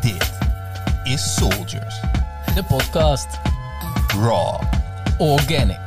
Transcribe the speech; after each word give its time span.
Dit 0.00 0.32
is 1.04 1.34
Soldiers. 1.34 2.00
De 2.54 2.64
podcast 2.68 3.26
Raw. 4.08 4.62
Organic. 5.18 5.80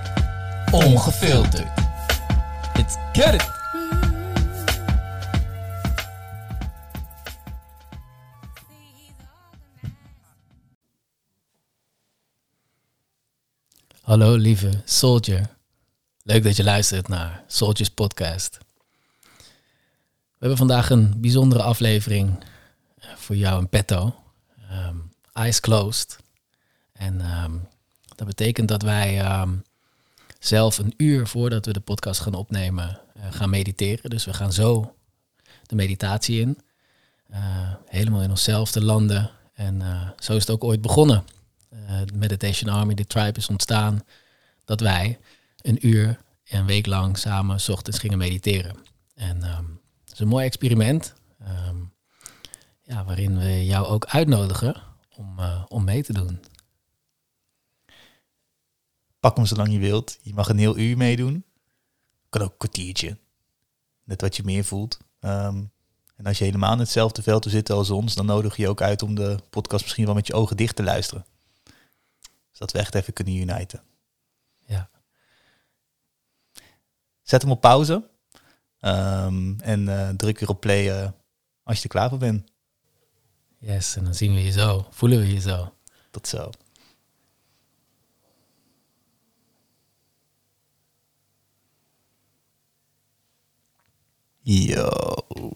Ongefilterd. 0.72 1.72
Let's 2.76 2.96
get 3.14 3.34
it! 3.34 3.58
Hallo 14.02 14.36
lieve 14.36 14.82
Soldier. 14.86 15.50
Leuk 16.24 16.44
dat 16.44 16.56
je 16.56 16.64
luistert 16.64 17.08
naar 17.08 17.44
Soldiers 17.48 17.90
Podcast. 17.90 18.58
We 20.40 20.48
hebben 20.48 20.68
vandaag 20.68 20.90
een 20.90 21.22
bijzondere 21.22 21.64
aflevering 21.64 22.44
eh, 23.00 23.10
voor 23.16 23.36
jou 23.36 23.60
in 23.60 23.70
petto. 23.70 24.16
Ehm, 24.70 24.96
eyes 25.34 25.60
closed. 25.60 26.18
En 26.94 27.22
ehm, 27.22 27.52
dat 28.16 28.28
betekent 28.28 28.68
dat 28.68 28.82
wij 28.82 29.20
ehm, 29.20 29.54
zelf 30.40 30.78
een 30.78 30.94
uur 30.98 31.28
voordat 31.28 31.66
we 31.66 31.74
de 31.74 31.80
podcast 31.80 32.22
gaan 32.22 32.34
opnemen 32.34 33.00
eh, 33.14 33.24
gaan 33.30 33.50
mediteren. 33.50 34.10
Dus 34.10 34.26
we 34.26 34.34
gaan 34.34 34.54
zo 34.54 34.96
de 35.66 35.76
meditatie 35.76 36.40
in. 36.40 36.60
Eh, 37.30 37.74
helemaal 37.86 38.22
in 38.22 38.30
onszelf 38.30 38.72
te 38.72 38.84
landen. 38.84 39.32
En 39.54 39.82
zo 40.20 40.36
is 40.36 40.42
het 40.42 40.50
ook 40.50 40.64
ooit 40.64 40.82
begonnen. 40.82 41.24
De 42.06 42.14
Meditation 42.14 42.74
Army, 42.74 42.94
de 42.94 43.06
tribe 43.06 43.38
is 43.38 43.48
ontstaan. 43.48 44.04
Dat 44.66 44.80
wij 44.80 45.20
een 45.62 45.88
uur, 45.88 46.20
een 46.48 46.66
week 46.66 46.86
lang 46.86 47.18
samen 47.18 47.60
's 47.60 47.70
ochtends 47.70 48.00
gingen 48.00 48.18
mediteren. 48.18 48.76
En 49.16 49.42
is 50.20 50.26
een 50.26 50.32
mooi 50.32 50.46
experiment. 50.46 51.14
ehm, 51.40 51.78
ja, 52.82 53.06
waarin 53.06 53.38
we 53.38 53.66
jou 53.66 53.86
ook 53.86 54.06
uitnodigen 54.06 54.82
om, 55.16 55.40
eh, 55.40 55.66
om 55.68 55.84
mee 55.84 56.04
te 56.04 56.14
doen. 56.14 56.40
Pak 59.20 59.36
hem 59.36 59.46
zolang 59.46 59.72
je 59.72 59.80
wilt. 59.80 60.20
Je 60.22 60.34
mag 60.34 60.50
een 60.50 60.58
heel 60.58 60.78
uur 60.78 60.98
meedoen. 60.98 61.46
Kan 62.30 62.42
ook 62.42 62.52
een 62.52 62.58
kwartiertje. 62.58 63.18
Net 64.04 64.22
wat 64.22 64.36
je 64.36 64.44
meer 64.44 64.64
voelt. 64.64 64.98
Ehm, 65.20 65.64
en 66.16 66.26
als 66.26 66.38
je 66.38 66.44
helemaal 66.44 66.74
in 66.74 66.80
hetzelfde 66.80 67.22
veld 67.22 67.46
zitten 67.50 67.76
als 67.76 67.90
ons, 67.90 68.16
dan 68.16 68.26
nodig 68.26 68.56
je 68.58 68.70
ook 68.70 68.82
uit 68.82 69.02
om 69.02 69.16
de 69.16 69.38
podcast 69.50 69.84
misschien 69.84 70.06
wel 70.06 70.14
met 70.14 70.28
je 70.28 70.34
ogen 70.34 70.58
dicht 70.58 70.76
te 70.76 70.84
luisteren. 70.84 71.26
Zodat 72.52 72.72
we 72.72 72.80
echt 72.80 72.96
even 72.96 73.14
kunnen 73.14 73.36
uniten. 73.36 73.82
Ja. 74.66 74.90
Zet 77.22 77.42
hem 77.42 77.52
op 77.52 77.62
pauze. 77.62 78.10
Ehm, 78.80 79.60
en 79.60 79.88
eh, 79.88 80.10
druk 80.10 80.40
weer 80.40 80.50
op 80.50 80.60
play 80.60 81.02
eh, 81.02 81.10
als 81.64 81.78
je 81.78 81.84
er 81.84 81.90
klaar 81.90 82.10
voor 82.10 82.18
bent. 82.18 82.52
Yes, 83.58 83.96
en 83.96 84.04
dan 84.04 84.14
zien 84.14 84.34
we 84.34 84.44
je 84.44 84.52
zo, 84.52 84.88
voelen 84.90 85.20
we 85.20 85.34
je 85.34 85.40
zo. 85.40 85.74
Tot 86.12 86.28
zo. 86.28 86.50
Yo, 94.42 94.90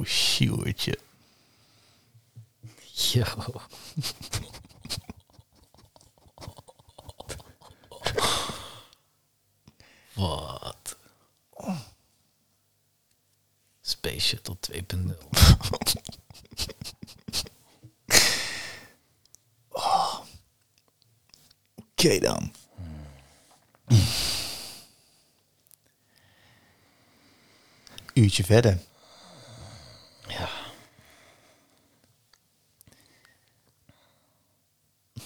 Sjoertje. 0.04 0.98
Yo. 2.94 3.24
Wat? 10.14 10.83
Space 13.94 14.20
Shuttle 14.20 14.58
2.0. 14.58 15.14
Oké 21.76 22.20
dan. 22.20 22.52
Uurtje 28.14 28.44
verder. 28.44 28.80
Ja. 30.28 30.50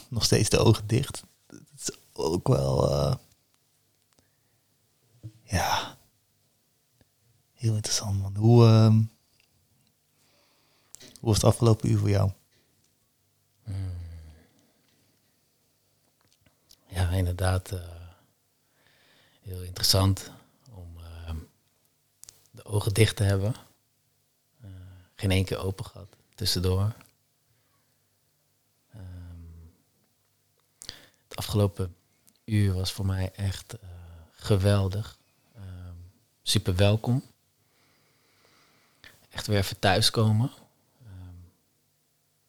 Nog 0.09 0.23
steeds 0.23 0.49
de 0.49 0.57
ogen 0.57 0.87
dicht. 0.87 1.23
Dat 1.47 1.59
is 1.77 1.97
ook 2.13 2.47
wel... 2.47 2.91
eh, 2.91 3.15
ja. 5.43 5.96
Heel 7.67 7.75
interessant, 7.75 8.21
man. 8.21 8.35
Hoe, 8.35 8.65
ehm, 8.65 8.93
hoe 11.19 11.29
was 11.29 11.35
het 11.35 11.43
afgelopen 11.43 11.89
uur 11.89 11.97
voor 11.97 12.09
jou? 12.09 12.31
Ja, 16.87 17.09
inderdaad. 17.09 17.71
eh, 17.71 17.79
heel 19.41 19.61
interessant 19.63 20.31
om 20.71 20.97
eh, 20.99 21.35
de 22.51 22.65
ogen 22.65 22.93
dicht 22.93 23.15
te 23.15 23.23
hebben. 23.23 23.55
Eh, 24.61 24.69
geen 25.15 25.31
één 25.31 25.45
keer 25.45 25.57
open 25.57 25.85
gehad. 25.85 26.15
Tussendoor. 26.35 26.93
Ehm, 28.93 29.41
het 31.27 31.37
afgelopen 31.37 31.95
uur 32.45 32.73
was 32.73 32.91
voor 32.91 33.05
mij 33.05 33.31
echt 33.31 33.73
eh, 33.73 33.89
geweldig. 34.31 35.17
Ehm, 35.55 35.95
super 36.43 36.75
welkom. 36.75 37.23
Echt 39.37 39.47
weer 39.47 39.57
even 39.57 39.79
thuiskomen. 39.79 40.51
Ehm, 41.05 41.35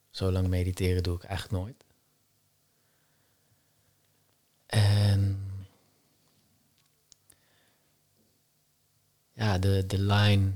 zo 0.09 0.31
lang 0.31 0.47
mediteren 0.47 1.03
doe 1.03 1.15
ik 1.15 1.23
eigenlijk 1.23 1.63
nooit. 1.63 1.85
En 4.65 5.41
ja, 9.31 9.57
de, 9.57 9.85
de 9.85 9.99
line, 9.99 10.51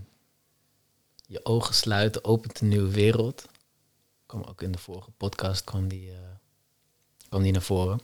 je 1.26 1.46
ogen 1.46 1.76
sluiten, 1.76 2.24
opent 2.24 2.62
een 2.62 2.68
nieuwe 2.68 2.92
wereld. 2.92 3.48
Kwam 4.26 4.44
ook 4.44 4.62
in 4.62 4.72
de 4.72 4.78
vorige 4.78 5.12
podcast, 5.12 5.64
kwam 5.64 5.88
die, 5.88 6.12
eh, 6.12 6.18
kwam 7.30 7.44
die 7.44 7.52
naar 7.52 7.62
voren. 7.62 8.00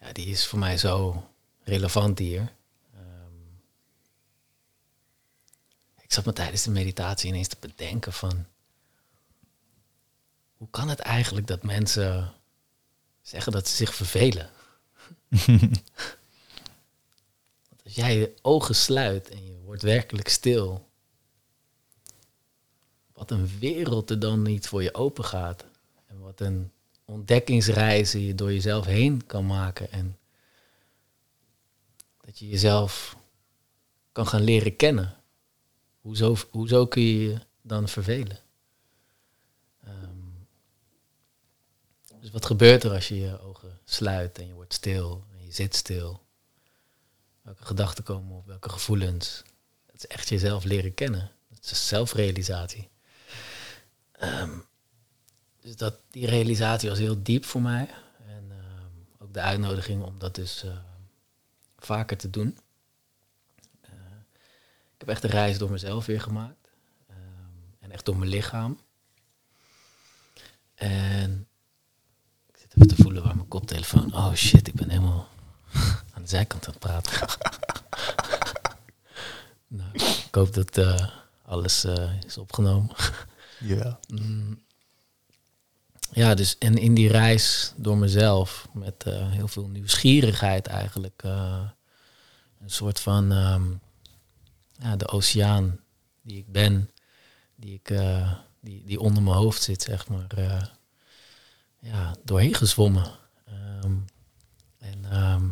Ja, 0.00 0.12
die 0.12 0.26
is 0.26 0.46
voor 0.46 0.58
mij 0.58 0.78
zo 0.78 1.24
relevant 1.62 2.18
hier. 2.18 2.52
Ik 6.08 6.14
zat 6.14 6.24
me 6.24 6.32
tijdens 6.32 6.62
de 6.62 6.70
meditatie 6.70 7.28
ineens 7.28 7.48
te 7.48 7.56
bedenken 7.60 8.12
van... 8.12 8.46
Hoe 10.56 10.68
kan 10.70 10.88
het 10.88 10.98
eigenlijk 10.98 11.46
dat 11.46 11.62
mensen 11.62 12.34
zeggen 13.28 13.52
dat 13.52 13.68
ze 13.68 13.76
zich 13.76 13.94
vervelen. 13.94 14.50
Want 17.68 17.84
als 17.84 17.94
jij 17.94 18.16
je 18.16 18.34
ogen 18.42 18.74
sluit 18.74 19.28
en 19.28 19.46
je 19.46 19.58
wordt 19.64 19.82
werkelijk 19.82 20.28
stil, 20.28 20.88
wat 23.12 23.30
een 23.30 23.58
wereld 23.58 24.10
er 24.10 24.18
dan 24.18 24.42
niet 24.42 24.68
voor 24.68 24.82
je 24.82 24.94
open 24.94 25.24
gaat. 25.24 25.64
En 26.06 26.20
wat 26.20 26.40
een 26.40 26.72
ontdekkingsreizen 27.04 28.20
je 28.20 28.34
door 28.34 28.52
jezelf 28.52 28.84
heen 28.84 29.26
kan 29.26 29.46
maken. 29.46 29.92
En 29.92 30.18
dat 32.20 32.38
je 32.38 32.48
jezelf 32.48 33.16
kan 34.12 34.26
gaan 34.26 34.42
leren 34.42 34.76
kennen. 34.76 35.16
Hoezo, 36.08 36.36
hoezo 36.50 36.86
kun 36.86 37.02
je 37.02 37.18
je 37.18 37.38
dan 37.62 37.88
vervelen? 37.88 38.38
Ehm, 39.84 40.28
dus 42.20 42.30
wat 42.30 42.46
gebeurt 42.46 42.84
er 42.84 42.90
als 42.90 43.08
je 43.08 43.18
je 43.18 43.40
ogen 43.40 43.78
sluit 43.84 44.38
en 44.38 44.46
je 44.46 44.52
wordt 44.52 44.74
stil 44.74 45.24
en 45.32 45.44
je 45.44 45.52
zit 45.52 45.74
stil? 45.74 46.22
Welke 47.42 47.64
gedachten 47.64 48.04
komen 48.04 48.36
op, 48.36 48.46
welke 48.46 48.68
gevoelens? 48.68 49.42
Het 49.86 49.96
is 49.96 50.06
echt 50.06 50.28
jezelf 50.28 50.64
leren 50.64 50.94
kennen. 50.94 51.32
Het 51.54 51.70
is 51.70 51.88
zelfrealisatie. 51.88 52.88
Ehm, 54.12 54.58
dus 55.60 55.76
dat, 55.76 56.00
die 56.10 56.26
realisatie 56.26 56.88
was 56.88 56.98
heel 56.98 57.22
diep 57.22 57.44
voor 57.44 57.62
mij. 57.62 57.88
En 58.26 58.46
ehm, 58.50 59.22
ook 59.24 59.34
de 59.34 59.40
uitnodiging 59.40 60.04
om 60.04 60.18
dat 60.18 60.34
dus 60.34 60.64
eh, 60.64 60.78
vaker 61.76 62.16
te 62.16 62.30
doen. 62.30 62.58
Ik 64.98 65.06
heb 65.06 65.08
echt 65.14 65.24
een 65.24 65.30
reis 65.40 65.58
door 65.58 65.70
mezelf 65.70 66.06
weer 66.06 66.20
gemaakt. 66.20 66.68
Ehm, 67.08 67.18
en 67.80 67.90
echt 67.90 68.04
door 68.04 68.16
mijn 68.16 68.30
lichaam. 68.30 68.80
En 70.74 71.48
ik 72.46 72.56
zit 72.56 72.74
even 72.76 72.88
te 72.88 73.02
voelen 73.02 73.22
waar 73.22 73.36
mijn 73.36 73.48
koptelefoon... 73.48 74.14
Oh 74.14 74.34
shit, 74.34 74.68
ik 74.68 74.74
ben 74.74 74.90
helemaal 74.90 75.28
aan 76.14 76.22
de 76.22 76.28
zijkant 76.28 76.66
aan 76.66 76.72
het 76.72 76.80
praten. 76.80 77.28
nou, 79.78 79.90
ik 79.94 80.34
hoop 80.34 80.54
dat 80.54 80.76
eh, 80.76 81.08
alles 81.42 81.84
eh, 81.84 82.12
is 82.26 82.38
opgenomen. 82.38 82.90
Ja. 83.60 83.98
Mm. 84.08 84.66
Ja, 86.10 86.34
dus 86.34 86.58
en 86.58 86.76
in 86.76 86.94
die 86.94 87.08
reis 87.08 87.72
door 87.76 87.96
mezelf 87.96 88.68
met 88.72 89.04
eh, 89.04 89.30
heel 89.30 89.48
veel 89.48 89.68
nieuwsgierigheid 89.68 90.66
eigenlijk. 90.66 91.22
een 91.22 92.70
soort 92.70 93.00
van 93.00 93.32
ehm, 93.32 93.70
ja, 94.78 94.96
de 94.96 95.08
oceaan 95.08 95.80
die 96.22 96.38
ik 96.38 96.52
ben, 96.52 96.90
die, 97.54 97.74
ik, 97.74 97.90
eh, 97.90 98.32
die, 98.60 98.84
die 98.84 99.00
onder 99.00 99.22
mijn 99.22 99.36
hoofd 99.36 99.62
zit, 99.62 99.82
zeg 99.82 100.08
maar, 100.08 100.26
eh, 100.36 100.62
ja, 101.78 102.14
doorheen 102.24 102.54
gezwommen. 102.54 103.10
Ehm, 103.44 103.96
en 104.78 105.04
ehm, 105.10 105.48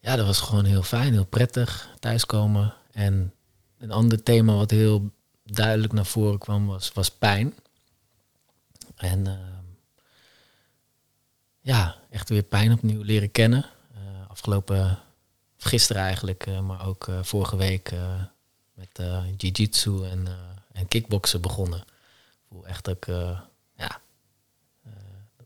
ja, 0.00 0.16
dat 0.16 0.26
was 0.26 0.40
gewoon 0.40 0.64
heel 0.64 0.82
fijn, 0.82 1.12
heel 1.12 1.26
prettig 1.26 1.94
thuiskomen. 1.98 2.74
En 2.92 3.34
een 3.78 3.90
ander 3.90 4.22
thema 4.22 4.54
wat 4.54 4.70
heel 4.70 5.10
duidelijk 5.44 5.92
naar 5.92 6.06
voren 6.06 6.38
kwam 6.38 6.66
was, 6.66 6.92
was 6.92 7.10
pijn. 7.10 7.54
En 8.96 9.26
ehm, 9.26 9.64
ja, 11.60 11.96
echt 12.10 12.28
weer 12.28 12.42
pijn 12.42 12.72
opnieuw 12.72 13.02
leren 13.02 13.30
kennen. 13.30 13.66
Uh, 13.92 14.28
afgelopen, 14.28 14.98
gisteren 15.58 16.02
eigenlijk, 16.02 16.46
uh, 16.46 16.60
maar 16.60 16.86
ook 16.86 17.06
uh, 17.06 17.22
vorige 17.22 17.56
week 17.56 17.92
met 18.74 19.00
jiu-jitsu 19.36 20.04
en, 20.04 20.26
en 20.72 20.88
kickboksen 20.88 21.40
begonnen. 21.40 21.78
Ik 21.78 22.44
voel 22.48 22.66
echt 22.66 22.84
dat 22.84 23.06
ja, 23.74 24.00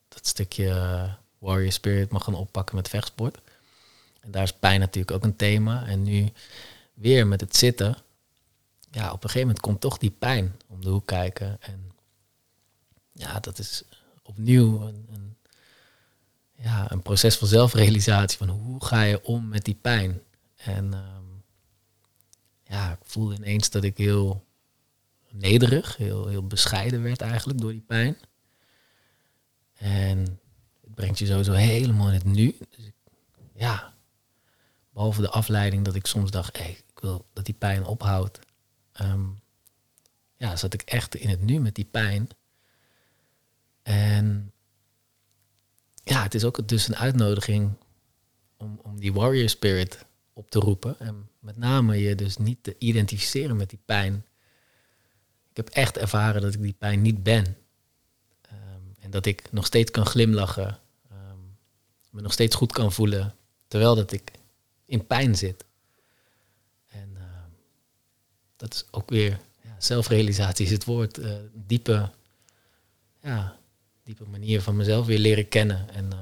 dat 0.09 0.27
stukje 0.27 1.17
warrior 1.39 1.73
spirit 1.73 2.11
mag 2.11 2.25
gaan 2.25 2.35
oppakken 2.35 2.77
met 2.77 2.89
vechtsport. 2.89 3.39
En 4.21 4.31
daar 4.31 4.43
is 4.43 4.53
pijn 4.53 4.81
natuurlijk 4.81 5.17
ook 5.17 5.25
een 5.25 5.37
thema. 5.37 5.87
En 5.87 6.03
nu 6.03 6.33
weer 6.95 7.27
met 7.27 7.41
het 7.41 7.57
zitten. 7.57 7.97
Ja, 8.91 9.07
op 9.07 9.25
een 9.25 9.31
gegeven 9.31 9.41
moment 9.41 9.61
komt 9.61 9.81
toch 9.81 9.99
die 9.99 10.11
pijn 10.11 10.61
om 10.67 10.81
de 10.81 10.89
hoek 10.89 11.07
kijken. 11.07 11.57
En 11.61 11.93
ja, 13.13 13.41
dat 13.41 13.59
is 13.59 13.83
opnieuw 14.23 14.83
een, 14.83 15.07
een 15.13 15.32
ja, 16.63 16.91
een 16.91 17.03
proces 17.03 17.37
van 17.37 17.49
zelfrealisatie. 17.49 18.39
Van 18.39 18.49
hoe 18.49 18.85
ga 18.85 19.03
je 19.03 19.25
om 19.25 19.49
met 19.49 19.65
die 19.65 19.75
pijn? 19.75 20.21
En 20.57 20.93
um, 20.93 21.43
ja, 22.65 22.93
ik 22.93 22.99
voelde 23.03 23.35
ineens 23.35 23.71
dat 23.71 23.85
ik 23.85 23.97
heel 23.97 24.47
nederig, 25.31 25.97
heel, 25.97 26.27
heel 26.27 26.47
bescheiden 26.47 27.03
werd 27.03 27.21
eigenlijk 27.21 27.61
door 27.61 27.73
die 27.73 27.85
pijn. 27.87 28.17
En 29.73 30.19
het 30.81 30.95
brengt 30.95 31.19
je 31.19 31.27
sowieso 31.27 31.53
helemaal 31.53 32.09
in 32.09 32.15
het 32.15 32.25
nu. 32.25 32.57
Dus 32.71 32.87
ik, 32.87 32.95
ja, 33.55 33.95
behalve 34.93 35.21
de 35.21 35.31
afleiding 35.31 35.85
dat 35.85 35.95
ik 35.95 36.07
soms 36.07 36.31
dacht, 36.31 36.57
hey, 36.57 36.71
ik 36.71 37.01
wil 37.01 37.27
dat 37.33 37.45
die 37.45 37.55
pijn 37.55 37.85
ophoudt. 37.85 38.39
Um, 39.01 39.41
ja, 40.37 40.57
zat 40.57 40.75
ik 40.75 40.83
echt 40.83 41.15
in 41.15 41.29
het 41.29 41.41
nu 41.41 41.61
met 41.61 41.75
die 41.75 41.85
pijn. 41.85 42.29
En 43.83 44.52
ja, 46.03 46.23
het 46.23 46.35
is 46.35 46.45
ook 46.45 46.69
dus 46.69 46.89
een 46.89 46.97
uitnodiging 46.97 47.71
om, 48.57 48.81
om 48.83 49.01
die 49.01 49.13
warrior 49.13 49.49
spirit 49.49 50.05
op 50.33 50.51
te 50.51 50.59
roepen. 50.59 50.99
En 50.99 51.29
met 51.39 51.57
name 51.57 51.99
je 51.99 52.15
dus 52.15 52.37
niet 52.37 52.63
te 52.63 52.77
identificeren 52.79 53.57
met 53.57 53.71
die 53.71 53.81
pijn. 53.85 54.25
Ik 55.51 55.57
heb 55.57 55.69
echt 55.69 55.97
ervaren 55.97 56.43
dat 56.43 56.55
ik 56.55 56.63
die 56.63 56.75
pijn 56.79 57.03
niet 57.03 57.23
ben. 57.23 57.57
Um, 58.53 58.95
en 59.01 59.11
dat 59.11 59.27
ik 59.27 59.53
nog 59.53 59.67
steeds 59.67 59.91
kan 59.91 60.07
glimlachen. 60.07 60.79
Um, 61.13 61.57
me 62.11 62.21
nog 62.21 62.33
steeds 62.33 62.55
goed 62.57 62.73
kan 62.73 62.93
voelen. 62.93 63.35
Terwijl 63.69 63.95
dat 63.95 64.13
ik 64.13 64.31
in 64.85 65.07
pijn 65.07 65.37
zit. 65.37 65.65
En 66.87 67.11
uh, 67.15 67.23
dat 68.57 68.75
is 68.75 68.85
ook 68.91 69.11
weer 69.11 69.41
ja, 69.63 69.77
zelfrealisatie 69.79 70.67
is 70.67 70.73
het 70.73 70.85
woord. 70.85 71.19
Uh, 71.19 71.35
diepe, 71.53 72.11
ja, 73.23 73.57
diepe 74.17 74.31
manier 74.31 74.63
van 74.63 74.77
mezelf 74.77 75.07
weer 75.07 75.19
leren 75.19 75.49
kennen. 75.49 75.89
En 75.95 76.11
uh, 76.13 76.19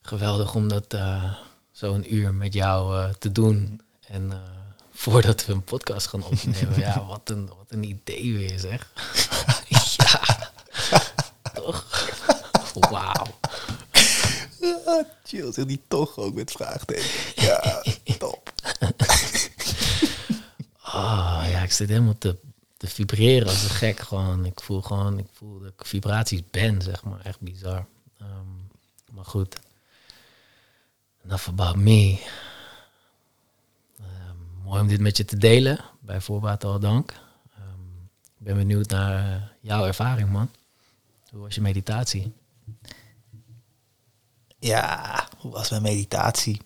geweldig 0.00 0.54
om 0.54 0.68
dat 0.68 0.94
uh, 0.94 1.34
zo 1.70 1.94
een 1.94 2.14
uur 2.14 2.34
met 2.34 2.52
jou 2.52 2.96
uh, 2.96 3.08
te 3.08 3.32
doen. 3.32 3.80
En 4.06 4.32
voordat 4.92 5.46
we 5.46 5.52
een 5.52 5.64
podcast 5.64 6.06
gaan 6.06 6.24
opnemen, 6.24 6.78
ja, 6.78 7.04
wat 7.08 7.30
een, 7.30 7.46
wat 7.46 7.66
een 7.68 7.82
idee 7.82 8.36
weer 8.36 8.58
zeg. 8.58 8.92
ja, 9.96 10.20
toch? 11.54 12.10
Wauw. 12.74 13.26
Ja, 14.60 15.06
chill, 15.24 15.52
zeg 15.52 15.64
die 15.64 15.82
toch 15.88 16.16
ook 16.16 16.34
met 16.34 16.50
vraagtekens. 16.50 17.32
Ja, 17.34 17.82
top. 18.18 18.52
oh, 20.84 21.44
ja, 21.50 21.62
ik 21.62 21.72
zit 21.72 21.88
helemaal 21.88 22.18
te 22.18 22.36
te 22.82 22.88
vibreren 22.88 23.48
als 23.48 23.62
een 23.62 23.70
gek 23.70 24.00
gewoon. 24.00 24.44
Ik 24.44 24.60
voel 24.60 24.82
gewoon, 24.82 25.18
ik 25.18 25.26
voel 25.32 25.58
dat 25.58 25.72
ik 25.72 25.86
vibraties 25.86 26.42
ben, 26.50 26.82
zeg 26.82 27.04
maar. 27.04 27.20
Echt 27.20 27.40
bizar. 27.40 27.86
Um, 28.20 28.68
maar 29.10 29.24
goed. 29.24 29.56
Enough 31.24 31.48
about 31.48 31.76
me. 31.76 32.20
Um, 34.00 34.62
mooi 34.64 34.80
om 34.80 34.88
dit 34.88 35.00
met 35.00 35.16
je 35.16 35.24
te 35.24 35.36
delen. 35.36 35.78
Bij 36.00 36.20
voorbaat 36.20 36.64
al 36.64 36.78
dank. 36.78 37.12
Um, 37.58 38.10
ik 38.38 38.44
ben 38.44 38.56
benieuwd 38.56 38.88
naar 38.88 39.36
uh, 39.36 39.42
jouw 39.60 39.86
ervaring, 39.86 40.30
man. 40.30 40.50
Hoe 41.30 41.40
was 41.40 41.54
je 41.54 41.60
meditatie? 41.60 42.32
Ja, 44.58 45.28
hoe 45.38 45.52
was 45.52 45.70
mijn 45.70 45.82
meditatie? 45.82 46.60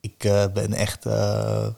Ik 0.00 0.24
uh, 0.24 0.46
ben 0.52 0.72
echt... 0.72 1.06
Uh 1.06 1.68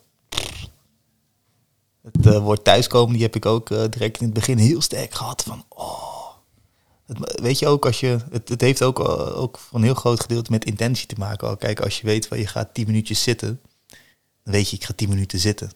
het 2.12 2.26
uh, 2.26 2.38
woord 2.38 2.64
thuiskomen, 2.64 3.12
die 3.12 3.22
heb 3.22 3.36
ik 3.36 3.46
ook 3.46 3.70
uh, 3.70 3.84
direct 3.90 4.20
in 4.20 4.24
het 4.24 4.34
begin 4.34 4.58
heel 4.58 4.80
sterk 4.80 5.14
gehad. 5.14 5.42
Van, 5.42 5.64
oh. 5.68 6.14
Het, 7.06 7.40
weet 7.40 7.58
je 7.58 7.66
ook, 7.66 7.86
als 7.86 8.00
je, 8.00 8.18
het, 8.30 8.48
het 8.48 8.60
heeft 8.60 8.82
ook, 8.82 8.98
uh, 8.98 9.40
ook 9.40 9.58
van 9.58 9.80
een 9.80 9.86
heel 9.86 9.94
groot 9.94 10.20
gedeelte 10.20 10.50
met 10.50 10.64
intentie 10.64 11.06
te 11.06 11.14
maken. 11.18 11.48
Al, 11.48 11.56
kijk, 11.56 11.80
als 11.80 12.00
je 12.00 12.06
weet 12.06 12.26
van 12.26 12.38
je 12.38 12.46
gaat 12.46 12.74
tien 12.74 12.86
minuutjes 12.86 13.22
zitten, 13.22 13.60
dan 14.42 14.54
weet 14.54 14.70
je, 14.70 14.76
ik 14.76 14.84
ga 14.84 14.92
tien 14.96 15.08
minuten 15.08 15.38
zitten. 15.38 15.70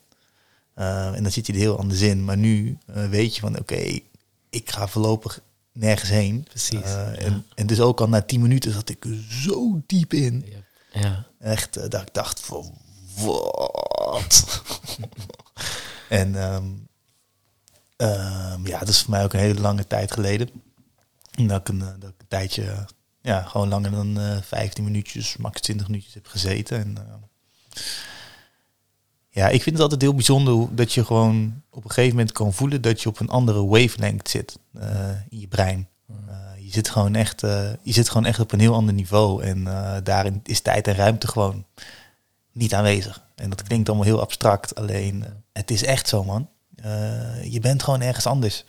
en 0.74 1.22
dan 1.22 1.32
zit 1.32 1.46
je 1.46 1.52
er 1.52 1.58
heel 1.58 1.78
anders 1.78 2.00
in. 2.00 2.24
Maar 2.24 2.36
nu 2.36 2.78
weet 3.10 3.34
je 3.34 3.40
van, 3.40 3.50
oké, 3.50 3.60
okay, 3.60 4.02
ik 4.50 4.70
ga 4.70 4.88
voorlopig 4.88 5.40
nergens 5.72 6.10
heen. 6.10 6.42
Precies. 6.42 6.80
Ja. 6.80 7.12
en, 7.12 7.46
en 7.54 7.66
dus 7.66 7.80
ook 7.80 8.00
al 8.00 8.08
na 8.08 8.22
tien 8.22 8.40
minuten 8.40 8.72
zat 8.72 8.88
ik 8.88 9.04
er 9.04 9.24
zo 9.28 9.82
diep 9.86 10.12
in. 10.12 10.44
Ja. 10.92 11.00
ja. 11.00 11.26
Echt, 11.38 11.90
dat 11.90 12.02
ik 12.02 12.14
dacht 12.14 12.40
van, 12.40 12.72
wat? 13.14 14.44
En 16.10 16.34
um, 16.34 16.88
um, 17.96 18.66
ja, 18.66 18.78
dat 18.78 18.88
is 18.88 19.02
voor 19.02 19.10
mij 19.10 19.24
ook 19.24 19.32
een 19.32 19.40
hele 19.40 19.60
lange 19.60 19.86
tijd 19.86 20.12
geleden. 20.12 20.50
Dat 21.30 21.60
ik 21.60 21.68
een, 21.68 21.78
dat 21.78 22.10
ik 22.10 22.20
een 22.20 22.28
tijdje, 22.28 22.86
ja, 23.20 23.42
gewoon 23.42 23.68
langer 23.68 23.90
dan 23.90 24.18
uh, 24.18 24.36
15 24.42 24.84
minuutjes, 24.84 25.36
max 25.36 25.60
20 25.60 25.86
minuutjes 25.86 26.14
heb 26.14 26.26
gezeten. 26.26 26.78
En 26.78 26.94
uh, 26.98 27.14
ja, 29.28 29.48
ik 29.48 29.62
vind 29.62 29.74
het 29.74 29.84
altijd 29.84 30.02
heel 30.02 30.14
bijzonder 30.14 30.74
dat 30.74 30.92
je 30.92 31.04
gewoon 31.04 31.62
op 31.70 31.84
een 31.84 31.90
gegeven 31.90 32.16
moment 32.16 32.32
kan 32.32 32.52
voelen 32.52 32.82
dat 32.82 33.02
je 33.02 33.08
op 33.08 33.20
een 33.20 33.28
andere 33.28 33.66
wavelength 33.66 34.28
zit 34.28 34.58
uh, 34.74 35.10
in 35.28 35.40
je 35.40 35.48
brein. 35.48 35.88
je 36.58 36.70
zit 36.70 36.88
gewoon 36.88 37.14
echt, 37.14 37.40
je 37.40 37.92
zit 37.92 38.08
gewoon 38.08 38.26
echt 38.26 38.40
op 38.40 38.52
een 38.52 38.60
heel 38.60 38.74
ander 38.74 38.94
niveau. 38.94 39.42
En 39.42 39.64
daarin 40.04 40.40
is 40.44 40.60
tijd 40.60 40.86
en 40.86 40.94
ruimte 40.94 41.28
gewoon 41.28 41.64
niet 42.52 42.74
aanwezig. 42.74 43.22
En 43.34 43.50
dat 43.50 43.62
klinkt 43.62 43.88
allemaal 43.88 44.06
heel 44.06 44.20
abstract, 44.20 44.74
alleen 44.74 45.24
het 45.52 45.70
is 45.70 45.84
echt 45.84 46.08
zo, 46.08 46.24
man. 46.24 46.48
Uh, 46.84 47.44
je 47.44 47.60
bent 47.60 47.82
gewoon 47.82 48.00
ergens 48.00 48.26
anders. 48.26 48.64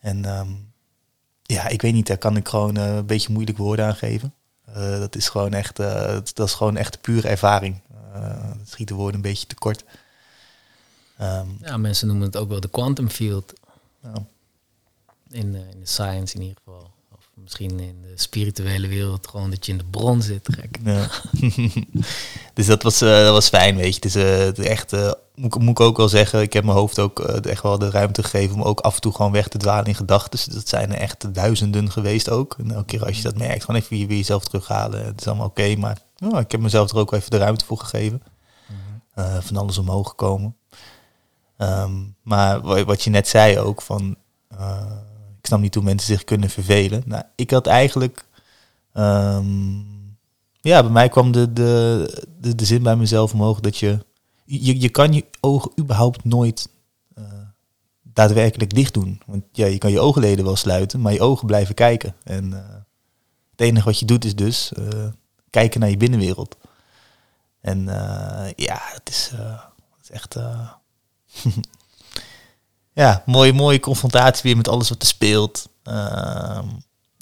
En 0.00 0.24
um, 0.38 0.72
ja, 1.42 1.68
ik 1.68 1.82
weet 1.82 1.92
niet, 1.92 2.06
daar 2.06 2.18
kan 2.18 2.36
ik 2.36 2.48
gewoon 2.48 2.78
uh, 2.78 2.96
een 2.96 3.06
beetje 3.06 3.32
moeilijk 3.32 3.58
woorden 3.58 3.84
aan 3.84 3.96
geven. 3.96 4.34
Uh, 4.68 4.98
dat 4.98 5.16
is 5.16 5.28
gewoon 5.28 5.52
echt, 5.52 5.76
dat 6.34 6.40
is 6.48 6.54
gewoon 6.54 6.76
echt 6.76 7.00
pure 7.00 7.28
ervaring. 7.28 7.80
dat 8.58 8.68
schiet 8.68 8.88
de 8.88 8.94
woorden 8.94 9.14
een 9.14 9.30
beetje 9.30 9.46
tekort. 9.46 9.84
Um, 11.20 11.58
ja, 11.60 11.76
mensen 11.76 12.06
noemen 12.06 12.26
het 12.26 12.36
ook 12.36 12.48
wel 12.48 12.60
de 12.60 12.68
quantum 12.68 13.08
field. 13.08 13.52
In, 15.30 15.54
in 15.54 15.80
de 15.80 15.86
science 15.86 16.34
in 16.34 16.40
ieder 16.40 16.56
geval 16.64 16.90
misschien 17.34 17.80
in 17.80 18.02
de 18.02 18.12
spirituele 18.14 18.88
wereld 18.88 19.26
gewoon 19.26 19.50
dat 19.50 19.66
je 19.66 19.72
in 19.72 19.78
de 19.78 19.84
bron 19.84 20.22
zit. 20.22 20.48
Gek. 20.52 20.78
Ja. 20.84 21.10
dus 22.54 22.66
dat 22.66 22.82
was, 22.82 22.98
dat 22.98 23.32
was 23.32 23.48
fijn, 23.48 23.76
weet 23.76 23.94
je. 23.94 24.00
Dus 24.00 24.16
uh, 24.16 24.58
echt, 24.58 24.92
moet, 25.40 25.58
moet 25.58 25.68
ik 25.68 25.80
ook 25.80 25.96
wel 25.96 26.08
zeggen, 26.08 26.40
ik 26.40 26.52
heb 26.52 26.64
mijn 26.64 26.76
hoofd 26.76 26.98
ook 26.98 27.20
echt 27.20 27.62
wel 27.62 27.78
de 27.78 27.90
ruimte 27.90 28.22
gegeven 28.22 28.56
om 28.56 28.62
ook 28.62 28.80
af 28.80 28.94
en 28.94 29.00
toe 29.00 29.14
gewoon 29.14 29.32
weg 29.32 29.48
te 29.48 29.58
dwalen 29.58 29.84
in 29.84 29.94
gedachten. 29.94 30.30
Dus 30.30 30.44
dat 30.44 30.68
zijn 30.68 30.92
er 30.92 30.98
echt 30.98 31.34
duizenden 31.34 31.90
geweest 31.90 32.30
ook. 32.30 32.56
En 32.58 32.70
elke 32.70 32.84
keer 32.84 33.04
als 33.04 33.16
je 33.16 33.22
dat 33.22 33.38
merkt, 33.38 33.64
gewoon 33.64 33.80
even 33.80 33.96
weer 33.96 34.16
jezelf 34.16 34.44
terughalen. 34.44 35.04
Het 35.04 35.20
is 35.20 35.26
allemaal 35.26 35.46
oké, 35.46 35.76
maar 35.76 35.98
oh, 36.24 36.40
ik 36.40 36.50
heb 36.50 36.60
mezelf 36.60 36.90
er 36.90 36.98
ook 36.98 37.12
even 37.12 37.30
de 37.30 37.38
ruimte 37.38 37.64
voor 37.64 37.78
gegeven. 37.78 38.22
Mm-hmm. 38.68 39.42
van 39.42 39.56
alles 39.56 39.78
omhoog 39.78 40.08
gekomen. 40.08 40.56
Um, 41.58 42.16
maar 42.22 42.84
wat 42.84 43.02
je 43.02 43.10
net 43.10 43.28
zei 43.28 43.58
ook, 43.58 43.82
van 43.82 44.16
ik 45.38 45.46
snap 45.46 45.60
niet 45.60 45.74
hoe 45.74 45.84
mensen 45.84 46.14
zich 46.14 46.24
kunnen 46.24 46.50
vervelen. 46.50 47.02
Nou, 47.06 47.22
ik 47.34 47.50
had 47.50 47.66
eigenlijk... 47.66 48.24
Um, 48.94 50.18
ja, 50.60 50.82
bij 50.82 50.90
mij 50.90 51.08
kwam 51.08 51.32
de, 51.32 51.52
de, 51.52 52.24
de, 52.40 52.54
de, 52.54 52.64
zin 52.64 52.82
bij 52.82 52.96
mezelf 52.96 53.32
omhoog 53.32 53.60
dat 53.60 53.76
je... 53.78 53.98
Je, 54.58 54.88
kan 54.88 55.12
je 55.12 55.24
ogen 55.40 55.70
überhaupt 55.78 56.24
nooit 56.24 56.68
uh, 57.18 57.24
daadwerkelijk 58.02 58.74
dicht 58.74 58.94
doen. 58.94 59.20
Want 59.26 59.44
ja, 59.52 59.66
je 59.66 59.78
kan 59.78 59.90
je 59.90 60.00
oogleden 60.00 60.44
wel 60.44 60.56
sluiten, 60.56 61.00
maar 61.00 61.12
je 61.12 61.20
ogen 61.20 61.46
blijven 61.46 61.74
kijken. 61.74 62.14
En 62.24 62.44
uh, 62.44 62.58
het 63.50 63.60
enige 63.60 63.84
wat 63.84 63.98
je 63.98 64.06
doet 64.06 64.24
is 64.24 64.34
dus 64.34 64.72
uh, 64.78 65.06
kijken 65.50 65.80
naar 65.80 65.90
je 65.90 65.96
binnenwereld. 65.96 66.56
En 67.60 67.88
eh, 67.88 68.52
ja, 68.56 68.80
het 68.82 69.08
is, 69.08 69.30
eh, 69.32 69.60
het 69.96 70.02
is 70.02 70.10
echt... 70.10 70.36
eh, 70.36 70.70
ja, 73.02 73.22
mooie, 73.26 73.52
mooie 73.52 73.80
confrontatie 73.80 74.42
weer 74.42 74.56
met 74.56 74.68
alles 74.68 74.88
wat 74.88 75.02
er 75.02 75.08
speelt. 75.08 75.68
Ehm, 75.82 76.68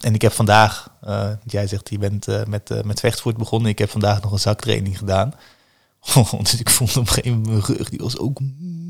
en 0.00 0.14
ik 0.14 0.23
heb 0.23 0.32
vandaag, 0.32 0.90
eh, 1.00 1.30
jij 1.44 1.66
zegt 1.66 1.90
je 1.90 1.99
bent 1.99 2.28
eh, 2.28 2.44
met, 2.44 2.70
eh, 2.70 2.82
met 2.82 3.00
vechtvoort 3.00 3.37
begonnen. 3.37 3.70
Ik 3.70 3.78
heb 3.78 3.90
vandaag 3.90 4.23
nog 4.23 4.32
een 4.32 4.38
zaktraining 4.38 4.99
gedaan. 4.99 5.35
dus 6.43 6.61
ik 6.61 6.71
vond 6.71 6.97
op 6.97 7.07
een 7.07 7.12
gegeven 7.12 7.40
moment 7.40 7.69
mijn 7.69 7.78
rug, 7.78 7.88
die 7.88 7.99
was 7.99 8.19
ook 8.19 8.40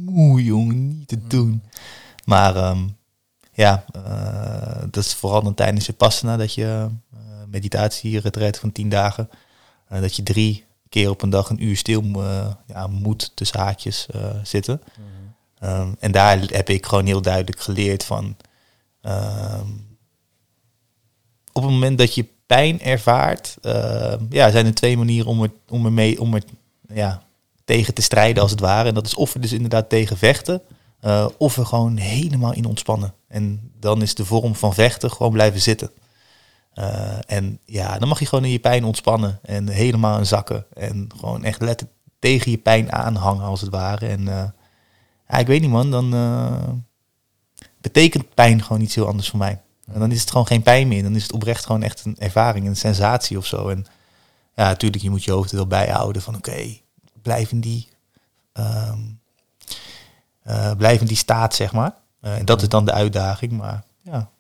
moe, 0.05 0.45
jongen, 0.45 0.89
niet 0.89 1.09
te 1.09 1.27
doen. 1.27 1.63
Maar 2.25 2.57
ehm, 2.57 2.89
ja, 3.59 3.85
eh, 3.93 4.83
dat 4.91 5.05
is 5.05 5.15
vooral 5.15 5.43
dan 5.43 5.55
tijdens 5.55 5.87
je 5.87 5.93
passana 5.93 6.37
dat 6.37 6.55
je 6.55 6.89
uh, 7.15 7.21
meditatie, 7.47 8.21
retreat 8.21 8.59
van 8.59 8.73
tien 8.73 8.89
dagen, 8.89 9.31
eh, 9.89 10.01
dat 10.01 10.17
je 10.17 10.23
drie 10.23 10.65
keer 10.89 11.11
op 11.11 11.23
een 11.23 11.31
dag 11.31 11.51
een 11.51 11.65
uur 11.65 11.77
stil 11.77 12.03
ja, 12.67 12.87
moet 12.87 13.33
tussen 13.35 13.61
haakjes 13.61 14.07
zitten. 14.43 14.83
Ehm, 15.59 15.93
en 15.99 16.13
daar 16.13 16.39
heb 16.39 16.69
ik 16.69 16.87
gewoon 16.87 17.07
heel 17.07 17.23
duidelijk 17.23 17.61
geleerd 17.61 18.05
van. 18.05 18.37
ehm, 19.01 19.67
op 21.53 21.63
het 21.63 21.73
moment 21.73 21.99
dat 21.99 22.15
je 22.15 22.27
pijn 22.47 22.81
ervaart, 22.81 23.57
ja, 24.31 24.51
zijn 24.51 24.67
er 24.67 24.75
twee 24.75 24.97
manieren 24.97 25.31
om 25.31 25.43
er, 25.43 25.51
om 25.69 25.85
er, 25.85 25.93
mee, 25.93 26.21
om 26.21 26.35
er 26.35 26.43
ja, 26.95 27.23
tegen 27.65 27.95
te 27.95 28.03
strijden, 28.03 28.43
als 28.43 28.51
het 28.51 28.61
ware. 28.61 28.89
En 28.89 28.95
dat 28.95 29.07
is 29.07 29.15
of 29.15 29.35
er 29.35 29.41
dus 29.41 29.53
inderdaad 29.53 29.89
tegen 29.89 30.17
vechten, 30.17 30.63
eh, 31.01 31.27
of 31.39 31.57
er 31.57 31.67
gewoon 31.67 31.97
helemaal 31.97 32.53
in 32.53 32.65
ontspannen. 32.65 33.15
En 33.29 33.73
dan 33.81 34.03
is 34.03 34.15
de 34.15 34.25
vorm 34.25 34.55
van 34.55 34.75
vechten 34.75 35.11
gewoon 35.11 35.33
blijven 35.33 35.61
zitten. 35.61 35.91
Eh, 36.73 37.19
en 37.27 37.59
ja, 37.65 37.99
dan 37.99 38.09
mag 38.09 38.19
je 38.19 38.27
gewoon 38.27 38.45
in 38.45 38.51
je 38.51 38.59
pijn 38.59 38.85
ontspannen 38.85 39.39
en 39.43 39.69
helemaal 39.69 40.19
in 40.19 40.27
zakken. 40.27 40.67
En 40.73 41.09
gewoon 41.17 41.45
echt 41.45 41.61
letterlijk 41.61 41.99
tegen 42.19 42.51
je 42.51 42.59
pijn 42.59 42.93
aanhangen, 42.93 43.45
als 43.45 43.61
het 43.61 43.71
ware. 43.71 44.07
En 44.07 44.29
eh, 44.29 44.45
ja, 45.29 45.39
ik 45.39 45.47
weet 45.47 45.61
niet 45.61 45.71
man, 45.71 45.91
dan 45.91 46.11
betekent 47.81 48.35
pijn 48.35 48.63
gewoon 48.63 48.83
iets 48.83 48.95
heel 48.95 49.07
anders 49.07 49.29
voor 49.29 49.39
mij. 49.39 49.61
En 49.93 50.01
dan 50.01 50.13
is 50.13 50.21
het 50.21 50.31
gewoon 50.31 50.47
geen 50.47 50.63
pijn 50.63 50.89
meer. 50.89 51.03
Dan 51.03 51.17
is 51.17 51.23
het 51.23 51.33
oprecht 51.33 51.67
gewoon 51.67 51.83
echt 51.83 52.05
een 52.05 52.17
ervaring, 52.19 52.67
een 52.67 52.77
sensatie 52.77 53.39
of 53.39 53.47
zo. 53.47 53.69
En 53.69 53.87
ja, 54.59 54.69
natuurlijk, 54.69 55.03
je 55.03 55.11
moet 55.11 55.25
je 55.25 55.31
hoofd 55.31 55.51
er 55.51 55.57
wel 55.57 55.67
bijhouden 55.67 56.23
van 56.23 56.37
oké, 56.37 56.77
blijf 57.23 57.51
in 57.51 57.61
die... 57.61 57.89
ehm, 58.53 58.99
eh, 60.43 60.77
blijf 60.77 61.01
in 61.01 61.07
die 61.07 61.17
staat, 61.17 61.55
zeg 61.55 61.73
maar. 61.73 61.95
Eh, 62.21 62.39
en 62.39 62.45
dat 62.45 62.63
is 62.63 62.69
dan 62.69 62.85
de 62.85 62.93
uitdaging, 62.93 63.53
maar 63.53 63.85
ja. 64.03 64.31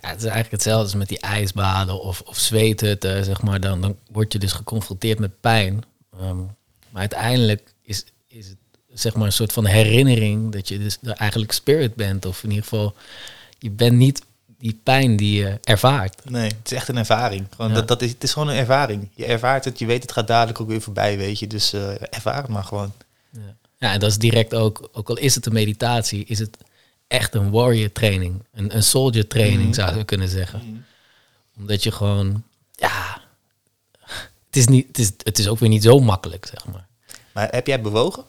Ja, 0.00 0.10
het 0.10 0.18
is 0.18 0.24
eigenlijk 0.24 0.50
hetzelfde 0.50 0.82
als 0.82 0.94
met 0.94 1.08
die 1.08 1.20
ijsbaden 1.20 2.00
of, 2.00 2.20
of 2.20 2.38
zweten, 2.38 3.24
zeg 3.24 3.42
maar. 3.42 3.60
Dan, 3.60 3.80
dan 3.80 3.96
word 4.10 4.32
je 4.32 4.38
dus 4.38 4.52
geconfronteerd 4.52 5.18
met 5.18 5.40
pijn. 5.40 5.84
Ehm, 6.12 6.38
maar 6.88 7.00
uiteindelijk 7.00 7.74
is, 7.82 8.04
is 8.26 8.48
het 8.48 8.58
zeg 8.88 9.14
maar 9.14 9.26
een 9.26 9.32
soort 9.32 9.52
van 9.52 9.66
herinnering 9.66 10.52
dat 10.52 10.68
je 10.68 10.78
dus 10.78 10.98
eigenlijk 11.02 11.52
spirit 11.52 11.94
bent. 11.94 12.26
Of 12.26 12.42
in 12.42 12.48
ieder 12.48 12.64
geval, 12.64 12.94
je 13.58 13.70
bent 13.70 13.96
niet 13.96 14.22
die 14.64 14.80
pijn 14.82 15.16
die 15.16 15.38
je 15.40 15.58
ervaart. 15.62 16.30
Nee, 16.30 16.46
het 16.48 16.56
is 16.70 16.72
echt 16.72 16.88
een 16.88 16.96
ervaring. 16.96 17.46
Gewoon 17.56 17.70
Ja. 17.70 17.76
dat, 17.76 17.88
dat 17.88 18.02
is, 18.02 18.10
het 18.10 18.22
is 18.22 18.32
gewoon 18.32 18.48
een 18.48 18.56
ervaring. 18.56 19.08
Je 19.14 19.24
ervaart 19.24 19.64
het, 19.64 19.78
je 19.78 19.86
weet 19.86 20.02
het 20.02 20.12
gaat 20.12 20.26
dadelijk 20.26 20.60
ook 20.60 20.68
weer 20.68 20.80
voorbij, 20.80 21.16
weet 21.16 21.38
je. 21.38 21.46
Dus 21.46 21.72
eh, 21.72 21.90
ervaar 22.14 22.36
het 22.36 22.48
maar 22.48 22.64
gewoon. 22.64 22.92
Ja. 23.30 23.40
ja, 23.78 23.92
en 23.92 24.00
dat 24.00 24.10
is 24.10 24.18
direct 24.18 24.54
ook, 24.54 24.88
ook 24.92 25.08
al 25.08 25.16
is 25.16 25.34
het 25.34 25.46
een 25.46 25.52
meditatie, 25.52 26.24
is 26.24 26.38
het 26.38 26.56
echt 27.06 27.34
een 27.34 27.50
warrior 27.50 27.92
training. 27.92 28.42
Een, 28.52 28.76
een 28.76 28.82
soldier 28.82 29.26
training 29.28 29.62
Mhm. 29.62 29.72
zou 29.72 29.96
je 29.98 30.04
kunnen 30.04 30.28
zeggen. 30.28 30.86
Omdat 31.56 31.82
je 31.82 31.90
gewoon, 31.92 32.42
ja, 32.72 33.20
het 34.46 34.56
is, 34.56 34.66
niet, 34.66 34.86
het, 34.86 34.98
is, 34.98 35.10
het 35.22 35.38
is 35.38 35.48
ook 35.48 35.58
weer 35.58 35.68
niet 35.68 35.82
zo 35.82 35.98
makkelijk, 35.98 36.46
zeg 36.46 36.66
maar. 36.66 36.86
Maar 37.32 37.48
heb 37.50 37.66
jij 37.66 37.80
bewogen? 37.80 38.24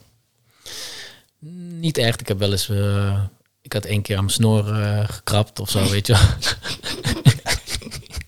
Niet 1.79 1.97
echt. 1.97 2.21
Ik 2.21 2.27
heb 2.27 2.39
wel 2.39 2.51
eens, 2.51 2.69
eh, 2.69 3.21
ik 3.65 3.73
had 3.73 3.85
één 3.85 4.01
keer 4.01 4.17
aan 4.17 4.23
mijn 4.23 4.35
snor 4.35 4.81
eh, 4.81 5.09
gekrapt 5.09 5.59
of 5.59 5.69
zo, 5.69 5.89
weet 5.89 6.07
je 6.07 6.13
wel. 6.13 6.21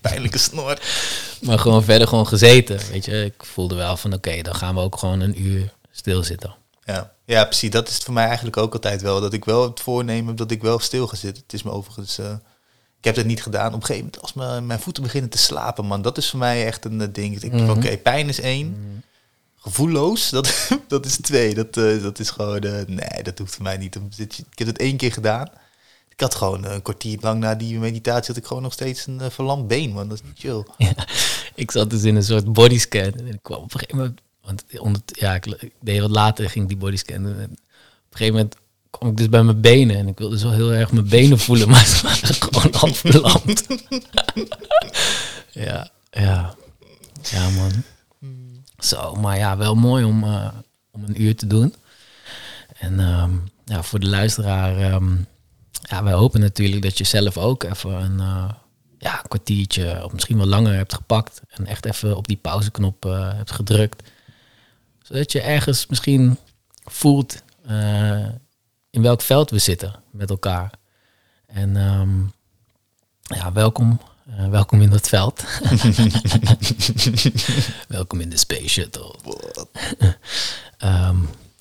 Pijnlijke 0.00 0.38
snor. 0.38 0.78
Maar 1.42 1.58
gewoon 1.58 1.84
verder 1.84 2.08
gewoon 2.08 2.26
gezeten, 2.26 2.80
weet 2.90 3.04
je. 3.04 3.24
Ik 3.24 3.44
voelde 3.44 3.74
wel 3.74 3.96
van, 3.96 4.12
oké, 4.14 4.42
dan 4.42 4.54
gaan 4.54 4.74
we 4.74 4.80
ook 4.80 4.98
gewoon 4.98 5.20
een 5.20 5.42
uur 5.42 5.72
stilzitten. 5.90 6.54
Ja. 6.84 7.12
ja, 7.24 7.44
precies. 7.44 7.70
Dat 7.70 7.88
is 7.88 7.94
het 7.94 8.04
voor 8.04 8.14
mij 8.14 8.26
eigenlijk 8.26 8.56
ook 8.56 8.72
altijd 8.72 9.02
wel. 9.02 9.20
Dat 9.20 9.32
ik 9.32 9.44
wel 9.44 9.62
het 9.62 9.80
voornemen 9.80 10.26
heb 10.26 10.36
dat 10.36 10.50
ik 10.50 10.62
wel 10.62 10.78
stil 10.78 11.06
ga 11.06 11.16
zitten. 11.16 11.42
Het 11.42 11.52
is 11.52 11.62
me 11.62 11.70
overigens... 11.70 12.18
eh, 12.18 12.30
ik 12.98 13.04
heb 13.04 13.16
het 13.16 13.26
niet 13.26 13.42
gedaan. 13.42 13.66
Op 13.74 13.80
een 13.80 13.86
gegeven 13.86 14.04
moment, 14.04 14.22
als 14.22 14.32
mijn, 14.32 14.66
mijn 14.66 14.80
voeten 14.80 15.02
beginnen 15.02 15.30
te 15.30 15.38
slapen, 15.38 15.84
man. 15.84 16.02
Dat 16.02 16.18
is 16.18 16.30
voor 16.30 16.38
mij 16.38 16.66
echt 16.66 16.84
een 16.84 17.00
eh, 17.00 17.08
ding. 17.12 17.34
Ik 17.34 17.40
denk, 17.40 17.52
Mhm. 17.52 17.70
oké, 17.70 17.96
pijn 17.96 18.28
is 18.28 18.40
één. 18.40 19.02
Gevoelloos, 19.60 20.30
dat, 20.30 20.68
dat 20.88 21.06
is 21.06 21.16
twee. 21.16 21.54
Dat, 21.54 21.76
eh, 21.76 22.02
dat 22.02 22.18
is 22.18 22.30
gewoon... 22.30 22.60
eh, 22.60 22.86
nee, 22.86 23.22
dat 23.22 23.38
hoeft 23.38 23.54
voor 23.54 23.62
mij 23.62 23.76
niet. 23.76 23.98
Ik 24.16 24.58
heb 24.58 24.66
het 24.66 24.78
één 24.78 24.96
keer 24.96 25.12
gedaan. 25.12 25.48
Ik 26.08 26.24
had 26.24 26.34
gewoon 26.34 26.64
eh, 26.64 26.72
een 26.74 26.82
kwartier 26.82 27.18
lang 27.20 27.40
na 27.40 27.54
die 27.54 27.78
meditatie... 27.78 28.26
had 28.26 28.36
ik 28.36 28.46
gewoon 28.46 28.62
nog 28.62 28.72
steeds 28.72 29.06
een 29.06 29.18
uh, 29.22 29.30
verlamd 29.30 29.68
been, 29.68 29.92
man. 29.92 30.08
Dat 30.08 30.18
is 30.18 30.24
niet 30.24 30.38
chill. 30.38 30.64
Ja, 30.76 31.06
ik 31.54 31.70
zat 31.70 31.90
dus 31.90 32.02
in 32.02 32.16
een 32.16 32.22
soort 32.22 32.52
bodyscan 32.52 33.12
en 33.12 33.26
ik 33.26 33.38
kwam 33.42 33.58
op 33.58 33.74
een 33.74 33.80
gegeven 33.80 33.96
moment, 33.96 34.20
want 34.42 34.64
onder, 34.78 35.00
ja, 35.06 35.34
ik, 35.34 35.70
deed 35.80 36.00
wat 36.00 36.10
later, 36.10 36.50
ging 36.50 36.68
die 36.68 36.76
bodyscan. 36.76 37.26
En 37.26 37.32
op 37.32 37.38
een 37.38 37.58
gegeven 38.10 38.34
moment 38.34 38.56
kwam 38.90 39.10
ik 39.10 39.16
dus 39.16 39.28
bij 39.28 39.42
mijn 39.42 39.60
benen 39.60 39.96
en 39.96 40.08
ik 40.08 40.18
wilde 40.18 40.38
zo 40.38 40.50
heel 40.50 40.72
erg 40.72 40.92
mijn 40.92 41.08
benen 41.08 41.38
voelen, 41.38 41.68
maar 41.72 41.86
ze 41.86 42.02
waren 42.02 42.34
gewoon 42.34 42.94
verlamd. 42.94 43.66
ja, 45.66 45.90
ja, 46.10 46.54
ja 47.22 47.48
man. 47.48 47.72
Zo, 48.78 49.14
maar 49.14 49.36
ja, 49.36 49.56
wel 49.56 49.74
mooi 49.74 50.04
om, 50.04 50.24
eh, 50.24 50.48
om 50.90 51.04
een 51.04 51.22
uur 51.22 51.36
te 51.36 51.46
doen. 51.46 51.74
En 52.78 53.00
ehm, 53.00 53.32
ja, 53.64 53.82
voor 53.82 54.00
de 54.00 54.08
luisteraar, 54.08 54.76
ehm, 54.76 55.16
ja, 55.82 56.02
wij 56.02 56.12
hopen 56.12 56.40
natuurlijk 56.40 56.82
dat 56.82 56.98
je 56.98 57.04
zelf 57.04 57.36
ook 57.38 57.62
even 57.62 57.90
een, 57.90 58.20
eh, 58.20 58.50
ja, 58.98 59.22
kwartiertje 59.28 60.04
of 60.04 60.12
misschien 60.12 60.36
wel 60.36 60.46
langer 60.46 60.74
hebt 60.74 60.94
gepakt. 60.94 61.40
En 61.48 61.66
echt 61.66 61.84
even 61.84 62.16
op 62.16 62.28
die 62.28 62.36
pauzeknop 62.36 63.04
eh, 63.04 63.34
hebt 63.34 63.50
gedrukt. 63.50 64.10
Zodat 65.02 65.32
je 65.32 65.40
ergens 65.40 65.86
misschien 65.86 66.38
voelt 66.84 67.42
in 68.90 69.02
welk 69.02 69.20
veld 69.20 69.50
we 69.50 69.58
zitten 69.58 69.94
met 70.10 70.30
elkaar. 70.30 70.72
En 71.46 71.76
ehm, 71.76 72.20
ja, 73.22 73.52
welkom. 73.52 74.00
Eh, 74.36 74.48
welkom 74.48 74.80
in 74.80 74.90
dat 74.90 75.08
veld. 75.08 75.44
welkom 77.88 78.20
in 78.20 78.28
de 78.28 78.36
Space 78.36 78.68
Shuttle. 78.68 79.14
Ehm, 80.78 81.16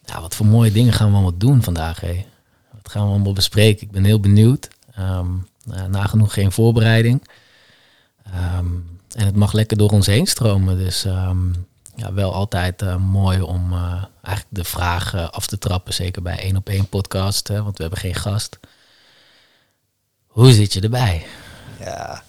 ja, 0.05 0.21
wat 0.21 0.35
voor 0.35 0.45
mooie 0.45 0.71
dingen 0.71 0.93
gaan 0.93 1.07
we 1.07 1.13
allemaal 1.13 1.37
doen 1.37 1.63
vandaag, 1.63 1.99
hé? 1.99 2.25
Wat 2.71 2.91
gaan 2.91 3.05
we 3.05 3.09
allemaal 3.09 3.33
bespreken? 3.33 3.81
Ik 3.81 3.91
ben 3.91 4.03
heel 4.03 4.19
benieuwd. 4.19 4.69
Ehm, 4.91 5.29
nou, 5.63 5.89
nagenoeg 5.89 6.33
geen 6.33 6.51
voorbereiding. 6.51 7.27
Ehm, 8.23 8.65
en 9.15 9.25
het 9.25 9.35
mag 9.35 9.53
lekker 9.53 9.77
door 9.77 9.89
ons 9.89 10.05
heen 10.05 10.27
stromen. 10.27 10.77
Dus 10.77 11.05
ja, 11.97 12.13
wel 12.13 12.33
altijd 12.33 12.81
eh, 12.81 12.95
mooi 12.95 13.41
om 13.41 13.73
eh, 13.73 14.03
eigenlijk 14.21 14.55
de 14.55 14.63
vraag 14.63 15.13
eh, 15.13 15.29
af 15.29 15.47
te 15.47 15.57
trappen. 15.57 15.93
Zeker 15.93 16.21
bij 16.21 16.39
één 16.39 16.55
op 16.55 16.69
één 16.69 16.89
podcast, 16.89 17.47
hè, 17.47 17.63
want 17.63 17.77
we 17.77 17.83
hebben 17.83 18.01
geen 18.01 18.15
gast. 18.15 18.59
Hoe 20.27 20.51
zit 20.51 20.73
je 20.73 20.81
erbij? 20.81 21.25
Ja. 21.79 22.23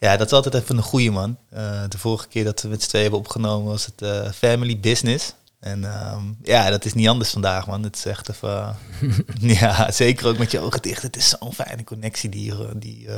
Ja, 0.00 0.16
dat 0.16 0.26
is 0.26 0.32
altijd 0.32 0.54
even 0.54 0.76
een 0.76 0.82
goeie 0.82 1.10
man. 1.10 1.38
Eh, 1.50 1.82
de 1.88 1.98
vorige 1.98 2.28
keer 2.28 2.44
dat 2.44 2.62
we 2.62 2.68
met 2.68 2.82
z'n 2.82 2.88
twee 2.88 3.02
hebben 3.02 3.20
opgenomen 3.20 3.70
was 3.70 3.86
het 3.86 4.02
eh, 4.02 4.30
Family 4.30 4.80
Business. 4.80 5.34
En 5.58 5.84
ehm, 5.84 6.22
ja, 6.42 6.70
dat 6.70 6.84
is 6.84 6.94
niet 6.94 7.08
anders 7.08 7.30
vandaag, 7.30 7.66
man. 7.66 7.82
Het 7.82 7.96
is 7.96 8.04
echt 8.04 8.28
even... 8.28 8.76
ja, 9.60 9.90
zeker 9.90 10.26
ook 10.26 10.38
met 10.38 10.50
je 10.50 10.60
ogen 10.60 10.82
dicht. 10.82 11.02
Het 11.02 11.16
is 11.16 11.28
zo'n 11.28 11.54
fijne 11.54 11.84
connectie 11.84 12.28
die, 12.28 12.52
eh, 12.52 12.70
die, 12.76 13.08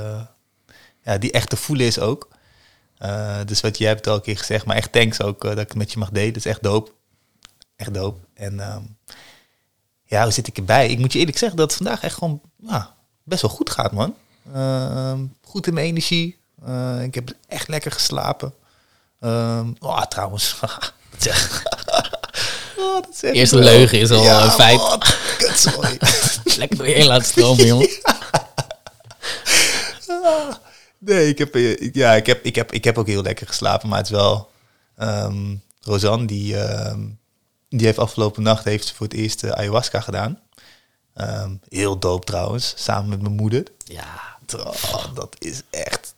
ja, 1.02 1.18
die 1.18 1.32
echt 1.32 1.48
te 1.48 1.56
voelen 1.56 1.86
is 1.86 1.98
ook. 1.98 2.28
Dus 3.44 3.60
wat 3.60 3.78
jij 3.78 3.88
hebt 3.88 4.06
al 4.06 4.14
een 4.14 4.22
keer 4.22 4.38
gezegd, 4.38 4.66
maar 4.66 4.76
echt 4.76 4.92
thanks 4.92 5.22
ook 5.22 5.42
dat 5.42 5.58
ik 5.58 5.68
het 5.68 5.74
met 5.74 5.92
je 5.92 5.98
mag 5.98 6.10
delen. 6.10 6.32
Dat 6.32 6.44
is 6.44 6.50
echt 6.50 6.62
dope. 6.62 6.90
Echt 7.76 7.94
dope. 7.94 8.20
En 8.34 8.60
ehm, 8.60 8.82
ja, 10.04 10.22
hoe 10.22 10.32
zit 10.32 10.46
ik 10.46 10.56
erbij? 10.56 10.88
Ik 10.88 10.98
moet 10.98 11.12
je 11.12 11.18
eerlijk 11.18 11.38
zeggen 11.38 11.58
dat 11.58 11.66
het 11.66 11.76
vandaag 11.82 12.02
echt 12.02 12.14
gewoon 12.14 12.40
ja, 12.56 12.94
best 13.22 13.42
wel 13.42 13.50
goed 13.50 13.70
gaat, 13.70 13.92
man. 13.92 14.14
Ehm, 14.52 15.26
goed 15.42 15.66
in 15.66 15.74
mijn 15.74 15.86
energie. 15.86 16.40
Eh, 16.66 17.02
ik 17.02 17.14
heb 17.14 17.32
echt 17.48 17.68
lekker 17.68 17.92
geslapen. 17.92 18.54
Ehm 19.20 19.72
oh, 19.80 20.02
trouwens. 20.02 20.56
oh, 22.78 22.98
Eerste 23.20 23.58
leugen 23.58 24.00
is 24.00 24.10
al 24.10 24.42
een 24.42 24.50
feit. 24.50 24.80
wat 24.80 25.16
kutzooi. 25.38 25.98
Lekker 26.58 26.76
door 26.76 26.88
je 26.88 26.94
heen 26.94 27.06
laten 27.06 27.26
stromen, 27.26 27.66
jongen. 27.66 27.88
Nee, 31.04 31.28
ik 31.28 31.38
heb, 31.38 31.54
eh, 31.54 31.92
ja, 31.92 32.12
ik, 32.12 32.26
heb, 32.26 32.44
ik, 32.44 32.54
heb, 32.54 32.72
ik 32.72 32.84
heb 32.84 32.98
ook 32.98 33.06
heel 33.06 33.22
lekker 33.22 33.46
geslapen, 33.46 33.88
maar 33.88 33.98
het 33.98 34.06
is 34.06 34.12
wel... 34.12 34.50
ehm 34.96 35.54
Rosanne, 35.80 36.26
die, 36.26 36.58
ehm, 36.58 37.00
die 37.68 37.86
heeft 37.86 37.98
afgelopen 37.98 38.42
nacht 38.42 38.64
heeft 38.64 38.92
voor 38.92 39.06
het 39.06 39.14
eerst 39.14 39.42
eh, 39.42 39.50
ayahuasca 39.50 40.00
gedaan. 40.00 40.40
Ehm, 41.14 41.54
heel 41.68 41.98
dope 41.98 42.26
trouwens, 42.26 42.74
samen 42.76 43.08
met 43.08 43.22
mijn 43.22 43.34
moeder. 43.34 43.64
Ja, 43.84 44.32
Oh, 44.56 45.14
dat 45.14 45.36
is 45.38 45.62
echt... 45.70 46.14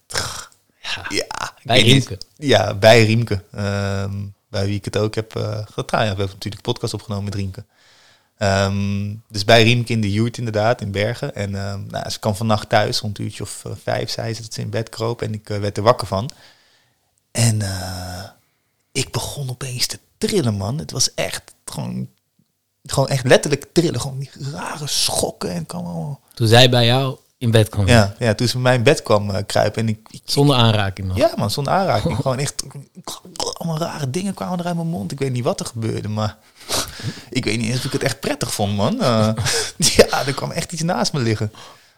ja, 1.09 1.55
bij 1.63 1.83
niet- 1.83 1.87
Riemke. 1.87 2.19
Ja, 2.37 2.75
bij 2.75 3.05
Riemke. 3.05 3.43
Ehm, 3.53 4.13
bij 4.49 4.67
wie 4.67 4.77
ik 4.77 4.85
het 4.85 4.97
ook 4.97 5.15
heb 5.15 5.37
uh, 5.37 5.59
gedaan. 5.65 6.05
Ja, 6.05 6.13
we 6.13 6.19
hebben 6.19 6.27
natuurlijk 6.27 6.55
een 6.67 6.73
podcast 6.73 6.95
opgenomen 6.95 7.25
met 7.25 7.35
Riemke. 7.35 7.65
Ehm, 8.39 9.15
dus 9.29 9.45
bij 9.45 9.63
Riemke 9.63 9.93
in 9.93 10.01
de 10.01 10.13
Joert 10.13 10.39
inderdaad, 10.39 10.81
in 10.81 10.91
Bergen. 10.91 11.35
En 11.35 11.55
ehm, 11.55 11.87
nou, 11.87 12.11
ze 12.11 12.19
kwam 12.19 12.35
vannacht 12.35 12.69
thuis, 12.69 13.01
rond 13.01 13.19
een 13.19 13.25
uurtje 13.25 13.43
of 13.43 13.65
eh, 13.65 13.73
vijf, 13.83 14.11
zei 14.11 14.35
ze 14.35 14.43
dat 14.43 14.55
ze 14.55 14.61
in 14.61 14.71
bed 14.71 14.89
kroop. 14.89 15.23
En 15.23 15.35
ik 15.35 15.51
eh, 15.51 15.59
werd 15.59 15.77
er 15.77 15.83
wakker 15.83 16.07
van. 16.07 16.31
En 17.31 17.63
eh, 17.63 18.25
ik 18.93 19.11
begon 19.13 19.51
opeens 19.51 19.87
te 19.87 19.99
trillen, 20.19 20.55
man. 20.55 20.79
Het 20.79 20.91
was 20.91 21.15
echt 21.15 21.55
gewoon, 21.65 22.09
gewoon 22.83 23.09
echt 23.09 23.25
letterlijk 23.25 23.67
trillen. 23.73 24.01
Gewoon 24.01 24.19
die 24.19 24.31
rare 24.53 24.87
schokken 24.87 25.51
en 25.51 25.67
kwam 25.67 25.85
allemaal... 25.85 26.21
Toen 26.35 26.47
zij 26.49 26.71
bij 26.71 26.87
jou 26.87 27.19
in 27.45 27.51
bed 27.51 27.69
kwam. 27.69 27.87
Ja, 27.87 28.15
ja, 28.19 28.35
toen 28.35 28.47
ze 28.47 28.53
bij 28.53 28.63
mij 28.63 28.75
in 28.75 28.83
bed 28.83 29.03
kwam 29.03 29.31
eh, 29.31 29.43
kruipen 29.47 29.83
en 29.83 29.89
ik, 29.89 30.09
ik 30.11 30.21
Zonder 30.25 30.57
aanraking 30.57 31.09
nog. 31.09 31.17
ja, 31.17 31.33
man, 31.37 31.51
zonder 31.51 31.73
aanraking. 31.73 32.17
Gewoon 32.23 32.39
echt 32.39 32.65
allemaal 33.55 33.79
rare 33.79 34.11
dingen 34.11 34.35
kwamen 34.35 34.59
er 34.59 34.67
uit 34.67 34.75
mijn 34.75 34.89
mond. 34.89 35.13
Ik 35.13 35.19
weet 35.19 35.33
niet 35.33 35.45
wat 35.45 35.61
er 35.61 35.67
gebeurde, 35.67 36.09
maar 36.09 36.37
ik 37.31 37.45
weet 37.45 37.59
niet 37.59 37.69
eens 37.69 37.79
of 37.79 37.85
ik 37.85 37.93
het 37.93 38.03
echt 38.03 38.21
prettig 38.21 38.55
vond, 38.55 38.77
man. 38.77 39.01
Eh, 39.01 39.33
ja, 39.97 40.27
er 40.27 40.35
kwam 40.35 40.51
echt 40.51 40.73
iets 40.73 40.83
naast 40.83 41.13
me 41.13 41.21
liggen. 41.21 41.53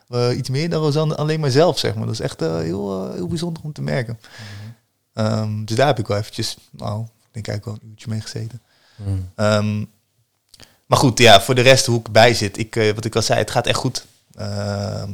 Eh, 0.09 0.37
iets 0.37 0.49
meer 0.49 0.71
dan 0.71 0.83
Rosanne 0.83 1.17
alleen 1.17 1.41
maar 1.41 1.51
zelf, 1.51 1.79
zeg 1.79 1.95
maar. 1.95 2.05
Dat 2.05 2.15
is 2.15 2.21
echt 2.21 2.41
heel, 2.41 3.13
heel 3.13 3.27
bijzonder 3.27 3.63
om 3.63 3.73
te 3.73 3.83
merken. 3.83 4.21
Ehm, 5.13 5.65
dus 5.65 5.77
daar 5.77 5.87
heb 5.87 5.99
ik 5.99 6.07
wel 6.07 6.17
eventjes, 6.17 6.57
nou, 6.71 7.01
ik 7.03 7.33
denk 7.33 7.49
eigenlijk 7.49 7.65
wel 7.65 7.75
een 7.75 7.91
uurtje 7.91 8.11
mee 8.11 8.21
gezeten. 8.21 8.63
Hmm. 8.97 9.31
Ehm, 9.35 9.85
maar 10.87 10.99
goed, 10.99 11.19
ja, 11.19 11.41
voor 11.41 11.55
de 11.55 11.61
rest 11.61 11.87
hoe 11.87 11.99
ik 11.99 12.07
erbij 12.07 12.35
zit. 12.35 12.59
Ik, 12.59 12.93
wat 12.95 13.05
ik 13.05 13.17
al 13.17 13.23
zei, 13.23 13.39
het 13.39 13.51
gaat 13.51 13.67
echt 13.67 13.79
goed. 13.79 14.07
Ehm, 14.35 15.11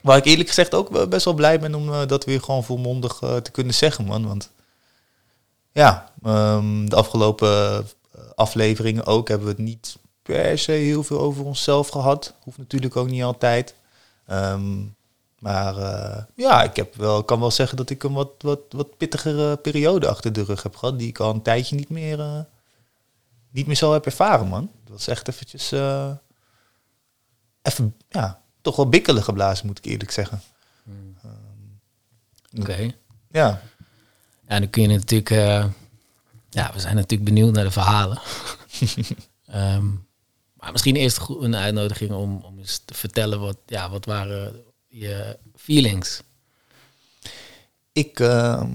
waar 0.00 0.16
ik 0.16 0.24
eerlijk 0.24 0.48
gezegd 0.48 0.74
ook 0.74 1.08
best 1.08 1.24
wel 1.24 1.34
blij 1.34 1.60
ben 1.60 1.74
om 1.74 1.92
eh, 1.92 2.06
dat 2.06 2.24
weer 2.24 2.42
gewoon 2.42 2.64
volmondig 2.64 3.22
eh, 3.22 3.36
te 3.36 3.50
kunnen 3.50 3.74
zeggen, 3.74 4.04
man. 4.04 4.26
Want 4.26 4.50
ja, 5.72 6.12
ehm, 6.22 6.86
de 6.86 6.96
afgelopen 6.96 7.86
eh, 8.12 8.20
afleveringen 8.34 9.06
ook 9.06 9.28
hebben 9.28 9.46
we 9.46 9.52
het 9.52 9.62
niet 9.62 9.98
per 10.22 10.58
se 10.58 10.72
heel 10.72 11.02
veel 11.02 11.20
over 11.20 11.44
onszelf 11.44 11.88
gehad. 11.88 12.34
Hoeft 12.42 12.58
natuurlijk 12.58 12.96
ook 12.96 13.08
niet 13.08 13.22
altijd. 13.22 13.74
Ehm, 14.26 14.82
maar 15.38 15.74
ja, 16.34 16.62
ik 16.62 16.76
heb 16.76 16.94
wel, 16.94 17.24
kan 17.24 17.40
wel 17.40 17.50
zeggen 17.50 17.76
dat 17.76 17.90
ik 17.90 18.02
een 18.02 18.12
wat, 18.12 18.30
wat, 18.38 18.60
wat 18.68 18.96
pittigere 18.96 19.56
periode 19.56 20.08
achter 20.08 20.32
de 20.32 20.44
rug 20.44 20.62
heb 20.62 20.76
gehad. 20.76 20.98
Die 20.98 21.08
ik 21.08 21.18
al 21.18 21.34
een 21.34 21.42
tijdje 21.42 21.76
niet 21.76 21.88
meer, 21.88 22.20
eh, 22.20 22.40
niet 23.50 23.66
meer 23.66 23.76
zo 23.76 23.92
heb 23.92 24.06
ervaren, 24.06 24.48
man. 24.48 24.70
Dat 24.84 24.92
was 24.92 25.06
echt 25.06 25.28
eventjes... 25.28 25.72
even, 27.62 27.96
ja, 28.08 28.40
toch 28.60 28.76
wel 28.76 28.88
bikkelen 28.88 29.22
geblazen, 29.22 29.66
moet 29.66 29.78
ik 29.78 29.84
eerlijk 29.84 30.10
zeggen. 30.10 30.42
Oké. 32.58 32.94
Ja, 33.30 33.62
Ja, 34.48 34.58
dan 34.58 34.70
kun 34.70 34.82
je 34.82 34.88
natuurlijk... 34.88 35.30
eh, 35.30 35.64
ja, 36.50 36.70
we 36.72 36.80
zijn 36.80 36.94
natuurlijk 36.94 37.24
benieuwd 37.24 37.54
naar 37.54 37.64
de 37.64 37.70
verhalen. 37.70 38.20
Ehm, 39.46 39.86
maar 40.52 40.72
misschien 40.72 40.96
eerst 40.96 41.20
een 41.28 41.56
uitnodiging 41.56 42.12
om, 42.12 42.40
om 42.44 42.58
eens 42.58 42.82
te 42.84 42.94
vertellen 42.94 43.40
wat, 43.40 43.56
ja, 43.66 43.90
wat 43.90 44.04
waren 44.04 44.62
je 44.88 45.38
feelings? 45.56 46.22
ik... 47.92 48.20
ehm, 48.20 48.70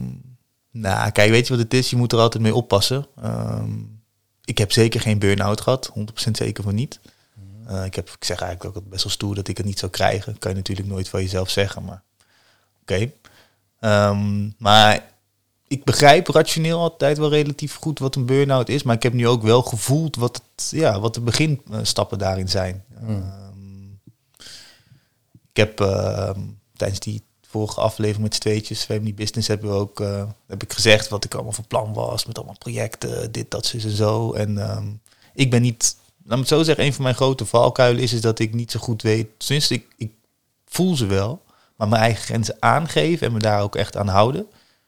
nou, 0.72 1.12
kijk, 1.12 1.30
weet 1.30 1.48
je 1.48 1.54
wat 1.56 1.64
het 1.64 1.74
is? 1.74 1.90
Je 1.90 1.96
moet 1.96 2.12
er 2.12 2.20
altijd 2.20 2.44
mee 2.44 2.56
oppassen. 2.56 3.08
Ehm, 3.22 3.80
ik 4.46 4.58
heb 4.58 4.72
zeker 4.72 5.02
geen 5.02 5.20
burn-out 5.20 5.62
gehad, 5.62 5.92
100% 6.28 6.32
zeker 6.32 6.64
van 6.64 6.76
niet. 6.76 7.00
Eh, 7.68 7.86
ik, 7.86 7.96
heb, 7.96 8.10
ik 8.10 8.24
zeg 8.24 8.42
eigenlijk 8.42 8.78
ook 8.78 8.90
best 8.90 9.04
wel 9.04 9.12
stoer 9.12 9.36
dat 9.36 9.48
ik 9.48 9.58
het 9.58 9.66
niet 9.66 9.80
zou 9.80 9.92
krijgen. 9.92 10.38
Kan 10.40 10.52
je 10.52 10.58
natuurlijk 10.58 10.88
nooit 10.88 11.10
van 11.10 11.22
jezelf 11.22 11.50
zeggen, 11.50 11.84
maar 11.84 12.04
oké. 12.82 13.12
Ehm, 13.80 14.50
maar 14.58 15.14
ik 15.68 15.84
begrijp 15.84 16.28
rationeel 16.28 16.80
altijd 16.80 17.18
wel 17.18 17.30
relatief 17.30 17.76
goed 17.76 18.00
wat 18.00 18.16
een 18.16 18.26
burn-out 18.26 18.70
is. 18.70 18.84
Maar 18.84 18.96
ik 18.96 19.04
heb 19.04 19.14
nu 19.14 19.28
ook 19.28 19.42
wel 19.42 19.62
gevoeld 19.62 20.16
wat, 20.16 20.42
het, 20.56 20.70
ja, 20.72 21.00
wat 21.00 21.14
de 21.14 21.22
beginstappen 21.22 22.18
daarin 22.18 22.50
zijn. 22.50 22.84
Ehm, 23.02 23.84
ik 25.50 25.58
heb 25.58 25.80
ehm, 25.80 26.40
tijdens 26.76 27.00
die 27.00 27.24
vorige 27.48 27.80
aflevering 27.80 28.24
met 28.24 28.40
tweetjes, 28.40 28.84
Family 28.84 29.14
Business, 29.14 29.48
hebben 29.48 29.70
we 29.70 29.76
ook 29.76 30.00
eh, 30.00 30.28
heb 30.48 30.64
ik 30.64 30.74
gezegd 30.74 31.10
wat 31.10 31.24
ik 31.24 31.34
allemaal 31.34 31.52
van 31.52 31.68
plan 31.68 31.94
was. 31.94 32.26
Met 32.26 32.38
allemaal 32.38 32.58
projecten, 32.58 33.32
dit, 33.32 33.52
dat, 33.52 33.66
zus 33.66 33.84
en 33.84 33.92
zo. 33.96 34.34
En 34.34 35.02
ik 35.34 35.50
ben 35.50 35.62
niet, 35.62 35.96
laat 36.26 36.40
me 36.40 36.46
zo 36.46 36.64
zeggen, 36.64 36.86
een 36.86 36.94
van 36.94 37.04
mijn 37.04 37.16
grote 37.16 37.46
valkuilen 37.46 38.04
is, 38.04 38.14
is 38.14 38.22
dat 38.22 38.40
ik 38.40 38.54
niet 38.54 38.72
zo 38.72 38.80
goed 38.80 39.02
weet. 39.02 39.28
Tenminste, 39.38 39.74
ik, 39.74 39.86
ik 39.98 40.12
voel 40.66 40.96
ze 40.96 41.06
wel. 41.06 41.44
Maar 41.76 41.88
mijn 41.88 42.02
eigen 42.02 42.24
grenzen 42.24 42.56
aangeven 42.60 43.28
en 43.28 43.34
me 43.34 43.40
daar 43.40 43.62
ook 43.62 43.76
echt 43.76 43.98
aan 43.98 44.08
houden. 44.08 44.48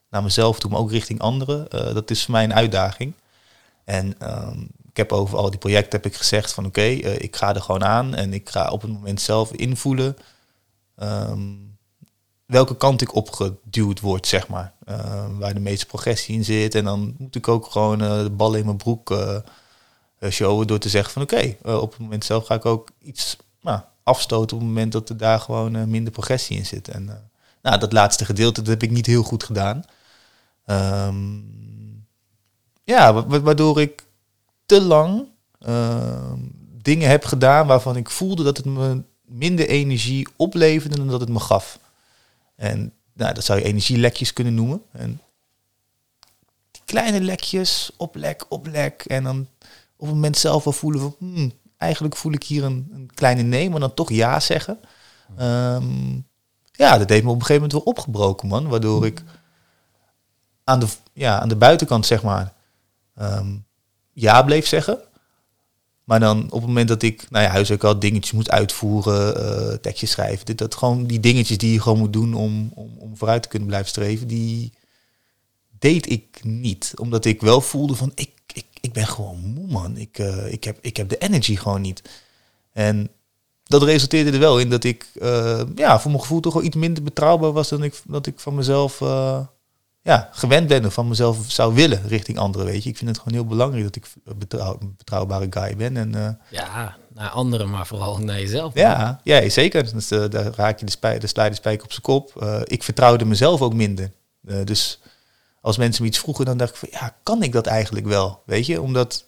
Naar 0.09 0.23
mezelf 0.23 0.59
toe, 0.59 0.71
maar 0.71 0.79
ook 0.79 0.91
richting 0.91 1.19
anderen. 1.19 1.69
eh, 1.69 1.93
dat 1.93 2.09
is 2.11 2.23
voor 2.23 2.31
mij 2.33 2.43
een 2.43 2.53
uitdaging. 2.53 3.13
En 3.83 4.19
ehm, 4.19 4.61
ik 4.89 4.97
heb 4.97 5.11
over 5.11 5.37
al 5.37 5.49
die 5.49 5.59
projecten 5.59 6.01
heb 6.01 6.05
ik 6.11 6.17
gezegd 6.17 6.53
van 6.53 6.65
oké, 6.65 6.81
eh, 6.81 7.19
ik 7.19 7.35
ga 7.35 7.55
er 7.55 7.61
gewoon 7.61 7.83
aan. 7.83 8.15
En 8.15 8.33
ik 8.33 8.49
ga 8.49 8.69
op 8.69 8.81
het 8.81 8.91
moment 8.91 9.21
zelf 9.21 9.51
invoelen 9.51 10.17
ehm, 10.95 11.39
welke 12.45 12.77
kant 12.77 13.01
ik 13.01 13.15
opgeduwd 13.15 13.99
word, 13.99 14.27
zeg 14.27 14.47
maar. 14.47 14.73
Ehm, 14.85 15.37
waar 15.37 15.53
de 15.53 15.59
meeste 15.59 15.85
progressie 15.85 16.35
in 16.35 16.43
zit. 16.45 16.75
En 16.75 16.83
dan 16.83 17.15
moet 17.17 17.35
ik 17.35 17.47
ook 17.47 17.65
gewoon 17.71 18.01
eh, 18.01 18.23
de 18.23 18.29
ballen 18.29 18.59
in 18.59 18.65
mijn 18.65 18.77
broek 18.77 19.09
showen 20.29 20.67
door 20.67 20.79
te 20.79 20.89
zeggen 20.89 21.13
van 21.13 21.21
oké, 21.21 21.55
eh, 21.63 21.81
op 21.81 21.91
het 21.91 21.99
moment 21.99 22.25
zelf 22.25 22.45
ga 22.45 22.55
ik 22.55 22.65
ook 22.65 22.89
iets 23.01 23.37
nou, 23.61 23.79
afstoten 24.03 24.55
op 24.57 24.61
het 24.63 24.71
moment 24.71 24.91
dat 24.91 25.09
er 25.09 25.17
daar 25.17 25.39
gewoon 25.39 25.75
eh, 25.75 25.83
minder 25.83 26.13
progressie 26.13 26.57
in 26.57 26.65
zit. 26.65 26.87
En 26.87 27.09
eh, 27.09 27.15
nou, 27.61 27.79
dat 27.79 27.93
laatste 27.93 28.25
gedeelte 28.25 28.61
dat 28.61 28.69
heb 28.69 28.83
ik 28.83 28.91
niet 28.91 29.05
heel 29.05 29.23
goed 29.23 29.43
gedaan. 29.43 29.83
Ehm, 30.65 31.35
ja, 32.83 33.13
wa- 33.13 33.25
wa- 33.27 33.41
waardoor 33.41 33.81
ik 33.81 34.05
te 34.65 34.81
lang 34.81 35.25
ehm, 35.59 36.39
dingen 36.81 37.09
heb 37.09 37.25
gedaan 37.25 37.67
waarvan 37.67 37.95
ik 37.95 38.09
voelde 38.09 38.43
dat 38.43 38.57
het 38.57 38.65
me 38.65 39.01
minder 39.25 39.67
energie 39.67 40.27
opleverde 40.35 40.97
dan 40.97 41.07
dat 41.07 41.19
het 41.19 41.29
me 41.29 41.39
gaf. 41.39 41.79
En 42.55 42.93
nou, 43.13 43.33
dat 43.33 43.43
zou 43.43 43.59
je 43.59 43.65
energielekjes 43.65 44.33
kunnen 44.33 44.53
noemen. 44.55 44.81
En 44.91 45.21
die 46.71 46.81
kleine 46.85 47.21
lekjes, 47.21 47.91
oplek, 47.97 48.45
oplek. 48.49 49.03
En 49.07 49.23
dan 49.23 49.47
op 49.97 50.05
het 50.07 50.15
moment 50.15 50.37
zelf 50.37 50.63
wel 50.63 50.73
voelen 50.73 51.01
van... 51.01 51.15
hmm, 51.19 51.51
eigenlijk 51.77 52.15
voel 52.15 52.31
ik 52.31 52.43
hier 52.43 52.63
een, 52.63 52.89
een 52.91 53.09
kleine 53.13 53.41
nee, 53.41 53.69
maar 53.69 53.79
dan 53.79 53.93
toch 53.93 54.11
ja 54.11 54.39
zeggen. 54.39 54.79
Ehm, 55.37 56.19
ja, 56.71 56.97
dat 56.97 57.09
heeft 57.09 57.23
me 57.23 57.29
op 57.29 57.35
een 57.39 57.45
gegeven 57.45 57.61
moment 57.61 57.71
wel 57.71 57.93
opgebroken, 57.93 58.47
man. 58.47 58.67
Waardoor 58.67 59.05
ik 59.05 59.23
aan 60.63 60.79
de, 60.79 60.87
ja, 61.13 61.39
aan 61.39 61.49
de 61.49 61.55
buitenkant, 61.55 62.05
zeg 62.05 62.23
maar, 62.23 62.53
ehm, 63.15 63.55
ja 64.13 64.43
bleef 64.43 64.67
zeggen. 64.67 64.99
Maar 66.03 66.19
dan 66.19 66.43
op 66.43 66.51
het 66.51 66.67
moment 66.67 66.87
dat 66.87 67.01
ik, 67.01 67.29
nou 67.29 67.43
ja, 67.43 67.49
huiswerk 67.49 67.83
al 67.83 67.99
dingetjes 67.99 68.31
moet 68.31 68.49
uitvoeren, 68.49 69.35
eh 69.35 69.77
tekstjes 69.77 70.11
schrijven, 70.11 70.45
dit, 70.45 70.57
dat 70.57 70.75
gewoon 70.75 71.05
die 71.05 71.19
dingetjes 71.19 71.57
die 71.57 71.73
je 71.73 71.81
gewoon 71.81 71.97
moet 71.97 72.13
doen 72.13 72.33
om, 72.33 72.71
om, 72.73 72.95
om 72.97 73.17
vooruit 73.17 73.41
te 73.41 73.47
kunnen 73.47 73.67
blijven 73.67 73.89
streven, 73.89 74.27
die 74.27 74.73
deed 75.79 76.09
ik 76.11 76.43
niet. 76.43 76.93
Omdat 76.95 77.25
ik 77.25 77.41
wel 77.41 77.61
voelde 77.61 77.95
van, 77.95 78.11
ik, 78.15 78.31
ik, 78.53 78.65
ik 78.81 78.93
ben 78.93 79.07
gewoon 79.07 79.39
moe, 79.39 79.67
man. 79.67 79.97
Ik, 79.97 80.19
eh, 80.19 80.51
ik, 80.51 80.63
heb, 80.63 80.77
ik 80.81 80.97
heb 80.97 81.09
de 81.09 81.17
energy 81.17 81.55
gewoon 81.55 81.81
niet. 81.81 82.01
En 82.73 83.09
dat 83.63 83.83
resulteerde 83.83 84.31
er 84.31 84.39
wel 84.39 84.59
in 84.59 84.69
dat 84.69 84.83
ik, 84.83 85.07
eh, 85.21 85.61
ja, 85.75 85.99
voor 85.99 86.11
mijn 86.11 86.23
gevoel 86.23 86.39
toch 86.39 86.53
wel 86.53 86.63
iets 86.63 86.75
minder 86.75 87.03
betrouwbaar 87.03 87.51
was 87.51 87.69
dan 87.69 87.83
ik, 87.83 88.01
dat 88.05 88.27
ik 88.27 88.39
van 88.39 88.55
mezelf, 88.55 89.01
eh, 89.01 89.39
ja, 90.01 90.29
gewend 90.31 90.67
ben 90.67 90.85
of 90.85 90.93
van 90.93 91.07
mezelf 91.07 91.37
zou 91.47 91.73
willen 91.73 92.07
richting 92.07 92.37
anderen, 92.37 92.65
weet 92.65 92.83
je. 92.83 92.89
Ik 92.89 92.97
vind 92.97 93.09
het 93.09 93.19
gewoon 93.19 93.33
heel 93.33 93.45
belangrijk 93.47 93.83
dat 93.83 93.95
ik 93.95 94.05
een 94.25 94.37
betrouw, 94.37 94.77
een 94.79 94.95
betrouwbare 94.97 95.47
guy 95.49 95.75
ben. 95.75 95.97
En 95.97 96.39
Ja, 96.49 96.97
naar 97.13 97.29
anderen, 97.29 97.69
maar 97.69 97.87
vooral 97.87 98.17
naar 98.17 98.39
jezelf. 98.39 98.73
ja, 98.73 99.19
ja, 99.23 99.49
zeker. 99.49 99.93
Dus, 99.93 100.07
daar 100.07 100.51
raak 100.55 100.79
je 100.79 100.85
de, 100.85 100.91
spij, 100.91 101.19
de 101.19 101.27
de 101.33 101.53
spijker 101.53 101.83
op 101.83 101.91
zijn 101.91 102.01
kop. 102.01 102.43
Ik 102.63 102.83
vertrouwde 102.83 103.25
mezelf 103.25 103.61
ook 103.61 103.73
minder. 103.73 104.11
Dus 104.63 104.99
als 105.61 105.77
mensen 105.77 106.01
me 106.03 106.09
iets 106.09 106.19
vroegen, 106.19 106.45
dan 106.45 106.57
dacht 106.57 106.71
ik 106.71 106.77
van, 106.77 106.89
ja, 106.91 107.17
kan 107.23 107.43
ik 107.43 107.51
dat 107.51 107.65
eigenlijk 107.65 108.05
wel? 108.05 108.41
Weet 108.45 108.65
je, 108.65 108.81
omdat 108.81 109.25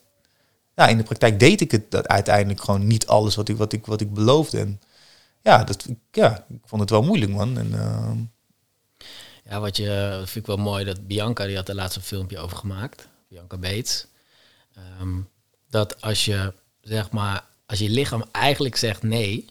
in 0.88 0.98
de 0.98 1.04
praktijk 1.04 1.40
deed 1.40 1.62
ik 1.62 1.72
het 1.72 1.92
dat 1.92 2.08
uiteindelijk 2.08 2.62
gewoon 2.62 2.88
niet 2.88 3.08
alles 3.08 3.36
wat 3.36 3.50
ik, 3.50 3.58
wat 3.58 3.74
ik, 3.74 3.86
wat 3.86 4.02
ik 4.02 4.14
beloofde. 4.14 4.60
En 4.60 4.82
ja, 5.42 5.64
dat, 5.64 5.88
ja, 6.12 6.46
ik 6.50 6.62
vond 6.66 6.82
het 6.82 6.90
wel 6.90 7.02
moeilijk, 7.02 7.32
man. 7.32 7.58
En, 7.58 7.74
ehm, 7.74 8.18
Ja, 9.44 9.60
wat 9.60 9.78
je, 9.78 10.22
vind 10.26 10.36
ik 10.36 10.46
wel 10.46 10.66
mooi, 10.66 10.86
dat 10.86 11.08
Bianca, 11.08 11.46
die 11.46 11.56
had 11.56 11.70
er 11.70 11.76
laatst 11.76 11.96
een 11.96 12.02
filmpje 12.02 12.40
over 12.40 12.58
gemaakt. 12.58 13.08
Bianca 13.28 13.58
Beets. 13.58 14.08
Ehm, 14.76 15.22
dat 15.70 16.02
als 16.02 16.26
je, 16.26 16.54
zeg 16.82 17.12
maar, 17.12 17.44
als 17.66 17.80
je 17.80 17.90
lichaam 17.90 18.24
eigenlijk 18.32 18.76
zegt 18.76 19.04
nee 19.04 19.46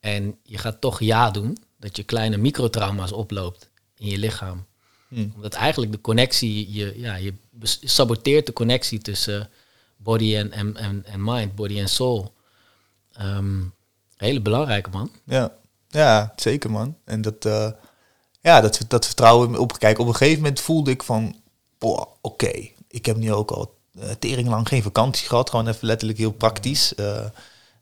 en 0.00 0.38
je 0.42 0.58
gaat 0.58 0.80
toch 0.80 1.00
ja 1.00 1.30
doen, 1.30 1.58
dat 1.78 1.96
je 1.96 2.02
kleine 2.02 2.36
microtrauma's 2.36 3.12
oploopt 3.12 3.70
in 3.96 4.06
je 4.06 4.18
lichaam. 4.18 4.66
Hm, 5.08 5.28
Omdat 5.34 5.54
eigenlijk 5.54 5.92
de 5.92 6.00
connectie, 6.00 6.72
je, 6.72 7.00
ja, 7.00 7.14
je 7.14 7.34
saboteert 7.80 8.46
de 8.46 8.52
connectie 8.52 8.98
tussen 8.98 9.50
body 9.96 10.36
en, 10.36 10.52
en, 10.52 10.76
en, 10.76 11.04
en 11.06 11.24
mind, 11.24 11.54
body 11.54 11.78
en 11.78 11.88
soul. 11.88 12.32
Ehm, 13.12 13.62
hele 14.16 14.40
belangrijke 14.40 14.90
man. 14.90 15.10
Ja, 15.24 15.52
ja, 15.88 16.32
zeker 16.36 16.70
man. 16.70 16.96
En 17.04 17.22
dat, 17.22 17.44
eh, 17.44 17.70
ja, 18.40 18.60
dat, 18.60 18.80
dat 18.88 19.06
vertrouwen 19.06 19.58
opgekeken. 19.58 20.02
Op 20.02 20.08
een 20.08 20.14
gegeven 20.14 20.42
moment 20.42 20.60
voelde 20.60 20.90
ik 20.90 21.02
van, 21.02 21.36
oké, 22.20 22.68
ik 22.88 23.06
heb 23.06 23.16
nu 23.16 23.32
ook 23.32 23.50
al 23.50 23.74
uh, 23.92 24.10
tering 24.18 24.48
lang 24.48 24.68
geen 24.68 24.82
vakantie 24.82 25.28
gehad. 25.28 25.50
Gewoon 25.50 25.68
even 25.68 25.86
letterlijk 25.86 26.18
heel 26.18 26.32
praktisch. 26.32 26.92
Uh, 26.96 27.24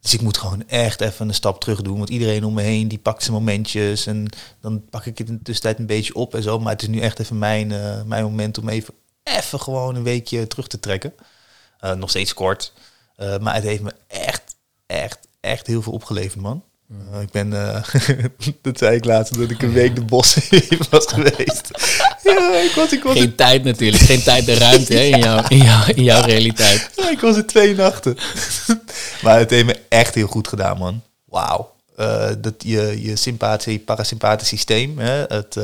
dus 0.03 0.15
ik 0.15 0.21
moet 0.21 0.37
gewoon 0.37 0.69
echt 0.69 1.01
even 1.01 1.29
een 1.29 1.35
stap 1.35 1.61
terug 1.61 1.83
doen. 1.83 1.97
Want 1.99 2.09
iedereen 2.09 2.45
om 2.45 2.55
me 2.55 2.63
heen, 2.63 2.89
die 2.89 2.99
pakt 2.99 3.23
zijn 3.23 3.35
momentjes. 3.35 4.07
En 4.07 4.29
dan 4.61 4.85
pak 4.91 5.07
ik 5.07 5.19
het 5.19 5.29
in 5.29 5.37
de 5.37 5.43
tussentijd 5.43 5.79
een 5.79 5.87
beetje 5.87 6.15
op 6.15 6.35
en 6.35 6.43
zo. 6.43 6.59
Maar 6.59 6.73
het 6.73 6.83
is 6.83 6.89
nu 6.89 7.01
echt 7.01 7.19
even 7.19 7.39
mijn, 7.39 7.71
uh, 7.71 8.03
mijn 8.03 8.25
moment 8.25 8.59
om 8.59 8.69
even, 8.69 8.95
even 9.23 9.61
gewoon 9.61 9.95
een 9.95 10.03
weekje 10.03 10.47
terug 10.47 10.67
te 10.67 10.81
trekken. 10.81 11.15
nog 11.97 12.11
steeds 12.11 12.35
kort. 12.35 12.73
maar 13.17 13.55
het 13.55 13.65
heeft 13.65 13.83
me 13.83 13.95
echt, 14.07 14.57
echt, 14.87 15.19
echt 15.41 15.67
heel 15.67 15.83
veel 15.83 15.93
opgeleverd, 15.93 16.41
man. 16.41 16.65
Uh, 16.93 17.21
ik 17.21 17.31
ben, 17.31 17.53
uh, 17.53 17.83
dat 18.63 18.79
zei 18.79 18.97
ik 18.97 19.05
laatst, 19.05 19.39
dat 19.39 19.51
ik 19.51 19.63
een 19.63 19.73
week 19.73 19.95
de 19.95 20.05
bossen 20.05 20.43
was 20.91 21.07
geweest. 21.07 21.71
ja, 22.25 22.61
ik 22.61 22.73
was, 22.77 22.93
ik 22.93 23.03
was 23.03 23.19
geen 23.19 23.35
tijd 23.35 23.65
natuurlijk, 23.65 24.03
geen 24.03 24.23
tijd 24.23 24.49
en 24.49 24.57
ruimte 24.57 24.95
hè, 24.95 25.01
in, 25.01 25.19
jouw, 25.19 25.45
in, 25.49 25.67
in 25.95 26.05
jouw 26.05 26.25
realiteit. 26.25 26.91
Ja, 26.97 27.11
ik 27.11 27.21
was 27.21 27.37
er 27.37 27.47
twee 27.47 27.75
nachten. 27.75 28.17
maar 29.23 29.39
het 29.39 29.51
heeft 29.51 29.67
me 29.67 29.81
echt 29.89 30.15
heel 30.15 30.27
goed 30.27 30.49
gedaan, 30.49 30.79
man. 30.79 31.03
Wauw. 31.25 31.75
Uh, 31.99 32.31
dat 32.39 32.55
je, 32.59 33.03
je 33.03 33.17
sympathie, 33.17 33.79
parasympathisch 33.79 34.49
systeem, 34.49 34.99
hè, 34.99 35.25
het 35.25 35.59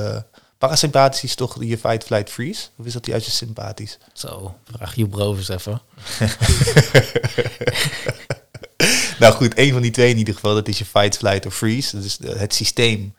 parasympathisch 0.58 1.24
is 1.24 1.34
toch 1.34 1.56
je 1.60 1.78
fight, 1.78 2.04
flight, 2.04 2.30
freeze? 2.30 2.66
Of 2.76 2.86
is 2.86 2.92
dat 2.92 3.06
juist 3.06 3.26
je 3.26 3.32
sympathisch? 3.32 3.98
Zo, 4.12 4.54
vraag 4.64 4.94
je 4.94 5.06
Brovers 5.06 5.48
even. 5.48 5.80
Nou 9.18 9.34
goed, 9.34 9.58
een 9.58 9.72
van 9.72 9.82
die 9.82 9.90
twee 9.90 10.10
in 10.10 10.18
ieder 10.18 10.34
geval, 10.34 10.54
dat 10.54 10.68
is 10.68 10.78
je 10.78 10.84
fight, 10.84 11.16
flight 11.16 11.46
of 11.46 11.54
freeze. 11.54 11.96
Dat 11.96 12.04
is 12.04 12.18
het 12.24 12.54
systeem 12.54 13.14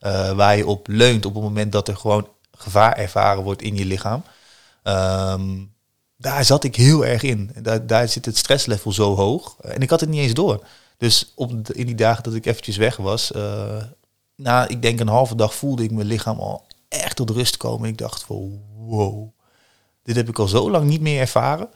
uh, 0.00 0.32
waar 0.32 0.56
je 0.56 0.66
op 0.66 0.86
leunt 0.88 1.26
op 1.26 1.34
het 1.34 1.42
moment 1.42 1.72
dat 1.72 1.88
er 1.88 1.96
gewoon 1.96 2.28
gevaar 2.52 2.96
ervaren 2.96 3.42
wordt 3.42 3.62
in 3.62 3.76
je 3.76 3.84
lichaam. 3.84 4.24
Um, 4.84 5.72
daar 6.16 6.44
zat 6.44 6.64
ik 6.64 6.76
heel 6.76 7.06
erg 7.06 7.22
in. 7.22 7.50
Daar, 7.62 7.86
daar 7.86 8.08
zit 8.08 8.24
het 8.24 8.36
stresslevel 8.36 8.92
zo 8.92 9.14
hoog. 9.14 9.56
En 9.60 9.80
ik 9.80 9.90
had 9.90 10.00
het 10.00 10.08
niet 10.08 10.20
eens 10.20 10.34
door. 10.34 10.66
Dus 10.96 11.32
op 11.34 11.50
in 11.72 11.86
die 11.86 11.94
dagen 11.94 12.22
dat 12.22 12.34
ik 12.34 12.46
eventjes 12.46 12.76
weg 12.76 12.96
was, 12.96 13.32
uh, 13.32 13.82
na 14.36 14.68
ik 14.68 14.82
denk 14.82 15.00
een 15.00 15.08
halve 15.08 15.34
dag 15.34 15.54
voelde 15.54 15.82
ik 15.82 15.90
mijn 15.90 16.06
lichaam 16.06 16.38
al 16.38 16.66
echt 16.88 17.16
tot 17.16 17.30
rust 17.30 17.56
komen. 17.56 17.88
Ik 17.88 17.98
dacht 17.98 18.22
van 18.22 18.62
wow, 18.76 19.28
dit 20.02 20.16
heb 20.16 20.28
ik 20.28 20.38
al 20.38 20.48
zo 20.48 20.70
lang 20.70 20.88
niet 20.88 21.00
meer 21.00 21.20
ervaren. 21.20 21.68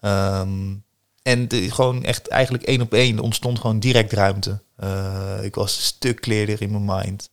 Um, 0.00 0.84
en 1.22 1.48
de, 1.48 1.70
gewoon 1.70 2.04
echt 2.04 2.28
eigenlijk 2.28 2.64
één 2.64 2.80
op 2.80 2.94
één 2.94 3.18
ontstond 3.18 3.58
gewoon 3.58 3.80
direct 3.80 4.12
ruimte. 4.12 4.60
Uh, 4.84 5.38
ik 5.42 5.54
was 5.54 5.76
een 5.76 5.82
stuk 5.82 6.20
clearder 6.20 6.62
in 6.62 6.70
mijn 6.70 6.98
mind. 6.98 7.30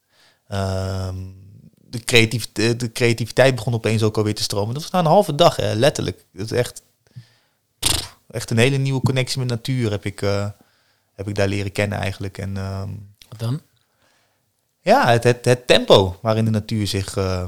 Uh, 0.51 1.09
de, 1.75 1.99
creativiteit, 1.99 2.79
de 2.79 2.91
creativiteit 2.91 3.55
begon 3.55 3.73
opeens 3.73 4.03
ook 4.03 4.17
alweer 4.17 4.35
te 4.35 4.43
stromen. 4.43 4.73
Dat 4.73 4.83
was 4.83 4.91
na 4.91 4.99
een 4.99 5.05
halve 5.05 5.35
dag, 5.35 5.55
hè, 5.55 5.73
letterlijk. 5.73 6.25
Dat 6.33 6.51
is 6.51 6.57
echt, 6.57 6.81
pff, 7.79 8.17
echt 8.29 8.51
een 8.51 8.57
hele 8.57 8.77
nieuwe 8.77 9.01
connectie 9.01 9.39
met 9.39 9.47
natuur 9.47 9.91
heb 9.91 10.05
ik, 10.05 10.21
uh, 10.21 10.49
heb 11.13 11.27
ik 11.27 11.35
daar 11.35 11.47
leren 11.47 11.71
kennen 11.71 11.97
eigenlijk. 11.97 12.37
En, 12.37 12.57
um, 12.57 13.15
Wat 13.29 13.39
dan? 13.39 13.61
Ja, 14.81 15.09
het, 15.11 15.23
het, 15.23 15.45
het, 15.45 15.67
tempo 15.67 16.19
waarin 16.21 16.45
de 16.45 16.51
natuur 16.51 16.87
zich 16.87 17.15
uh, 17.15 17.45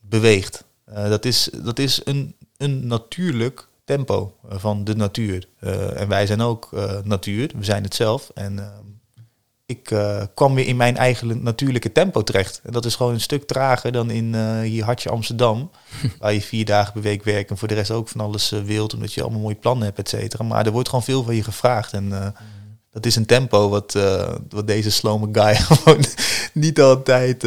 beweegt. 0.00 0.64
Dat 0.84 1.24
is, 1.24 1.48
dat 1.52 1.78
is 1.78 2.00
een, 2.04 2.36
een 2.56 2.86
natuurlijk 2.86 3.68
tempo 3.84 4.36
eh, 4.48 4.58
van 4.58 4.84
de 4.84 4.96
natuur. 4.96 5.48
Uh, 5.60 6.00
en 6.00 6.08
wij 6.08 6.26
zijn 6.26 6.40
ook 6.40 6.68
uh, 6.74 6.92
natuur, 7.04 7.50
we 7.56 7.64
zijn 7.64 7.82
het 7.82 7.94
zelf. 7.94 8.30
En 8.34 8.56
uh, 8.56 8.66
ik 9.66 9.94
kwam 10.34 10.54
weer 10.54 10.66
in 10.66 10.76
mijn 10.76 10.96
eigen 10.96 11.42
natuurlijke 11.42 11.92
tempo 11.92 12.22
terecht. 12.22 12.60
En 12.64 12.72
dat 12.72 12.84
is 12.84 12.94
gewoon 12.94 13.12
een 13.12 13.20
stuk 13.20 13.46
trager 13.46 13.92
dan 13.92 14.10
in 14.10 14.60
hier 14.62 14.84
Hartje 14.84 15.10
Amsterdam, 15.10 15.70
waar 16.20 16.32
je 16.32 16.40
vier 16.40 16.64
dagen 16.64 16.92
per 16.92 17.02
week 17.02 17.24
werkt 17.24 17.50
en 17.50 17.58
voor 17.58 17.68
de 17.68 17.74
rest 17.74 17.90
ook 17.90 18.08
van 18.08 18.20
alles 18.20 18.50
wilt, 18.50 18.94
omdat 18.94 19.12
je 19.12 19.22
allemaal 19.22 19.40
mooie 19.40 19.54
plannen 19.54 19.84
hebt, 19.84 19.98
et 19.98 20.08
cetera. 20.08 20.44
Maar 20.44 20.66
er 20.66 20.72
wordt 20.72 20.88
gewoon 20.88 21.04
veel 21.04 21.22
van 21.22 21.34
je 21.34 21.42
gevraagd. 21.42 21.92
En 21.92 22.34
dat 22.90 23.06
is 23.06 23.16
een 23.16 23.26
tempo 23.26 23.68
wat, 23.68 23.98
wat 24.48 24.66
deze 24.66 24.90
slome 24.90 25.28
guy 25.32 25.54
gewoon 25.70 26.04
niet 26.52 26.80
altijd 26.80 27.42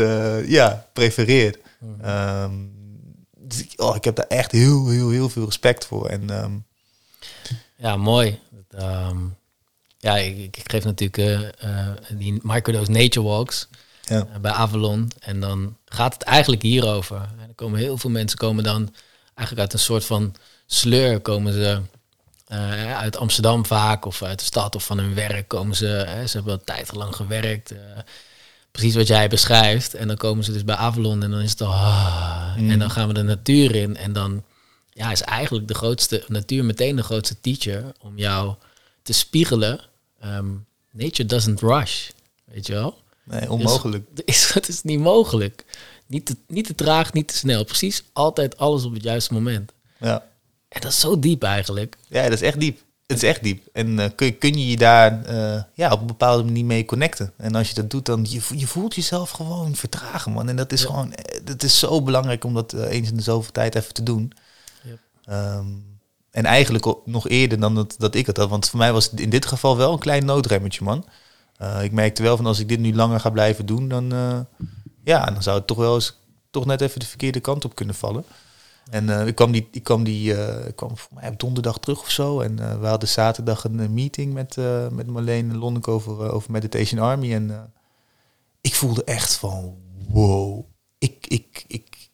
ja, 0.48 0.88
prefereert. 0.94 1.58
Um, 2.06 2.77
dus 2.77 2.77
ik, 2.77 2.77
oh, 3.76 3.96
ik 3.96 4.04
heb 4.04 4.16
daar 4.16 4.28
echt 4.28 4.52
heel, 4.52 4.90
heel, 4.90 5.10
heel 5.10 5.30
veel 5.30 5.46
respect 5.46 5.86
voor. 5.86 6.08
En, 6.08 6.30
um... 6.44 6.66
Ja, 7.76 7.98
mooi. 7.98 8.40
Um, 8.80 9.36
ja, 9.98 10.18
ik, 10.18 10.58
ik, 10.58 10.72
geef 10.72 10.84
natuurlijk 10.84 11.18
uh, 11.18 11.70
uh, 11.70 11.88
die 12.14 12.40
microdose 12.42 12.92
nature 12.92 13.26
walks 13.26 13.68
ja. 14.04 14.18
uh, 14.18 14.36
bij 14.42 14.52
Avalon. 14.52 15.12
En 15.20 15.40
dan 15.40 15.78
gaat 15.86 16.14
het 16.14 16.24
eigenlijk 16.24 16.62
hierover. 16.62 17.18
En 17.18 17.48
er 17.48 17.56
komen 17.56 17.80
heel 17.80 17.98
veel 17.98 18.10
mensen 18.10 18.38
komen 18.38 18.64
dan 18.64 18.94
eigenlijk 19.34 19.60
uit 19.60 19.74
een 19.74 19.86
soort 19.86 20.06
van 20.06 20.36
sleur 20.66 21.20
komen 21.20 21.54
ze 21.54 21.82
uit 22.96 23.18
Amsterdam 23.18 23.66
vaak 23.66 24.06
of 24.06 24.24
uit 24.24 24.40
de 24.40 24.46
stad 24.46 24.76
of 24.76 24.84
van 24.84 24.98
hun 24.98 25.14
werk 25.14 25.48
komen 25.48 25.76
ze. 25.76 26.24
ze 26.28 26.38
hebben 26.38 26.54
al 26.54 26.64
tijd 26.64 26.94
lang 26.94 27.16
gewerkt 27.16 27.74
precies 28.78 28.96
wat 28.96 29.08
jij 29.08 29.28
beschrijft. 29.28 29.94
En 29.94 30.08
dan 30.08 30.18
komen 30.18 30.44
ze 30.44 30.52
dus 30.52 30.64
bij 30.64 30.76
Avalon 30.76 31.24
en 31.24 31.32
dan 31.32 31.40
is 31.40 31.52
het 31.52 31.62
al... 31.62 31.74
Ah, 31.74 32.54
En 32.56 32.64
mm. 32.64 32.80
dan 32.80 32.92
gaan 32.92 33.08
we 33.08 33.14
de 33.14 33.24
natuur 33.24 33.76
in. 33.76 33.96
En 33.96 34.14
dan 34.14 34.44
ja, 34.90 35.12
is 35.12 35.22
eigenlijk 35.22 35.68
de 35.68 35.74
grootste 35.74 36.24
natuur 36.28 36.66
meteen 36.66 36.96
de 36.96 37.04
grootste 37.04 37.42
teacher 37.42 37.92
om 38.00 38.18
jou 38.18 38.54
te 39.02 39.14
spiegelen. 39.14 39.80
Um, 40.26 40.66
nature 40.92 41.26
doesn't 41.26 41.62
rush, 41.62 42.10
weet 42.46 42.68
je 42.68 42.74
wel? 42.74 42.98
Nee, 43.24 43.52
onmogelijk. 43.52 44.06
Dus, 44.14 44.26
is, 44.36 44.54
het 44.54 44.68
is 44.68 44.84
niet 44.84 45.00
mogelijk. 45.00 45.66
Niet 46.06 46.26
te, 46.26 46.36
niet 46.48 46.66
te 46.66 46.76
traag, 46.76 47.14
niet 47.14 47.28
te 47.28 47.38
snel. 47.38 47.64
Precies 47.64 48.04
altijd 48.14 48.58
alles 48.58 48.84
op 48.84 48.94
het 48.94 49.04
juiste 49.04 49.34
moment. 49.34 49.72
Ja. 50.00 50.24
En 50.70 50.82
dat 50.82 50.92
is 50.92 51.00
zo 51.00 51.20
diep 51.20 51.44
eigenlijk. 51.44 51.98
Ja, 52.08 52.24
dat 52.24 52.34
is 52.34 52.42
echt 52.42 52.60
diep. 52.60 52.80
Het 53.08 53.18
is 53.18 53.30
echt 53.30 53.44
diep. 53.44 53.68
En 53.74 53.88
uh, 53.88 54.06
kun, 54.16 54.38
kun 54.38 54.54
je 54.54 54.68
je 54.68 54.78
daar 54.78 55.30
uh, 55.30 55.62
ja, 55.74 55.92
op 55.92 56.00
een 56.02 56.08
bepaalde 56.08 56.44
manier 56.44 56.66
mee 56.66 56.86
connecten. 56.86 57.34
En 57.38 57.56
als 57.56 57.70
je 57.70 57.76
dat 57.76 57.90
doet, 57.90 58.06
dan 58.06 58.26
je, 58.30 58.42
je 58.56 58.68
voelt 58.68 58.96
jezelf 58.96 59.30
gewoon 59.30 59.76
vertragen, 59.76 60.32
man. 60.32 60.50
En 60.50 60.56
dat 60.56 60.72
is 60.72 60.86
gewoon, 60.86 61.14
het 61.46 61.64
is 61.64 61.80
zo 61.80 62.02
belangrijk 62.02 62.44
om 62.44 62.54
dat 62.54 62.74
uh, 62.74 62.92
eens 62.92 63.10
in 63.10 63.16
de 63.16 63.22
zoveel 63.22 63.52
tijd 63.52 63.76
even 63.76 63.94
te 63.94 64.04
doen. 64.04 64.32
Um, 65.30 66.00
en 66.32 66.46
eigenlijk 66.46 66.96
nog 67.06 67.28
eerder 67.28 67.60
dan 67.60 67.76
dat, 67.76 67.96
dat 67.98 68.16
ik 68.16 68.26
het 68.26 68.38
had. 68.38 68.50
Want 68.50 68.70
voor 68.70 68.80
mij 68.80 68.94
was 68.94 69.12
het 69.12 69.20
in 69.20 69.30
dit 69.30 69.46
geval 69.46 69.78
wel 69.78 69.94
een 69.94 70.00
klein 70.00 70.26
noodremmetje, 70.26 70.84
man. 70.84 71.06
ik 71.82 71.92
merkte 71.92 72.24
wel 72.24 72.36
van 72.36 72.46
als 72.46 72.60
ik 72.60 72.68
dit 72.68 72.80
nu 72.80 72.96
langer 72.96 73.20
ga 73.20 73.30
blijven 73.30 73.66
doen, 73.66 73.88
dan, 73.88 74.14
ja, 75.04 75.26
dan 75.26 75.44
zou 75.44 75.58
het 75.58 75.68
toch 75.68 75.78
wel 75.78 75.96
eens 75.96 76.18
toch 76.50 76.66
net 76.66 76.82
even 76.82 77.00
de 77.00 77.06
verkeerde 77.06 77.40
kant 77.40 77.66
op 77.66 77.76
kunnen 77.76 77.96
vallen. 77.96 78.24
En 78.90 79.08
uh, 79.08 79.28
ik 79.28 79.36
kwam, 79.36 79.52
die, 79.52 79.68
ik 79.72 79.84
kwam, 79.84 80.04
die, 80.04 80.34
uh, 80.34 80.66
ik 80.68 80.76
kwam 80.76 80.98
voor 80.98 81.12
mij 81.14 81.30
op 81.30 81.40
donderdag 81.40 81.80
terug 81.80 82.00
of 82.00 82.10
zo. 82.10 82.42
En 82.42 82.58
uh, 82.60 82.80
we 82.80 82.86
hadden 82.88 83.10
zaterdag 83.10 83.64
een 83.64 83.94
meeting 83.94 84.34
met, 84.34 84.56
met 84.92 85.08
Marleen 85.08 85.58
Lonneke 85.58 85.92
over, 85.92 86.32
over 86.32 86.52
Meditation 86.52 87.02
Army. 87.02 87.34
En 87.34 87.74
ik 88.62 88.76
voelde 88.76 89.04
echt 89.04 89.36
van, 89.36 89.78
wow, 90.08 90.66
ik, 90.98 91.28
ik, 91.28 91.64
ik, 91.68 92.10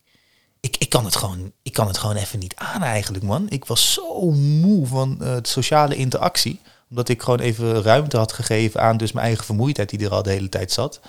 ik, 0.60 0.78
ik, 0.78 0.90
kan 0.90 1.06
het 1.06 1.16
gewoon, 1.16 1.52
ik 1.62 1.74
kan 1.74 1.88
het 1.88 1.98
gewoon 1.98 2.16
even 2.16 2.40
niet 2.40 2.56
aan 2.56 2.82
eigenlijk, 2.82 3.24
man. 3.24 3.50
Ik 3.50 3.66
was 3.66 3.94
zo 3.94 4.32
moe 4.32 4.88
van 4.88 5.18
de 5.18 5.40
sociale 5.42 5.96
interactie. 5.96 6.60
Omdat 6.90 7.10
ik 7.10 7.22
gewoon 7.22 7.40
even 7.40 7.82
ruimte 7.82 8.18
had 8.18 8.34
gegeven 8.34 8.82
aan 8.82 8.98
dus 8.98 9.12
mijn 9.12 9.26
eigen 9.26 9.46
vermoeidheid 9.46 9.90
die 9.90 10.06
er 10.06 10.12
al 10.12 10.24
de 10.24 10.30
hele 10.30 10.50
tijd 10.50 10.72
zat. 10.72 11.00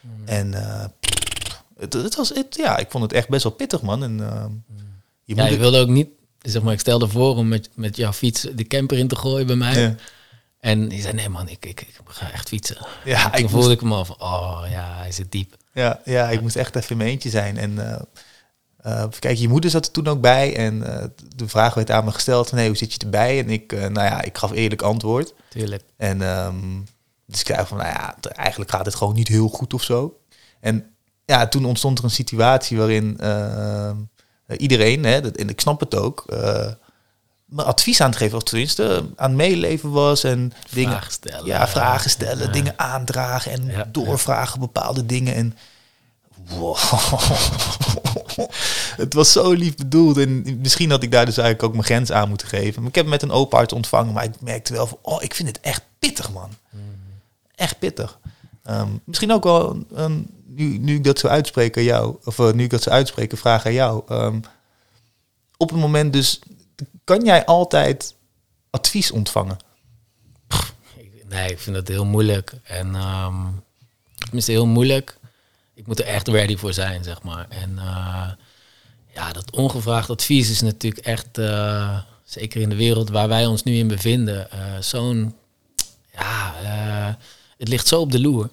Mm. 0.00 0.26
En 0.26 0.52
het, 1.76 1.92
het, 1.92 2.14
was, 2.14 2.28
het, 2.28 2.56
ja, 2.56 2.78
ik 2.78 2.90
vond 2.90 3.02
het 3.02 3.12
echt 3.12 3.28
best 3.28 3.42
wel 3.42 3.52
pittig, 3.52 3.82
man. 3.82 4.02
En... 4.02 4.14
Mm 4.14 4.91
je, 5.24 5.34
ja, 5.34 5.46
je 5.46 5.58
wilde 5.58 5.78
ook 5.78 5.88
niet, 5.88 6.08
zeg 6.40 6.62
maar, 6.62 6.72
ik 6.72 6.80
stelde 6.80 7.08
voor 7.08 7.36
om 7.36 7.48
met, 7.48 7.68
met 7.74 7.96
jouw 7.96 8.12
fiets 8.12 8.46
de 8.54 8.64
camper 8.64 8.98
in 8.98 9.08
te 9.08 9.16
gooien 9.16 9.46
bij 9.46 9.56
mij. 9.56 9.80
Ja. 9.80 9.94
En 10.60 10.88
die 10.88 11.00
zei, 11.00 11.12
nee 11.12 11.28
man, 11.28 11.48
ik, 11.48 11.66
ik, 11.66 11.80
ik 11.80 12.00
ga 12.04 12.32
echt 12.32 12.48
fietsen. 12.48 12.86
Ja, 13.04 13.30
toen 13.30 13.44
ik 13.44 13.50
voelde 13.50 13.72
ik 13.72 13.80
hem 13.80 13.92
al 13.92 14.04
van, 14.04 14.20
oh 14.20 14.62
ja, 14.70 14.96
hij 14.96 15.12
zit 15.12 15.32
diep. 15.32 15.56
Ja, 15.72 16.00
ja, 16.04 16.28
ik 16.28 16.40
moest 16.40 16.56
echt 16.56 16.76
even 16.76 16.90
in 16.90 16.96
mijn 16.96 17.10
eentje 17.10 17.30
zijn. 17.30 17.56
En 17.56 17.70
uh, 17.70 18.00
uh, 18.86 19.04
kijk, 19.18 19.38
je 19.38 19.48
moeder 19.48 19.70
zat 19.70 19.86
er 19.86 19.92
toen 19.92 20.06
ook 20.06 20.20
bij. 20.20 20.56
En 20.56 20.76
uh, 20.76 21.04
de 21.36 21.48
vraag 21.48 21.74
werd 21.74 21.90
aan 21.90 22.04
me 22.04 22.10
gesteld 22.10 22.48
van, 22.48 22.58
hey, 22.58 22.66
hoe 22.66 22.76
zit 22.76 22.92
je 22.92 22.98
erbij? 22.98 23.38
En 23.38 23.50
ik, 23.50 23.72
nou 23.72 23.92
ja, 23.92 24.22
ik 24.22 24.38
gaf 24.38 24.52
eerlijk 24.52 24.82
antwoord. 24.82 25.34
Tuurlijk. 25.48 25.82
En 25.96 26.20
um, 26.20 26.84
dus 27.32 27.40
ik 27.40 27.46
zei 27.46 27.66
van, 27.66 27.76
nou 27.76 27.88
ja, 27.88 28.16
eigenlijk 28.20 28.70
gaat 28.70 28.86
het 28.86 28.94
gewoon 28.94 29.14
niet 29.14 29.28
heel 29.28 29.48
goed 29.48 29.74
of 29.74 29.82
zo. 29.82 30.18
En 30.60 30.94
ja, 31.24 31.48
toen 31.48 31.64
ontstond 31.64 31.98
er 31.98 32.04
een 32.04 32.10
situatie 32.10 32.78
waarin 32.78 33.18
ehm, 33.18 33.88
eh, 33.88 33.90
iedereen, 34.56 35.04
hè, 35.04 35.20
dat, 35.20 35.36
en 35.36 35.48
ik 35.48 35.60
snap 35.60 35.80
het 35.80 35.94
ook, 35.94 36.24
uh, 36.32 36.66
mijn 37.44 37.68
advies 37.68 38.00
aan 38.00 38.08
het 38.08 38.18
geven, 38.18 38.36
of 38.36 38.42
tenminste 38.42 39.04
aan 39.16 39.28
het 39.28 39.38
meeleven 39.38 39.90
was 39.90 40.24
en 40.24 40.52
dingen, 40.70 40.92
vragen 40.92 41.12
stellen, 41.12 41.46
ja, 41.46 41.68
vragen 41.68 42.10
stellen, 42.10 42.52
dingen 42.52 42.74
aandragen 42.76 43.52
en 43.52 43.88
doorvragen 43.92 44.60
bepaalde 44.60 45.06
dingen 45.06 45.34
en 45.34 45.56
wow. 46.48 46.76
het 48.96 49.14
was 49.14 49.32
zo 49.32 49.52
lief 49.52 49.76
bedoeld 49.76 50.16
en 50.16 50.58
misschien 50.60 50.90
had 50.90 51.02
ik 51.02 51.10
daar 51.10 51.24
dus 51.24 51.36
eigenlijk 51.36 51.66
ook 51.66 51.72
mijn 51.72 51.84
grens 51.84 52.12
aan 52.12 52.28
moeten 52.28 52.48
geven. 52.48 52.80
Maar 52.80 52.88
ik 52.88 52.94
heb 52.94 53.04
het 53.04 53.20
met 53.20 53.22
een 53.22 53.36
open 53.36 53.56
hart 53.56 53.72
ontvangen, 53.72 54.12
maar 54.12 54.24
ik 54.24 54.40
merkte 54.40 54.72
wel 54.72 54.86
van, 54.86 54.98
oh, 55.02 55.22
ik 55.22 55.34
vind 55.34 55.48
het 55.48 55.60
echt 55.60 55.82
pittig, 55.98 56.32
man. 56.32 56.50
Mhm. 56.70 56.82
Echt 57.54 57.78
pittig. 57.78 58.18
Um, 58.70 59.00
misschien 59.04 59.32
ook 59.32 59.44
wel 59.44 59.84
een, 59.92 60.30
nu, 60.54 60.78
nu 60.78 60.94
ik 60.94 61.04
dat 61.04 61.18
zo 61.18 61.26
uitspreek 61.26 61.76
aan 61.76 61.82
jou, 61.82 62.16
of 62.24 62.38
eh, 62.38 62.52
nu 62.52 62.64
ik 62.64 62.70
dat 62.70 62.82
zo 62.82 62.90
uitspreek, 62.90 63.32
een 63.32 63.38
vraag 63.38 63.66
aan 63.66 63.72
jou. 63.72 64.02
Ehm, 64.08 64.40
op 65.56 65.70
het 65.70 65.78
moment 65.78 66.12
dus, 66.12 66.38
kan 67.04 67.24
jij 67.24 67.44
altijd 67.44 68.14
advies 68.70 69.10
ontvangen? 69.10 69.56
Nee, 71.28 71.50
ik 71.50 71.58
vind 71.58 71.76
dat 71.76 71.88
heel 71.88 72.04
moeilijk. 72.04 72.52
En 72.62 72.94
ehm 72.94 73.46
tenminste 74.14 74.52
heel 74.52 74.66
moeilijk. 74.66 75.18
Ik 75.74 75.86
moet 75.86 75.98
er 75.98 76.06
echt 76.06 76.28
ready 76.28 76.56
voor 76.56 76.72
zijn, 76.72 77.04
zeg 77.04 77.22
maar. 77.22 77.46
En 77.48 77.78
eh, 77.78 78.30
ja, 79.14 79.32
dat 79.32 79.50
ongevraagd 79.50 80.10
advies 80.10 80.50
is 80.50 80.60
natuurlijk 80.60 81.06
echt, 81.06 81.38
eh, 81.38 81.98
zeker 82.24 82.60
in 82.60 82.68
de 82.68 82.76
wereld 82.76 83.08
waar 83.08 83.28
wij 83.28 83.46
ons 83.46 83.62
nu 83.62 83.74
in 83.74 83.88
bevinden, 83.88 84.48
zo'n, 84.80 85.34
ja, 86.12 86.54
het 87.58 87.68
ligt 87.68 87.86
zo 87.86 88.00
op 88.00 88.12
de 88.12 88.20
loer. 88.20 88.50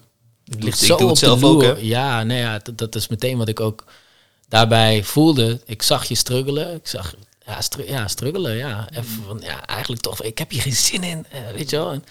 Het 0.50 0.64
ligt 0.64 0.82
ik 0.82 0.88
zo 0.88 0.96
doe 0.98 1.04
op 1.04 1.10
het 1.10 1.20
zelf 1.20 1.40
de 1.40 1.46
ook, 1.46 1.62
hè? 1.62 1.76
ja, 1.78 2.24
nee, 2.24 2.40
ja, 2.40 2.60
dat, 2.60 2.78
dat 2.78 2.96
is 2.96 3.08
meteen 3.08 3.38
wat 3.38 3.48
ik 3.48 3.60
ook 3.60 3.84
daarbij 4.48 5.04
voelde. 5.04 5.62
Ik 5.66 5.82
zag 5.82 6.06
je 6.06 6.16
struggelen. 6.16 6.76
Ik 6.76 6.88
zag, 6.88 7.16
ja, 7.46 7.62
stru 7.62 7.88
ja 7.88 8.08
struggelen, 8.08 8.56
ja. 8.56 8.88
Even 8.92 9.24
van, 9.26 9.40
ja, 9.44 9.66
eigenlijk 9.66 10.02
toch, 10.02 10.22
ik 10.24 10.38
heb 10.38 10.50
hier 10.52 10.62
geen 10.62 10.74
zin 10.74 11.04
in, 11.04 11.26
eh, 11.30 11.40
weet 11.56 11.70
je 11.70 11.76
wel. 11.76 11.92
En- 11.92 12.04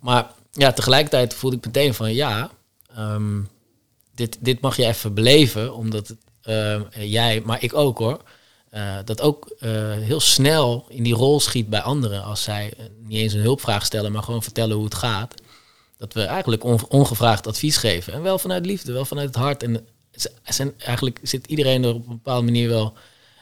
maar 0.00 0.30
ja, 0.52 0.72
tegelijkertijd 0.72 1.34
voelde 1.34 1.56
ik 1.56 1.64
meteen 1.64 1.94
van, 1.94 2.14
ja, 2.14 2.50
ehm, 2.96 3.40
dit, 4.14 4.36
dit 4.40 4.60
mag 4.60 4.76
je 4.76 4.86
even 4.86 5.14
beleven, 5.14 5.74
omdat 5.74 6.14
ehm, 6.42 6.82
jij, 6.98 7.42
maar 7.44 7.62
ik 7.62 7.74
ook 7.74 7.98
hoor, 7.98 8.22
eh, 8.70 8.96
dat 9.04 9.20
ook 9.20 9.54
eh, 9.58 9.70
heel 9.92 10.20
snel 10.20 10.86
in 10.88 11.02
die 11.02 11.14
rol 11.14 11.40
schiet 11.40 11.68
bij 11.68 11.80
anderen 11.80 12.22
als 12.24 12.42
zij 12.42 12.74
niet 13.02 13.18
eens 13.18 13.32
een 13.32 13.40
hulpvraag 13.40 13.84
stellen, 13.84 14.12
maar 14.12 14.22
gewoon 14.22 14.42
vertellen 14.42 14.76
hoe 14.76 14.84
het 14.84 14.94
gaat. 14.94 15.34
Dat 15.98 16.12
we 16.12 16.22
eigenlijk 16.22 16.64
on- 16.64 16.88
ongevraagd 16.88 17.46
advies 17.46 17.76
geven. 17.76 18.12
En 18.12 18.22
wel 18.22 18.38
vanuit 18.38 18.66
liefde, 18.66 18.92
wel 18.92 19.04
vanuit 19.04 19.26
het 19.26 19.36
hart. 19.36 19.62
En 19.62 19.86
zijn, 20.44 20.72
eigenlijk 20.78 21.18
zit 21.22 21.46
iedereen 21.46 21.84
er 21.84 21.94
op 21.94 22.02
een 22.06 22.12
bepaalde 22.12 22.44
manier 22.44 22.68
wel 22.68 22.92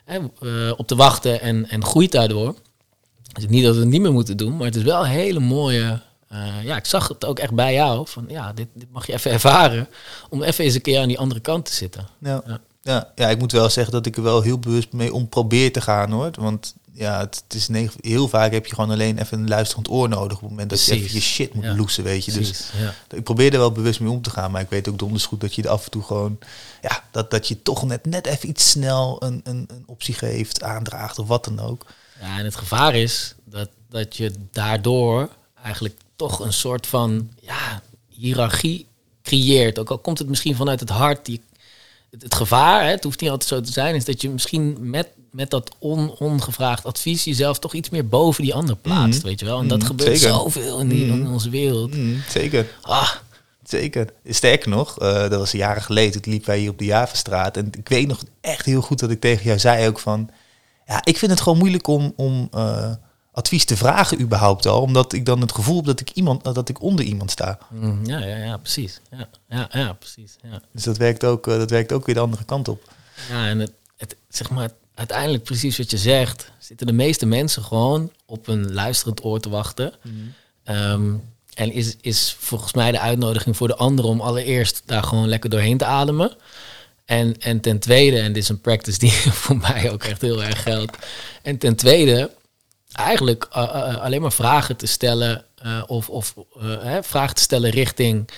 hè, 0.04 0.18
eh, 0.18 0.72
op 0.76 0.86
te 0.86 0.96
wachten 0.96 1.40
en, 1.40 1.68
en 1.68 1.84
groeit 1.84 2.12
daardoor. 2.12 2.54
Dus 3.32 3.46
niet 3.48 3.64
dat 3.64 3.74
we 3.74 3.80
het 3.80 3.88
niet 3.88 4.00
meer 4.00 4.12
moeten 4.12 4.36
doen, 4.36 4.56
maar 4.56 4.66
het 4.66 4.76
is 4.76 4.82
wel 4.82 5.02
een 5.04 5.10
hele 5.10 5.40
mooie. 5.40 6.00
eh, 6.28 6.64
ja, 6.64 6.76
ik 6.76 6.86
zag 6.86 7.08
het 7.08 7.24
ook 7.24 7.38
echt 7.38 7.54
bij 7.54 7.74
jou. 7.74 8.08
Van 8.08 8.24
ja, 8.28 8.52
dit, 8.52 8.66
dit 8.74 8.90
mag 8.92 9.06
je 9.06 9.12
even 9.12 9.30
ervaren. 9.30 9.88
Om 10.30 10.42
even 10.42 10.64
eens 10.64 10.74
een 10.74 10.80
keer 10.80 11.00
aan 11.00 11.08
die 11.08 11.18
andere 11.18 11.40
kant 11.40 11.64
te 11.64 11.74
zitten. 11.74 12.06
Ja. 12.20 12.42
Ja. 12.46 12.60
Ja. 12.82 13.12
Ja, 13.14 13.28
ik 13.28 13.38
moet 13.38 13.52
wel 13.52 13.70
zeggen 13.70 13.92
dat 13.92 14.06
ik 14.06 14.16
er 14.16 14.22
wel 14.22 14.42
heel 14.42 14.58
bewust 14.58 14.92
mee 14.92 15.12
om 15.12 15.28
probeer 15.28 15.72
te 15.72 15.80
gaan 15.80 16.10
hoor. 16.10 16.30
Want 16.38 16.74
ja, 16.92 17.18
het, 17.20 17.42
het 17.44 17.54
is 17.54 17.68
negen, 17.68 17.98
heel 18.00 18.28
vaak 18.28 18.52
heb 18.52 18.66
je 18.66 18.74
gewoon 18.74 18.90
alleen 18.90 19.18
even 19.18 19.38
een 19.38 19.48
luisterend 19.48 19.90
oor 19.90 20.08
nodig 20.08 20.36
op 20.36 20.40
het 20.40 20.50
moment 20.50 20.70
dat 20.70 20.84
je 20.84 20.92
even 20.92 21.14
je 21.14 21.20
shit 21.20 21.54
moet 21.54 21.64
Ja. 21.64 21.74
loesen, 21.76 22.04
weet 22.04 22.24
je. 22.24 22.32
Dus 22.32 22.70
ja. 22.78 22.94
ik 23.16 23.24
probeer 23.24 23.52
er 23.52 23.58
wel 23.58 23.72
bewust 23.72 24.00
mee 24.00 24.10
om 24.10 24.22
te 24.22 24.30
gaan, 24.30 24.50
maar 24.50 24.60
ik 24.60 24.70
weet 24.70 24.88
ook 24.88 24.98
donders 24.98 25.26
goed 25.26 25.40
dat 25.40 25.54
je 25.54 25.62
er 25.62 25.68
af 25.68 25.84
en 25.84 25.90
toe 25.90 26.02
gewoon, 26.02 26.38
ja, 26.82 27.04
dat, 27.10 27.30
dat 27.30 27.48
je 27.48 27.62
toch 27.62 27.84
net, 27.84 28.06
net 28.06 28.26
even 28.26 28.48
iets 28.48 28.70
snel 28.70 29.22
een, 29.22 29.40
een, 29.44 29.68
een 29.70 29.82
optie 29.86 30.14
geeft, 30.14 30.62
aandraagt 30.62 31.18
of 31.18 31.26
wat 31.28 31.44
dan 31.44 31.60
ook. 31.60 31.86
Ja, 32.20 32.38
en 32.38 32.44
het 32.44 32.56
gevaar 32.56 32.94
is 32.94 33.34
dat, 33.44 33.68
dat 33.88 34.16
je 34.16 34.32
daardoor 34.50 35.28
eigenlijk 35.62 35.96
toch 36.16 36.40
een 36.40 36.52
soort 36.52 36.86
van 36.86 37.30
ja, 37.40 37.82
hiërarchie 38.08 38.86
creëert. 39.22 39.78
Ook 39.78 39.90
al 39.90 39.98
komt 39.98 40.18
het 40.18 40.28
misschien 40.28 40.56
vanuit 40.56 40.80
het 40.80 40.88
hart. 40.88 41.24
Die, 41.26 41.40
het, 42.12 42.22
het 42.22 42.34
gevaar, 42.34 42.84
hè, 42.84 42.90
het 42.90 43.04
hoeft 43.04 43.20
niet 43.20 43.30
altijd 43.30 43.48
zo 43.50 43.60
te 43.60 43.72
zijn, 43.72 43.94
is 43.94 44.04
dat 44.04 44.20
je 44.22 44.30
misschien 44.30 44.76
met, 44.80 45.08
met 45.30 45.50
dat 45.50 45.70
on, 45.78 46.16
ongevraagd 46.18 46.84
advies 46.84 47.24
jezelf 47.24 47.58
toch 47.58 47.74
iets 47.74 47.90
meer 47.90 48.06
boven 48.08 48.42
die 48.44 48.54
ander 48.54 48.76
plaatst, 48.76 49.18
Mhm. 49.18 49.26
weet 49.28 49.40
je 49.40 49.46
wel. 49.46 49.60
En 49.60 49.68
dat 49.68 49.78
Mhm, 49.78 49.86
gebeurt 49.86 50.18
zeker. 50.18 50.34
zoveel 50.34 50.80
in, 50.80 50.88
die, 50.88 51.06
in 51.06 51.20
Mhm. 51.22 51.32
onze 51.32 51.50
wereld. 51.50 51.94
Zeker. 52.28 52.66
Ah, 52.82 53.10
Zeker. 53.64 54.08
Sterker 54.24 54.68
nog, 54.68 54.98
eh, 54.98 55.12
dat 55.20 55.32
was 55.38 55.50
jaren 55.52 55.82
geleden, 55.82 56.22
toen 56.22 56.32
liepen 56.32 56.50
wij 56.50 56.58
hier 56.58 56.70
op 56.70 56.78
de 56.78 56.84
Javastraat. 56.84 57.56
En 57.56 57.68
ik 57.78 57.88
weet 57.88 58.08
nog 58.08 58.22
echt 58.40 58.66
heel 58.66 58.80
goed 58.80 58.98
dat 58.98 59.10
ik 59.10 59.20
tegen 59.20 59.44
jou 59.44 59.58
zei 59.58 59.88
ook 59.88 59.98
van... 59.98 60.30
Ja, 60.86 61.00
ik 61.04 61.18
vind 61.18 61.30
het 61.30 61.40
gewoon 61.40 61.58
moeilijk 61.58 61.86
om, 61.86 62.12
om 62.16 62.48
eh, 62.50 62.92
advies 63.32 63.64
te 63.64 63.76
vragen 63.76 64.20
überhaupt 64.20 64.66
al. 64.66 64.80
Omdat 64.80 65.12
ik 65.12 65.26
dan 65.26 65.40
het 65.40 65.52
gevoel 65.52 65.76
heb 65.76 65.84
dat 65.84 66.00
ik, 66.00 66.10
iemand, 66.10 66.44
dat 66.44 66.68
ik 66.68 66.82
onder 66.82 67.04
iemand 67.04 67.30
sta. 67.30 67.58
mm, 67.70 68.06
ja, 68.06 68.18
ja, 68.18 68.36
ja, 68.36 68.56
precies. 68.56 69.00
Ja, 69.10 69.28
ja, 69.48 69.68
ja 69.72 69.92
precies. 69.92 70.36
Ja. 70.42 70.60
Dus 70.72 70.82
dat 70.82 70.96
werkt 70.96 71.24
ook, 71.24 71.46
eh, 71.46 71.56
dat 71.56 71.70
werkt 71.70 71.92
ook 71.92 72.06
weer 72.06 72.14
de 72.14 72.20
andere 72.20 72.44
kant 72.44 72.68
op. 72.68 72.92
Ja, 73.30 73.46
en 73.46 73.58
het, 73.58 73.72
het, 73.96 74.16
zeg 74.28 74.50
maar, 74.50 74.70
uiteindelijk 74.94 75.44
precies 75.44 75.78
wat 75.78 75.90
je 75.90 75.98
zegt, 75.98 76.52
zitten 76.58 76.86
de 76.86 76.92
meeste 76.92 77.26
mensen 77.26 77.62
gewoon 77.62 78.12
op 78.26 78.48
een 78.48 78.72
luisterend 78.72 79.24
oor 79.24 79.40
te 79.40 79.48
wachten. 79.48 79.92
Ehm, 80.64 81.14
en 81.54 81.72
is, 81.72 81.96
is 82.00 82.36
volgens 82.38 82.72
mij 82.72 82.92
de 82.92 83.00
uitnodiging 83.00 83.56
voor 83.56 83.68
de 83.68 83.76
anderen 83.76 84.10
om 84.10 84.20
allereerst 84.20 84.82
daar 84.86 85.02
gewoon 85.02 85.28
lekker 85.28 85.50
doorheen 85.50 85.78
te 85.78 85.84
ademen. 85.84 86.36
En, 87.04 87.40
en 87.40 87.60
ten 87.60 87.78
tweede, 87.78 88.18
en 88.18 88.32
dit 88.32 88.42
is 88.42 88.48
een 88.48 88.60
practice 88.60 88.98
die 88.98 89.10
voor 89.42 89.56
mij 89.56 89.90
ook 89.90 90.04
echt 90.04 90.20
heel 90.20 90.42
erg 90.42 90.62
geldt. 90.62 90.96
En 91.42 91.58
ten 91.58 91.76
tweede, 91.76 92.30
eigenlijk 92.92 93.48
eh, 93.52 93.62
eh, 93.62 93.96
alleen 93.96 94.20
maar 94.20 94.32
vragen 94.32 94.76
te 94.76 94.86
stellen. 94.86 95.44
eh, 95.62 95.82
of 95.86 96.08
of 96.08 96.34
eh, 96.60 96.96
vragen 97.02 97.34
te 97.34 97.42
stellen 97.42 97.70
richting 97.70 98.28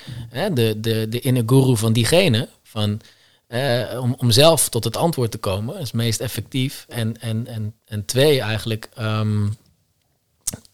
de, 0.54 0.80
de, 0.80 1.06
de 1.08 1.20
inner 1.20 1.42
guru 1.46 1.76
van 1.76 1.92
diegene. 1.92 2.48
Van, 2.62 3.00
eh, 3.46 3.98
om, 4.00 4.14
om 4.18 4.30
zelf 4.30 4.68
tot 4.68 4.84
het 4.84 4.96
antwoord 4.96 5.30
te 5.30 5.38
komen. 5.38 5.78
Is 5.78 5.92
meest 5.92 6.20
effectief. 6.20 6.86
En, 6.88 7.20
en, 7.20 7.46
en, 7.46 7.74
en 7.84 8.04
twee, 8.04 8.40
eigenlijk, 8.40 8.88
ehm, 8.94 9.46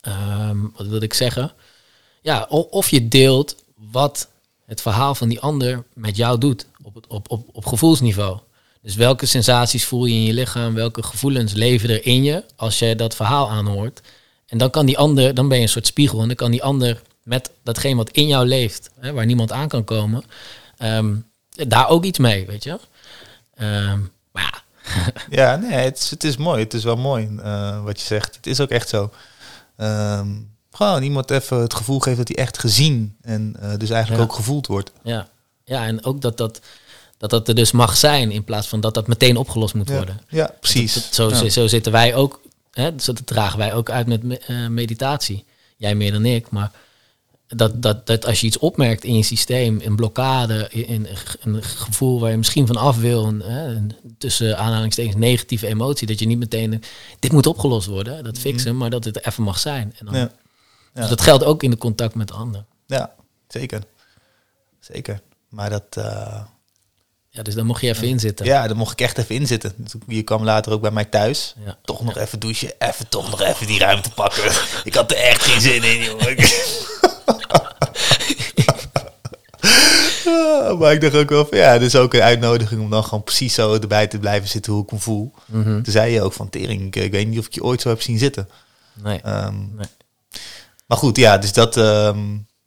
ehm, 0.00 0.58
wat 0.76 0.86
wil 0.86 1.00
ik 1.02 1.14
zeggen? 1.14 1.52
Ja, 2.22 2.46
o- 2.48 2.68
of 2.70 2.90
je 2.90 3.08
deelt 3.08 3.56
wat 3.74 4.28
het 4.66 4.80
verhaal 4.80 5.14
van 5.14 5.28
die 5.28 5.40
ander 5.40 5.84
met 5.94 6.16
jou 6.16 6.38
doet 6.38 6.66
op, 6.82 6.96
op, 7.08 7.30
op, 7.30 7.44
op 7.52 7.66
gevoelsniveau. 7.66 8.38
Dus 8.82 8.94
welke 8.94 9.26
sensaties 9.26 9.84
voel 9.84 10.04
je 10.04 10.14
in 10.14 10.22
je 10.24 10.32
lichaam, 10.32 10.74
welke 10.74 11.02
gevoelens 11.02 11.52
leven 11.52 11.88
er 11.90 12.06
in 12.06 12.22
je 12.22 12.44
als 12.56 12.78
je 12.78 12.94
dat 12.96 13.16
verhaal 13.16 13.50
aanhoort. 13.50 14.00
En 14.46 14.58
dan 14.58 14.70
kan 14.70 14.86
die 14.86 14.98
ander, 14.98 15.34
dan 15.34 15.48
ben 15.48 15.56
je 15.56 15.62
een 15.62 15.68
soort 15.68 15.86
spiegel 15.86 16.20
en 16.20 16.26
dan 16.26 16.36
kan 16.36 16.50
die 16.50 16.62
ander 16.62 17.02
met 17.22 17.50
datgene 17.62 17.94
wat 17.96 18.10
in 18.10 18.26
jou 18.26 18.46
leeft, 18.46 18.90
hè, 19.00 19.12
waar 19.12 19.26
niemand 19.26 19.52
aan 19.52 19.68
kan 19.68 19.84
komen, 19.84 20.22
ehm, 20.76 21.14
daar 21.50 21.88
ook 21.88 22.04
iets 22.04 22.18
mee, 22.18 22.46
weet 22.46 22.64
je. 22.64 22.78
Ehm, 23.54 23.98
maar 24.32 24.42
ja, 24.42 24.62
Ja, 25.30 25.56
nee, 25.56 25.72
het 25.72 25.98
is, 25.98 26.10
het 26.10 26.24
is 26.24 26.36
mooi. 26.36 26.62
Het 26.62 26.74
is 26.74 26.84
wel 26.84 26.96
mooi 26.96 27.30
eh, 27.42 27.82
wat 27.84 28.00
je 28.00 28.06
zegt. 28.06 28.36
Het 28.36 28.46
is 28.46 28.60
ook 28.60 28.70
echt 28.70 28.88
zo. 28.88 29.10
Ehm, 29.76 30.28
gewoon 30.70 31.02
iemand 31.02 31.30
even 31.30 31.56
het 31.60 31.74
gevoel 31.74 31.98
geven 31.98 32.18
dat 32.24 32.28
hij 32.28 32.44
echt 32.44 32.58
gezien 32.58 33.16
en 33.22 33.56
eh, 33.60 33.76
dus 33.78 33.90
eigenlijk 33.90 34.22
Ja. 34.22 34.28
ook 34.28 34.34
gevoeld 34.36 34.66
wordt. 34.66 34.92
ja. 35.02 35.28
ja, 35.64 35.86
en 35.86 36.04
ook 36.04 36.20
dat 36.20 36.36
dat, 36.36 36.60
dat 37.20 37.30
dat 37.30 37.48
er 37.48 37.54
dus 37.54 37.72
mag 37.72 37.96
zijn 37.96 38.30
in 38.30 38.44
plaats 38.44 38.66
van 38.68 38.80
dat 38.80 38.94
dat 38.94 39.06
meteen 39.06 39.36
opgelost 39.36 39.74
moet 39.74 39.88
worden. 39.88 40.20
ja 40.28 40.54
precies. 40.60 40.94
Dat- 40.94 41.02
dat- 41.02 41.36
zo, 41.38 41.44
Ja. 41.44 41.50
zo 41.50 41.66
zitten 41.66 41.92
wij 41.92 42.14
ook, 42.14 42.40
hè, 42.72 42.90
zo 42.98 43.12
dat 43.12 43.26
dragen 43.26 43.58
wij 43.58 43.74
ook 43.74 43.90
uit 43.90 44.06
met 44.06 44.22
me- 44.22 44.38
eh, 44.38 44.66
meditatie. 44.66 45.44
Jij 45.76 45.94
meer 45.94 46.12
dan 46.12 46.24
ik, 46.24 46.50
maar 46.50 46.70
dat, 47.46 47.82
dat, 47.82 48.06
dat 48.06 48.26
als 48.26 48.40
je 48.40 48.46
iets 48.46 48.58
opmerkt 48.58 49.04
in 49.04 49.16
je 49.16 49.22
systeem, 49.22 49.80
een 49.82 49.96
blokkade, 49.96 50.68
in, 50.70 51.06
een 51.40 51.62
gevoel 51.62 52.20
waar 52.20 52.30
je 52.30 52.36
misschien 52.36 52.66
van 52.66 52.76
af 52.76 52.96
wil, 52.98 53.24
een, 53.26 53.92
tussen 54.18 54.58
aanhalingstekens 54.58 55.16
negatieve 55.16 55.66
emotie, 55.66 56.06
dat 56.06 56.18
je 56.18 56.26
niet 56.26 56.38
meteen, 56.38 56.82
dit 57.18 57.32
moet 57.32 57.46
opgelost 57.46 57.86
worden, 57.86 58.24
dat 58.24 58.38
fixen, 58.38 58.76
maar 58.76 58.90
dat 58.90 59.04
het 59.04 59.26
even 59.26 59.42
mag 59.42 59.58
zijn. 59.58 59.94
En 59.98 60.06
dan, 60.06 60.14
Ja. 60.14 60.20
Ja. 60.94 61.00
Dus 61.00 61.08
dat 61.08 61.20
geldt 61.20 61.44
ook 61.44 61.62
in 61.62 61.70
de 61.70 61.78
contact 61.78 62.14
met 62.14 62.28
de 62.28 62.34
ander. 62.34 62.64
Ja, 62.86 63.14
zeker. 63.48 63.82
Zeker. 64.80 65.20
Maar 65.48 65.70
dat, 65.70 65.84
eh, 65.96 66.42
Ja, 67.32 67.42
dus 67.42 67.54
daar 67.54 67.64
mocht 67.66 67.80
je 67.80 67.88
even 67.88 68.08
in 68.08 68.20
zitten. 68.20 68.46
ja, 68.46 68.66
daar 68.66 68.76
mocht 68.76 68.92
ik 68.92 69.00
echt 69.00 69.18
even 69.18 69.34
in 69.34 69.46
zitten. 69.46 69.74
Je 70.06 70.22
kwam 70.22 70.44
later 70.44 70.72
ook 70.72 70.80
bij 70.80 70.90
mij 70.90 71.04
thuis. 71.04 71.54
Ja. 71.64 71.78
Toch 71.84 72.04
nog 72.04 72.16
even 72.16 72.38
douchen, 72.40 72.72
even 72.78 73.08
toch 73.08 73.30
nog 73.30 73.40
even 73.40 73.66
die 73.66 73.78
ruimte 73.78 74.10
pakken. 74.10 74.52
Ik 74.84 74.94
had 74.94 75.10
er 75.10 75.16
echt 75.16 75.42
geen 75.42 75.60
zin 75.60 75.82
in, 75.82 76.02
jongen. 76.02 76.36
Ja, 80.24 80.74
maar 80.76 80.92
ik 80.92 81.00
dacht 81.00 81.14
ook 81.14 81.28
wel 81.28 81.46
van, 81.46 81.58
ja, 81.58 81.72
is 81.72 81.96
ook 81.96 82.14
een 82.14 82.20
uitnodiging 82.22 82.80
om 82.80 82.90
dan 82.90 83.04
gewoon 83.04 83.24
precies 83.24 83.54
zo 83.54 83.74
erbij 83.74 84.06
te 84.06 84.18
blijven 84.18 84.48
zitten 84.48 84.72
hoe 84.72 84.82
ik 84.82 84.92
me 84.92 84.98
voel. 84.98 85.32
Mhm. 85.46 85.82
Toen 85.82 85.92
zei 85.92 86.12
je 86.12 86.22
ook 86.22 86.32
van, 86.32 86.48
tering, 86.50 86.86
ik, 86.86 86.96
ik 86.96 87.10
weet 87.12 87.28
niet 87.28 87.38
of 87.38 87.46
ik 87.46 87.54
je 87.54 87.62
ooit 87.62 87.80
zo 87.80 87.88
heb 87.88 88.02
zien 88.02 88.18
zitten. 88.18 88.48
Nee. 89.02 89.20
Ehm, 89.20 89.54
Nee. 89.76 89.86
Maar 90.86 90.98
goed, 90.98 91.16
ja, 91.16 91.38
dus 91.38 91.52
dat, 91.52 91.76
ehm, 91.76 92.18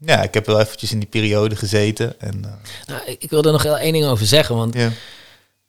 ja, 0.06 0.22
ik 0.24 0.34
heb 0.34 0.46
wel 0.46 0.60
eventjes 0.60 0.92
in 0.92 1.00
die 1.00 1.08
periode 1.08 1.56
gezeten. 1.56 2.20
En, 2.20 2.46
eh, 2.46 2.52
Nou, 2.88 3.18
ik 3.20 3.30
wil 3.30 3.44
er 3.44 3.52
nog 3.52 3.64
wel 3.64 3.78
één 3.78 3.94
ding 3.94 4.06
over 4.06 4.26
zeggen, 4.26 4.56
want 4.56 4.74
ja. 4.74 4.92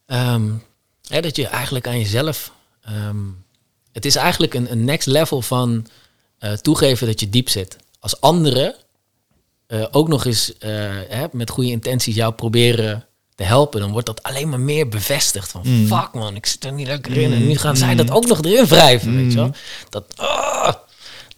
Ehm, 0.06 0.50
hè, 1.08 1.20
dat 1.20 1.36
je 1.36 1.46
eigenlijk 1.46 1.86
aan 1.86 1.98
jezelf. 1.98 2.52
ehm, 2.84 3.16
het 3.92 4.04
is 4.04 4.16
eigenlijk 4.16 4.54
een, 4.54 4.70
een 4.70 4.84
next 4.84 5.06
level 5.06 5.42
van 5.42 5.86
eh, 6.38 6.52
toegeven 6.52 7.06
dat 7.06 7.20
je 7.20 7.28
diep 7.30 7.48
zit. 7.48 7.76
Als 8.00 8.20
anderen 8.20 8.74
eh, 9.66 9.86
ook 9.90 10.08
nog 10.08 10.24
eens 10.24 10.52
hè, 11.08 11.26
met 11.32 11.50
goede 11.50 11.70
intenties 11.70 12.14
jou 12.14 12.32
proberen 12.32 13.06
te 13.34 13.42
helpen, 13.42 13.80
dan 13.80 13.90
wordt 13.92 14.06
dat 14.06 14.22
alleen 14.22 14.48
maar 14.48 14.60
meer 14.60 14.88
bevestigd. 14.88 15.50
Van 15.50 15.60
Mm. 15.64 15.86
fuck 15.86 16.12
man, 16.12 16.36
ik 16.36 16.46
zit 16.46 16.64
er 16.64 16.72
niet 16.72 16.86
lekker 16.86 17.16
in. 17.16 17.32
En 17.32 17.46
nu 17.46 17.56
gaan 17.56 17.76
zij 17.76 17.94
dat 17.94 18.10
ook 18.10 18.26
nog 18.26 18.42
erin 18.44 18.66
wrijven. 18.66 19.16
Weet 19.16 19.30
je 19.32 19.38
wel? 19.38 19.46
Mm. 19.46 19.54
Dat, 19.90 20.04
ah, 20.16 20.74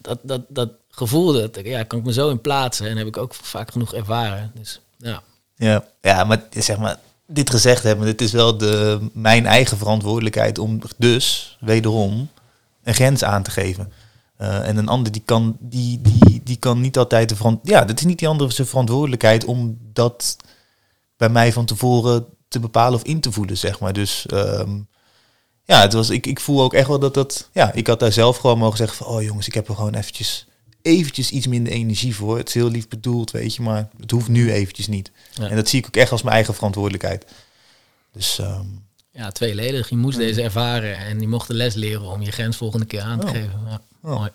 dat, 0.01 0.19
dat, 0.23 0.41
dat 0.49 0.71
gevoel, 0.97 1.33
dat, 1.33 1.61
ja, 1.65 1.83
kan 1.83 1.99
ik 1.99 2.05
me 2.05 2.13
zo 2.13 2.29
in 2.31 2.41
plaatsen. 2.41 2.89
En 2.89 2.97
heb 2.97 3.07
ik 3.07 3.17
ook 3.17 3.35
vaak 3.35 3.71
genoeg 3.71 3.95
ervaren. 3.95 4.53
Dus 4.55 4.81
ja. 4.97 5.23
Ja, 5.57 5.85
ja 6.01 6.25
maar 6.25 6.43
zeg 6.51 6.79
maar, 6.79 6.99
dit 7.27 7.51
gezegd 7.51 7.83
hebben, 7.83 8.07
het 8.07 8.21
is 8.21 8.33
wel 8.33 8.59
de, 8.59 9.09
mijn 9.13 9.47
eigen 9.47 9.79
verantwoordelijkheid 9.79 10.59
om 10.59 10.81
dus 10.97 11.57
wederom 11.61 12.29
een 12.83 12.95
grens 12.95 13.25
aan 13.25 13.43
te 13.43 13.51
geven. 13.51 13.93
Uh, 14.41 14.69
en 14.69 14.77
een 14.77 14.89
ander 14.89 15.13
die 15.13 15.23
kan, 15.25 15.57
die, 15.61 16.01
die, 16.01 16.41
die 16.45 16.57
kan 16.57 16.81
niet 16.81 16.99
altijd 16.99 17.29
de 17.29 17.59
Ja, 17.63 17.85
dat 17.85 17.99
is 17.99 18.05
niet 18.05 18.19
die 18.19 18.29
andere 18.29 18.53
zijn 18.53 18.67
verantwoordelijkheid 18.67 19.45
om 19.45 19.79
dat 19.93 20.37
bij 21.17 21.29
mij 21.29 21.53
van 21.53 21.65
tevoren 21.65 22.27
te 22.49 22.61
bepalen 22.61 22.99
of 22.99 23.05
in 23.05 23.21
te 23.21 23.33
voelen, 23.33 23.59
zeg 23.59 23.81
maar. 23.81 23.93
Dus 23.93 24.27
um, 24.33 24.89
ja, 25.65 25.81
het 25.81 25.93
was, 25.93 26.11
ik, 26.11 26.27
ik 26.27 26.41
voel 26.41 26.63
ook 26.63 26.75
echt 26.75 26.89
wel 26.89 26.99
dat 26.99 27.15
dat. 27.15 27.49
Ja, 27.53 27.73
ik 27.73 27.87
had 27.87 28.01
daar 28.01 28.13
zelf 28.13 28.37
gewoon 28.37 28.59
mogen 28.59 28.77
zeggen 28.77 28.97
van 28.97 29.07
oh 29.07 29.23
jongens, 29.23 29.47
ik 29.47 29.55
heb 29.55 29.69
er 29.69 29.75
gewoon 29.75 29.95
eventjes, 29.95 30.47
eventjes 30.87 31.31
iets 31.31 31.47
minder 31.47 31.73
energie 31.73 32.15
voor. 32.15 32.39
Het 32.39 32.49
is 32.49 32.55
heel 32.55 32.71
lief 32.71 32.89
bedoeld, 32.89 33.31
weet 33.31 33.55
je, 33.55 33.63
maar 33.63 33.89
het 34.01 34.11
hoeft 34.11 34.29
nu 34.29 34.53
eventjes 34.53 34.87
niet. 34.87 35.11
En 35.41 35.57
dat 35.57 35.69
zie 35.69 35.79
ik 35.79 35.87
ook 35.87 35.97
echt 35.97 36.13
als 36.13 36.23
mijn 36.23 36.35
eigen 36.35 36.55
verantwoordelijkheid. 36.55 37.25
Dus 38.13 38.39
um, 38.39 38.85
ja, 39.11 39.31
tweeledig. 39.31 39.89
Je 39.89 39.97
moest 39.97 40.19
deze 40.19 40.43
ervaren 40.43 40.99
en 40.99 41.21
je 41.21 41.29
mocht 41.29 41.49
de 41.49 41.55
les 41.55 41.75
leren 41.75 42.07
om 42.07 42.23
je 42.23 42.33
grens 42.33 42.57
volgende 42.57 42.87
keer 42.87 43.01
aan 43.01 43.21
te 43.21 43.27
oh. 43.27 43.33
geven. 43.33 43.61
Ja, 43.69 43.81
oh. 44.03 44.19
mooi. 44.19 44.31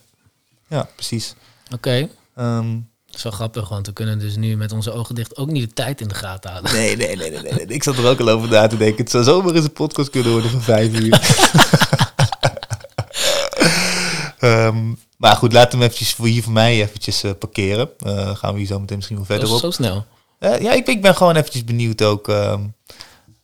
Ja, 0.68 0.90
precies. 0.96 1.36
Oké. 1.66 1.76
Okay. 1.76 2.10
Ehm, 2.36 2.74
dat 3.06 3.16
is 3.16 3.24
wel 3.24 3.32
grappig, 3.32 3.70
want 3.70 3.86
we 3.86 3.94
kunnen 3.94 4.20
dus 4.20 4.36
nu 4.36 4.58
met 4.58 4.72
onze 4.72 4.92
ogen 4.92 5.16
dicht 5.16 5.38
ook 5.38 5.52
niet 5.52 5.68
de 5.68 5.74
tijd 5.74 6.02
in 6.02 6.08
de 6.08 6.16
gaten 6.16 6.52
houden. 6.52 6.74
Nee, 6.74 6.96
nee, 6.98 7.16
nee, 7.16 7.32
nee. 7.32 7.42
nee. 7.42 7.66
Ik 7.66 7.84
zat 7.84 7.98
er 7.98 8.08
ook 8.08 8.20
al 8.20 8.30
over 8.30 8.50
na 8.50 8.68
te 8.68 8.78
denken. 8.78 9.04
Het 9.04 9.12
zou 9.12 9.24
zomaar 9.24 9.56
eens 9.56 9.66
een 9.66 9.74
podcast 9.74 10.10
kunnen 10.10 10.32
worden 10.32 10.52
van 10.52 10.62
vijf 10.62 11.00
uur. 11.00 11.20
um, 14.42 15.00
maar 15.18 15.36
goed, 15.36 15.54
laten 15.54 15.72
we 15.72 15.76
hem 15.78 15.86
eventjes 15.86 16.14
voor 16.14 16.28
hier 16.28 16.44
voor 16.44 16.54
mij 16.54 16.82
eventjes 16.82 17.24
uh, 17.24 17.32
parkeren. 17.40 17.90
Uh, 18.06 18.36
gaan 18.36 18.54
we 18.54 18.60
hier 18.60 18.68
zo 18.68 18.80
meteen 18.80 18.98
misschien 18.98 19.18
wel 19.18 19.26
verder 19.26 19.52
op. 19.52 19.60
Zo 19.60 19.72
snel. 19.72 20.06
Uh, 20.40 20.60
ja, 20.60 20.72
ik, 20.72 20.88
ik 20.88 21.02
ben 21.02 21.16
gewoon 21.16 21.36
eventjes 21.36 21.64
benieuwd 21.64 22.02
ook. 22.02 22.28
Um, 22.28 22.74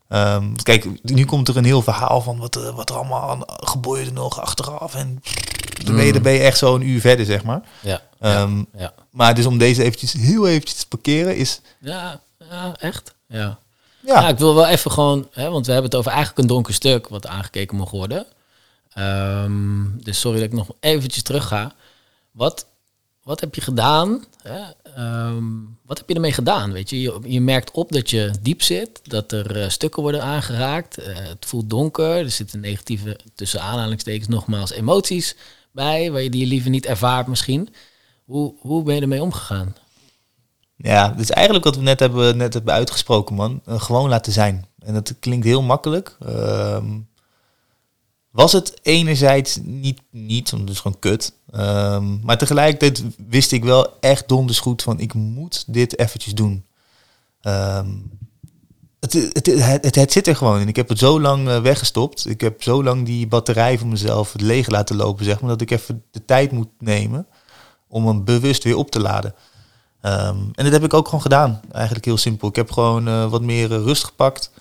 Um, 0.09 0.55
kijk, 0.63 0.87
nu 1.03 1.25
komt 1.25 1.47
er 1.47 1.57
een 1.57 1.65
heel 1.65 1.81
verhaal 1.81 2.21
van 2.21 2.37
wat, 2.37 2.71
wat 2.75 2.89
er 2.89 2.95
allemaal 2.95 3.43
gebeurde 3.45 4.11
nog 4.11 4.41
achteraf. 4.41 4.95
En 4.95 5.21
dan 5.85 5.95
ben, 5.95 6.05
je, 6.05 6.13
dan 6.13 6.21
ben 6.21 6.33
je 6.33 6.39
echt 6.39 6.57
zo 6.57 6.75
een 6.75 6.81
uur 6.81 7.01
verder, 7.01 7.25
zeg 7.25 7.43
maar. 7.43 7.61
Ja, 7.79 8.01
um, 8.41 8.67
ja, 8.77 8.93
Maar 9.11 9.35
dus 9.35 9.45
om 9.45 9.57
deze 9.57 9.83
eventjes 9.83 10.13
heel 10.13 10.47
eventjes 10.47 10.79
te 10.79 10.87
parkeren 10.87 11.35
is... 11.35 11.61
Ja, 11.79 12.21
ja 12.49 12.75
echt. 12.79 13.13
Ja. 13.27 13.37
Ja. 13.37 14.21
ja. 14.21 14.27
ik 14.27 14.37
wil 14.37 14.55
wel 14.55 14.67
even 14.67 14.91
gewoon... 14.91 15.27
Hè, 15.31 15.49
want 15.49 15.65
we 15.65 15.71
hebben 15.71 15.89
het 15.89 15.99
over 15.99 16.11
eigenlijk 16.11 16.41
een 16.41 16.47
donker 16.47 16.73
stuk 16.73 17.07
wat 17.07 17.27
aangekeken 17.27 17.77
mag 17.77 17.91
worden. 17.91 18.25
Um, 18.99 19.99
dus 20.03 20.19
sorry 20.19 20.39
dat 20.39 20.47
ik 20.47 20.53
nog 20.53 20.69
eventjes 20.79 21.23
terug 21.23 21.47
ga. 21.47 21.75
Wat, 22.31 22.67
wat 23.23 23.39
heb 23.39 23.55
je 23.55 23.61
gedaan? 23.61 24.25
Hè? 24.41 24.61
Um, 25.27 25.77
wat 25.85 25.97
heb 25.97 26.09
je 26.09 26.15
ermee 26.15 26.31
gedaan? 26.31 26.71
Weet 26.71 26.89
je? 26.89 27.01
je, 27.01 27.19
je 27.23 27.41
merkt 27.41 27.71
op 27.71 27.91
dat 27.91 28.09
je 28.09 28.31
diep 28.41 28.61
zit, 28.61 28.99
dat 29.03 29.31
er 29.31 29.57
uh, 29.57 29.69
stukken 29.69 30.01
worden 30.01 30.23
aangeraakt. 30.23 30.99
Uh, 30.99 31.05
het 31.15 31.45
voelt 31.45 31.69
donker, 31.69 32.17
er 32.17 32.31
zitten 32.31 32.59
negatieve, 32.59 33.19
tussen 33.35 33.61
aanhalingstekens 33.61 34.27
nogmaals, 34.27 34.71
emoties 34.71 35.35
bij, 35.71 36.11
waar 36.11 36.21
je 36.21 36.29
die 36.29 36.45
liever 36.45 36.69
niet 36.69 36.85
ervaart 36.85 37.27
misschien. 37.27 37.69
Hoe, 38.25 38.53
hoe 38.59 38.83
ben 38.83 38.95
je 38.95 39.01
ermee 39.01 39.21
omgegaan? 39.21 39.75
Ja, 40.75 41.09
dus 41.09 41.29
eigenlijk 41.29 41.65
wat 41.65 41.75
we 41.75 41.81
net 41.81 41.99
hebben, 41.99 42.37
net 42.37 42.53
hebben 42.53 42.73
uitgesproken, 42.73 43.35
man. 43.35 43.61
Uh, 43.67 43.81
gewoon 43.81 44.09
laten 44.09 44.31
zijn. 44.31 44.65
En 44.79 44.93
dat 44.93 45.13
klinkt 45.19 45.45
heel 45.45 45.61
makkelijk. 45.61 46.17
Uh, 46.27 46.83
was 48.37 48.51
het 48.51 48.79
enerzijds 48.81 49.59
niet, 49.63 50.01
niet 50.09 50.49
want 50.49 50.69
het 50.69 50.77
gewoon 50.77 50.99
kut. 50.99 51.33
Um, 51.55 52.19
maar 52.23 52.37
tegelijkertijd 52.37 53.03
wist 53.29 53.51
ik 53.51 53.63
wel 53.63 53.99
echt 53.99 54.27
donders 54.27 54.59
goed 54.59 54.81
van 54.81 54.99
ik 54.99 55.13
moet 55.13 55.63
dit 55.67 55.99
eventjes 55.99 56.33
doen. 56.33 56.65
Um, 57.41 58.11
het, 58.99 59.13
het, 59.13 59.45
het, 59.45 59.95
het, 59.95 60.11
zit 60.11 60.27
er 60.27 60.35
gewoon 60.35 60.59
in. 60.59 60.67
Ik 60.67 60.75
heb 60.75 60.89
het 60.89 60.99
zo 60.99 61.21
lang 61.21 61.47
uh, 61.47 61.61
weggestopt. 61.61 62.29
Ik 62.29 62.41
heb 62.41 62.63
zo 62.63 62.83
lang 62.83 63.05
die 63.05 63.27
batterij 63.27 63.79
van 63.79 63.89
mezelf 63.89 64.33
leeg 64.37 64.67
laten 64.67 64.95
lopen, 64.95 65.25
zeg 65.25 65.39
maar, 65.39 65.49
dat 65.49 65.61
ik 65.61 65.71
even 65.71 66.03
de 66.11 66.25
tijd 66.25 66.51
moet 66.51 66.69
nemen 66.79 67.27
om 67.87 68.07
hem 68.07 68.23
bewust 68.23 68.63
weer 68.63 68.77
op 68.77 68.91
te 68.91 68.99
laden. 68.99 69.33
Um, 70.01 70.51
en 70.53 70.63
dat 70.63 70.71
heb 70.71 70.83
ik 70.83 70.93
ook 70.93 71.05
gewoon 71.05 71.21
gedaan. 71.21 71.61
Eigenlijk 71.71 72.05
heel 72.05 72.17
simpel. 72.17 72.47
Ik 72.47 72.55
heb 72.55 72.71
gewoon 72.71 73.07
uh, 73.07 73.29
wat 73.29 73.41
meer 73.41 73.71
uh, 73.71 73.77
rust 73.77 74.03
gepakt. 74.03 74.51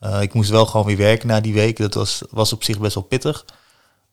Uh, 0.00 0.22
ik 0.22 0.32
moest 0.32 0.50
wel 0.50 0.66
gewoon 0.66 0.86
weer 0.86 0.96
werken 0.96 1.28
na 1.28 1.40
die 1.40 1.52
week. 1.52 1.76
Dat 1.76 1.94
was, 1.94 2.22
was 2.30 2.52
op 2.52 2.64
zich 2.64 2.78
best 2.78 2.94
wel 2.94 3.04
pittig. 3.04 3.44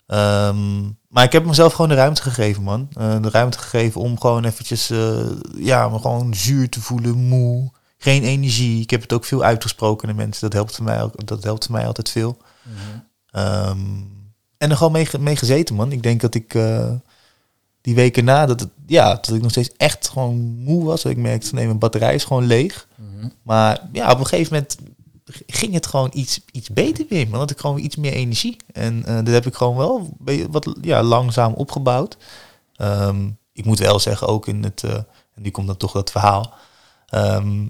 Um, 0.07 0.97
maar 1.07 1.23
ik 1.23 1.31
heb 1.31 1.45
mezelf 1.45 1.73
gewoon 1.73 1.89
de 1.89 1.95
ruimte 1.95 2.21
gegeven, 2.21 2.63
man. 2.63 2.89
Uh, 2.97 3.21
de 3.21 3.29
ruimte 3.29 3.57
gegeven 3.57 4.01
om 4.01 4.19
gewoon 4.19 4.45
eventjes, 4.45 4.91
uh, 4.91 5.25
ja, 5.57 5.89
me 5.89 5.99
gewoon 5.99 6.33
zuur 6.33 6.69
te 6.69 6.81
voelen, 6.81 7.15
moe. 7.15 7.71
Geen 7.97 8.23
energie. 8.23 8.81
Ik 8.81 8.89
heb 8.89 9.01
het 9.01 9.13
ook 9.13 9.25
veel 9.25 9.43
uitgesproken 9.43 10.07
naar 10.07 10.15
mensen. 10.15 10.41
Dat 10.41 10.53
helpt 10.53 10.75
voor 10.75 10.85
mij, 10.85 11.09
dat 11.25 11.43
helpt 11.43 11.65
voor 11.65 11.75
mij 11.75 11.85
altijd 11.85 12.09
veel. 12.09 12.37
Mm 12.63 12.73
-hmm. 12.73 13.41
um, 13.43 14.15
en 14.57 14.69
er 14.69 14.77
gewoon 14.77 14.91
mee, 14.91 15.07
mee 15.19 15.35
gezeten, 15.35 15.75
man. 15.75 15.91
Ik 15.91 16.03
denk 16.03 16.21
dat 16.21 16.35
ik 16.35 16.55
die 17.81 17.95
weken 17.95 18.25
na, 18.25 18.45
dat, 18.45 18.59
het, 18.59 18.69
ja, 18.85 19.13
dat 19.13 19.33
ik 19.33 19.41
nog 19.41 19.51
steeds 19.51 19.71
echt 19.77 20.07
gewoon 20.07 20.35
moe 20.63 20.83
was. 20.83 21.01
Dat 21.01 21.11
ik 21.11 21.17
merkte, 21.17 21.55
nee, 21.55 21.65
mijn 21.65 21.79
batterij 21.79 22.15
is 22.15 22.23
gewoon 22.23 22.45
leeg. 22.45 22.87
Mm 22.95 23.19
-hmm. 23.19 23.31
Maar 23.43 23.81
ja, 23.91 24.11
op 24.11 24.19
een 24.19 24.25
gegeven 24.25 24.53
moment 24.53 24.77
ging 25.47 25.73
het 25.73 25.87
gewoon 25.87 26.11
iets, 26.13 26.39
iets 26.51 26.69
beter 26.69 27.05
weer. 27.09 27.27
Man. 27.27 27.39
had 27.39 27.51
ik 27.51 27.59
gewoon 27.59 27.79
iets 27.79 27.95
meer 27.95 28.13
energie. 28.13 28.57
En 28.73 29.03
uh, 29.07 29.15
dat 29.15 29.27
heb 29.27 29.45
ik 29.45 29.55
gewoon 29.55 29.75
wel 29.75 30.17
wat 30.49 30.75
ja, 30.81 31.03
langzaam 31.03 31.53
opgebouwd. 31.53 32.17
Um, 32.81 33.37
ik 33.53 33.65
moet 33.65 33.79
wel 33.79 33.99
zeggen, 33.99 34.27
ook 34.27 34.47
in 34.47 34.63
het, 34.63 34.83
uh, 34.85 34.93
en 34.93 35.41
nu 35.41 35.49
komt 35.49 35.67
dan 35.67 35.77
toch 35.77 35.91
dat 35.91 36.11
verhaal. 36.11 36.53
Um, 37.13 37.69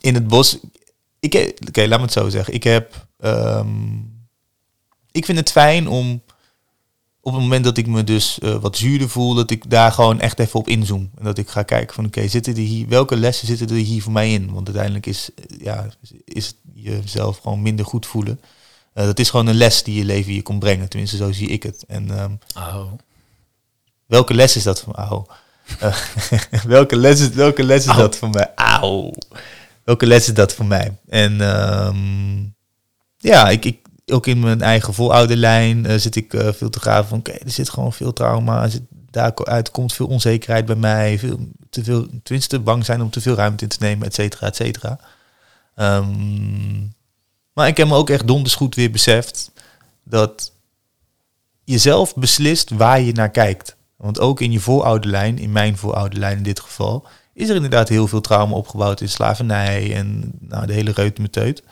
in 0.00 0.14
het 0.14 0.28
bos, 0.28 0.58
ik, 1.20 1.54
oké, 1.68 1.86
laat 1.86 1.98
me 1.98 2.04
het 2.04 2.12
zo 2.12 2.28
zeggen. 2.28 2.54
Ik 2.54 2.62
heb, 2.62 3.06
um, 3.20 4.28
ik 5.10 5.24
vind 5.24 5.38
het 5.38 5.50
fijn 5.50 5.88
om 5.88 6.22
op 7.20 7.32
het 7.32 7.42
moment 7.42 7.64
dat 7.64 7.76
ik 7.76 7.86
me 7.86 8.04
dus 8.04 8.38
uh, 8.42 8.56
wat 8.56 8.76
zuurder 8.76 9.08
voel, 9.08 9.34
dat 9.34 9.50
ik 9.50 9.70
daar 9.70 9.92
gewoon 9.92 10.20
echt 10.20 10.38
even 10.38 10.60
op 10.60 10.68
inzoom. 10.68 11.10
En 11.18 11.24
dat 11.24 11.38
ik 11.38 11.48
ga 11.48 11.62
kijken 11.62 11.94
van 11.94 12.06
oké, 12.06 12.28
zitten 12.28 12.54
die 12.54 12.66
hier, 12.66 12.88
welke 12.88 13.16
lessen 13.16 13.46
zitten 13.46 13.68
er 13.68 13.74
hier 13.74 14.02
voor 14.02 14.12
mij 14.12 14.32
in? 14.32 14.52
Want 14.52 14.66
uiteindelijk 14.66 15.06
is, 15.06 15.30
ja, 15.58 15.88
is 16.24 16.54
jezelf 16.90 17.38
gewoon 17.38 17.62
minder 17.62 17.84
goed 17.84 18.06
voelen. 18.06 18.40
Uh, 18.94 19.04
dat 19.04 19.18
is 19.18 19.30
gewoon 19.30 19.46
een 19.46 19.54
les 19.54 19.82
die 19.82 19.98
je 19.98 20.04
leven 20.04 20.34
je 20.34 20.42
kon 20.42 20.58
brengen. 20.58 20.88
Tenminste, 20.88 21.16
zo 21.16 21.32
zie 21.32 21.48
ik 21.48 21.62
het. 21.62 21.84
En 21.86 22.20
um, 22.20 22.38
oh. 22.56 22.92
welke 24.06 24.34
les 24.34 24.56
is 24.56 24.62
dat 24.62 24.80
van 24.80 24.94
mij? 24.96 25.22
Uh, 25.82 25.96
welke 26.76 26.96
les 26.96 27.20
is, 27.20 27.28
welke 27.28 27.64
les 27.64 27.86
is 27.86 27.96
dat 27.96 28.16
voor 28.16 28.30
mij? 28.30 28.52
Auw. 28.54 29.12
Welke 29.84 30.06
les 30.06 30.28
is 30.28 30.34
dat 30.34 30.54
voor 30.54 30.66
mij? 30.66 30.96
En 31.08 31.40
um, 31.40 32.54
ja, 33.16 33.48
ik, 33.48 33.64
ik, 33.64 33.78
ook 34.06 34.26
in 34.26 34.40
mijn 34.40 34.62
eigen 34.62 34.94
voorouderlijn 34.94 35.90
uh, 35.90 35.96
zit 35.96 36.16
ik 36.16 36.34
veel 36.36 36.70
te 36.70 36.80
graven 36.80 37.08
van, 37.08 37.18
oké, 37.18 37.30
okay, 37.30 37.42
er 37.44 37.52
zit 37.52 37.70
gewoon 37.70 37.92
veel 37.92 38.12
trauma, 38.12 38.62
er 38.62 38.70
zit, 38.70 38.82
daaruit 39.10 39.70
komt 39.70 39.92
veel 39.92 40.06
onzekerheid 40.06 40.66
bij 40.66 40.76
mij, 40.76 41.18
veel, 41.18 41.38
te 41.70 41.84
veel, 41.84 42.06
tenminste 42.22 42.60
bang 42.60 42.84
zijn 42.84 43.02
om 43.02 43.10
te 43.10 43.20
veel 43.20 43.34
ruimte 43.34 43.62
in 43.62 43.70
te 43.70 43.76
nemen, 43.80 44.06
et 44.06 44.14
cetera, 44.14 44.46
et 44.46 44.56
cetera. 44.56 44.98
Um, 45.76 46.94
maar 47.52 47.68
ik 47.68 47.76
heb 47.76 47.88
me 47.88 47.94
ook 47.94 48.10
echt 48.10 48.26
donders 48.26 48.54
goed 48.54 48.74
weer 48.74 48.90
beseft 48.90 49.52
dat 50.04 50.52
je 51.64 51.78
zelf 51.78 52.14
beslist 52.14 52.70
waar 52.70 53.00
je 53.00 53.12
naar 53.12 53.30
kijkt. 53.30 53.76
Want 53.96 54.20
ook 54.20 54.40
in 54.40 54.52
je 54.52 54.60
voorouderlijn, 54.60 55.38
in 55.38 55.52
mijn 55.52 55.76
voorouderlijn 55.76 56.36
in 56.36 56.42
dit 56.42 56.60
geval, 56.60 57.06
is 57.32 57.48
er 57.48 57.54
inderdaad 57.54 57.88
heel 57.88 58.06
veel 58.06 58.20
trauma 58.20 58.54
opgebouwd 58.54 59.00
in 59.00 59.08
slavernij 59.08 59.94
en 59.94 60.32
nou, 60.40 60.66
de 60.66 60.72
hele 60.72 60.92
reutemeteut. 60.92 61.62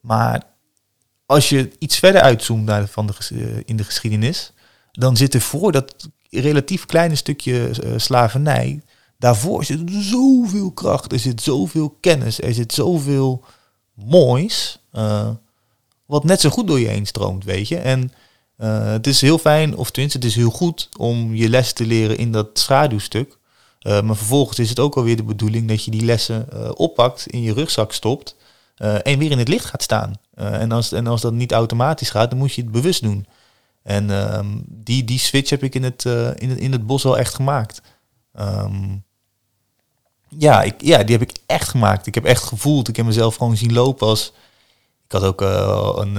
Maar 0.00 0.42
als 1.26 1.48
je 1.48 1.70
iets 1.78 1.98
verder 1.98 2.20
uitzoomt 2.20 2.64
naar 2.64 2.86
van 2.86 3.06
de, 3.06 3.14
uh, 3.32 3.62
in 3.64 3.76
de 3.76 3.84
geschiedenis, 3.84 4.52
dan 4.92 5.16
zit 5.16 5.34
er 5.34 5.40
voor 5.40 5.72
dat 5.72 6.08
relatief 6.30 6.86
kleine 6.86 7.14
stukje 7.14 7.70
uh, 7.84 7.92
slavernij, 7.96 8.82
daarvoor 9.26 9.64
zit 9.64 9.80
zoveel 9.88 10.70
kracht, 10.70 11.12
er 11.12 11.18
zit 11.18 11.42
zoveel 11.42 11.96
kennis, 12.00 12.40
er 12.40 12.54
zit 12.54 12.72
zoveel 12.72 13.44
moois, 13.94 14.78
uh, 14.92 15.28
wat 16.06 16.24
net 16.24 16.40
zo 16.40 16.50
goed 16.50 16.66
door 16.66 16.80
je 16.80 16.88
heen 16.88 17.06
stroomt, 17.06 17.44
weet 17.44 17.68
je. 17.68 17.76
En 17.76 18.12
het 18.92 19.06
is 19.06 19.20
heel 19.20 19.38
fijn, 19.38 19.76
of 19.76 19.90
tenminste 19.90 20.18
het 20.18 20.26
is 20.26 20.34
heel 20.34 20.50
goed 20.50 20.88
om 20.98 21.34
je 21.34 21.48
les 21.48 21.72
te 21.72 21.86
leren 21.86 22.18
in 22.18 22.32
dat 22.32 22.48
schaduwstuk. 22.52 23.38
maar 23.82 24.16
vervolgens 24.16 24.58
is 24.58 24.68
het 24.68 24.78
ook 24.78 24.96
alweer 24.96 25.16
de 25.16 25.22
bedoeling 25.22 25.68
dat 25.68 25.84
je 25.84 25.90
die 25.90 26.04
lessen 26.04 26.76
oppakt, 26.78 27.26
in 27.26 27.42
je 27.42 27.52
rugzak 27.52 27.92
stopt 27.92 28.36
en 29.02 29.18
weer 29.18 29.30
in 29.30 29.38
het 29.38 29.48
licht 29.48 29.64
gaat 29.64 29.82
staan. 29.82 30.14
En, 30.34 30.72
als, 30.72 30.92
en 30.92 31.06
als 31.06 31.20
dat 31.20 31.32
niet 31.32 31.52
automatisch 31.52 32.10
gaat, 32.10 32.30
dan 32.30 32.38
moet 32.38 32.54
je 32.54 32.62
het 32.62 32.72
bewust 32.72 33.02
doen. 33.02 33.26
En 33.82 34.10
um, 34.10 34.64
die, 34.68 35.04
die 35.04 35.18
switch 35.18 35.50
heb 35.50 35.62
ik 35.62 35.74
in 35.74 35.82
het, 35.82 36.04
in 36.36 36.50
het, 36.50 36.58
in 36.58 36.72
het 36.72 36.86
bos 36.86 37.02
wel 37.02 37.18
echt 37.18 37.34
gemaakt. 37.34 37.82
Um, 38.40 39.04
ja, 40.38 40.62
ik, 40.62 40.74
ja, 40.78 41.02
die 41.02 41.18
heb 41.18 41.28
ik 41.28 41.36
echt 41.46 41.68
gemaakt. 41.68 42.06
Ik 42.06 42.14
heb 42.14 42.24
echt 42.24 42.42
gevoeld. 42.42 42.88
Ik 42.88 42.96
heb 42.96 43.06
mezelf 43.06 43.36
gewoon 43.36 43.56
zien 43.56 43.72
lopen 43.72 44.06
als... 44.06 44.32
Ik 45.04 45.12
had 45.12 45.22
ook 45.22 45.42
uh, 45.42 45.92
een 45.94 46.16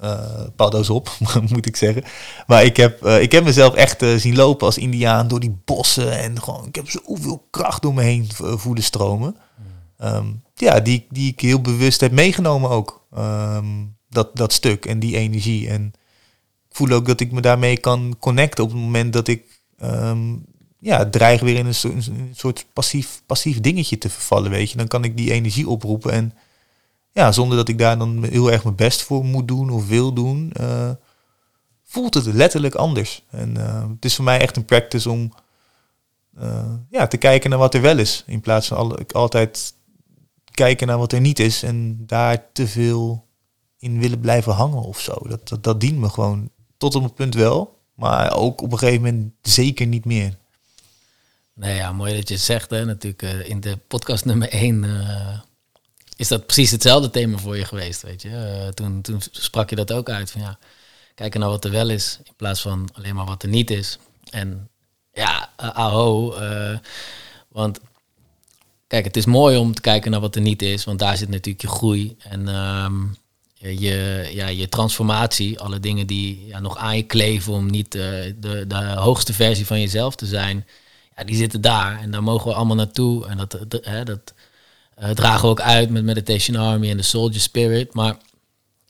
uh, 0.00 0.46
paddo's 0.56 0.90
op, 0.90 1.10
moet 1.52 1.66
ik 1.66 1.76
zeggen. 1.76 2.04
Maar 2.46 2.64
ik 2.64 2.76
heb, 2.76 3.06
ik 3.06 3.32
heb 3.32 3.44
mezelf 3.44 3.74
echt 3.74 4.04
zien 4.16 4.36
lopen 4.36 4.66
als 4.66 4.78
indiaan 4.78 5.28
door 5.28 5.40
die 5.40 5.58
bossen. 5.64 6.18
En 6.18 6.42
gewoon, 6.42 6.66
ik 6.66 6.74
heb 6.74 6.90
zoveel 6.90 7.46
kracht 7.50 7.82
door 7.82 7.94
me 7.94 8.02
heen 8.02 8.28
voelen 8.34 8.82
stromen. 8.82 9.36
ehm, 9.98 10.26
ja, 10.54 10.80
die, 10.80 11.06
die 11.10 11.32
ik 11.32 11.40
heel 11.40 11.60
bewust 11.60 12.00
heb 12.00 12.12
meegenomen 12.12 12.70
ook. 12.70 13.06
Ehm, 13.14 13.66
dat, 14.08 14.36
dat 14.36 14.52
stuk 14.52 14.86
en 14.86 14.98
die 14.98 15.16
energie. 15.16 15.68
En 15.68 15.92
ik 16.68 16.76
voel 16.76 16.90
ook 16.90 17.06
dat 17.06 17.20
ik 17.20 17.32
me 17.32 17.40
daarmee 17.40 17.78
kan 17.78 18.16
connecten 18.18 18.64
op 18.64 18.70
het 18.70 18.78
moment 18.78 19.12
dat 19.12 19.28
ik 19.28 19.60
ehm, 19.78 20.34
ja, 20.78 21.08
dreig 21.08 21.40
weer 21.40 21.56
in 21.56 21.66
een 21.66 22.34
soort, 22.34 22.66
passief, 22.72 23.22
passief 23.26 23.60
dingetje 23.60 23.98
te 23.98 24.10
vervallen. 24.10 24.50
Weet 24.50 24.70
je, 24.70 24.76
dan 24.76 24.88
kan 24.88 25.04
ik 25.04 25.16
die 25.16 25.32
energie 25.32 25.68
oproepen. 25.68 26.12
En 26.12 26.32
ja, 27.10 27.32
zonder 27.32 27.56
dat 27.56 27.68
ik 27.68 27.78
daar 27.78 27.98
dan 27.98 28.24
heel 28.24 28.52
erg 28.52 28.64
mijn 28.64 28.76
best 28.76 29.02
voor 29.02 29.24
moet 29.24 29.48
doen 29.48 29.70
of 29.70 29.88
wil 29.88 30.12
doen, 30.12 30.52
eh, 30.52 30.90
voelt 31.84 32.14
het 32.14 32.26
letterlijk 32.26 32.74
anders. 32.74 33.24
En 33.30 33.54
uh, 33.58 33.88
het 33.88 34.04
is 34.04 34.14
voor 34.14 34.24
mij 34.24 34.40
echt 34.40 34.56
een 34.56 34.64
practice 34.64 35.10
om 35.10 35.32
uh, 36.40 36.72
ja, 36.90 37.06
te 37.06 37.16
kijken 37.16 37.50
naar 37.50 37.58
wat 37.58 37.74
er 37.74 37.80
wel 37.80 37.98
is. 37.98 38.24
In 38.26 38.40
plaats 38.40 38.68
van 38.68 38.76
al, 38.76 38.98
altijd 39.12 39.74
kijken 40.50 40.86
naar 40.86 40.98
wat 40.98 41.12
er 41.12 41.20
niet 41.20 41.38
is 41.38 41.62
en 41.62 42.06
daar 42.06 42.52
te 42.52 42.66
veel 42.66 43.26
in 43.78 43.98
willen 43.98 44.20
blijven 44.20 44.52
hangen 44.52 44.82
of 44.82 45.00
zo. 45.00 45.14
Dat, 45.28 45.48
dat, 45.48 45.64
dat 45.64 45.80
dient 45.80 45.98
me 45.98 46.08
gewoon 46.08 46.50
tot 46.76 46.94
op 46.94 47.02
een 47.02 47.14
punt 47.14 47.34
wel, 47.34 47.78
maar 47.94 48.36
ook 48.36 48.62
op 48.62 48.72
een 48.72 48.78
gegeven 48.78 49.02
moment 49.02 49.32
zeker 49.42 49.86
niet 49.86 50.04
meer. 50.04 50.38
Nee, 51.58 51.76
ja, 51.76 51.92
mooi 51.92 52.14
dat 52.14 52.28
je 52.28 52.36
zegt. 52.36 52.70
Hè. 52.70 52.84
Natuurlijk, 52.84 53.22
uh, 53.22 53.48
in 53.48 53.60
de 53.60 53.78
podcast 53.88 54.24
nummer 54.24 54.48
1 54.48 54.82
uh, 54.82 55.38
is 56.16 56.28
dat 56.28 56.46
precies 56.46 56.70
hetzelfde 56.70 57.10
thema 57.10 57.38
voor 57.38 57.56
je 57.56 57.64
geweest. 57.64 58.02
Weet 58.02 58.22
je? 58.22 58.28
Uh, 58.28 58.68
toen, 58.68 59.02
toen 59.02 59.20
sprak 59.30 59.70
je 59.70 59.76
dat 59.76 59.92
ook 59.92 60.10
uit. 60.10 60.30
Van, 60.30 60.40
ja, 60.40 60.58
kijken 61.14 61.40
naar 61.40 61.48
wat 61.48 61.64
er 61.64 61.70
wel 61.70 61.90
is, 61.90 62.18
in 62.24 62.32
plaats 62.36 62.60
van 62.60 62.88
alleen 62.92 63.14
maar 63.14 63.24
wat 63.24 63.42
er 63.42 63.48
niet 63.48 63.70
is. 63.70 63.98
En 64.30 64.68
ja, 65.12 65.50
aho. 65.56 66.34
want 67.48 67.80
kijk, 68.86 69.04
het 69.04 69.16
is 69.16 69.26
mooi 69.26 69.56
om 69.56 69.74
te 69.74 69.80
kijken 69.80 70.10
naar 70.10 70.20
wat 70.20 70.34
er 70.34 70.40
niet 70.42 70.62
is, 70.62 70.84
want 70.84 70.98
daar 70.98 71.16
zit 71.16 71.28
natuurlijk 71.28 71.62
je 71.62 71.68
groei. 71.68 72.16
En 72.18 72.48
um, 72.48 73.16
je, 73.54 74.28
ja, 74.32 74.46
je 74.46 74.68
transformatie, 74.68 75.60
alle 75.60 75.80
dingen 75.80 76.06
die 76.06 76.46
ja, 76.46 76.60
nog 76.60 76.76
aan 76.76 76.96
je 76.96 77.02
kleven 77.02 77.52
om 77.52 77.70
niet 77.70 77.92
de, 77.92 78.34
de 78.66 78.76
hoogste 78.96 79.32
versie 79.32 79.66
van 79.66 79.80
jezelf 79.80 80.16
te 80.16 80.26
zijn 80.26 80.66
die 81.24 81.36
zitten 81.36 81.60
daar 81.60 82.00
en 82.00 82.10
daar 82.10 82.22
mogen 82.22 82.48
we 82.48 82.54
allemaal 82.54 82.76
naartoe. 82.76 83.26
En 83.26 83.36
dat, 83.36 83.58
hè, 83.70 84.04
dat 84.04 84.34
uh, 85.02 85.10
dragen 85.10 85.42
we 85.42 85.48
ook 85.48 85.60
uit 85.60 85.90
met 85.90 86.04
Meditation 86.04 86.56
Army 86.56 86.90
en 86.90 86.96
de 86.96 87.02
Soldier 87.02 87.40
Spirit. 87.40 87.94
Maar 87.94 88.16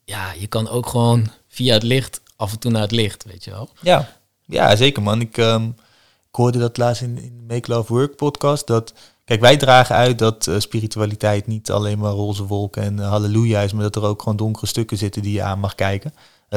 ja, 0.04 0.32
je 0.38 0.46
kan 0.46 0.68
ook 0.68 0.86
gewoon 0.86 1.30
via 1.48 1.74
het 1.74 1.82
licht 1.82 2.20
af 2.36 2.52
en 2.52 2.58
toe 2.58 2.70
naar 2.70 2.82
het 2.82 2.90
licht, 2.90 3.24
weet 3.24 3.44
je 3.44 3.50
wel. 3.50 3.68
Ja, 3.80 4.08
ja 4.44 4.76
zeker 4.76 5.02
man. 5.02 5.20
Ik, 5.20 5.36
ik 5.36 6.34
hoorde 6.34 6.58
dat 6.58 6.76
laatst 6.76 7.02
in, 7.02 7.18
in 7.18 7.36
de 7.36 7.54
Make 7.54 7.72
Love 7.72 7.92
Work 7.92 8.16
podcast. 8.16 8.66
Dat, 8.66 8.94
kijk, 9.24 9.40
wij 9.40 9.56
dragen 9.56 9.94
uit 9.96 10.18
dat 10.18 10.46
uh, 10.46 10.58
spiritualiteit 10.58 11.46
niet 11.46 11.70
alleen 11.70 11.98
maar 11.98 12.12
roze 12.12 12.46
wolken 12.46 12.82
en 12.82 12.96
uh, 12.96 13.08
halleluja 13.08 13.60
is, 13.60 13.72
maar 13.72 13.82
dat 13.82 13.96
er 13.96 14.04
ook 14.04 14.22
gewoon 14.22 14.36
donkere 14.36 14.66
stukken 14.66 14.98
zitten 14.98 15.22
die 15.22 15.32
je 15.32 15.42
aan 15.42 15.60
mag 15.60 15.74
kijken. 15.74 16.14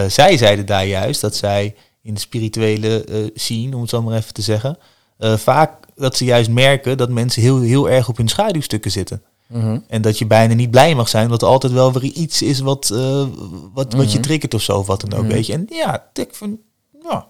zij 0.07 0.37
zeiden 0.37 0.65
daar 0.65 0.85
juist 0.85 1.21
dat 1.21 1.35
zij 1.35 1.75
in 2.01 2.13
de 2.13 2.19
spirituele 2.19 3.31
scene, 3.33 3.75
om 3.75 3.81
het 3.81 3.89
zo 3.89 4.01
maar 4.01 4.17
even 4.17 4.33
te 4.33 4.41
zeggen, 4.41 4.77
uh, 5.21 5.37
vaak 5.37 5.73
dat 5.95 6.17
ze 6.17 6.25
juist 6.25 6.49
merken 6.49 6.97
dat 6.97 7.09
mensen 7.09 7.41
heel, 7.41 7.61
heel 7.61 7.89
erg 7.89 8.09
op 8.09 8.17
hun 8.17 8.27
schaduwstukken 8.27 8.91
zitten. 8.91 9.21
Mm 9.47 9.61
-hmm. 9.61 9.83
En 9.87 10.01
dat 10.01 10.17
je 10.17 10.25
bijna 10.25 10.53
niet 10.53 10.71
blij 10.71 10.95
mag 10.95 11.09
zijn, 11.09 11.25
omdat 11.25 11.41
er 11.41 11.47
altijd 11.47 11.73
wel 11.73 11.93
weer 11.93 12.03
iets 12.03 12.41
is 12.41 12.59
wat, 12.59 12.89
uh, 12.93 12.99
wat, 12.99 13.25
mm 13.25 13.31
-hmm. 13.73 13.97
wat 13.97 14.11
je 14.11 14.17
mhm. 14.17 14.27
triggert 14.27 14.53
of 14.53 14.61
zo, 14.61 14.77
of 14.77 14.87
wat 14.87 15.01
dan 15.01 15.13
ook, 15.13 15.19
mm 15.19 15.25
-hmm. 15.25 15.35
weet 15.35 15.45
je. 15.45 15.53
En 15.53 15.65
ja, 15.69 16.09
ik 16.13 16.35
vind, 16.35 16.59
ja, 17.03 17.27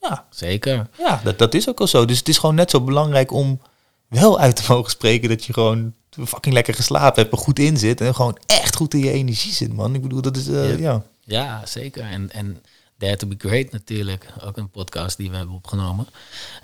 ja. 0.00 0.26
Zeker. 0.30 0.88
Ja, 0.98 1.20
dat, 1.24 1.38
dat 1.38 1.54
is 1.54 1.68
ook 1.68 1.80
al 1.80 1.86
zo. 1.86 2.04
Dus 2.04 2.18
het 2.18 2.28
is 2.28 2.38
gewoon 2.38 2.54
net 2.54 2.70
zo 2.70 2.80
belangrijk 2.80 3.32
om 3.32 3.60
wel 4.08 4.38
uit 4.38 4.56
te 4.56 4.62
mogen 4.68 4.90
spreken 4.90 5.28
dat 5.28 5.44
je 5.44 5.52
gewoon 5.52 5.94
fucking 6.10 6.54
lekker 6.54 6.74
geslapen 6.74 7.22
hebt, 7.22 7.34
er 7.34 7.38
goed 7.38 7.58
in 7.58 7.76
zit 7.76 8.00
en 8.00 8.14
gewoon 8.14 8.38
echt 8.46 8.76
goed 8.76 8.94
in 8.94 9.00
je 9.00 9.10
energie 9.10 9.52
zit, 9.52 9.72
man. 9.72 9.94
Ik 9.94 10.02
bedoel, 10.02 10.22
dat 10.22 10.36
is, 10.36 10.48
uh, 10.48 10.70
ja. 10.70 10.76
ja. 10.78 11.02
Ja, 11.24 11.62
zeker. 11.64 12.02
En, 12.02 12.30
en 12.30 12.62
Dare 13.02 13.16
to 13.16 13.26
be 13.26 13.34
Great 13.38 13.72
natuurlijk, 13.72 14.26
ook 14.44 14.56
een 14.56 14.70
podcast 14.70 15.16
die 15.16 15.30
we 15.30 15.36
hebben 15.36 15.54
opgenomen. 15.54 16.06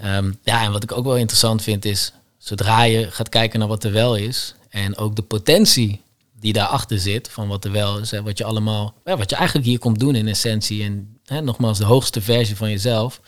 Um, 0.04 0.38
ja, 0.42 0.62
en 0.62 0.72
wat 0.72 0.82
ik 0.82 0.92
ook 0.92 1.04
wel 1.04 1.16
interessant 1.16 1.62
vind 1.62 1.84
is, 1.84 2.12
zodra 2.38 2.82
je 2.82 3.10
gaat 3.10 3.28
kijken 3.28 3.58
naar 3.58 3.68
wat 3.68 3.84
er 3.84 3.92
wel 3.92 4.16
is 4.16 4.54
en 4.68 4.96
ook 4.96 5.16
de 5.16 5.22
potentie 5.22 6.00
die 6.40 6.52
daarachter 6.52 6.98
zit 6.98 7.28
van 7.30 7.48
wat 7.48 7.64
er 7.64 7.72
wel 7.72 7.98
is, 7.98 8.12
en 8.12 8.24
wat 8.24 8.38
je 8.38 8.44
allemaal, 8.44 8.94
ja, 9.04 9.16
wat 9.16 9.30
je 9.30 9.36
eigenlijk 9.36 9.66
hier 9.66 9.78
komt 9.78 9.98
doen 9.98 10.14
in 10.14 10.28
essentie 10.28 10.84
en 10.84 11.18
hè, 11.24 11.40
nogmaals 11.40 11.78
de 11.78 11.84
hoogste 11.84 12.20
versie 12.20 12.56
van 12.56 12.70
jezelf, 12.70 13.20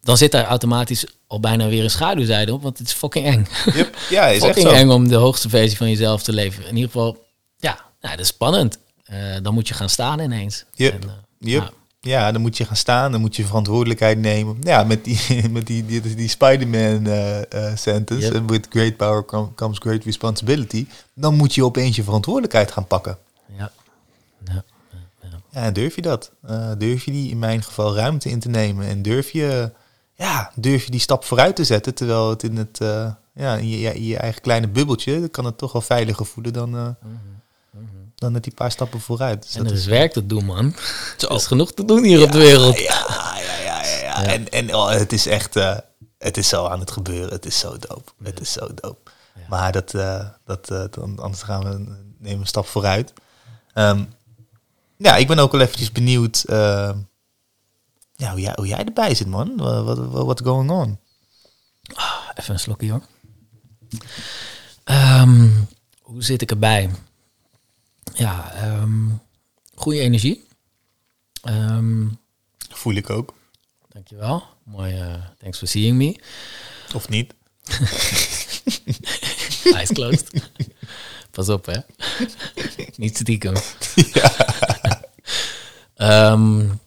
dan 0.00 0.16
zit 0.16 0.32
daar 0.32 0.44
automatisch 0.44 1.06
al 1.26 1.40
bijna 1.40 1.68
weer 1.68 1.84
een 1.84 1.90
schaduwzijde 1.90 2.52
op, 2.52 2.62
want 2.62 2.78
het 2.78 2.86
is 2.86 2.92
fucking 2.92 3.26
eng. 3.26 3.46
Yep. 3.74 3.96
Ja, 4.10 4.26
is 4.26 4.42
fucking 4.42 4.66
echt 4.66 4.76
zo. 4.76 4.82
eng 4.82 4.90
om 4.90 5.08
de 5.08 5.16
hoogste 5.16 5.48
versie 5.48 5.76
van 5.76 5.88
jezelf 5.88 6.22
te 6.22 6.32
leven. 6.32 6.66
In 6.66 6.74
ieder 6.74 6.90
geval, 6.90 7.24
ja, 7.56 7.74
nou, 8.00 8.16
dat 8.16 8.24
is 8.24 8.32
spannend. 8.32 8.78
Uh, 9.10 9.36
dan 9.42 9.54
moet 9.54 9.68
je 9.68 9.74
gaan 9.74 9.88
staan 9.88 10.20
ineens. 10.20 10.64
Yep. 10.74 10.92
En, 10.92 11.08
uh, 11.40 11.58
nou. 11.58 11.70
Ja, 12.00 12.32
dan 12.32 12.40
moet 12.40 12.56
je 12.56 12.64
gaan 12.64 12.76
staan, 12.76 13.12
dan 13.12 13.20
moet 13.20 13.36
je 13.36 13.44
verantwoordelijkheid 13.44 14.18
nemen. 14.18 14.56
Ja, 14.60 14.84
met 14.84 15.04
die, 15.04 15.20
met 15.50 15.66
die, 15.66 15.86
die, 15.86 16.14
die 16.14 16.28
Spider-Man 16.28 17.06
uh, 17.06 17.38
uh, 17.38 17.76
sentence, 17.76 18.32
yep. 18.32 18.50
with 18.50 18.66
great 18.70 18.96
power 18.96 19.24
comes 19.54 19.78
great 19.78 20.04
responsibility. 20.04 20.86
Dan 21.14 21.34
moet 21.34 21.54
je 21.54 21.64
opeens 21.64 21.96
je 21.96 22.02
verantwoordelijkheid 22.02 22.72
gaan 22.72 22.86
pakken. 22.86 23.18
Ja. 23.58 23.72
Ja, 24.44 24.64
ja. 25.50 25.70
durf 25.70 25.94
je 25.94 26.02
dat? 26.02 26.30
Uh, 26.50 26.70
durf 26.78 27.04
je 27.04 27.10
die 27.10 27.30
in 27.30 27.38
mijn 27.38 27.62
geval 27.62 27.94
ruimte 27.94 28.30
in 28.30 28.40
te 28.40 28.48
nemen? 28.48 28.86
En 28.86 29.02
durf 29.02 29.30
je, 29.30 29.72
ja, 30.14 30.52
durf 30.54 30.84
je 30.84 30.90
die 30.90 31.00
stap 31.00 31.24
vooruit 31.24 31.56
te 31.56 31.64
zetten, 31.64 31.94
terwijl 31.94 32.30
het 32.30 32.42
in 32.42 32.56
het, 32.56 32.78
ja, 33.34 33.56
in 33.56 33.68
je, 33.68 34.06
je 34.06 34.16
eigen 34.16 34.40
kleine 34.40 34.68
bubbeltje, 34.68 35.28
kan 35.28 35.44
het 35.44 35.58
toch 35.58 35.72
wel 35.72 35.82
veiliger 35.82 36.26
voelen 36.26 36.52
dan... 36.52 36.70
Mm 36.70 36.96
-hmm 37.00 37.37
dan 38.18 38.32
met 38.32 38.42
die 38.42 38.54
paar 38.54 38.70
stappen 38.70 39.00
vooruit. 39.00 39.42
Dus 39.42 39.54
en 39.54 39.66
er 39.66 39.72
is 39.72 39.86
werk 39.86 40.12
te 40.12 40.26
doen, 40.26 40.44
man. 40.44 40.74
Er 41.18 41.30
is 41.30 41.46
genoeg 41.46 41.72
te 41.72 41.84
doen 41.84 42.04
hier 42.04 42.18
ja, 42.18 42.24
op 42.24 42.32
de 42.32 42.38
wereld. 42.38 42.78
Ja, 42.78 43.04
ja, 43.08 43.58
ja, 43.58 43.82
ja. 43.82 44.22
ja. 44.22 44.24
En, 44.24 44.48
en 44.48 44.74
oh, 44.74 44.90
het 44.90 45.12
is 45.12 45.26
echt, 45.26 45.56
uh, 45.56 45.76
het 46.18 46.36
is 46.36 46.48
zo 46.48 46.66
aan 46.66 46.80
het 46.80 46.90
gebeuren. 46.90 47.30
Het 47.30 47.46
is 47.46 47.58
zo 47.58 47.78
dope. 47.78 48.12
Het 48.22 48.40
is 48.40 48.52
zo 48.52 48.68
dope. 48.74 49.10
Maar 49.48 49.72
dat, 49.72 49.94
uh, 49.94 50.24
dat 50.44 50.70
uh, 50.70 50.84
dan, 50.90 51.18
anders 51.18 51.42
gaan 51.42 51.62
we 51.62 51.96
nemen 52.18 52.40
een 52.40 52.46
stap 52.46 52.66
vooruit. 52.66 53.12
Um, 53.74 54.12
ja, 54.96 55.16
ik 55.16 55.26
ben 55.26 55.38
ook 55.38 55.52
wel 55.52 55.60
eventjes 55.60 55.92
benieuwd 55.92 56.44
ja, 58.14 58.30
hoe, 58.30 58.40
jij, 58.40 58.52
hoe 58.54 58.66
jij 58.66 58.84
erbij 58.84 59.14
zit, 59.14 59.26
man. 59.26 59.56
Wat 59.84 59.98
what's 60.10 60.42
going 60.42 60.70
on? 60.70 60.98
Oh, 61.94 62.28
even 62.34 62.52
een 62.54 62.60
slokje, 62.60 62.90
hoor. 62.90 63.02
Um, 64.84 65.68
hoe 66.00 66.22
zit 66.22 66.42
ik 66.42 66.50
erbij? 66.50 66.90
Ja, 68.14 68.66
um, 68.80 69.20
goede 69.74 70.00
energie. 70.00 70.46
Um, 71.48 72.18
Voel 72.70 72.94
ik 72.94 73.10
ook. 73.10 73.34
Dankjewel. 73.88 74.44
Mooi, 74.62 74.94
uh, 74.94 75.14
thanks 75.38 75.58
for 75.58 75.68
seeing 75.68 75.96
me. 75.96 76.20
Of 76.94 77.08
niet. 77.08 77.34
Eyes 79.74 79.92
closed. 79.92 80.50
Pas 81.30 81.48
op, 81.48 81.66
hè. 81.66 81.78
niet 82.96 83.16
stiekem. 83.16 83.54
Ja. 84.12 84.32
um, 86.32 86.80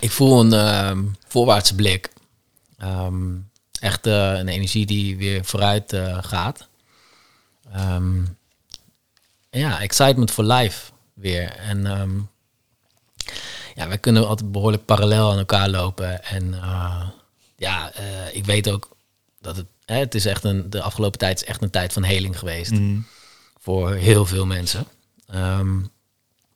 ik 0.00 0.10
voel 0.10 0.52
een 0.52 1.16
voorwaartse 1.28 1.74
blik. 1.74 2.10
echt 3.80 4.06
uh, 4.06 4.32
een 4.32 4.48
energie 4.48 4.86
die 4.86 5.16
weer 5.16 5.44
vooruit 5.44 5.92
uh, 5.92 6.18
gaat. 6.22 6.68
Um, 7.76 8.38
ja, 9.50 9.80
excitement 9.80 10.30
for 10.30 10.44
life 10.44 10.90
weer. 11.14 11.56
En 11.56 12.00
um, 12.00 12.28
ja, 13.74 13.88
wij 13.88 13.98
kunnen 13.98 14.28
altijd 14.28 14.52
behoorlijk 14.52 14.84
parallel 14.84 15.30
aan 15.30 15.38
elkaar 15.38 15.68
lopen. 15.68 16.24
En 16.24 16.44
uh, 16.52 17.08
ja, 17.56 17.92
uh, 17.98 18.34
ik 18.34 18.44
weet 18.44 18.70
ook 18.70 18.88
dat 19.40 19.56
het, 19.56 19.66
hè, 19.84 19.96
het 19.98 20.14
is 20.14 20.26
echt 20.26 20.44
een, 20.44 20.70
de 20.70 20.82
afgelopen 20.82 21.18
tijd 21.18 21.42
is 21.42 21.48
echt 21.48 21.62
een 21.62 21.70
tijd 21.70 21.92
van 21.92 22.02
heling 22.02 22.38
geweest. 22.38 22.70
Mm. 22.70 23.06
Voor 23.58 23.94
heel 23.94 24.26
veel 24.26 24.46
mensen. 24.46 24.86
Um, 25.34 25.90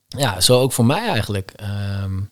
ja, 0.09 0.41
zo 0.41 0.61
ook 0.61 0.73
voor 0.73 0.87
mij 0.87 1.09
eigenlijk. 1.09 1.53
Um, 2.03 2.31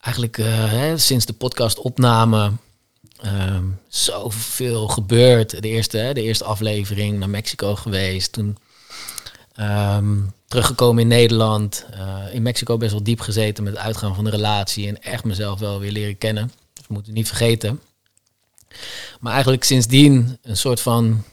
eigenlijk 0.00 0.38
uh, 0.38 0.70
hè, 0.70 0.98
sinds 0.98 1.26
de 1.26 1.32
podcast 1.32 1.78
opname 1.78 2.52
um, 3.24 3.80
zoveel 3.88 4.88
gebeurd. 4.88 5.62
De 5.62 5.68
eerste, 5.68 5.98
hè, 5.98 6.14
de 6.14 6.22
eerste 6.22 6.44
aflevering 6.44 7.18
naar 7.18 7.30
Mexico 7.30 7.74
geweest. 7.74 8.32
Toen 8.32 8.56
Um, 9.60 10.34
teruggekomen 10.46 11.02
in 11.02 11.08
Nederland, 11.08 11.86
uh, 11.94 12.34
in 12.34 12.42
Mexico 12.42 12.76
best 12.76 12.92
wel 12.92 13.02
diep 13.02 13.20
gezeten 13.20 13.64
met 13.64 13.72
het 13.72 13.82
uitgaan 13.82 14.14
van 14.14 14.24
de 14.24 14.30
relatie 14.30 14.88
en 14.88 15.02
echt 15.02 15.24
mezelf 15.24 15.58
wel 15.58 15.80
weer 15.80 15.90
leren 15.90 16.18
kennen. 16.18 16.52
Dus 16.72 16.86
we 16.86 16.94
moeten 16.94 17.12
niet 17.12 17.26
vergeten. 17.26 17.80
Maar 19.20 19.32
eigenlijk 19.32 19.64
sindsdien 19.64 20.38
een 20.42 20.56
soort 20.56 20.80
van 20.80 21.24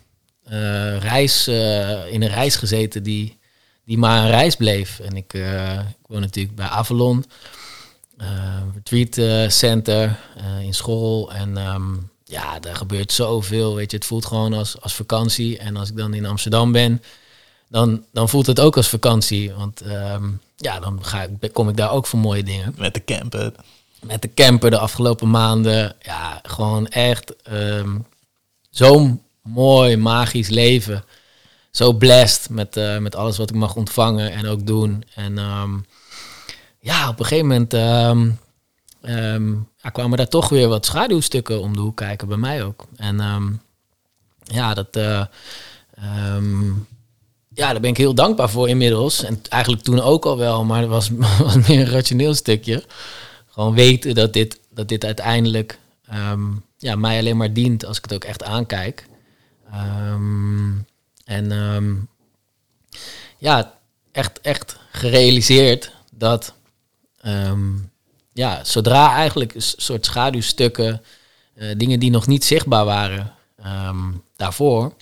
uh, 0.48 0.98
reis, 0.98 1.48
uh, 1.48 2.12
in 2.14 2.22
een 2.22 2.30
reis 2.30 2.56
gezeten 2.56 3.04
die, 3.04 3.38
die 3.86 3.98
maar 3.98 4.24
een 4.24 4.30
reis 4.30 4.56
bleef. 4.56 5.00
En 5.00 5.16
ik, 5.16 5.34
ik 5.34 6.08
woon 6.08 6.22
natuurlijk 6.22 6.56
bij 6.56 6.68
Avalon, 6.68 7.26
retreat 8.74 9.52
center, 9.52 10.20
in 10.62 10.74
school. 10.74 11.34
En 11.34 11.58
um, 11.58 12.10
ja, 12.24 12.62
er 12.62 12.76
gebeurt 12.76 13.12
zoveel. 13.12 13.76
Weet 13.76 13.92
je, 13.92 13.98
het 13.98 14.06
voelt 14.06 14.26
gewoon 14.26 14.54
als, 14.54 14.82
als 14.82 14.94
vakantie. 14.94 15.58
En 15.58 15.76
als 15.76 15.90
ik 15.90 15.98
dan 15.98 16.14
in 16.14 16.26
Amsterdam 16.26 16.72
ben, 16.72 17.02
dan, 17.74 18.06
dan 18.12 18.30
voelt 18.30 18.46
het 18.46 18.60
ook 18.60 18.78
als 18.78 18.90
vakantie. 18.90 19.54
Want 19.54 19.82
ehm, 19.82 20.30
ja, 20.56 20.80
dan 20.80 21.06
ga 21.06 21.28
ik, 21.40 21.54
kom 21.54 21.70
ik 21.70 21.78
daar 21.78 21.92
ook 21.92 22.08
voor 22.08 22.20
mooie 22.20 22.44
dingen. 22.44 22.76
Met 22.78 22.94
de 22.94 23.04
camper. 23.04 23.52
Met 24.00 24.22
de 24.22 24.34
camper 24.34 24.70
de 24.70 24.78
afgelopen 24.78 25.30
maanden. 25.30 25.96
Ja, 26.02 26.40
gewoon 26.44 26.88
echt 26.88 27.42
ehm, 27.44 27.98
zo'n 28.70 29.22
mooi, 29.42 29.98
magisch 29.98 30.50
leven. 30.50 31.04
Zo 31.72 31.94
blessed 31.94 32.50
met, 32.50 32.78
eh, 32.78 32.98
met 32.98 33.16
alles 33.16 33.38
wat 33.38 33.50
ik 33.50 33.56
mag 33.56 33.76
ontvangen 33.76 34.32
en 34.32 34.48
ook 34.48 34.68
doen. 34.68 35.04
En 35.16 35.38
ehm, 35.38 35.72
ja, 36.80 37.10
op 37.10 37.20
een 37.20 37.26
gegeven 37.26 37.48
moment 37.48 37.74
um, 37.74 39.70
ja, 39.78 39.90
kwamen 39.90 40.18
daar 40.18 40.28
toch 40.28 40.50
weer 40.50 40.68
wat 40.68 40.86
schaduwstukken 40.86 41.62
om 41.62 41.74
de 41.74 41.80
hoek 41.80 41.98
kijken, 41.98 42.28
bij 42.28 42.38
mij 42.38 42.64
ook. 42.64 42.88
En 42.96 43.18
ja, 44.44 44.74
dat, 44.74 44.98
uh, 44.98 45.24
ja, 47.54 47.72
daar 47.72 47.82
ben 47.82 47.90
ik 47.90 47.98
heel 47.98 48.16
dankbaar 48.16 48.50
voor 48.50 48.70
inmiddels. 48.70 49.24
En 49.24 49.42
eigenlijk 49.50 49.84
toen 49.84 50.00
ook 50.00 50.26
al 50.26 50.38
wel, 50.38 50.64
maar 50.64 50.82
dat 50.82 50.90
was, 50.98 51.10
meer 51.68 51.80
een 51.80 51.90
rationeel 51.90 52.34
stukje. 52.34 52.84
Gewoon 53.48 53.74
weten 53.74 54.16
dat 54.16 54.34
dit, 54.34 54.60
dat 54.70 54.88
dit 54.88 55.06
uiteindelijk 55.06 55.80
ja, 56.78 56.96
mij 56.96 57.20
alleen 57.20 57.38
maar 57.38 57.54
dient 57.54 57.86
als 57.86 57.98
ik 57.98 58.04
het 58.04 58.14
ook 58.14 58.24
echt 58.24 58.44
aankijk. 58.44 59.08
Um, 60.10 60.86
en 61.26 61.52
um, 61.52 62.08
ja, 63.38 63.74
echt, 64.12 64.42
echt 64.42 64.78
gerealiseerd 64.92 65.92
dat 66.12 66.54
ja, 68.34 68.64
zodra 68.64 69.16
eigenlijk 69.16 69.56
een 69.56 69.62
soort 69.62 70.06
schaduwstukken, 70.06 71.02
uh, 71.56 71.72
dingen 71.78 72.00
die 72.00 72.12
nog 72.12 72.28
niet 72.28 72.44
zichtbaar 72.44 72.86
waren 72.86 73.34
daarvoor, 74.36 74.94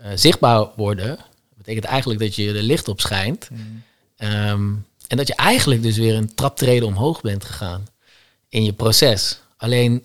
uh, 0.00 0.06
zichtbaar 0.14 0.68
worden, 0.76 1.18
betekent 1.64 1.84
eigenlijk 1.84 2.20
dat 2.20 2.34
je 2.34 2.52
er 2.52 2.62
licht 2.62 2.88
op 2.88 3.00
schijnt. 3.00 3.48
Mm. 3.50 4.84
en 5.08 5.16
dat 5.16 5.26
je 5.26 5.34
eigenlijk 5.34 5.82
dus 5.82 5.96
weer 5.96 6.14
een 6.14 6.34
traptreden 6.34 6.88
omhoog 6.88 7.20
bent 7.20 7.44
gegaan 7.44 7.86
in 8.48 8.64
je 8.64 8.72
proces. 8.72 9.40
Alleen 9.56 10.04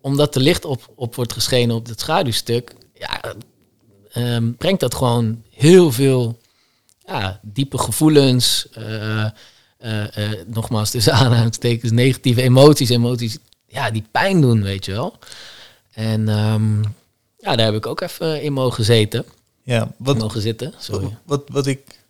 omdat 0.00 0.34
er 0.34 0.40
licht 0.40 0.64
op, 0.64 0.92
op 0.94 1.14
wordt 1.14 1.32
geschenen 1.32 1.76
op 1.76 1.86
het 1.86 2.00
schaduwstuk, 2.00 2.74
ja, 2.94 3.34
um, 4.14 4.56
brengt 4.56 4.80
dat 4.80 4.94
gewoon 4.94 5.42
heel 5.50 5.92
veel 5.92 6.38
ja, 7.06 7.40
diepe 7.42 7.78
gevoelens. 7.78 8.66
Uh, 8.78 9.26
uh, 9.84 10.04
uh, 10.18 10.30
nogmaals, 10.46 10.90
tussen 10.90 11.12
aanhalingstekens, 11.22 11.92
negatieve 11.92 12.42
emoties, 12.42 12.88
emoties 12.88 13.38
ja, 13.66 13.90
die 13.90 14.04
pijn 14.10 14.40
doen, 14.40 14.62
weet 14.62 14.84
je 14.84 14.92
wel. 14.92 15.18
En 15.92 16.28
um, 16.28 16.82
ja, 17.38 17.56
daar 17.56 17.66
heb 17.66 17.74
ik 17.74 17.86
ook 17.86 18.00
even 18.00 18.42
in 18.42 18.52
mogen 18.52 18.84
zitten. 18.84 19.24
Ja, 19.62 19.92
wat, 19.96 20.18
mogen 20.18 20.40
zitten, 20.40 20.74
sorry. 20.78 21.16
Wat, 21.24 21.42
wat 21.48 21.66
ik 21.66 22.04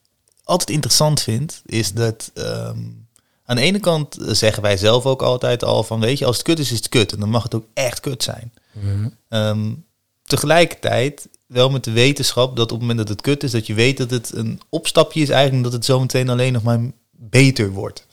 altijd 0.45 0.71
interessant 0.71 1.21
vind, 1.21 1.63
is 1.67 1.93
dat 1.93 2.31
um, 2.35 3.07
aan 3.45 3.57
de 3.57 3.63
ene 3.63 3.79
kant 3.79 4.17
zeggen 4.21 4.63
wij 4.63 4.77
zelf 4.77 5.07
ook 5.07 5.23
altijd 5.23 5.65
al 5.65 5.83
van, 5.83 6.01
weet 6.01 6.19
je, 6.19 6.25
als 6.25 6.37
het 6.37 6.47
kut 6.47 6.59
is, 6.59 6.71
is 6.71 6.77
het 6.77 6.89
kut. 6.89 7.13
En 7.13 7.21
dan 7.21 7.29
mag 7.29 7.43
het 7.43 7.55
ook 7.55 7.67
echt 7.75 8.01
kut 8.01 8.23
zijn. 8.23 8.53
Mm 8.73 8.83
-hmm. 8.83 9.39
um, 9.39 9.85
tegelijkertijd 10.23 11.29
wel 11.47 11.71
met 11.71 11.85
de 11.85 11.91
wetenschap 11.91 12.57
dat 12.57 12.73
op 12.73 12.79
het 12.79 12.81
moment 12.81 12.99
dat 12.99 13.09
het 13.09 13.21
kut 13.21 13.43
is, 13.43 13.51
dat 13.51 13.67
je 13.67 13.75
weet 13.75 13.97
dat 13.97 14.11
het 14.11 14.33
een 14.35 14.61
opstapje 14.69 15.21
is 15.21 15.29
eigenlijk, 15.29 15.65
dat 15.65 15.73
het 15.73 15.85
zo 15.85 16.01
meteen 16.01 16.29
alleen 16.29 16.53
nog 16.53 16.63
maar 16.63 16.81
beter 17.11 17.71
wordt. 17.71 18.07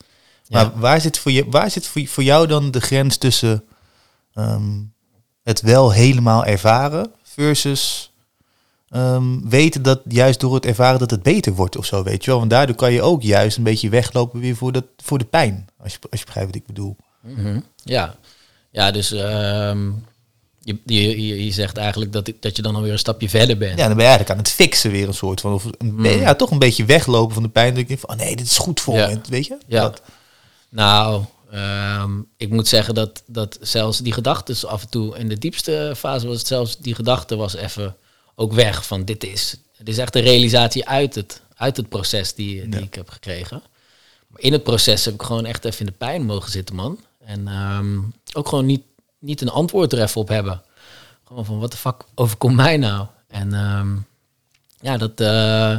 Maar 0.48 0.78
waar 0.78 1.00
zit, 1.00 1.18
voor 1.18 1.32
je, 1.32 1.44
waar 1.50 1.70
zit 1.70 1.86
voor, 1.86 2.06
voor 2.06 2.22
jou 2.22 2.46
dan 2.46 2.70
de 2.70 2.80
grens 2.80 3.16
tussen 3.16 3.64
um, 4.34 4.92
het 5.42 5.60
wel 5.60 5.90
helemaal 5.90 6.44
ervaren 6.44 7.12
versus 7.22 8.09
um, 8.90 9.48
weten 9.48 9.82
dat 9.82 10.00
juist 10.08 10.40
door 10.40 10.54
het 10.54 10.66
ervaren 10.66 10.98
dat 10.98 11.10
het 11.10 11.22
beter 11.22 11.54
wordt 11.54 11.76
of 11.76 11.86
zo, 11.86 12.02
weet 12.02 12.24
je 12.24 12.30
wel? 12.30 12.38
Want 12.38 12.50
daardoor 12.50 12.76
kan 12.76 12.92
je 12.92 13.02
ook 13.02 13.22
juist 13.22 13.56
een 13.56 13.62
beetje 13.62 13.88
weglopen 13.88 14.40
weer 14.40 14.56
voor, 14.56 14.72
dat, 14.72 14.84
voor 14.96 15.18
de 15.18 15.24
pijn, 15.24 15.68
als 15.82 15.92
je, 15.92 15.98
als 16.10 16.20
je 16.20 16.26
begrijpt 16.26 16.50
wat 16.50 16.60
ik 16.60 16.66
bedoel. 16.66 16.96
Mm 17.20 17.34
-hmm. 17.34 17.64
Ja. 17.84 18.16
ja, 18.70 18.90
dus 18.90 19.10
um, 19.10 20.04
je, 20.62 20.78
je, 20.84 21.44
je, 21.44 21.52
zegt 21.52 21.76
eigenlijk 21.76 22.12
dat, 22.12 22.32
dat 22.40 22.56
je 22.56 22.62
dan 22.62 22.74
alweer 22.74 22.92
een 22.92 22.98
stapje 22.98 23.28
verder 23.28 23.58
bent. 23.58 23.78
Ja, 23.78 23.86
dan 23.86 23.96
ben 23.96 24.04
je 24.04 24.10
eigenlijk 24.10 24.30
aan 24.30 24.44
het 24.44 24.54
fixen 24.54 24.90
weer 24.90 25.08
een 25.08 25.14
soort 25.14 25.40
van. 25.40 25.52
Of 25.52 25.64
een, 25.64 25.74
hmm. 25.88 26.04
ja, 26.04 26.34
toch 26.34 26.50
een 26.50 26.58
beetje 26.58 26.84
weglopen 26.84 27.34
van 27.34 27.42
de 27.42 27.48
pijn. 27.48 27.70
Dat 27.70 27.82
ik 27.82 27.88
denk 27.88 28.00
van, 28.00 28.10
oh 28.10 28.16
nee, 28.16 28.36
dit 28.36 28.46
is 28.46 28.58
goed 28.58 28.80
voor 28.80 28.94
me. 28.94 29.20
Weet 29.28 29.46
je? 29.46 29.58
Ja. 29.66 29.80
Dat. 29.80 30.02
Nou, 30.68 31.24
um, 31.54 32.26
ik 32.36 32.50
moet 32.50 32.68
zeggen 32.68 32.94
dat, 32.94 33.22
dat 33.26 33.58
zelfs 33.60 33.98
die 33.98 34.12
gedachten 34.12 34.68
af 34.68 34.82
en 34.82 34.88
toe... 34.88 35.18
In 35.18 35.28
de 35.28 35.38
diepste 35.38 35.94
fase 35.96 36.26
was 36.26 36.38
het 36.38 36.46
zelfs... 36.46 36.78
Die 36.78 36.94
gedachte 36.94 37.36
was 37.36 37.54
even 37.54 37.96
ook 38.40 38.52
weg 38.52 38.86
van 38.86 39.04
dit 39.04 39.24
is... 39.24 39.56
Het 39.76 39.88
is 39.88 39.98
echt 39.98 40.14
een 40.14 40.22
realisatie 40.22 40.88
uit 40.88 41.14
het, 41.14 41.42
uit 41.54 41.76
het 41.76 41.88
proces 41.88 42.34
die, 42.34 42.68
die 42.68 42.80
ja. 42.80 42.86
ik 42.86 42.94
heb 42.94 43.08
gekregen. 43.08 43.62
Maar 44.26 44.40
in 44.40 44.52
het 44.52 44.62
proces 44.62 45.04
heb 45.04 45.14
ik 45.14 45.22
gewoon 45.22 45.46
echt 45.46 45.64
even 45.64 45.80
in 45.80 45.86
de 45.86 45.92
pijn 45.92 46.24
mogen 46.24 46.50
zitten, 46.50 46.74
man. 46.74 47.00
En 47.24 47.48
um, 47.48 48.12
ook 48.32 48.48
gewoon 48.48 48.66
niet 48.66 48.82
niet 49.20 49.40
een 49.40 49.48
antwoord 49.48 49.92
er 49.92 50.02
even 50.02 50.20
op 50.20 50.28
hebben. 50.28 50.62
Gewoon 51.24 51.44
van, 51.44 51.58
wat 51.58 51.70
de 51.70 51.76
fuck 51.76 52.04
overkomt 52.14 52.54
mij 52.54 52.76
nou? 52.76 53.06
En 53.28 53.54
um, 53.54 54.06
ja, 54.80 54.96
dat, 54.96 55.20
uh, 55.20 55.78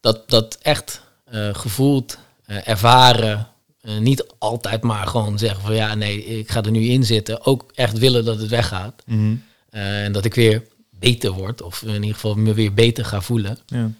dat, 0.00 0.30
dat 0.30 0.58
echt 0.62 1.02
uh, 1.32 1.54
gevoeld, 1.54 2.18
uh, 2.46 2.68
ervaren, 2.68 3.48
niet 3.98 4.26
altijd 4.38 4.82
maar 4.82 5.06
gewoon 5.06 5.38
zeggen 5.38 5.62
van, 5.62 5.74
ja, 5.74 5.94
nee, 5.94 6.24
ik 6.24 6.50
ga 6.50 6.62
er 6.62 6.70
nu 6.70 6.84
in 6.84 7.04
zitten. 7.04 7.46
Ook 7.46 7.72
echt 7.74 7.98
willen 7.98 8.24
dat 8.24 8.38
het 8.38 8.50
weggaat. 8.50 9.02
Mm 9.06 9.16
-hmm. 9.16 9.42
en 9.70 10.12
dat 10.12 10.24
ik 10.24 10.34
weer 10.34 10.62
beter 11.04 11.32
word, 11.32 11.62
of 11.62 11.82
in 11.82 11.94
ieder 11.94 12.14
geval 12.14 12.34
me 12.34 12.54
weer 12.54 12.74
beter 12.74 13.04
ga 13.04 13.20
voelen. 13.20 13.58
Ja. 13.66 13.90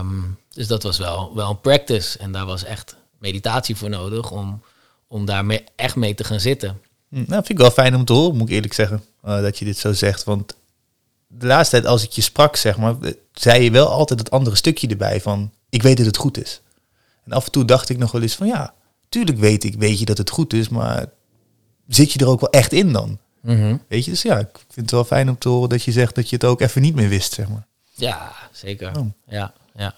Um, 0.00 0.38
dus 0.52 0.66
dat 0.66 0.82
was 0.82 0.98
wel, 0.98 1.34
wel 1.34 1.50
een 1.50 1.60
practice. 1.60 2.18
En 2.18 2.32
daar 2.32 2.46
was 2.46 2.64
echt 2.64 2.96
meditatie 3.18 3.76
voor 3.76 3.88
nodig 3.88 4.30
om, 4.30 4.62
om 5.06 5.24
daar 5.24 5.44
mee, 5.44 5.64
echt 5.76 5.96
mee 5.96 6.14
te 6.14 6.24
gaan 6.24 6.40
zitten. 6.40 6.80
Hm, 7.08 7.16
nou, 7.16 7.28
vind 7.28 7.48
ik 7.48 7.58
wel 7.58 7.70
fijn 7.70 7.94
om 7.94 8.04
te 8.04 8.12
horen, 8.12 8.36
moet 8.36 8.48
ik 8.48 8.54
eerlijk 8.54 8.72
zeggen, 8.72 9.04
uh, 9.24 9.40
dat 9.40 9.58
je 9.58 9.64
dit 9.64 9.78
zo 9.78 9.92
zegt. 9.92 10.24
Want 10.24 10.56
de 11.26 11.46
laatste 11.46 11.76
tijd, 11.76 11.88
als 11.88 12.02
ik 12.02 12.10
je 12.10 12.22
sprak, 12.22 12.56
zeg 12.56 12.76
maar, 12.76 13.00
eh, 13.00 13.12
zei 13.32 13.62
je 13.62 13.70
wel 13.70 13.88
altijd 13.88 14.18
het 14.18 14.30
andere 14.30 14.56
stukje 14.56 14.88
erbij 14.88 15.20
van, 15.20 15.52
ik 15.68 15.82
weet 15.82 15.96
dat 15.96 16.06
het 16.06 16.16
goed 16.16 16.42
is. 16.42 16.60
En 17.24 17.32
af 17.32 17.44
en 17.44 17.52
toe 17.52 17.64
dacht 17.64 17.88
ik 17.88 17.98
nog 17.98 18.12
wel 18.12 18.22
eens 18.22 18.34
van, 18.34 18.46
ja, 18.46 18.74
tuurlijk 19.08 19.38
weet 19.38 19.64
ik, 19.64 19.74
weet 19.74 19.98
je 19.98 20.04
dat 20.04 20.18
het 20.18 20.30
goed 20.30 20.52
is, 20.52 20.68
maar 20.68 21.06
zit 21.88 22.12
je 22.12 22.18
er 22.18 22.28
ook 22.28 22.40
wel 22.40 22.50
echt 22.50 22.72
in 22.72 22.92
dan? 22.92 23.18
Mm 23.40 23.56
-hmm. 23.56 23.82
Weet 23.88 24.04
je, 24.04 24.10
dus 24.10 24.22
ja, 24.22 24.38
ik 24.38 24.48
vind 24.52 24.76
het 24.76 24.90
wel 24.90 25.04
fijn 25.04 25.28
om 25.28 25.38
te 25.38 25.48
horen 25.48 25.68
dat 25.68 25.82
je 25.82 25.92
zegt 25.92 26.14
dat 26.14 26.28
je 26.28 26.36
het 26.36 26.44
ook 26.44 26.60
even 26.60 26.82
niet 26.82 26.94
meer 26.94 27.08
wist, 27.08 27.32
zeg 27.32 27.48
maar. 27.48 27.66
Ja, 27.94 28.32
zeker. 28.52 28.98
Oh. 28.98 29.06
Ja, 29.28 29.52
ja. 29.74 29.94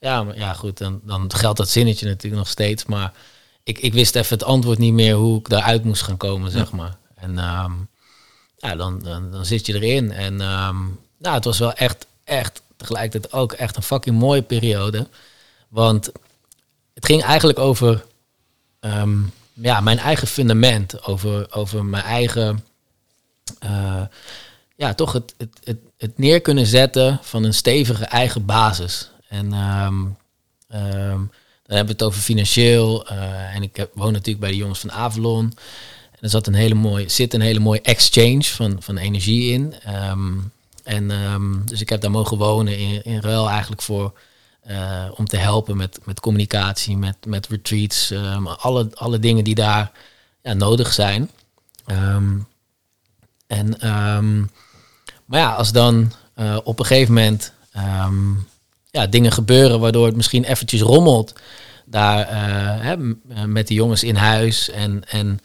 Ja, 0.00 0.22
maar 0.22 0.36
ja, 0.36 0.52
goed, 0.52 0.78
dan, 0.78 1.00
dan 1.04 1.32
geldt 1.34 1.58
dat 1.58 1.68
zinnetje 1.68 2.06
natuurlijk 2.06 2.42
nog 2.42 2.48
steeds, 2.48 2.84
maar 2.84 3.12
ik, 3.62 3.78
ik 3.78 3.92
wist 3.92 4.14
even 4.14 4.38
het 4.38 4.46
antwoord 4.46 4.78
niet 4.78 4.92
meer 4.92 5.14
hoe 5.14 5.38
ik 5.38 5.48
daaruit 5.48 5.84
moest 5.84 6.02
gaan 6.02 6.16
komen, 6.16 6.50
zeg 6.50 6.72
maar. 6.72 6.96
En 7.14 7.38
um, 7.38 7.88
ja, 8.56 8.76
dan, 8.76 9.02
dan, 9.02 9.30
dan, 9.30 9.44
zit 9.44 9.66
je 9.66 9.74
erin. 9.74 10.12
En 10.12 10.32
um, 10.32 10.98
nou, 11.18 11.34
het 11.34 11.44
was 11.44 11.58
wel 11.58 11.72
echt, 11.72 12.06
echt 12.24 12.62
tegelijkertijd 12.76 13.32
ook 13.32 13.52
echt 13.52 13.76
een 13.76 13.82
fucking 13.82 14.18
mooie 14.18 14.42
periode. 14.42 15.08
Want 15.68 16.12
het 16.94 17.06
ging 17.06 17.22
eigenlijk 17.22 17.58
over 17.58 18.04
um, 18.80 19.32
ja, 19.52 19.80
mijn 19.80 19.98
eigen 19.98 20.28
fundament, 20.28 21.06
over, 21.06 21.52
over 21.52 21.84
mijn 21.84 22.04
eigen, 22.04 22.64
uh, 23.64 24.02
ja, 24.76 24.94
toch 24.94 25.12
het, 25.12 25.34
het, 25.38 25.58
het, 25.64 25.78
het, 25.98 26.18
neer 26.18 26.40
kunnen 26.40 26.66
zetten 26.66 27.18
van 27.22 27.44
een 27.44 27.54
stevige 27.54 28.04
eigen 28.04 28.44
basis. 28.44 29.10
En 29.28 29.52
um, 29.52 30.16
dan 30.68 31.76
hebben 31.76 31.86
we 31.86 31.92
het 31.92 32.02
over 32.02 32.20
financieel. 32.20 33.12
Uh, 33.12 33.54
en 33.54 33.62
ik 33.62 33.86
woon 33.94 34.12
natuurlijk 34.12 34.40
bij 34.40 34.50
de 34.50 34.56
jongens 34.56 34.78
van 34.78 34.92
Avalon. 34.92 35.44
En 36.10 36.18
er 36.20 36.28
zat 36.28 36.46
een 36.46 36.54
hele 36.54 36.74
mooie, 36.74 37.08
zit 37.08 37.34
een 37.34 37.40
hele 37.40 37.58
mooie 37.58 37.80
exchange 37.80 38.44
van, 38.44 38.76
van 38.80 38.96
energie 38.96 39.52
in. 39.52 39.74
Um, 40.10 40.52
en 40.84 41.10
um, 41.10 41.62
dus 41.66 41.80
ik 41.80 41.88
heb 41.88 42.00
daar 42.00 42.10
mogen 42.10 42.36
wonen 42.36 42.78
in, 42.78 43.04
in 43.04 43.20
ruil 43.20 43.48
eigenlijk 43.48 43.82
voor 43.82 44.12
uh, 44.70 45.04
om 45.14 45.26
te 45.26 45.36
helpen 45.36 45.76
met, 45.76 45.98
met 46.04 46.20
communicatie, 46.20 46.96
met, 46.96 47.16
met 47.26 47.46
retreats, 47.46 48.10
um, 48.10 48.46
alle, 48.46 48.90
alle 48.94 49.18
dingen 49.18 49.44
die 49.44 49.54
daar 49.54 49.92
ja, 50.42 50.52
nodig 50.52 50.92
zijn. 50.92 51.30
En, 53.48 53.76
maar 55.24 55.40
ja, 55.40 55.54
als 55.54 55.72
dan 55.72 56.12
uh, 56.36 56.58
op 56.64 56.78
een 56.78 56.86
gegeven 56.86 57.14
moment 57.14 57.52
ja, 58.90 59.06
dingen 59.06 59.32
gebeuren 59.32 59.80
waardoor 59.80 60.06
het 60.06 60.16
misschien 60.16 60.44
eventjes 60.44 60.80
rommelt 60.80 61.32
daar 61.84 62.20
uh, 62.20 62.84
hè, 62.84 62.96
met 63.46 63.68
de 63.68 63.74
jongens 63.74 64.04
in 64.04 64.16
huis. 64.16 64.70
En, 64.70 65.08
en 65.08 65.40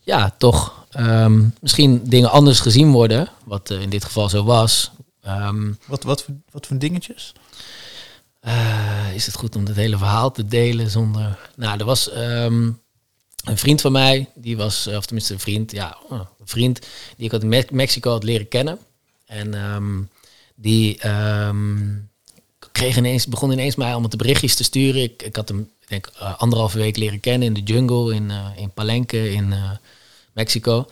ja, 0.00 0.34
toch 0.38 0.86
um, 0.98 1.54
misschien 1.60 2.04
dingen 2.04 2.30
anders 2.30 2.60
gezien 2.60 2.92
worden, 2.92 3.28
wat 3.44 3.70
uh, 3.70 3.80
in 3.80 3.90
dit 3.90 4.04
geval 4.04 4.28
zo 4.28 4.44
was. 4.44 4.90
Um, 5.26 5.78
wat, 5.86 6.02
wat, 6.02 6.22
voor, 6.22 6.34
wat 6.50 6.66
voor 6.66 6.78
dingetjes? 6.78 7.32
Uh, 8.46 9.14
is 9.14 9.26
het 9.26 9.34
goed 9.34 9.56
om 9.56 9.66
het 9.66 9.76
hele 9.76 9.98
verhaal 9.98 10.30
te 10.30 10.44
delen 10.44 10.90
zonder... 10.90 11.38
Nou, 11.56 11.78
er 11.78 11.84
was... 11.84 12.16
Um, 12.16 12.80
een 13.46 13.58
vriend 13.58 13.80
van 13.80 13.92
mij, 13.92 14.28
die 14.34 14.56
was, 14.56 14.86
of 14.86 15.06
tenminste 15.06 15.32
een 15.32 15.40
vriend, 15.40 15.72
ja, 15.72 15.96
een 16.10 16.26
vriend 16.44 16.80
die 17.16 17.26
ik 17.26 17.32
uit 17.32 17.42
Me 17.42 17.66
Mexico 17.70 18.10
had 18.10 18.24
leren 18.24 18.48
kennen. 18.48 18.78
En 19.26 19.54
ehm, 19.54 20.02
die 20.54 20.98
ehm, 20.98 21.94
kreeg 22.72 22.96
ineens, 22.96 23.26
begon 23.26 23.52
ineens 23.52 23.74
mij 23.74 23.90
allemaal 23.90 24.08
te 24.08 24.16
berichtjes 24.16 24.54
te 24.54 24.64
sturen. 24.64 25.02
Ik, 25.02 25.22
ik 25.22 25.36
had 25.36 25.48
hem, 25.48 25.70
ik 25.80 25.88
denk, 25.88 26.10
uh, 26.20 26.38
anderhalve 26.38 26.78
week 26.78 26.96
leren 26.96 27.20
kennen 27.20 27.48
in 27.48 27.54
de 27.54 27.72
jungle 27.72 28.14
in, 28.14 28.30
uh, 28.30 28.46
in 28.56 28.70
Palenque 28.70 29.32
in 29.32 29.54
Mexico. 30.32 30.86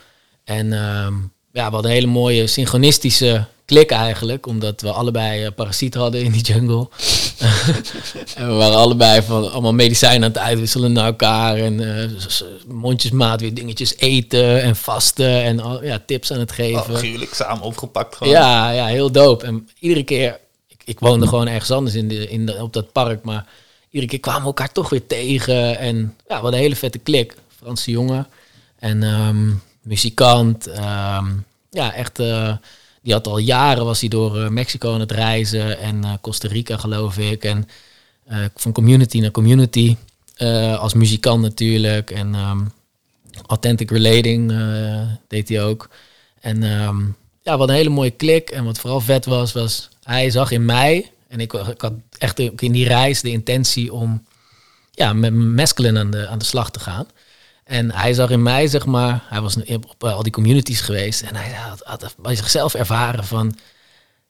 En 0.44 0.72
ehm, 0.72 1.14
ja, 1.52 1.66
we 1.68 1.74
hadden 1.74 1.84
een 1.84 1.96
hele 1.96 2.06
mooie 2.06 2.46
synchronistische 2.46 3.46
klik 3.64 3.90
eigenlijk, 3.90 4.46
omdat 4.46 4.80
we 4.80 4.90
allebei 4.90 5.50
parasiet 5.50 5.94
hadden 5.94 6.22
in 6.22 6.32
die 6.32 6.42
jungle. 6.42 6.88
en 8.36 8.46
we 8.48 8.52
waren 8.52 8.76
allebei 8.76 9.22
van 9.22 9.52
allemaal 9.52 9.72
medicijnen 9.72 10.24
aan 10.24 10.30
het 10.30 10.38
uitwisselen 10.38 10.92
naar 10.92 11.06
elkaar 11.06 11.56
en 11.56 11.80
uh, 11.80 12.10
mondjesmaat 12.66 13.40
weer 13.40 13.54
dingetjes 13.54 13.96
eten 13.96 14.62
en 14.62 14.76
vasten 14.76 15.42
en 15.42 15.60
al, 15.60 15.84
ja, 15.84 16.02
tips 16.06 16.32
aan 16.32 16.38
het 16.38 16.52
geven. 16.52 17.20
Oh, 17.20 17.32
samen 17.32 17.64
opgepakt 17.64 18.16
gewoon. 18.16 18.32
Ja, 18.32 18.70
ja, 18.70 18.86
heel 18.86 19.12
dope. 19.12 19.46
En 19.46 19.68
iedere 19.78 20.04
keer, 20.04 20.40
ik, 20.68 20.82
ik 20.84 21.00
woonde 21.00 21.26
gewoon 21.26 21.48
ergens 21.48 21.70
anders 21.70 21.94
in 21.94 22.08
de, 22.08 22.28
in 22.28 22.46
de, 22.46 22.62
op 22.62 22.72
dat 22.72 22.92
park, 22.92 23.24
maar 23.24 23.46
iedere 23.90 24.10
keer 24.10 24.20
kwamen 24.20 24.40
we 24.40 24.46
elkaar 24.46 24.72
toch 24.72 24.88
weer 24.88 25.06
tegen 25.06 25.78
en 25.78 25.96
ja, 25.96 26.24
we 26.26 26.34
hadden 26.34 26.52
een 26.52 26.58
hele 26.58 26.76
vette 26.76 26.98
klik. 26.98 27.36
Franse 27.56 27.90
jongen 27.90 28.26
en 28.78 29.02
um, 29.02 29.62
muzikant. 29.82 30.66
Um, 30.68 31.44
ja, 31.70 31.94
echt... 31.94 32.20
Uh, 32.20 32.52
die 33.04 33.12
had 33.12 33.26
al 33.26 33.38
jaren 33.38 33.84
was 33.84 34.00
hij 34.00 34.08
door 34.08 34.36
uh, 34.36 34.48
Mexico 34.48 34.92
aan 34.94 35.00
het 35.00 35.12
reizen 35.12 35.78
en 35.78 36.04
uh, 36.04 36.12
Costa 36.20 36.48
Rica 36.48 36.76
geloof 36.76 37.18
ik. 37.18 37.44
En 37.44 37.68
uh, 38.30 38.44
van 38.54 38.72
community 38.72 39.20
naar 39.20 39.30
community. 39.30 39.96
als 40.78 40.94
muzikant 40.94 41.42
natuurlijk. 41.42 42.10
En 42.10 42.34
um, 42.34 42.72
Authentic 43.46 43.90
Relating 43.90 44.52
deed 45.28 45.48
hij 45.48 45.62
ook. 45.62 45.88
En 46.40 46.62
um, 46.62 47.16
ja, 47.42 47.56
wat 47.56 47.68
een 47.68 47.74
hele 47.74 47.88
mooie 47.88 48.10
klik. 48.10 48.50
En 48.50 48.64
wat 48.64 48.78
vooral 48.78 49.00
vet 49.00 49.24
was, 49.24 49.52
was 49.52 49.88
hij 50.02 50.30
zag 50.30 50.50
in 50.50 50.64
mij. 50.64 51.10
En 51.28 51.40
ik, 51.40 51.52
ik 51.52 51.80
had 51.80 51.92
echt 52.18 52.38
in 52.38 52.72
die 52.72 52.86
reis 52.86 53.20
de 53.20 53.30
intentie 53.30 53.92
om 53.92 54.24
ja, 54.90 55.12
met 55.12 55.32
mescaline 55.32 55.98
aan 55.98 56.10
de, 56.10 56.28
aan 56.28 56.38
de 56.38 56.44
slag 56.44 56.70
te 56.70 56.80
gaan. 56.80 57.06
En 57.64 57.92
hij 57.92 58.14
zag 58.14 58.30
in 58.30 58.42
mij, 58.42 58.66
zeg 58.66 58.86
maar, 58.86 59.24
hij 59.28 59.40
was 59.40 59.56
op 59.72 60.04
al 60.04 60.22
die 60.22 60.32
communities 60.32 60.80
geweest. 60.80 61.22
En 61.22 61.36
hij 61.36 61.52
had, 61.52 61.80
had 61.84 62.14
bij 62.18 62.34
zichzelf 62.36 62.74
ervaren 62.74 63.24
van, 63.24 63.56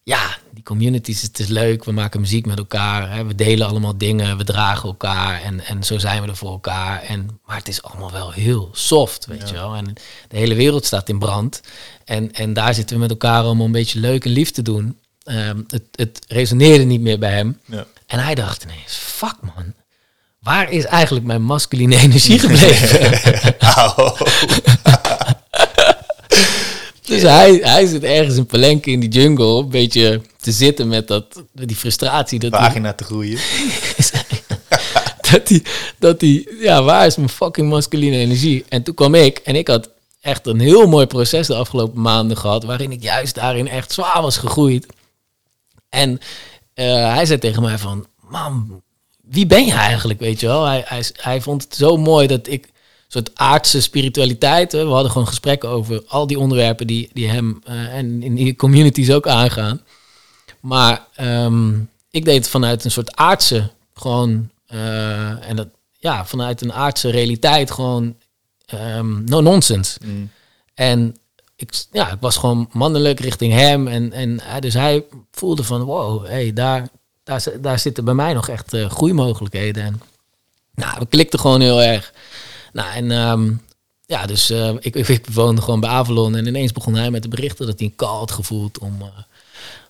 ja, 0.02 0.36
die 0.50 0.62
communities, 0.62 1.22
het 1.22 1.38
is 1.38 1.46
leuk. 1.46 1.84
We 1.84 1.92
maken 1.92 2.20
muziek 2.20 2.46
met 2.46 2.58
elkaar. 2.58 3.10
Hè, 3.10 3.24
we 3.24 3.34
delen 3.34 3.68
allemaal 3.68 3.98
dingen. 3.98 4.36
We 4.36 4.44
dragen 4.44 4.88
elkaar. 4.88 5.42
En, 5.42 5.60
en 5.60 5.84
zo 5.84 5.98
zijn 5.98 6.22
we 6.22 6.28
er 6.28 6.36
voor 6.36 6.50
elkaar. 6.50 7.02
En, 7.02 7.40
maar 7.46 7.56
het 7.56 7.68
is 7.68 7.82
allemaal 7.82 8.12
wel 8.12 8.30
heel 8.30 8.68
soft, 8.72 9.26
weet 9.26 9.40
ja. 9.40 9.46
je 9.46 9.52
wel. 9.52 9.74
En 9.74 9.94
de 10.28 10.36
hele 10.36 10.54
wereld 10.54 10.84
staat 10.84 11.08
in 11.08 11.18
brand. 11.18 11.60
En, 12.04 12.32
en 12.32 12.52
daar 12.52 12.74
zitten 12.74 12.96
we 12.96 13.02
met 13.02 13.10
elkaar 13.10 13.46
om 13.46 13.60
een 13.60 13.72
beetje 13.72 14.00
leuk 14.00 14.24
en 14.24 14.30
lief 14.30 14.50
te 14.50 14.62
doen. 14.62 14.98
Um, 15.24 15.64
het, 15.68 15.84
het 15.92 16.24
resoneerde 16.28 16.84
niet 16.84 17.00
meer 17.00 17.18
bij 17.18 17.32
hem. 17.32 17.60
Ja. 17.64 17.86
En 18.06 18.18
hij 18.18 18.34
dacht 18.34 18.62
ineens, 18.62 18.94
fuck 18.94 19.36
man 19.40 19.74
waar 20.44 20.70
is 20.70 20.84
eigenlijk 20.84 21.26
mijn 21.26 21.42
masculine 21.42 21.96
energie 21.96 22.38
gebleven? 22.38 23.00
dus 27.06 27.22
hij, 27.22 27.58
hij 27.62 27.86
zit 27.86 28.02
ergens 28.02 28.36
in 28.36 28.46
Palenque 28.46 28.90
in 28.90 29.00
die 29.00 29.08
jungle, 29.08 29.58
een 29.58 29.68
beetje 29.68 30.20
te 30.40 30.52
zitten 30.52 30.88
met 30.88 31.08
dat, 31.08 31.42
die 31.52 31.76
frustratie. 31.76 32.38
Dat 32.38 32.50
Pagina 32.50 32.92
te 32.92 33.04
groeien. 33.04 33.38
dat 35.30 35.48
hij, 35.48 35.62
dat 35.98 36.20
hij, 36.20 36.46
ja, 36.60 36.82
waar 36.82 37.06
is 37.06 37.16
mijn 37.16 37.28
fucking 37.28 37.68
masculine 37.68 38.16
energie? 38.16 38.64
En 38.68 38.82
toen 38.82 38.94
kwam 38.94 39.14
ik 39.14 39.38
en 39.38 39.56
ik 39.56 39.68
had 39.68 39.90
echt 40.20 40.46
een 40.46 40.60
heel 40.60 40.86
mooi 40.86 41.06
proces 41.06 41.46
de 41.46 41.54
afgelopen 41.54 42.00
maanden 42.00 42.36
gehad, 42.36 42.64
waarin 42.64 42.92
ik 42.92 43.02
juist 43.02 43.34
daarin 43.34 43.68
echt 43.68 43.92
zwaar 43.92 44.22
was 44.22 44.36
gegroeid. 44.36 44.86
En 45.88 46.10
uh, 46.74 47.14
hij 47.14 47.26
zei 47.26 47.38
tegen 47.38 47.62
mij 47.62 47.78
van, 47.78 48.06
man, 48.20 48.82
wie 49.24 49.46
ben 49.46 49.66
je 49.66 49.72
eigenlijk, 49.72 50.20
weet 50.20 50.40
je 50.40 50.46
wel? 50.46 50.64
Hij, 50.64 50.82
hij, 50.86 51.04
hij 51.16 51.40
vond 51.40 51.62
het 51.62 51.74
zo 51.74 51.96
mooi 51.96 52.26
dat 52.26 52.46
ik 52.46 52.72
soort 53.08 53.30
aardse 53.34 53.82
spiritualiteit. 53.82 54.72
Hè, 54.72 54.84
we 54.84 54.92
hadden 54.92 55.10
gewoon 55.10 55.26
gesprekken 55.26 55.68
over 55.68 56.02
al 56.06 56.26
die 56.26 56.38
onderwerpen 56.38 56.86
die, 56.86 57.10
die 57.12 57.28
hem 57.28 57.62
uh, 57.68 57.94
en 57.94 58.22
in 58.22 58.34
die 58.34 58.56
communities 58.56 59.10
ook 59.10 59.26
aangaan. 59.26 59.80
Maar 60.60 61.06
um, 61.20 61.88
ik 62.10 62.24
deed 62.24 62.36
het 62.36 62.48
vanuit 62.48 62.84
een 62.84 62.90
soort 62.90 63.16
aardse, 63.16 63.70
gewoon, 63.94 64.50
uh, 64.72 65.48
en 65.48 65.56
dat, 65.56 65.68
ja, 65.98 66.26
vanuit 66.26 66.60
een 66.60 66.72
aardse 66.72 67.10
realiteit, 67.10 67.70
gewoon 67.70 68.16
um, 68.74 69.24
no 69.24 69.40
nonsense. 69.40 69.98
Mm. 70.04 70.30
En 70.74 71.16
ik, 71.56 71.72
ja, 71.92 72.12
ik 72.12 72.20
was 72.20 72.36
gewoon 72.36 72.68
mannelijk 72.72 73.20
richting 73.20 73.52
hem. 73.52 73.88
En, 73.88 74.12
en 74.12 74.40
dus 74.60 74.74
hij 74.74 75.04
voelde 75.30 75.64
van, 75.64 75.82
wow, 75.82 76.26
hey, 76.26 76.52
daar, 76.52 76.88
daar, 77.24 77.44
daar 77.60 77.78
zitten 77.78 78.04
bij 78.04 78.14
mij 78.14 78.32
nog 78.32 78.48
echt 78.48 78.74
uh, 78.74 78.90
groeimogelijkheden. 78.90 79.82
En 79.82 80.00
nou, 80.74 80.98
we 80.98 81.06
klikten 81.06 81.38
gewoon 81.38 81.60
heel 81.60 81.82
erg. 81.82 82.12
Nou, 82.72 82.94
en 82.94 83.10
um, 83.10 83.62
ja, 84.06 84.26
dus 84.26 84.50
uh, 84.50 84.70
ik, 84.80 84.94
ik, 84.94 85.26
woonde 85.32 85.62
gewoon 85.62 85.80
bij 85.80 85.90
Avalon. 85.90 86.36
En 86.36 86.46
ineens 86.46 86.72
begon 86.72 86.94
hij 86.94 87.10
met 87.10 87.22
de 87.22 87.28
berichten 87.28 87.66
dat 87.66 87.78
hij 87.78 87.88
een 87.88 87.96
call 87.96 88.18
had 88.18 88.30
gevoeld 88.30 88.78
om, 88.78 88.96
uh, 89.00 89.06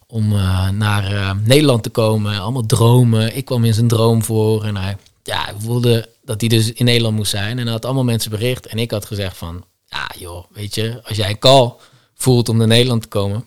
om 0.07 0.29
naar 0.77 1.37
Nederland 1.45 1.83
te 1.83 1.91
komen. 1.91 2.39
Allemaal 2.39 2.67
dromen. 2.67 3.37
Ik 3.37 3.45
kwam 3.45 3.65
in 3.65 3.75
zijn 3.75 3.89
droom 3.89 4.23
voor. 4.25 4.65
En 4.65 4.77
hij 4.77 4.97
ja, 5.23 5.55
voelde 5.59 6.09
dat 6.25 6.41
hij 6.41 6.49
dus 6.49 6.73
in 6.73 6.85
Nederland 6.85 7.17
moest 7.17 7.31
zijn. 7.31 7.59
En 7.59 7.65
hij 7.65 7.73
had 7.73 7.85
allemaal 7.85 8.05
mensen 8.05 8.31
bericht. 8.31 8.67
En 8.67 8.79
ik 8.79 8.91
had 8.91 9.05
gezegd 9.05 9.37
van, 9.37 9.65
ja 9.87 10.11
joh, 10.19 10.45
weet 10.53 10.75
je, 10.75 11.01
als 11.05 11.17
jij 11.17 11.31
een 11.31 11.39
call 11.39 11.73
voelt 12.15 12.49
om 12.49 12.57
naar 12.57 12.67
Nederland 12.67 13.03
te 13.03 13.09
komen, 13.09 13.45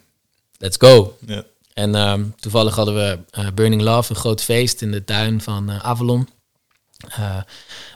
let's 0.57 0.77
go. 0.79 1.17
Ja. 1.25 1.43
En 1.77 1.95
uh, 1.95 2.13
toevallig 2.39 2.75
hadden 2.75 2.95
we 2.95 3.19
uh, 3.39 3.47
Burning 3.53 3.81
Love, 3.81 4.09
een 4.11 4.19
groot 4.19 4.43
feest 4.43 4.81
in 4.81 4.91
de 4.91 5.03
tuin 5.03 5.41
van 5.41 5.69
uh, 5.69 5.79
Avalon. 5.79 6.29
Uh, 7.09 7.37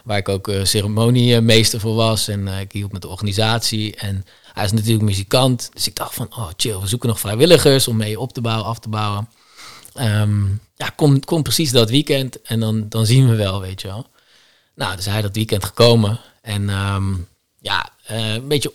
waar 0.04 0.18
ik 0.18 0.28
ook 0.28 0.50
ceremoniemeester 0.62 1.80
voor 1.80 1.94
was 1.94 2.28
en 2.28 2.48
ik 2.48 2.72
hielp 2.72 2.92
met 2.92 3.02
de 3.02 3.08
organisatie. 3.08 3.96
En 3.96 4.24
hij 4.52 4.64
is 4.64 4.72
natuurlijk 4.72 5.04
muzikant, 5.04 5.70
dus 5.72 5.86
ik 5.86 5.96
dacht 5.96 6.14
van, 6.14 6.26
oh 6.36 6.48
chill, 6.56 6.78
we 6.78 6.86
zoeken 6.86 7.08
nog 7.08 7.20
vrijwilligers 7.20 7.88
om 7.88 7.96
mee 7.96 8.20
op 8.20 8.32
te 8.32 8.40
bouwen, 8.40 8.66
af 8.66 8.78
te 8.78 8.88
bouwen. 8.88 9.28
Um, 10.00 10.60
ja, 10.74 10.88
kom, 10.88 11.24
kom 11.24 11.42
precies 11.42 11.70
dat 11.70 11.90
weekend 11.90 12.42
en 12.42 12.60
dan, 12.60 12.88
dan 12.88 13.06
zien 13.06 13.28
we 13.28 13.36
wel, 13.36 13.60
weet 13.60 13.80
je 13.80 13.88
wel. 13.88 14.06
Nou, 14.74 14.96
dus 14.96 15.04
hij 15.04 15.22
dat 15.22 15.34
weekend 15.34 15.64
gekomen 15.64 16.20
en 16.42 16.68
um, 16.68 17.28
ja, 17.58 17.88
een 18.06 18.48
beetje 18.48 18.72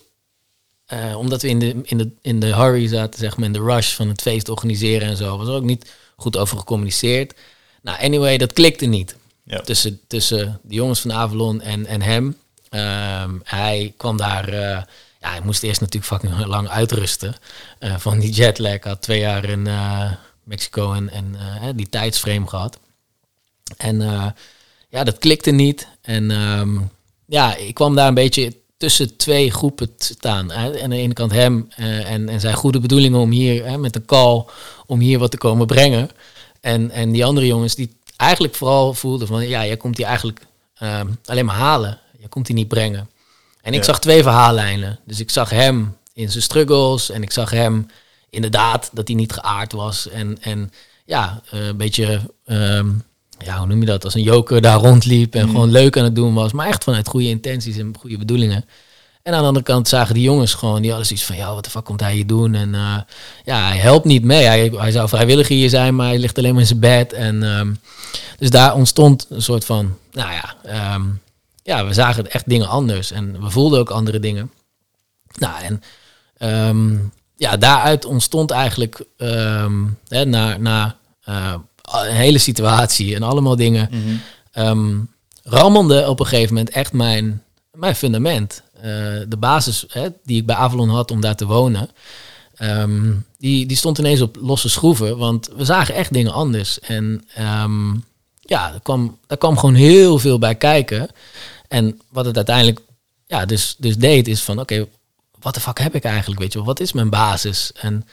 uh, 0.93 1.17
omdat 1.17 1.41
we 1.41 1.47
in 1.47 1.59
de, 1.59 1.75
in, 1.83 1.97
de, 1.97 2.09
in 2.21 2.39
de 2.39 2.55
hurry 2.55 2.87
zaten, 2.87 3.19
zeg 3.19 3.37
maar, 3.37 3.45
in 3.45 3.53
de 3.53 3.61
rush 3.63 3.93
van 3.93 4.07
het 4.07 4.21
feest 4.21 4.49
organiseren 4.49 5.07
en 5.07 5.17
zo, 5.17 5.37
was 5.37 5.47
er 5.47 5.53
ook 5.53 5.63
niet 5.63 5.91
goed 6.15 6.37
over 6.37 6.57
gecommuniceerd. 6.57 7.33
Nou, 7.81 7.99
anyway, 8.01 8.37
dat 8.37 8.53
klikte 8.53 8.85
niet. 8.85 9.15
Ja. 9.43 9.61
Tussen, 9.61 9.99
tussen 10.07 10.59
de 10.63 10.73
jongens 10.73 10.99
van 10.99 11.13
Avalon 11.13 11.61
en, 11.61 11.85
en 11.85 12.01
hem. 12.01 12.25
Um, 12.69 13.41
hij 13.43 13.93
kwam 13.97 14.17
daar, 14.17 14.53
uh, 14.53 14.59
ja, 15.19 15.29
hij 15.29 15.41
moest 15.43 15.63
eerst 15.63 15.81
natuurlijk 15.81 16.13
fucking 16.13 16.45
lang 16.55 16.69
uitrusten 16.69 17.35
uh, 17.79 17.97
van 17.97 18.19
die 18.19 18.31
jetlag. 18.31 18.83
Had 18.83 19.01
twee 19.01 19.19
jaar 19.19 19.45
in 19.45 19.67
Mexico 20.43 20.93
en, 20.93 21.09
en 21.09 21.35
die 21.75 21.89
tijdsframe 21.89 22.47
gehad. 22.47 22.79
En 23.77 23.99
ja, 24.89 25.03
dat 25.03 25.17
klikte 25.17 25.51
niet. 25.51 25.87
En 26.01 26.31
um, 26.31 26.89
ja, 27.25 27.55
ik 27.55 27.73
kwam 27.73 27.95
daar 27.95 28.07
een 28.07 28.13
beetje 28.13 28.53
tussen 28.77 29.17
twee 29.17 29.51
groepen 29.51 29.95
te 29.97 30.05
staan. 30.05 30.51
Hè. 30.51 30.81
Aan 30.83 30.89
de 30.89 30.95
ene 30.95 31.13
kant 31.13 31.31
hem 31.31 31.67
uh, 31.79 32.11
en, 32.11 32.29
en 32.29 32.39
zijn 32.39 32.53
goede 32.55 32.79
bedoelingen 32.79 33.19
om 33.19 33.31
hier 33.31 33.65
hè, 33.65 33.77
met 33.77 33.95
een 33.95 34.05
call 34.05 34.45
om 34.85 34.99
hier 34.99 35.19
wat 35.19 35.31
te 35.31 35.37
komen 35.37 35.67
brengen. 35.67 36.09
En, 36.61 36.91
en 36.91 37.11
die 37.11 37.25
andere 37.25 37.47
jongens 37.47 37.75
die 37.75 37.95
eigenlijk 38.17 38.55
vooral 38.55 38.93
voelden 38.93 39.27
van 39.27 39.47
ja, 39.47 39.65
jij 39.65 39.77
komt 39.77 39.97
hier 39.97 40.05
eigenlijk 40.05 40.41
uh, 40.83 41.01
alleen 41.25 41.45
maar 41.45 41.55
halen. 41.55 41.99
Je 42.19 42.27
komt 42.27 42.47
hier 42.47 42.55
niet 42.55 42.67
brengen. 42.67 43.09
En 43.61 43.73
ik 43.73 43.79
Ja. 43.79 43.85
zag 43.85 43.99
twee 43.99 44.23
verhaallijnen. 44.23 44.99
Dus 45.05 45.19
ik 45.19 45.29
zag 45.29 45.49
hem 45.49 45.97
in 46.13 46.31
zijn 46.31 46.43
struggles 46.43 47.09
en 47.09 47.21
ik 47.21 47.31
zag 47.31 47.49
hem 47.49 47.87
inderdaad 48.29 48.89
dat 48.93 49.07
hij 49.07 49.17
niet 49.17 49.33
geaard 49.33 49.71
was. 49.71 50.09
En, 50.09 50.37
en 50.41 50.71
ja, 51.05 51.41
eh, 51.51 51.65
een 51.65 51.77
beetje, 51.77 52.21
ehm, 52.45 52.89
ja, 53.39 53.57
hoe 53.57 53.67
noem 53.67 53.79
je 53.79 53.85
dat, 53.85 54.03
als 54.03 54.13
een 54.13 54.21
joker 54.21 54.61
daar 54.61 54.79
rondliep 54.79 55.35
en 55.35 55.45
Mm. 55.45 55.51
gewoon 55.51 55.71
leuk 55.71 55.97
aan 55.97 56.03
het 56.03 56.15
doen 56.15 56.33
was. 56.33 56.51
Maar 56.51 56.67
echt 56.67 56.83
vanuit 56.83 57.07
goede 57.07 57.27
intenties 57.27 57.77
en 57.77 57.95
goede 57.99 58.17
bedoelingen. 58.17 58.65
En 59.23 59.33
aan 59.33 59.41
de 59.41 59.47
andere 59.47 59.65
kant 59.65 59.87
zagen 59.87 60.13
die 60.13 60.23
jongens 60.23 60.53
gewoon, 60.53 60.79
die 60.81 60.89
hadden 60.89 61.07
zoiets 61.07 61.25
van, 61.25 61.35
ja, 61.35 61.53
wat 61.53 61.63
de 61.63 61.69
fuck 61.69 61.85
komt 61.85 61.99
hij 61.99 62.13
hier 62.13 62.27
doen? 62.27 62.53
En 62.55 62.75
eh, 62.75 62.97
ja, 63.43 63.67
hij 63.67 63.77
helpt 63.77 64.05
niet 64.05 64.23
mee. 64.23 64.45
Hij, 64.45 64.71
hij 64.75 64.91
zou 64.91 65.09
vrijwilliger 65.09 65.55
hier 65.55 65.69
zijn, 65.69 65.95
maar 65.95 66.07
hij 66.07 66.19
ligt 66.19 66.37
alleen 66.37 66.51
maar 66.51 66.61
in 66.61 66.67
zijn 66.67 66.79
bed. 66.79 67.13
En 67.13 67.43
ehm, 67.43 67.73
dus 68.37 68.49
daar 68.49 68.73
ontstond 68.75 69.25
een 69.29 69.41
soort 69.41 69.65
van, 69.65 69.97
nou 70.11 70.31
ja, 70.31 70.55
ehm, 70.63 71.01
ja, 71.63 71.85
we 71.85 71.93
zagen 71.93 72.31
echt 72.31 72.49
dingen 72.49 72.67
anders. 72.67 73.11
En 73.11 73.41
we 73.41 73.49
voelden 73.49 73.79
ook 73.79 73.89
andere 73.89 74.19
dingen. 74.19 74.51
Nou, 75.39 75.63
en 75.63 75.81
ehm, 76.37 76.95
ja, 77.35 77.57
daaruit 77.57 78.05
ontstond 78.05 78.51
eigenlijk 78.51 79.03
hè, 80.07 80.25
na, 80.25 80.57
na 80.57 80.95
eh, 81.23 81.53
een 81.91 82.15
hele 82.15 82.37
situatie 82.37 83.15
en 83.15 83.23
allemaal 83.23 83.55
dingen 83.55 83.87
Mhm. 83.91 84.15
ehm, 84.51 84.95
rammelde 85.43 86.09
op 86.09 86.19
een 86.19 86.25
gegeven 86.25 86.53
moment 86.55 86.73
echt 86.75 86.93
mijn, 86.93 87.43
mijn 87.73 87.95
fundament. 87.95 88.61
Eh, 88.73 88.83
de 89.27 89.37
basis 89.39 89.85
hè, 89.87 90.07
die 90.23 90.39
ik 90.39 90.45
bij 90.45 90.55
Avalon 90.55 90.89
had 90.89 91.11
om 91.11 91.21
daar 91.21 91.35
te 91.35 91.45
wonen, 91.45 91.89
ehm, 92.55 93.13
die, 93.37 93.65
die 93.65 93.77
stond 93.77 93.97
ineens 93.97 94.21
op 94.21 94.37
losse 94.41 94.69
schroeven. 94.69 95.17
Want 95.17 95.49
we 95.55 95.65
zagen 95.65 95.95
echt 95.95 96.13
dingen 96.13 96.33
anders. 96.33 96.79
En 96.79 97.23
ehm, 97.33 97.93
ja, 98.41 98.73
er 98.73 98.79
kwam, 98.83 99.17
er 99.27 99.37
kwam 99.37 99.57
gewoon 99.57 99.75
heel 99.75 100.19
veel 100.19 100.39
bij 100.39 100.55
kijken. 100.55 101.09
En 101.67 101.99
wat 102.09 102.25
het 102.25 102.35
uiteindelijk 102.35 102.79
ja, 103.27 103.45
dus, 103.45 103.75
dus 103.77 103.97
deed, 103.97 104.27
is 104.27 104.41
van 104.43 104.59
oké, 104.59 104.87
wat 105.39 105.53
de 105.53 105.59
fuck 105.59 105.79
heb 105.79 105.95
ik 105.95 106.03
eigenlijk? 106.03 106.39
Weet 106.41 106.51
je 106.51 106.57
wel, 106.57 106.67
wat 106.67 106.79
is 106.79 106.93
mijn 106.93 107.09
basis? 107.09 107.71
En 107.73 108.07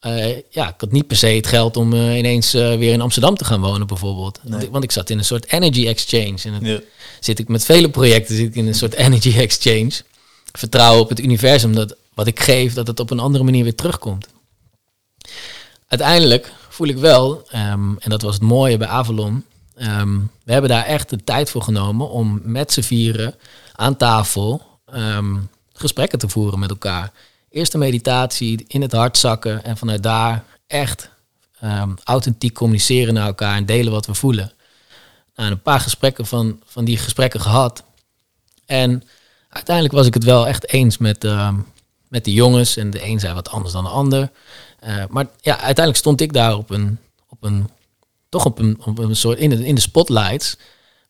eh, 0.00 0.36
ja, 0.50 0.68
ik 0.68 0.74
had 0.80 0.92
niet 0.92 1.06
per 1.06 1.16
se 1.16 1.26
het 1.26 1.46
geld 1.46 1.76
om 1.76 1.92
eh, 1.92 2.18
ineens 2.18 2.54
eh, 2.54 2.76
weer 2.76 2.92
in 2.92 3.00
Amsterdam 3.00 3.36
te 3.36 3.44
gaan 3.44 3.60
wonen, 3.60 3.86
bijvoorbeeld. 3.86 4.40
Want, 4.42 4.62
ik, 4.62 4.70
want, 4.70 4.84
ik, 4.84 4.92
zat 4.92 5.10
in 5.10 5.18
een 5.18 5.24
soort 5.24 5.52
energy 5.52 5.86
exchange. 5.86 6.38
En 6.42 6.64
ja. 6.64 6.80
zit 7.20 7.38
ik 7.38 7.48
met 7.48 7.64
vele 7.64 7.90
projecten 7.90 8.36
zit 8.36 8.46
ik 8.46 8.54
in 8.54 8.66
een 8.66 8.74
soort 8.74 8.94
energy 9.04 9.38
exchange. 9.38 9.92
Vertrouwen 10.52 11.00
op 11.00 11.08
het 11.08 11.20
universum 11.20 11.74
dat 11.74 11.96
wat 12.14 12.26
ik 12.26 12.40
geef, 12.40 12.74
dat 12.74 12.86
het 12.86 13.00
op 13.00 13.10
een 13.10 13.18
andere 13.18 13.44
manier 13.44 13.62
weer 13.62 13.74
terugkomt. 13.74 14.26
Uiteindelijk 15.88 16.52
voel 16.68 16.88
ik 16.88 16.96
wel, 16.96 17.44
ehm, 17.50 17.96
en 17.98 18.10
dat 18.10 18.22
was 18.22 18.34
het 18.34 18.42
mooie 18.42 18.76
bij 18.76 18.88
Avalon. 18.88 19.44
Ehm, 19.74 20.18
we 20.44 20.52
hebben 20.52 20.70
daar 20.70 20.84
echt 20.84 21.10
de 21.10 21.24
tijd 21.24 21.50
voor 21.50 21.62
genomen 21.62 22.10
om 22.10 22.40
met 22.44 22.72
z'n 22.72 22.80
vieren 22.80 23.34
aan 23.74 23.96
tafel 23.96 24.62
ehm, 24.92 25.36
gesprekken 25.72 26.18
te 26.18 26.28
voeren 26.28 26.58
met 26.58 26.70
elkaar. 26.70 27.12
Eerste 27.50 27.78
meditatie, 27.78 28.64
in 28.68 28.82
het 28.82 28.92
hart 28.92 29.18
zakken 29.18 29.64
en 29.64 29.76
vanuit 29.76 30.02
daar 30.02 30.44
echt 30.66 31.10
um, 31.64 31.94
authentiek 32.04 32.54
communiceren 32.54 33.14
naar 33.14 33.26
elkaar 33.26 33.56
en 33.56 33.66
delen 33.66 33.92
wat 33.92 34.06
we 34.06 34.14
voelen. 34.14 34.52
Nou, 35.34 35.50
een 35.50 35.62
paar 35.62 35.80
gesprekken 35.80 36.26
van, 36.26 36.60
van 36.64 36.84
die 36.84 36.96
gesprekken 36.96 37.40
gehad. 37.40 37.82
En 38.66 39.02
uiteindelijk 39.48 39.94
was 39.94 40.06
ik 40.06 40.14
het 40.14 40.24
wel 40.24 40.46
echt 40.46 40.72
eens 40.72 40.98
met, 40.98 41.24
uh, 41.24 41.54
met 42.08 42.24
de 42.24 42.32
jongens. 42.32 42.76
En 42.76 42.90
de 42.90 43.04
een 43.04 43.20
zei 43.20 43.34
wat 43.34 43.50
anders 43.50 43.72
dan 43.72 43.84
de 43.84 43.90
ander. 43.90 44.30
Uh, 44.84 45.04
maar 45.08 45.26
ja, 45.40 45.52
uiteindelijk 45.52 45.96
stond 45.96 46.20
ik 46.20 46.32
daar 46.32 46.56
op 46.56 46.70
een, 46.70 46.98
op 47.28 47.44
een 47.44 47.70
toch 48.28 48.44
op 48.44 48.58
een, 48.58 48.80
op 48.84 48.98
een 48.98 49.16
soort 49.16 49.38
in 49.38 49.50
de, 49.50 49.66
in 49.66 49.74
de 49.74 49.80
spotlights. 49.80 50.56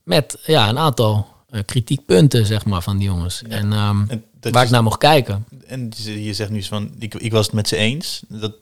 Met 0.03 0.39
ja, 0.45 0.69
een 0.69 0.79
aantal 0.79 1.35
uh, 1.51 1.61
kritiekpunten, 1.65 2.47
zeg 2.47 2.65
maar, 2.65 2.83
van 2.83 2.99
die 2.99 3.09
jongens. 3.09 3.43
En, 3.43 3.73
um, 3.73 4.05
en 4.09 4.25
waar 4.41 4.65
ik 4.65 4.71
naar 4.71 4.83
mocht 4.83 4.99
kijken. 4.99 5.45
En 5.67 5.93
je 6.05 6.35
zegt 6.35 6.51
nu 6.51 6.63
van, 6.63 6.95
ik, 6.99 7.15
ik 7.15 7.33
was 7.33 7.47
het 7.47 7.55
met 7.55 7.69
ze 7.69 7.77
eens. 7.77 8.23
Dat, 8.29 8.53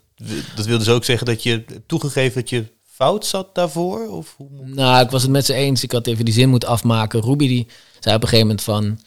dat 0.54 0.66
wil 0.66 0.78
dus 0.78 0.88
ook 0.88 1.04
zeggen 1.04 1.26
dat 1.26 1.42
je 1.42 1.64
toegegeven 1.86 2.40
dat 2.40 2.50
je 2.50 2.72
fout 2.84 3.26
zat 3.26 3.54
daarvoor? 3.54 4.08
Of 4.08 4.34
hoe... 4.36 4.48
Nou, 4.64 5.04
ik 5.04 5.10
was 5.10 5.22
het 5.22 5.30
met 5.30 5.46
ze 5.46 5.54
eens. 5.54 5.82
Ik 5.82 5.92
had 5.92 6.06
even 6.06 6.24
die 6.24 6.34
zin 6.34 6.48
moeten 6.48 6.68
afmaken. 6.68 7.20
Ruby 7.20 7.48
die 7.48 7.66
zei 8.00 8.16
op 8.16 8.22
een 8.22 8.28
gegeven 8.28 8.46
moment 8.46 8.62
van... 8.62 9.00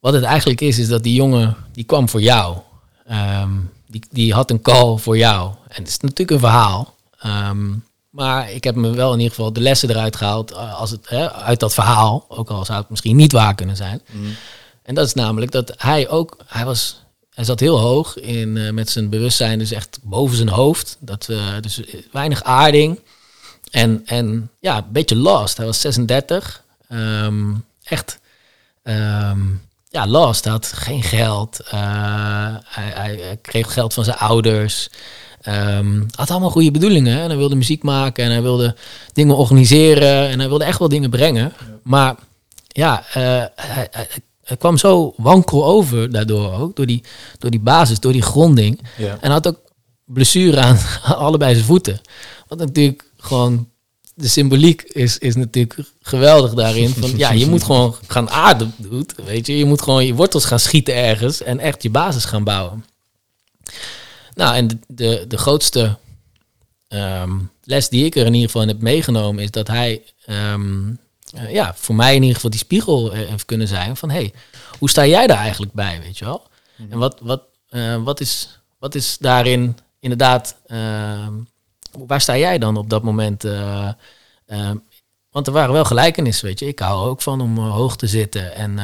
Wat 0.00 0.12
het 0.12 0.22
eigenlijk 0.22 0.60
is, 0.60 0.78
is 0.78 0.88
dat 0.88 1.02
die 1.02 1.14
jongen, 1.14 1.56
die 1.72 1.84
kwam 1.84 2.08
voor 2.08 2.22
jou. 2.22 2.56
Um, 3.10 3.70
die, 3.86 4.02
die 4.10 4.32
had 4.32 4.50
een 4.50 4.62
call 4.62 4.96
voor 4.96 5.16
jou. 5.16 5.54
En 5.68 5.82
het 5.82 5.88
is 5.88 5.98
natuurlijk 5.98 6.30
een 6.30 6.38
verhaal. 6.38 6.96
Um, 7.26 7.84
maar 8.10 8.50
ik 8.50 8.64
heb 8.64 8.74
me 8.74 8.90
wel 8.90 9.12
in 9.12 9.18
ieder 9.18 9.34
geval 9.34 9.52
de 9.52 9.60
lessen 9.60 9.90
eruit 9.90 10.16
gehaald 10.16 10.50
eh, 10.50 10.80
als 10.80 10.90
het, 10.90 11.08
hè, 11.08 11.32
uit 11.32 11.60
dat 11.60 11.74
verhaal. 11.74 12.24
Ook 12.28 12.50
al 12.50 12.64
zou 12.64 12.80
het 12.80 12.90
misschien 12.90 13.16
niet 13.16 13.32
waar 13.32 13.54
kunnen 13.54 13.76
zijn. 13.76 14.00
Mm. 14.10 14.34
En 14.90 14.96
dat 14.96 15.06
is 15.06 15.14
namelijk 15.14 15.52
dat 15.52 15.72
hij 15.76 16.08
ook, 16.08 16.36
hij 16.46 16.64
was, 16.64 17.02
hij 17.34 17.44
zat 17.44 17.60
heel 17.60 17.78
hoog 17.78 18.18
in, 18.18 18.56
uh, 18.56 18.70
met 18.70 18.90
zijn 18.90 19.08
bewustzijn, 19.08 19.58
dus 19.58 19.72
echt 19.72 19.98
boven 20.02 20.36
zijn 20.36 20.48
hoofd. 20.48 20.96
Dat, 21.00 21.26
uh, 21.30 21.46
dus 21.60 21.80
weinig 22.12 22.42
aarding. 22.42 23.00
En, 23.70 24.02
en 24.04 24.50
ja, 24.60 24.76
een 24.76 24.92
beetje 24.92 25.16
lost. 25.16 25.56
Hij 25.56 25.66
was 25.66 25.80
36. 25.80 26.64
Um, 26.88 26.98
ehm, 26.98 27.54
echt 27.82 28.18
um, 28.82 29.62
ja, 29.88 30.06
lost. 30.06 30.44
Hij 30.44 30.52
had 30.52 30.66
geen 30.66 31.02
geld. 31.02 31.60
Uh, 31.64 31.70
hij, 32.64 32.90
hij, 32.94 33.38
kreeg 33.42 33.72
geld 33.72 33.94
van 33.94 34.04
zijn 34.04 34.16
ouders. 34.16 34.90
Um, 35.48 36.06
had 36.14 36.30
allemaal 36.30 36.50
goede 36.50 36.70
bedoelingen. 36.70 37.14
Hè? 37.14 37.22
En 37.22 37.28
hij 37.28 37.38
wilde 37.38 37.56
muziek 37.56 37.82
maken 37.82 38.24
en 38.24 38.30
hij 38.30 38.42
wilde 38.42 38.76
dingen 39.12 39.36
organiseren 39.36 40.28
en 40.28 40.38
hij 40.38 40.48
wilde 40.48 40.64
echt 40.64 40.78
wel 40.78 40.88
dingen 40.88 41.10
brengen. 41.10 41.52
Maar 41.82 42.14
ja, 42.68 43.02
hij, 43.06 43.50
hij, 43.54 43.88
hij, 44.50 44.58
kwam 44.58 44.76
zo 44.76 45.14
wankel 45.16 45.64
over 45.64 46.10
daardoor 46.10 46.52
ook, 46.52 46.76
door 46.76 46.86
die, 46.86 47.02
door 47.38 47.50
die 47.50 47.60
basis, 47.60 48.00
door 48.00 48.12
die 48.12 48.22
gronding. 48.22 48.80
Ja. 48.96 49.18
En 49.20 49.30
had 49.30 49.48
ook 49.48 49.60
blessure 50.04 50.60
aan, 50.60 50.78
allebei 51.26 51.54
zijn 51.54 51.66
voeten. 51.66 52.00
Wat 52.48 52.58
natuurlijk 52.58 53.10
gewoon 53.16 53.68
de 54.14 54.28
symboliek 54.28 54.82
is, 54.82 55.18
is 55.18 55.34
natuurlijk 55.34 55.80
geweldig 56.02 56.54
daarin. 56.54 56.88
Van, 56.88 57.16
ja, 57.16 57.32
je 57.32 57.46
moet 57.46 57.62
gewoon 57.62 57.94
gaan 58.06 58.30
aarden, 58.30 58.74
weet 59.24 59.46
je. 59.46 59.58
Je 59.58 59.64
moet 59.64 59.82
gewoon 59.82 60.06
je 60.06 60.14
wortels 60.14 60.44
gaan 60.44 60.60
schieten 60.60 60.94
ergens 60.94 61.42
en 61.42 61.58
echt 61.58 61.82
je 61.82 61.90
basis 61.90 62.24
gaan 62.24 62.44
bouwen. 62.44 62.84
Nou, 64.34 64.54
en 64.54 64.68
de, 64.68 64.78
de, 64.86 65.24
de 65.28 65.38
grootste 65.38 65.96
um, 66.88 67.50
les 67.64 67.88
die 67.88 68.04
ik 68.04 68.16
er 68.16 68.26
in 68.26 68.34
ieder 68.34 68.50
geval 68.50 68.66
heb 68.66 68.80
meegenomen 68.80 69.42
is 69.42 69.50
dat 69.50 69.66
hij, 69.66 70.02
um, 70.52 70.98
uh, 71.34 71.52
ja, 71.52 71.74
voor 71.74 71.94
mij 71.94 72.14
in 72.14 72.20
ieder 72.20 72.34
geval 72.34 72.50
die 72.50 72.58
spiegel 72.58 73.12
heeft 73.12 73.44
kunnen 73.44 73.68
zijn 73.68 73.96
van, 73.96 74.10
hey, 74.10 74.32
hoe 74.78 74.90
sta 74.90 75.06
jij 75.06 75.26
daar 75.26 75.38
eigenlijk 75.38 75.72
bij, 75.72 76.00
weet 76.00 76.18
je 76.18 76.24
wel? 76.24 76.48
En 76.90 76.98
wat, 76.98 77.20
wat, 77.22 77.42
uh, 77.70 78.02
wat, 78.02 78.20
is, 78.20 78.60
wat 78.78 78.94
is 78.94 79.18
daarin 79.18 79.78
inderdaad, 80.00 80.56
uh, 80.66 81.26
waar 81.98 82.20
sta 82.20 82.36
jij 82.36 82.58
dan 82.58 82.76
op 82.76 82.90
dat 82.90 83.02
moment? 83.02 83.44
Uh, 83.44 83.90
want 85.30 85.46
er 85.46 85.52
waren 85.52 85.72
wel 85.72 85.84
gelijkenissen, 85.84 86.46
weet 86.46 86.58
je. 86.58 86.66
Ik 86.66 86.78
hou 86.78 87.08
ook 87.08 87.22
van 87.22 87.40
om 87.40 87.58
hoog 87.58 87.96
te 87.96 88.06
zitten 88.06 88.54
en 88.54 88.78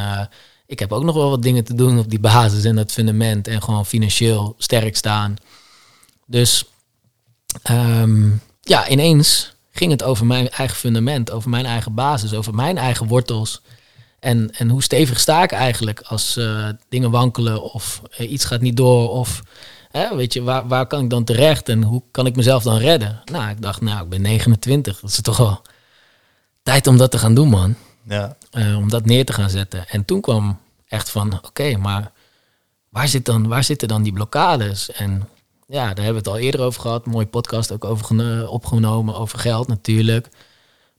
ik 0.66 0.78
heb 0.78 0.92
ook 0.92 1.02
nog 1.02 1.14
wel 1.14 1.30
wat 1.30 1.42
dingen 1.42 1.64
te 1.64 1.74
doen 1.74 1.98
op 1.98 2.10
die 2.10 2.20
basis 2.20 2.64
en 2.64 2.76
dat 2.76 2.92
fundament 2.92 3.48
en 3.48 3.62
gewoon 3.62 3.86
financieel 3.86 4.54
sterk 4.58 4.96
staan. 4.96 5.36
Dus 6.26 6.64
um, 7.70 8.40
ja, 8.60 8.88
ineens 8.88 9.55
ging 9.76 9.90
het 9.90 10.02
over 10.02 10.26
mijn 10.26 10.50
eigen 10.50 10.76
fundament, 10.76 11.30
over 11.30 11.50
mijn 11.50 11.66
eigen 11.66 11.94
basis, 11.94 12.34
over 12.34 12.54
mijn 12.54 12.78
eigen 12.78 13.06
wortels. 13.06 13.62
En, 14.20 14.50
en 14.50 14.68
hoe 14.68 14.82
stevig 14.82 15.20
sta 15.20 15.42
ik 15.42 15.52
eigenlijk 15.52 16.00
als 16.00 16.36
uh, 16.36 16.68
dingen 16.88 17.10
wankelen 17.10 17.62
of 17.72 18.02
uh, 18.18 18.30
iets 18.30 18.44
gaat 18.44 18.60
niet 18.60 18.76
door 18.76 19.10
of 19.10 19.42
hè, 19.90 20.16
weet 20.16 20.32
je, 20.32 20.42
waar, 20.42 20.68
waar 20.68 20.86
kan 20.86 21.04
ik 21.04 21.10
dan 21.10 21.24
terecht 21.24 21.68
en 21.68 21.82
hoe 21.82 22.02
kan 22.10 22.26
ik 22.26 22.36
mezelf 22.36 22.62
dan 22.62 22.78
redden? 22.78 23.22
Nou, 23.24 23.50
ik 23.50 23.62
dacht, 23.62 23.80
nou, 23.80 24.02
ik 24.02 24.08
ben 24.08 24.22
29, 24.22 25.00
dat 25.00 25.10
is 25.10 25.20
toch 25.20 25.36
wel 25.36 25.62
tijd 26.62 26.86
om 26.86 26.96
dat 26.96 27.10
te 27.10 27.18
gaan 27.18 27.34
doen, 27.34 27.48
man. 27.48 27.74
Ja. 28.08 28.36
Uh, 28.52 28.76
om 28.76 28.88
dat 28.88 29.04
neer 29.04 29.24
te 29.24 29.32
gaan 29.32 29.50
zetten. 29.50 29.88
En 29.88 30.04
toen 30.04 30.20
kwam 30.20 30.60
echt 30.88 31.10
van, 31.10 31.40
oké, 31.42 31.76
maar 31.76 32.12
waar, 32.88 33.08
zit 33.08 33.24
dan, 33.24 33.48
waar 33.48 33.64
zitten 33.64 33.88
dan 33.88 34.02
die 34.02 34.12
blokkades? 34.12 34.92
En 34.92 35.28
ja, 35.66 35.94
daar 35.94 36.04
hebben 36.04 36.22
we 36.22 36.28
het 36.30 36.38
al 36.38 36.38
eerder 36.38 36.60
over 36.60 36.80
gehad. 36.80 37.06
mooie 37.06 37.26
podcast 37.26 37.72
ook 37.72 37.84
over 37.84 38.48
opgenomen, 38.48 39.14
over 39.14 39.38
geld 39.38 39.68
natuurlijk. 39.68 40.28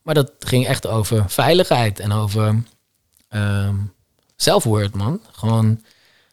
Maar 0.02 0.14
dat 0.14 0.32
ging 0.40 0.66
echt 0.68 0.88
over 0.88 1.30
veiligheid 1.30 2.00
en 2.00 2.12
over 2.12 2.64
um, 3.30 3.94
zelfwoord, 4.36 4.96
man. 4.96 5.22
Gewoon 5.32 5.84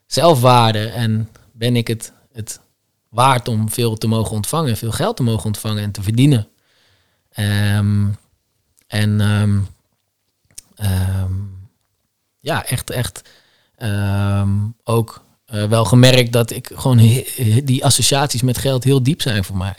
zelfwaarde. 0.06 0.86
En 0.88 1.30
ben 1.52 1.76
ik 1.76 1.88
het, 1.88 2.12
het 2.32 2.60
waard 3.08 3.48
om 3.48 3.70
veel 3.70 3.96
te 3.96 4.06
mogen 4.06 4.36
ontvangen, 4.36 4.76
veel 4.76 4.92
geld 4.92 5.16
te 5.16 5.22
mogen 5.22 5.44
ontvangen 5.44 5.82
en 5.82 5.92
te 5.92 6.02
verdienen? 6.02 6.48
Um, 7.38 8.16
en 8.86 9.20
um, 9.20 9.68
ja, 12.40 12.66
echt, 12.66 12.90
echt 12.90 13.28
ook 14.84 15.23
uh, 15.54 15.64
wel 15.64 15.84
gemerkt 15.84 16.32
dat 16.32 16.50
ik 16.50 16.70
gewoon 16.74 16.96
die 17.64 17.84
associaties 17.84 18.42
met 18.42 18.58
geld 18.58 18.84
heel 18.84 19.02
diep 19.02 19.22
zijn 19.22 19.44
voor 19.44 19.56
mij. 19.56 19.74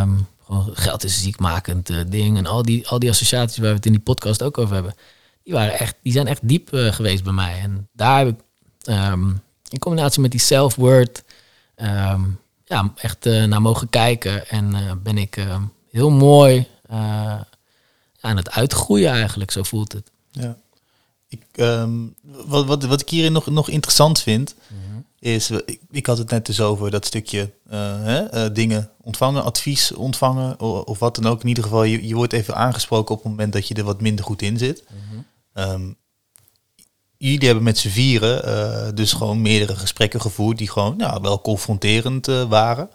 Um, 0.00 0.26
gewoon 0.44 0.70
geld 0.72 1.04
is 1.04 1.16
een 1.16 1.22
ziekmakend 1.22 1.90
uh, 1.90 1.98
ding. 2.06 2.36
En 2.36 2.46
al 2.46 2.62
die, 2.62 2.88
al 2.88 2.98
die 2.98 3.10
associaties 3.10 3.56
waar 3.56 3.68
we 3.68 3.76
het 3.76 3.86
in 3.86 3.92
die 3.92 4.00
podcast 4.00 4.42
ook 4.42 4.58
over 4.58 4.74
hebben, 4.74 4.94
die, 5.42 5.54
waren 5.54 5.78
echt, 5.78 5.96
die 6.02 6.12
zijn 6.12 6.26
echt 6.26 6.48
diep 6.48 6.72
uh, 6.72 6.92
geweest 6.92 7.24
bij 7.24 7.32
mij. 7.32 7.60
En 7.60 7.88
daar 7.92 8.18
heb 8.18 8.28
ik 8.28 8.40
um, 8.94 9.42
in 9.68 9.78
combinatie 9.78 10.20
met 10.20 10.30
die 10.30 10.40
self-word 10.40 11.24
um, 11.76 12.40
ja, 12.64 12.92
echt 12.96 13.24
naar 13.24 13.62
mogen 13.62 13.88
kijken. 13.88 14.48
En 14.48 15.00
ben 15.02 15.18
ik 15.18 15.46
heel 15.90 16.10
mooi 16.10 16.66
aan 18.20 18.36
het 18.36 18.50
uitgroeien 18.50 19.10
eigenlijk, 19.10 19.50
zo 19.50 19.62
voelt 19.62 19.92
het. 19.92 20.10
Ja. 20.30 20.56
Ik, 21.28 21.42
um, 21.56 22.14
wat, 22.22 22.66
wat, 22.66 22.84
wat 22.84 23.00
ik 23.00 23.08
hierin 23.08 23.32
nog, 23.32 23.46
nog 23.46 23.68
interessant 23.68 24.20
vind, 24.20 24.54
mm-hmm. 24.68 25.04
is, 25.18 25.50
ik, 25.50 25.80
ik, 25.90 26.06
had 26.06 26.18
het 26.18 26.30
net 26.30 26.46
dus 26.46 26.60
over 26.60 26.90
dat 26.90 27.06
stukje 27.06 27.52
uh, 27.70 28.02
hè, 28.02 28.34
uh, 28.34 28.54
dingen 28.54 28.90
ontvangen, 29.00 29.44
advies 29.44 29.92
ontvangen, 29.92 30.60
of, 30.60 30.82
of, 30.82 30.98
wat 30.98 31.14
dan 31.14 31.26
ook. 31.26 31.42
In 31.42 31.48
ieder 31.48 31.62
geval, 31.62 31.84
je, 31.84 32.06
je 32.06 32.14
wordt 32.14 32.32
even 32.32 32.54
aangesproken 32.54 33.14
op 33.14 33.22
het 33.22 33.30
moment 33.30 33.52
dat 33.52 33.68
je 33.68 33.74
er 33.74 33.84
wat 33.84 34.00
minder 34.00 34.24
goed 34.24 34.42
in 34.42 34.58
zit. 34.58 34.84
Mm-hmm. 34.88 35.72
Um, 35.72 35.96
jullie 37.16 37.46
hebben 37.46 37.64
met 37.64 37.78
z'n 37.78 37.88
vieren 37.88 38.48
uh, 38.48 38.88
dus 38.94 39.12
gewoon 39.12 39.42
meerdere 39.42 39.76
gesprekken 39.76 40.20
gevoerd 40.20 40.58
die 40.58 40.70
gewoon 40.70 40.96
nou, 40.96 41.20
wel 41.22 41.40
confronterend 41.40 42.26
waren. 42.26 42.90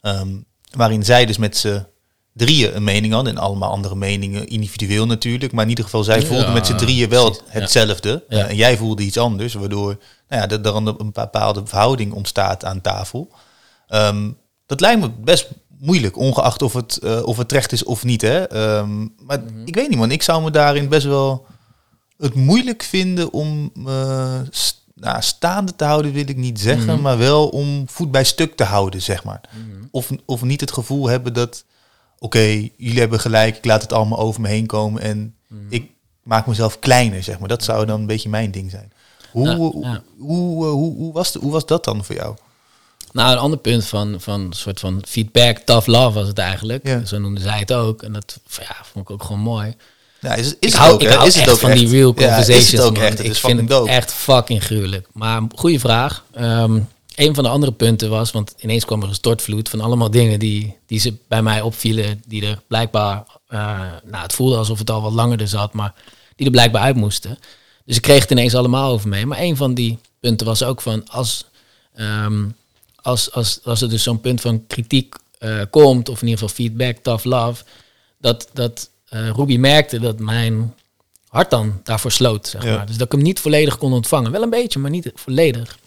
Mm-hmm. 0.00 0.20
Um, 0.20 0.44
waarin 0.70 1.04
zij 1.04 1.26
dus 1.26 1.36
met 1.36 1.56
z'n 1.56 1.86
drieën 2.34 2.76
een 2.76 2.84
mening 2.84 3.12
hadden. 3.12 3.36
En 3.36 3.42
allemaal 3.42 3.70
andere 3.70 3.94
meningen, 3.94 4.46
individueel 4.46 5.06
natuurlijk. 5.06 5.52
Maar 5.52 5.62
in 5.62 5.68
ieder 5.68 5.84
geval, 5.84 6.04
zij 6.04 6.20
Ja, 6.20 6.26
voelden 6.26 6.52
met 6.52 6.66
z'n 6.66 6.76
drieën 6.76 7.08
wel 7.08 7.30
precies, 7.30 7.52
hetzelfde. 7.52 8.24
Ja. 8.28 8.38
Eh, 8.44 8.48
en 8.50 8.56
jij 8.56 8.76
voelde 8.76 9.02
iets 9.02 9.18
anders, 9.18 9.54
waardoor 9.54 9.98
nou 10.28 10.42
ja, 10.42 10.48
er 10.48 10.62
dan 10.62 10.86
een 10.86 11.12
bepaalde 11.12 11.62
verhouding 11.66 12.12
ontstaat 12.12 12.64
aan 12.64 12.80
tafel. 12.80 13.30
Ehm, 13.88 14.30
dat 14.66 14.80
lijkt 14.80 15.00
me 15.00 15.10
best 15.10 15.48
moeilijk, 15.78 16.16
ongeacht 16.16 16.62
of 16.62 16.72
het, 16.72 16.96
eh, 16.96 17.22
of 17.26 17.36
het 17.36 17.48
terecht 17.48 17.72
is 17.72 17.84
of 17.84 18.04
niet. 18.04 18.20
Hè? 18.22 18.44
Ehm, 18.48 19.00
maar 19.26 19.42
ik 19.64 19.74
weet 19.74 19.88
niet, 19.88 19.98
man. 19.98 20.10
Ik 20.10 20.22
zou 20.22 20.42
me 20.42 20.50
daarin 20.50 20.88
best 20.88 21.06
wel 21.06 21.46
het 22.18 22.34
moeilijk 22.34 22.82
vinden 22.82 23.32
om 23.32 23.72
st- 24.50 24.82
nou, 24.94 25.22
staande 25.22 25.76
te 25.76 25.84
houden, 25.84 26.12
wil 26.12 26.28
ik 26.28 26.36
niet 26.36 26.60
zeggen. 26.60 26.92
Mhm. 26.94 27.00
Maar 27.02 27.18
wel 27.18 27.48
om 27.48 27.84
voet 27.88 28.10
bij 28.10 28.24
stuk 28.24 28.56
te 28.56 28.64
houden, 28.64 29.02
zeg 29.02 29.24
maar. 29.24 29.40
Mhm. 29.50 29.84
Of, 29.90 30.10
of 30.24 30.42
niet 30.42 30.60
het 30.60 30.72
gevoel 30.72 31.08
hebben 31.08 31.32
dat, 31.32 31.64
oké, 32.18 32.68
jullie 32.76 32.98
hebben 33.00 33.20
gelijk, 33.20 33.56
ik 33.56 33.64
laat 33.64 33.82
het 33.82 33.92
allemaal 33.92 34.18
over 34.18 34.40
me 34.40 34.48
heen 34.48 34.66
komen 34.66 35.02
en 35.02 35.34
Mhm. 35.48 35.60
ik 35.68 35.90
maak 36.22 36.46
mezelf 36.46 36.78
kleiner, 36.78 37.22
zeg 37.22 37.38
maar. 37.38 37.48
Dat 37.48 37.64
zou 37.64 37.86
dan 37.86 38.00
een 38.00 38.06
beetje 38.06 38.28
mijn 38.28 38.50
ding 38.50 38.70
zijn. 38.70 38.92
Hoe, 39.30 39.48
Ja, 39.48 39.56
hoe, 39.56 39.84
ja. 39.84 40.02
Hoe, 40.18 40.64
eh, 40.66 40.70
hoe, 40.72 40.96
hoe, 40.96 41.12
was 41.12 41.32
de, 41.32 41.38
hoe 41.38 41.52
was 41.52 41.66
dat 41.66 41.84
dan 41.84 42.04
voor 42.04 42.14
jou? 42.14 42.36
Nou, 43.12 43.32
een 43.32 43.38
ander 43.38 43.58
punt 43.58 43.84
van, 43.86 44.16
van 44.20 44.40
een 44.40 44.52
soort 44.52 44.80
van 44.80 45.02
feedback, 45.08 45.58
tough 45.58 45.86
love 45.86 46.12
was 46.18 46.28
het 46.28 46.38
eigenlijk. 46.38 46.86
Ja. 46.86 47.04
Zo 47.04 47.18
noemden 47.18 47.42
zij 47.42 47.58
het 47.58 47.72
ook. 47.72 48.02
En 48.02 48.12
dat 48.12 48.40
ja, 48.60 48.76
vond 48.82 49.04
ik 49.04 49.10
ook 49.10 49.22
gewoon 49.22 49.40
mooi. 49.40 49.74
Nou, 50.20 50.38
is, 50.38 50.46
is 50.46 50.52
ik 50.52 50.58
het 50.62 50.74
hou, 50.74 50.92
ook, 50.92 51.02
ik 51.02 51.08
hou 51.08 51.26
is 51.26 51.34
het 51.34 51.50
ook 51.50 51.58
van 51.58 51.70
echt? 51.70 51.78
die 51.78 51.88
real 51.88 52.08
Ja, 52.08 52.14
conversations. 52.14 52.64
is 52.64 52.72
het 52.72 52.80
ook 52.80 52.98
echt? 52.98 53.18
Het 53.18 53.26
ik 53.26 53.32
is 53.32 53.40
vind 53.40 53.52
fucking 53.52 53.60
het 53.60 53.78
dope. 53.78 53.90
echt 53.90 54.12
fucking 54.12 54.64
gruwelijk. 54.64 55.08
Maar 55.12 55.42
goede 55.56 55.78
vraag. 55.78 56.24
Ehm, 56.32 56.80
een 57.14 57.34
van 57.34 57.44
de 57.44 57.50
andere 57.50 57.72
punten 57.72 58.10
was, 58.10 58.30
want 58.30 58.54
ineens 58.58 58.84
kwam 58.84 59.02
er 59.02 59.08
een 59.08 59.14
stortvloed 59.14 59.68
van 59.68 59.80
allemaal 59.80 60.10
dingen 60.10 60.38
die, 60.38 60.76
die 60.86 60.98
ze 60.98 61.14
bij 61.28 61.42
mij 61.42 61.60
opvielen, 61.60 62.22
die 62.26 62.46
er 62.46 62.60
blijkbaar, 62.66 63.24
eh, 63.48 63.80
nou 64.04 64.22
het 64.22 64.32
voelde 64.32 64.56
alsof 64.56 64.78
het 64.78 64.90
al 64.90 65.02
wat 65.02 65.12
langer 65.12 65.40
er 65.40 65.48
zat, 65.48 65.72
maar 65.72 65.94
die 66.36 66.46
er 66.46 66.52
blijkbaar 66.52 66.82
uit 66.82 66.96
moesten. 66.96 67.38
Dus 67.84 67.96
ik 67.96 68.02
kreeg 68.02 68.20
het 68.20 68.30
ineens 68.30 68.54
allemaal 68.54 68.92
over 68.92 69.08
mee. 69.08 69.26
Maar 69.26 69.38
een 69.40 69.56
van 69.56 69.74
die 69.74 69.98
punten 70.20 70.46
was 70.46 70.62
ook 70.62 70.80
van, 70.80 71.08
als, 71.08 71.44
ehm, 71.94 72.44
als, 73.02 73.32
als, 73.32 73.60
als 73.64 73.82
er 73.82 73.88
dus 73.88 74.02
zo'n 74.02 74.20
punt 74.20 74.40
van 74.40 74.66
kritiek 74.66 75.14
eh, 75.38 75.60
komt, 75.70 76.08
of 76.08 76.22
in 76.22 76.28
ieder 76.28 76.40
geval 76.40 76.54
feedback, 76.54 76.96
tough 76.96 77.24
love, 77.24 77.64
dat, 78.18 78.48
dat 78.52 78.90
eh 79.08 79.30
Ruby 79.30 79.56
merkte 79.56 79.98
dat 79.98 80.18
mijn 80.18 80.74
hart 81.28 81.50
dan 81.50 81.80
daarvoor 81.84 82.12
sloot, 82.12 82.46
zeg 82.46 82.64
Ja. 82.64 82.76
maar. 82.76 82.86
Dus 82.86 82.96
dat 82.96 83.06
ik 83.06 83.12
hem 83.12 83.22
niet 83.22 83.40
volledig 83.40 83.78
kon 83.78 83.92
ontvangen. 83.92 84.30
Wel 84.32 84.42
een 84.42 84.50
beetje, 84.50 84.78
maar 84.78 84.90
niet 84.90 85.12
volledig. 85.14 85.78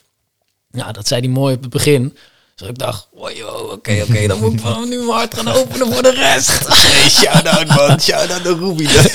Ja, 0.69 0.91
dat 0.91 1.07
zei 1.07 1.21
hij 1.21 1.29
mooi 1.29 1.55
op 1.55 1.61
het 1.61 1.69
begin. 1.69 2.17
Dus 2.55 2.67
ik 2.67 2.77
dacht, 2.77 3.07
oké, 3.11 4.01
oké, 4.09 4.27
dan 4.27 4.39
moet 4.39 4.53
ik 4.53 4.59
vanaf 4.59 4.85
nu 4.85 4.97
mijn 4.97 5.09
hart 5.09 5.33
gaan 5.35 5.47
openen 5.47 5.93
voor 5.93 6.03
de 6.03 6.13
rest. 6.13 6.67
Hey, 6.67 7.09
shout-out 7.09 7.67
man, 7.67 7.99
shout-out 7.99 8.43
naar 8.43 8.53
Ruby. 8.53 8.87
Dat 8.93 9.13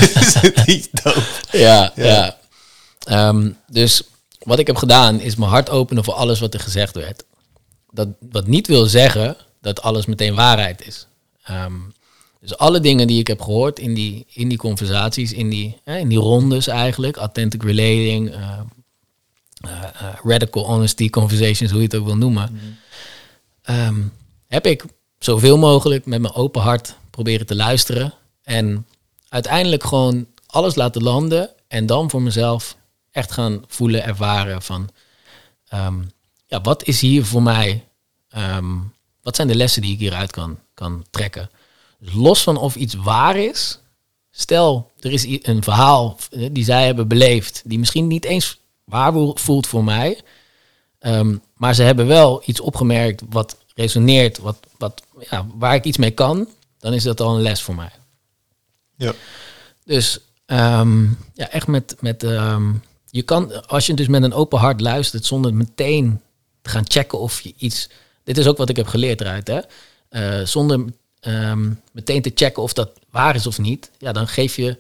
is 0.67 0.89
ja, 1.51 1.59
Ja. 1.61 1.93
ja. 1.95 2.37
Ehm, 3.05 3.51
dus 3.67 4.03
wat 4.39 4.59
ik 4.59 4.67
heb 4.67 4.77
gedaan 4.77 5.21
is 5.21 5.37
mijn 5.37 5.51
hart 5.51 5.71
openen 5.71 6.05
voor 6.05 6.15
alles 6.15 6.41
wat 6.41 6.55
er 6.55 6.61
gezegd 6.61 6.95
werd. 6.95 7.25
Dat 7.91 8.09
wat 8.31 8.47
niet 8.47 8.67
wil 8.67 8.85
zeggen 8.87 9.37
dat 9.61 9.83
alles 9.83 10.07
meteen 10.07 10.35
waarheid 10.35 10.87
is. 10.87 11.07
Ehm, 11.45 11.75
dus 12.41 12.57
alle 12.57 12.81
dingen 12.81 13.07
die 13.07 13.19
ik 13.21 13.27
heb 13.27 13.41
gehoord 13.41 13.79
in 13.79 13.95
die, 13.95 14.27
in 14.29 14.49
die 14.49 14.59
conversaties, 14.59 15.33
in 15.33 15.49
die, 15.49 15.81
in 15.85 16.09
die 16.09 16.19
rondes 16.19 16.67
eigenlijk, 16.67 17.17
authentic 17.17 17.63
relating, 17.63 18.35
eh, 18.35 18.61
radical 20.23 20.65
honesty 20.65 21.11
conversations, 21.11 21.71
hoe 21.71 21.81
je 21.81 21.87
het 21.87 21.97
ook 21.97 22.05
wil 22.05 22.17
noemen, 22.17 22.61
ehm, 23.63 24.01
heb 24.47 24.67
ik 24.67 24.85
zoveel 25.19 25.59
mogelijk 25.59 26.07
met 26.07 26.21
mijn 26.21 26.35
open 26.35 26.63
hart 26.63 26.97
proberen 27.11 27.47
te 27.47 27.55
luisteren. 27.55 28.15
En 28.43 28.87
uiteindelijk 29.29 29.85
gewoon 29.85 30.27
alles 30.47 30.75
laten 30.75 31.03
landen 31.03 31.51
en 31.69 31.87
dan 31.87 32.11
voor 32.11 32.23
mezelf 32.23 32.77
echt 33.11 33.33
gaan 33.33 33.65
voelen, 33.67 34.05
ervaren 34.05 34.63
van, 34.63 34.89
ehm, 35.69 36.03
ja, 36.47 36.61
wat 36.61 36.85
is 36.85 37.01
hier 37.01 37.25
voor 37.25 37.43
mij, 37.43 37.85
ehm, 38.29 38.77
wat 39.23 39.37
zijn 39.37 39.49
de 39.49 39.55
lessen 39.55 39.83
die 39.83 39.93
ik 39.93 39.99
hieruit 39.99 40.31
kan, 40.31 40.59
kan 40.75 41.05
trekken. 41.11 41.51
Dus 41.99 42.13
los 42.13 42.43
van 42.43 42.57
of 42.57 42.75
iets 42.75 42.95
waar 42.95 43.37
is, 43.37 43.79
stel 44.31 44.91
er 45.01 45.13
is 45.13 45.27
een 45.43 45.63
verhaal 45.63 46.19
eh, 46.31 46.49
die 46.53 46.65
zij 46.65 46.87
hebben 46.87 47.09
beleefd, 47.09 47.63
die 47.65 47.79
misschien 47.79 48.07
niet 48.07 48.25
eens 48.25 48.59
waar 48.93 49.13
voelt 49.35 49.67
voor 49.67 49.85
mij, 49.85 50.21
ehm, 50.99 51.37
maar 51.57 51.75
ze 51.75 51.83
hebben 51.83 52.07
wel 52.07 52.43
iets 52.45 52.61
opgemerkt 52.61 53.23
wat 53.31 53.57
resoneert, 53.75 54.39
wat, 54.39 54.59
wat, 54.79 55.03
ja, 55.31 55.47
waar 55.55 55.75
ik 55.75 55.85
iets 55.85 55.97
mee 55.97 56.11
kan, 56.11 56.49
dan 56.79 56.93
is 56.93 57.03
dat 57.03 57.21
al 57.21 57.35
een 57.35 57.43
les 57.43 57.63
voor 57.63 57.75
mij. 57.75 57.91
Ja. 58.97 59.13
Dus 59.85 60.19
ehm, 60.47 61.03
ja, 61.35 61.49
echt 61.51 61.67
met, 61.67 61.97
met 62.01 62.23
ehm, 62.23 62.73
je 63.11 63.23
kan, 63.23 63.67
als 63.69 63.87
je 63.87 63.95
dus 63.95 64.09
met 64.09 64.23
een 64.23 64.33
open 64.33 64.59
hart 64.59 64.81
luistert 64.81 65.25
zonder 65.25 65.55
meteen 65.55 66.21
te 66.63 66.71
gaan 66.71 66.85
checken 66.91 67.19
of 67.19 67.41
je 67.41 67.55
iets, 67.57 67.89
dit 68.25 68.39
is 68.39 68.47
ook 68.47 68.57
wat 68.57 68.69
ik 68.69 68.77
heb 68.77 68.87
geleerd 68.87 69.21
eruit, 69.21 69.49
hè, 69.49 69.61
Eh, 70.09 70.45
zonder 70.47 70.85
meteen 71.93 72.23
te 72.23 72.33
checken 72.35 72.63
of 72.63 72.73
dat 72.73 72.91
waar 73.11 73.35
is 73.35 73.47
of 73.47 73.59
niet, 73.59 73.91
ja, 73.99 74.13
dan 74.13 74.29
geef 74.29 74.57
je 74.57 74.79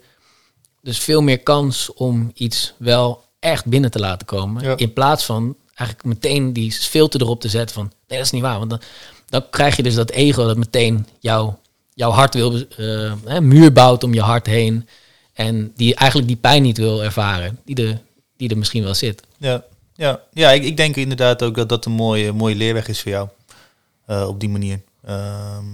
dus 0.82 0.98
veel 0.98 1.20
meer 1.20 1.38
kans 1.38 1.92
om 1.92 2.30
iets 2.34 2.72
wel 2.76 3.24
echt 3.42 3.66
binnen 3.66 3.90
te 3.90 3.98
laten 3.98 4.26
komen, 4.26 4.62
Ja. 4.62 4.76
in 4.76 4.92
plaats 4.92 5.24
van 5.24 5.56
eigenlijk 5.74 6.08
meteen 6.08 6.52
die 6.52 6.72
filter 6.72 7.20
erop 7.20 7.40
te 7.40 7.48
zetten 7.48 7.74
van, 7.74 7.84
nee, 8.08 8.18
dat 8.18 8.26
is 8.26 8.32
niet 8.32 8.42
waar, 8.42 8.58
want 8.58 8.70
dan, 8.70 8.80
dan 9.28 9.42
krijg 9.50 9.76
je 9.76 9.82
dus 9.82 9.94
dat 9.94 10.10
ego 10.10 10.46
dat 10.46 10.56
meteen 10.56 11.06
jou, 11.20 11.52
jouw 11.94 12.10
hart 12.10 12.34
wil, 12.34 12.62
hè, 13.24 13.40
muur 13.40 13.72
bouwt 13.72 14.04
om 14.04 14.14
je 14.14 14.20
hart 14.20 14.46
heen. 14.46 14.88
En 15.32 15.72
die 15.76 15.94
eigenlijk 15.94 16.28
die 16.28 16.38
pijn 16.40 16.62
niet 16.62 16.76
wil 16.78 17.02
ervaren, 17.04 17.58
die 17.64 17.86
er, 17.88 18.00
die 18.36 18.48
er 18.48 18.58
misschien 18.58 18.82
wel 18.84 18.94
zit. 18.94 19.22
Ja, 19.38 19.64
ja. 19.94 20.20
ja 20.32 20.50
ik, 20.50 20.62
ik 20.64 20.76
denk 20.76 20.96
inderdaad 20.96 21.42
ook 21.42 21.54
dat 21.54 21.68
dat 21.68 21.84
een 21.84 21.92
mooie, 21.92 22.32
mooie 22.32 22.54
leerweg 22.54 22.88
is 22.88 23.00
voor 23.02 23.12
jou. 23.12 23.28
eh, 24.06 24.28
op 24.28 24.40
die 24.40 24.48
manier. 24.48 24.80
Ehm, 25.04 25.64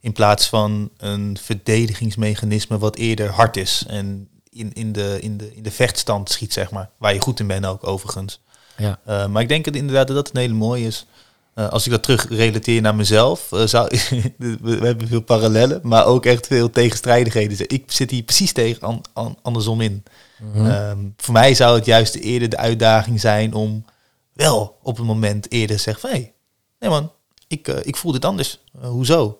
in 0.00 0.12
plaats 0.12 0.46
van 0.48 0.90
een 0.96 1.38
verdedigingsmechanisme 1.42 2.78
wat 2.78 2.96
eerder 2.96 3.30
hard 3.30 3.56
is. 3.56 3.84
En 3.86 4.28
in, 4.58 4.72
in, 4.72 4.92
de, 4.92 5.18
in, 5.20 5.36
de, 5.36 5.54
in 5.54 5.62
de 5.62 5.70
vechtstand 5.70 6.30
schiet, 6.30 6.52
zeg 6.52 6.70
maar. 6.70 6.90
Waar 6.96 7.14
je 7.14 7.20
goed 7.20 7.40
in 7.40 7.46
bent 7.46 7.66
ook, 7.66 7.86
overigens. 7.86 8.40
Ja. 8.76 8.98
Eh, 9.04 9.26
maar 9.26 9.42
ik 9.42 9.48
denk 9.48 9.64
het 9.64 9.76
inderdaad 9.76 10.06
dat 10.06 10.16
dat 10.16 10.30
een 10.32 10.40
hele 10.40 10.54
mooie 10.54 10.86
is. 10.86 11.06
Eh, 11.54 11.68
als 11.68 11.84
ik 11.84 11.90
dat 11.90 12.02
terug 12.02 12.28
relateer 12.28 12.80
naar 12.80 12.94
mezelf, 12.94 13.52
eh, 13.52 13.66
zou, 13.66 13.88
we, 14.38 14.78
hebben 14.80 15.08
veel 15.08 15.22
parallellen, 15.22 15.80
maar 15.82 16.06
ook 16.06 16.26
echt 16.26 16.46
veel 16.46 16.70
tegenstrijdigheden. 16.70 17.68
Ik 17.68 17.92
zit 17.92 18.10
hier 18.10 18.22
precies 18.22 18.52
tegen 18.52 18.82
an- 18.82 19.04
an- 19.12 19.38
andersom 19.42 19.80
in. 19.80 20.04
Mhm. 20.52 20.66
Ehm, 20.66 20.98
voor 21.16 21.32
mij 21.32 21.54
zou 21.54 21.76
het 21.76 21.84
juist 21.84 22.14
eerder 22.14 22.48
de 22.48 22.56
uitdaging 22.56 23.20
zijn 23.20 23.54
om 23.54 23.84
wel 24.32 24.78
op 24.82 24.98
een 24.98 25.06
moment 25.06 25.50
eerder 25.52 25.76
te 25.76 25.82
zeggen 25.82 26.08
van... 26.08 26.10
Hey, 26.10 26.32
nee 26.78 26.90
man, 26.90 27.12
ik, 27.46 27.68
ik 27.68 27.96
voel 27.96 28.12
dit 28.12 28.24
anders. 28.24 28.60
Hoezo? 28.80 29.38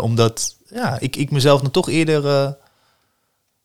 Omdat 0.00 0.56
ja, 0.70 0.98
ik, 1.00 1.16
ik 1.16 1.30
mezelf 1.30 1.60
dan 1.60 1.70
toch 1.70 1.88
eerder... 1.88 2.56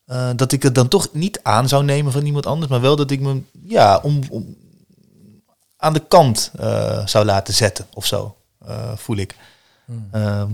eh, 0.09 0.29
dat 0.35 0.51
ik 0.51 0.63
het 0.63 0.75
dan 0.75 0.87
toch 0.87 1.07
niet 1.13 1.39
aan 1.43 1.67
zou 1.67 1.83
nemen 1.83 2.11
van 2.11 2.25
iemand 2.25 2.45
anders, 2.45 2.71
maar 2.71 2.81
wel 2.81 2.95
dat 2.95 3.11
ik 3.11 3.19
me 3.19 3.41
ja, 3.63 3.99
om, 4.03 4.21
om 4.29 4.55
aan 5.77 5.93
de 5.93 6.03
kant 6.07 6.51
eh, 6.59 7.07
zou 7.07 7.25
laten 7.25 7.53
zetten 7.53 7.87
of 7.93 8.05
zo, 8.05 8.35
eh, 8.65 8.95
voel 8.95 9.17
ik. 9.17 9.35
Hmm. 9.85 10.07
Ehm, 10.11 10.49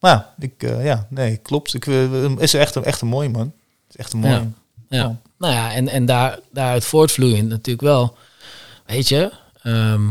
maar 0.00 0.10
ja, 0.10 0.34
ik, 0.38 0.62
ja, 0.82 1.06
nee, 1.10 1.36
klopt. 1.36 1.74
Ik, 1.74 1.86
is 2.38 2.54
echt 2.54 2.74
een, 2.74 2.84
echt 2.84 3.00
een 3.00 3.08
mooi 3.08 3.28
man. 3.28 3.52
is 3.88 3.96
echt 3.96 4.12
een 4.12 4.18
mooi. 4.18 4.32
Ja. 4.32 4.48
Ja. 4.88 5.16
Nou 5.38 5.54
ja, 5.54 5.72
en, 5.72 5.88
en 5.88 6.06
daar, 6.06 6.38
daaruit 6.50 6.84
voortvloeiend 6.84 7.48
natuurlijk 7.48 7.86
wel. 7.86 8.16
Weet 8.86 9.08
je, 9.08 9.32
ehm, 9.62 10.08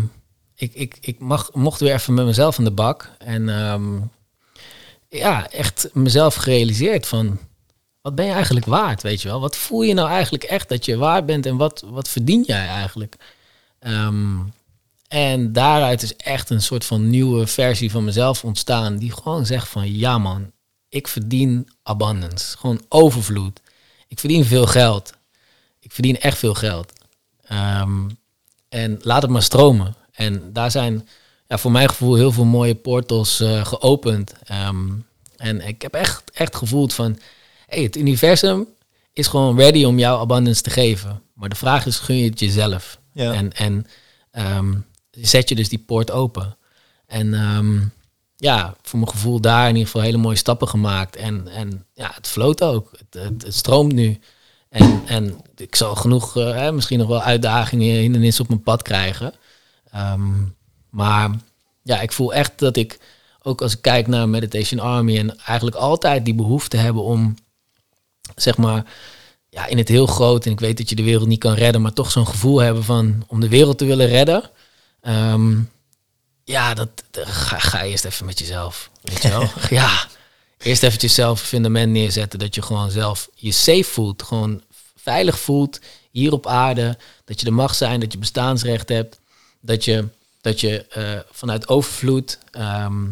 ik, 0.56 0.74
ik, 0.74 0.98
ik 1.02 1.20
mag, 1.20 1.50
mocht 1.54 1.80
weer 1.80 1.94
even 1.94 2.14
met 2.14 2.26
mezelf 2.26 2.58
aan 2.58 2.64
de 2.66 2.72
bak. 2.72 3.10
En 3.18 3.50
ehm, 3.50 3.98
ja, 5.10 5.50
echt 5.50 5.90
mezelf 5.94 6.36
gerealiseerd 6.36 7.08
van... 7.08 7.40
Wat 8.06 8.16
ben 8.16 8.26
je 8.26 8.32
eigenlijk 8.32 8.66
waard, 8.66 9.02
weet 9.02 9.22
je 9.22 9.28
wel? 9.28 9.40
Wat 9.40 9.58
voel 9.58 9.82
je 9.82 9.94
nou 9.94 10.10
eigenlijk 10.10 10.44
echt 10.44 10.70
dat 10.70 10.86
je 10.86 10.98
waard 10.98 11.26
bent 11.26 11.46
en 11.46 11.58
wat, 11.58 11.84
wat 11.90 12.10
verdien 12.10 12.44
jij 12.44 12.68
eigenlijk? 12.68 13.16
Ehm, 13.80 14.38
en 15.08 15.54
daaruit 15.54 16.02
is 16.02 16.16
echt 16.16 16.50
een 16.50 16.62
soort 16.62 16.86
van 16.86 17.10
nieuwe 17.10 17.48
versie 17.48 17.92
van 17.92 18.04
mezelf 18.04 18.44
ontstaan... 18.44 18.98
die 18.98 19.12
gewoon 19.12 19.46
zegt 19.46 19.68
van, 19.68 19.98
ja 19.98 20.18
man, 20.18 20.52
ik 20.90 21.08
verdien 21.08 21.70
abundance. 21.84 22.58
Gewoon 22.58 22.82
overvloed. 22.90 23.62
Ik 24.08 24.20
verdien 24.20 24.46
veel 24.46 24.66
geld. 24.66 25.14
Ik 25.80 25.92
verdien 25.92 26.20
echt 26.20 26.38
veel 26.38 26.54
geld. 26.54 26.94
Ehm, 27.44 28.10
en 28.70 29.00
laat 29.02 29.22
het 29.22 29.32
maar 29.32 29.44
stromen. 29.44 29.96
En 30.12 30.54
daar 30.54 30.72
zijn 30.72 31.08
ja, 31.48 31.58
voor 31.58 31.72
mijn 31.72 31.90
gevoel 31.90 32.16
heel 32.16 32.32
veel 32.32 32.46
mooie 32.46 32.76
portals 32.76 33.40
eh, 33.40 33.66
geopend. 33.66 34.34
Ehm, 34.44 34.90
en 35.38 35.68
ik 35.68 35.82
heb 35.82 35.94
echt, 35.94 36.24
echt 36.34 36.56
gevoeld 36.56 36.94
van... 36.94 37.18
Hey, 37.76 37.84
het 37.84 37.98
universum 37.98 38.68
is 39.14 39.28
gewoon 39.28 39.58
ready 39.58 39.84
om 39.84 40.00
jou 40.00 40.20
abundance 40.20 40.62
te 40.62 40.70
geven. 40.70 41.22
Maar 41.34 41.50
de 41.50 41.56
vraag 41.56 41.86
is, 41.86 42.00
gun 42.00 42.18
je 42.18 42.30
het 42.30 42.40
jezelf? 42.40 43.00
Ja. 43.12 43.34
En, 43.34 43.54
en 43.54 43.86
ehm, 44.32 44.74
zet 45.12 45.50
je 45.50 45.56
dus 45.56 45.70
die 45.70 45.80
poort 45.80 46.12
open? 46.12 46.58
En 47.08 47.34
ehm, 47.34 47.80
ja, 48.36 48.76
voor 48.82 49.00
mijn 49.00 49.12
gevoel 49.12 49.40
daar 49.40 49.64
in 49.64 49.74
ieder 49.74 49.86
geval 49.86 50.02
hele 50.02 50.18
mooie 50.18 50.36
stappen 50.36 50.68
gemaakt. 50.68 51.16
En, 51.16 51.48
en 51.48 51.86
ja, 51.94 52.12
het 52.16 52.28
floot 52.28 52.64
ook. 52.64 52.92
Het, 52.92 53.24
het, 53.24 53.44
het 53.44 53.54
stroomt 53.54 53.94
nu. 53.94 54.20
En, 54.70 55.02
en 55.06 55.42
ik 55.56 55.76
zal 55.76 55.96
genoeg, 55.96 56.38
eh, 56.38 56.72
misschien 56.72 57.00
nog 57.00 57.08
wel 57.08 57.22
uitdagingen, 57.22 57.96
hindernissen 57.96 58.44
op 58.44 58.50
mijn 58.50 58.64
pad 58.64 58.82
krijgen. 58.82 59.34
Ehm, 59.92 60.34
maar 60.90 61.30
ja, 61.84 62.02
ik 62.02 62.12
voel 62.12 62.34
echt 62.34 62.60
dat 62.60 62.78
ik, 62.78 63.00
ook 63.42 63.62
als 63.62 63.74
ik 63.74 63.82
kijk 63.82 64.08
naar 64.08 64.30
Meditation 64.30 64.80
Army, 64.80 65.18
en 65.18 65.38
eigenlijk 65.38 65.78
altijd 65.78 66.26
die 66.26 66.36
behoefte 66.36 66.78
hebben 66.78 67.04
om, 67.04 67.36
zeg 68.36 68.58
maar, 68.58 68.86
ja, 69.50 69.66
in 69.66 69.78
het 69.78 69.88
heel 69.88 70.06
groot, 70.06 70.46
en 70.46 70.52
ik 70.52 70.60
weet 70.60 70.78
dat 70.78 70.90
je 70.90 70.96
de 70.96 71.04
wereld 71.04 71.28
niet 71.28 71.40
kan 71.40 71.54
redden, 71.54 71.82
maar 71.82 71.94
toch 71.94 72.12
zo'n 72.12 72.28
gevoel 72.28 72.60
hebben 72.60 72.84
van 72.84 73.24
om 73.28 73.40
de 73.40 73.50
wereld 73.50 73.78
te 73.78 73.86
willen 73.86 74.08
redden. 74.08 74.50
Ehm, 75.02 75.58
ja, 76.44 76.74
dat, 76.74 76.90
ga, 77.12 77.60
ga 77.60 77.84
eerst 77.84 78.06
even 78.06 78.26
met 78.26 78.40
jezelf. 78.40 78.90
Weet 79.02 79.22
je 79.22 79.30
wel? 79.30 79.50
ja, 79.80 80.08
eerst 80.58 80.84
even 80.84 81.00
jezelf 81.00 81.40
een 81.40 81.48
fundament 81.48 81.92
neerzetten. 81.92 82.40
Dat 82.40 82.56
je 82.56 82.62
gewoon 82.62 82.92
zelf 82.92 83.30
je 83.34 83.52
safe 83.52 83.84
voelt. 83.84 84.24
Gewoon 84.24 84.62
veilig 84.96 85.40
voelt 85.40 85.80
hier 86.12 86.32
op 86.32 86.48
aarde. 86.48 86.98
Dat 87.26 87.40
je 87.40 87.46
er 87.46 87.54
mag 87.54 87.76
zijn, 87.76 88.00
dat 88.00 88.12
je 88.12 88.18
bestaansrecht 88.18 88.90
hebt. 88.90 89.20
Dat 89.62 89.86
je, 89.86 90.08
dat 90.42 90.60
je 90.60 90.86
eh, 90.86 91.20
vanuit 91.32 91.68
overvloed 91.68 92.40
ehm, 92.52 93.06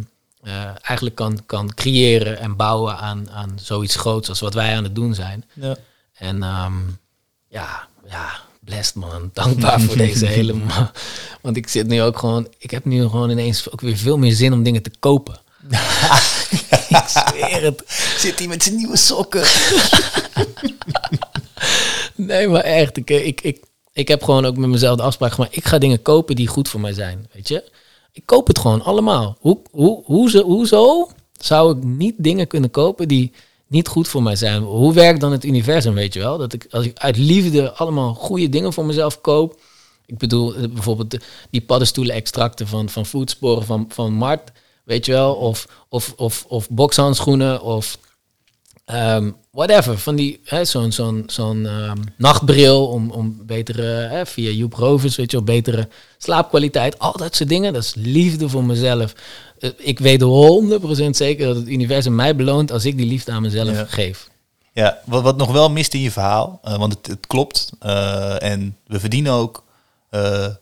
eh, 0.44 0.64
eigenlijk 0.82 1.16
kan, 1.16 1.40
kan 1.46 1.74
creëren 1.74 2.40
en 2.40 2.56
bouwen 2.56 2.98
aan, 2.98 3.30
aan 3.32 3.58
zoiets 3.62 3.96
groots 3.96 4.30
als 4.30 4.40
wat 4.40 4.54
wij 4.54 4.76
aan 4.76 4.84
het 4.84 4.96
doen 4.96 5.14
zijn. 5.16 5.46
Ja. 5.54 5.76
En 6.14 6.44
ehm, 6.44 6.74
ja, 7.48 7.88
ja, 8.10 8.40
blessed 8.60 8.96
man. 8.96 9.30
Dankbaar 9.34 9.82
voor 9.82 9.98
deze 9.98 10.26
hele 10.38 10.54
ma- 10.54 10.92
Want 11.42 11.58
ik 11.58 11.68
zit 11.68 11.88
nu 11.88 12.02
ook 12.02 12.18
gewoon, 12.18 12.48
ik 12.58 12.72
heb 12.72 12.86
nu 12.86 13.02
gewoon 13.02 13.30
ineens 13.30 13.72
ook 13.72 13.82
weer 13.82 13.98
veel 13.98 14.18
meer 14.18 14.34
zin 14.34 14.54
om 14.54 14.64
dingen 14.64 14.82
te 14.82 14.92
kopen. 15.00 15.40
ik 16.90 17.04
zweer 17.08 17.64
het. 17.64 17.84
Zit 18.18 18.40
hij 18.40 18.48
met 18.48 18.64
zijn 18.64 18.76
nieuwe 18.76 18.98
sokken? 18.98 19.44
Nee, 22.16 22.48
maar 22.48 22.62
echt. 22.64 22.98
Ik, 22.98 23.10
ik, 23.10 23.42
ik, 23.42 23.64
ik 23.94 24.08
heb 24.08 24.24
gewoon 24.24 24.46
ook 24.46 24.58
met 24.58 24.70
mezelf 24.70 24.98
de 24.98 25.04
afspraak 25.04 25.32
gemaakt. 25.32 25.56
Ik 25.56 25.66
ga 25.66 25.78
dingen 25.78 26.02
kopen 26.02 26.36
die 26.36 26.48
goed 26.48 26.70
voor 26.70 26.80
mij 26.80 26.94
zijn. 26.94 27.28
Weet 27.34 27.48
je? 27.48 27.64
Ik 28.14 28.26
koop 28.26 28.48
het 28.48 28.60
gewoon 28.60 28.82
allemaal. 28.82 29.38
Hoe, 29.40 29.60
hoe, 29.72 30.04
hoezo, 30.06 30.44
hoezo 30.44 31.10
zou 31.32 31.78
ik 31.78 31.84
niet 31.84 32.16
dingen 32.18 32.48
kunnen 32.48 32.72
kopen 32.72 33.08
die 33.08 33.32
niet 33.68 33.88
goed 33.88 34.08
voor 34.08 34.24
mij 34.24 34.36
zijn? 34.36 34.62
Hoe 34.62 34.94
werkt 34.94 35.20
dan 35.20 35.32
het 35.32 35.46
universum, 35.46 35.94
weet 35.94 36.14
je 36.14 36.20
wel? 36.20 36.38
Dat 36.38 36.54
ik 36.54 36.68
als 36.70 36.86
ik 36.86 36.98
uit 36.98 37.18
liefde 37.18 37.72
allemaal 37.72 38.14
goede 38.14 38.50
dingen 38.50 38.74
voor 38.74 38.86
mezelf 38.86 39.22
koop. 39.22 39.60
Ik 40.06 40.18
bedoel, 40.18 40.56
eh, 40.56 40.70
bijvoorbeeld 40.70 41.18
die 41.50 41.62
paddenstoelen 41.62 42.16
extracten 42.16 42.68
van, 42.68 42.90
van 42.90 43.06
voetsporen 43.06 43.66
van, 43.66 43.86
van 43.90 44.14
Mart. 44.14 44.52
Weet 44.84 45.06
je 45.06 45.12
wel? 45.12 45.36
Of, 45.36 45.68
of, 45.90 46.14
of, 46.18 46.46
of 46.48 46.70
bokshandschoenen 46.70 47.62
of 47.62 47.98
Ehm, 48.86 49.32
whatever, 49.58 49.98
van 49.98 50.16
die, 50.16 50.40
hè, 50.44 50.66
zo'n 50.66 50.92
zo'n 50.92 51.24
zo'n 51.28 51.66
ehm, 51.66 51.98
nachtbril 52.18 52.88
om, 52.88 53.12
om 53.12 53.38
betere, 53.46 53.84
hè, 53.84 54.26
via 54.26 54.50
Joep 54.50 54.74
Rovers, 54.74 55.16
weet 55.16 55.32
je 55.32 55.38
wel, 55.38 55.46
betere 55.46 55.88
slaapkwaliteit. 56.18 57.00
Al 57.00 57.18
dat 57.18 57.36
soort 57.36 57.50
dingen, 57.50 57.74
dat 57.74 57.84
is 57.84 57.94
liefde 57.96 58.50
voor 58.50 58.64
mezelf. 58.64 59.14
Eh, 59.60 59.70
ik 59.78 60.00
weet 60.00 60.22
100% 60.22 60.26
zeker 61.10 61.46
dat 61.48 61.56
het 61.56 61.68
universum 61.68 62.16
mij 62.16 62.36
beloont 62.36 62.72
als 62.72 62.86
ik 62.86 62.98
die 62.98 63.06
liefde 63.06 63.32
aan 63.32 63.42
mezelf 63.42 63.70
Ja. 63.76 63.86
geef. 63.86 64.30
Ja, 64.74 65.00
wat, 65.06 65.24
wat 65.24 65.38
nog 65.38 65.52
wel 65.52 65.70
mist 65.70 65.94
in 65.94 66.00
je 66.02 66.12
verhaal, 66.12 66.60
eh, 66.64 66.78
want 66.78 66.94
het, 66.94 67.08
het 67.08 67.28
klopt. 67.28 67.70
eh, 67.80 68.42
en 68.44 68.78
we 68.88 69.00
verdienen 69.00 69.34
ook 69.34 69.64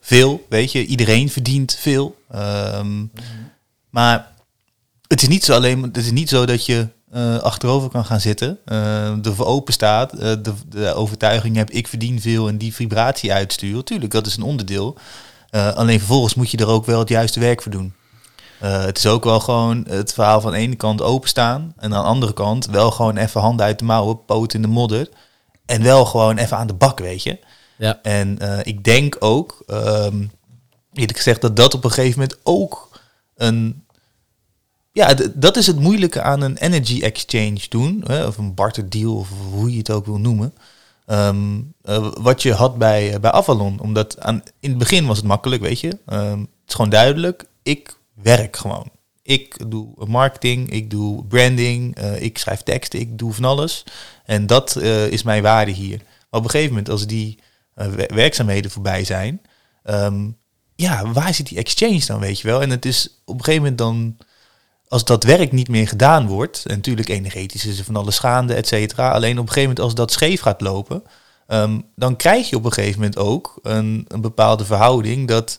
veel, 0.02 0.46
weet 0.50 0.72
je. 0.72 0.86
Iedereen 0.86 1.30
verdient 1.30 1.76
veel. 1.80 2.16
Ehm, 2.32 3.06
Maar 3.90 4.32
het 5.08 5.22
is 5.22 5.28
niet 5.28 5.44
zo 5.44 5.54
alleen, 5.54 5.84
het 5.84 5.98
is 5.98 6.12
niet 6.12 6.30
zo 6.30 6.46
dat 6.46 6.66
je 6.66 6.88
eh, 7.12 7.38
achterover 7.38 7.90
kan 7.90 8.06
gaan 8.06 8.20
zitten, 8.20 8.60
eh 8.66 9.26
ervoor 9.26 9.46
open 9.46 9.74
staat, 9.74 10.14
eh, 10.14 10.20
de, 10.20 10.54
de 10.68 10.94
overtuiging 10.94 11.56
hebt, 11.56 11.76
ik 11.76 11.88
verdien 11.88 12.22
veel 12.22 12.48
en 12.48 12.58
die 12.58 12.74
vibratie 12.74 13.34
uitsturen. 13.34 13.86
Tuurlijk, 13.86 14.12
dat 14.12 14.28
is 14.28 14.38
een 14.38 14.44
onderdeel. 14.44 14.98
Alleen 15.52 15.98
vervolgens 15.98 16.34
moet 16.34 16.52
je 16.52 16.58
er 16.58 16.68
ook 16.68 16.86
wel 16.86 17.00
het 17.00 17.10
juiste 17.10 17.40
werk 17.40 17.62
voor 17.62 17.72
doen. 17.72 17.94
Het 18.60 18.98
is 18.98 19.08
ook 19.08 19.24
wel 19.24 19.40
gewoon 19.40 19.86
het 19.90 20.14
verhaal 20.14 20.42
van 20.42 20.52
de 20.52 20.58
ene 20.58 20.76
kant 20.76 21.02
openstaan 21.02 21.74
en 21.78 21.94
aan 21.94 22.04
de 22.04 22.10
andere 22.10 22.34
kant 22.34 22.66
wel 22.66 22.92
gewoon 22.92 23.18
even 23.18 23.42
handen 23.42 23.66
uit 23.66 23.80
de 23.80 23.86
mouwen, 23.86 24.26
poot 24.26 24.54
in 24.54 24.62
de 24.62 24.68
modder 24.68 25.10
en 25.66 25.84
wel 25.84 26.06
gewoon 26.06 26.38
even 26.38 26.58
aan 26.58 26.68
de 26.68 26.74
bak, 26.74 27.00
weet 27.00 27.24
je. 27.24 27.40
Ja, 27.78 28.00
En 28.02 28.38
ik 28.64 28.84
denk 28.84 29.16
ook, 29.20 29.64
ehm 29.68 30.24
eerlijk 30.94 31.18
gezegd, 31.18 31.42
dat 31.42 31.56
dat 31.56 31.74
op 31.74 31.84
een 31.84 31.92
gegeven 31.92 32.20
moment 32.20 32.40
ook 32.44 32.90
een... 33.36 33.86
Ja, 34.94 35.14
dat 35.34 35.58
is 35.58 35.68
het 35.68 35.80
moeilijke 35.80 36.22
aan 36.22 36.42
een 36.42 36.58
energy 36.58 37.02
exchange 37.02 37.62
doen, 37.70 38.04
hè, 38.08 38.26
of 38.26 38.38
een 38.38 38.54
barter 38.54 38.90
deal, 38.90 39.16
of 39.16 39.30
hoe 39.52 39.72
je 39.72 39.78
het 39.78 39.90
ook 39.92 40.06
wil 40.06 40.20
noemen. 40.20 40.54
Ehm, 41.06 41.62
eh, 41.82 42.12
wat 42.20 42.42
je 42.42 42.54
had 42.54 42.78
bij, 42.78 43.20
bij 43.20 43.32
Avalon. 43.32 43.80
Omdat 43.80 44.20
aan, 44.20 44.44
in 44.60 44.70
het 44.70 44.80
begin 44.80 45.06
was 45.06 45.18
het 45.18 45.26
makkelijk, 45.26 45.62
weet 45.62 45.80
je. 45.80 45.98
Ehm, 46.06 46.40
het 46.40 46.48
is 46.68 46.74
gewoon 46.76 46.90
duidelijk, 46.90 47.46
ik 47.64 47.98
werk 48.14 48.56
gewoon. 48.58 48.90
Ik 49.24 49.70
doe 49.72 50.06
marketing, 50.08 50.70
ik 50.70 50.90
doe 50.90 51.26
branding, 51.26 51.96
eh, 51.96 52.22
ik 52.22 52.38
schrijf 52.38 52.62
teksten, 52.64 53.00
ik 53.00 53.18
doe 53.18 53.34
van 53.34 53.46
alles. 53.46 53.84
En 54.26 54.48
dat 54.48 54.76
eh, 54.76 55.08
is 55.08 55.24
mijn 55.24 55.44
waarde 55.44 55.72
hier. 55.72 55.98
Maar 55.98 56.40
op 56.40 56.44
een 56.44 56.50
gegeven 56.50 56.70
moment, 56.70 56.90
als 56.90 57.08
die 57.08 57.40
eh, 57.74 57.88
wer- 57.88 58.16
werkzaamheden 58.16 58.72
voorbij 58.72 59.04
zijn, 59.04 59.42
ehm, 59.84 60.30
ja, 60.76 61.12
waar 61.12 61.34
zit 61.34 61.48
die 61.48 61.58
exchange 61.58 62.06
dan, 62.06 62.20
weet 62.20 62.40
je 62.40 62.48
wel? 62.48 62.62
En 62.62 62.70
het 62.70 62.86
is 62.86 63.22
op 63.26 63.38
een 63.38 63.44
gegeven 63.44 63.62
moment 63.62 63.78
dan, 63.78 64.18
als 64.92 65.04
dat 65.04 65.24
werk 65.24 65.52
niet 65.52 65.68
meer 65.68 65.88
gedaan 65.88 66.28
wordt, 66.28 66.64
en 66.66 66.76
natuurlijk 66.76 67.10
energetisch 67.10 67.66
is 67.66 67.80
er 67.80 67.86
van 67.86 67.96
alles 67.96 68.20
gaande, 68.20 68.54
et 68.54 68.68
cetera. 68.68 69.12
Alleen 69.12 69.40
op 69.40 69.48
een 69.48 69.54
gegeven 69.54 69.70
moment, 69.70 69.80
als 69.80 69.96
dat 69.96 70.12
scheef 70.12 70.42
gaat 70.42 70.62
lopen, 70.62 71.04
ehm, 71.48 71.80
dan 71.96 72.16
krijg 72.16 72.50
je 72.50 72.56
op 72.56 72.66
een 72.66 72.74
gegeven 72.74 73.00
moment 73.00 73.18
ook 73.18 73.60
een, 73.64 74.06
een 74.08 74.22
bepaalde 74.22 74.66
verhouding 74.66 75.28
dat, 75.28 75.58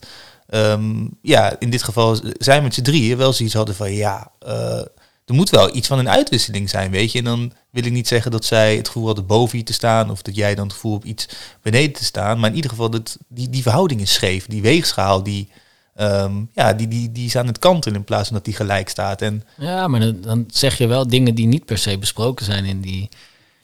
ehm, 0.49 1.07
ja, 1.22 1.57
in 1.59 1.70
dit 1.70 1.83
geval 1.83 2.18
zijn 2.39 2.62
met 2.62 2.74
z'n 2.74 2.83
drieën 2.83 3.16
wel 3.16 3.33
zoiets 3.33 3.55
hadden 3.55 3.74
van, 3.74 3.93
ja, 3.93 4.30
eh, 4.39 4.83
er 5.24 5.35
moet 5.35 5.51
wel 5.51 5.76
iets 5.76 5.89
van 5.89 5.99
een 5.99 6.09
uitwisseling 6.09 6.70
zijn, 6.70 6.91
weet 6.91 7.12
je. 7.12 7.18
En 7.18 7.24
dan 7.24 7.53
wil 7.70 7.85
ik 7.85 7.93
niet 7.93 8.09
zeggen 8.09 8.30
dat 8.30 8.45
zij 8.45 8.76
het 8.76 8.87
gevoel 8.87 9.07
hadden 9.07 9.26
boven 9.26 9.59
je 9.59 9.64
te 9.64 9.72
staan, 9.72 10.11
of 10.11 10.22
dat 10.22 10.35
jij 10.35 10.55
dan 10.55 10.64
het 10.64 10.72
gevoel 10.72 10.93
hebt 10.93 11.05
iets 11.05 11.28
beneden 11.62 11.93
te 11.93 12.05
staan. 12.05 12.39
Maar 12.41 12.51
in 12.51 12.57
ieder 12.57 12.70
geval, 12.70 12.91
dat, 12.91 13.18
die, 13.28 13.51
die 13.51 13.62
verhouding 13.62 14.01
is 14.01 14.12
scheef. 14.12 14.47
Die 14.47 14.62
weegschaal, 14.62 15.22
die, 15.22 15.49
ehm, 15.95 16.32
ja, 16.53 16.72
die, 16.72 16.88
die, 16.88 17.12
die 17.12 17.26
is 17.26 17.36
aan 17.36 17.47
het 17.47 17.59
kantelen 17.59 17.97
in 17.97 18.05
plaats 18.05 18.26
van 18.28 18.36
dat 18.36 18.45
die 18.45 18.55
gelijk 18.55 18.88
staat. 18.88 19.22
En 19.22 19.45
ja 19.59 19.88
maar 19.88 20.01
dan, 20.01 20.20
dan 20.20 20.45
zeg 20.53 20.78
je 20.78 20.86
wel 20.86 21.07
dingen 21.07 21.34
die 21.34 21.47
niet 21.47 21.64
per 21.64 21.78
se 21.78 21.99
besproken 21.99 22.45
zijn 22.45 22.64
in 22.64 22.80
die, 22.80 23.09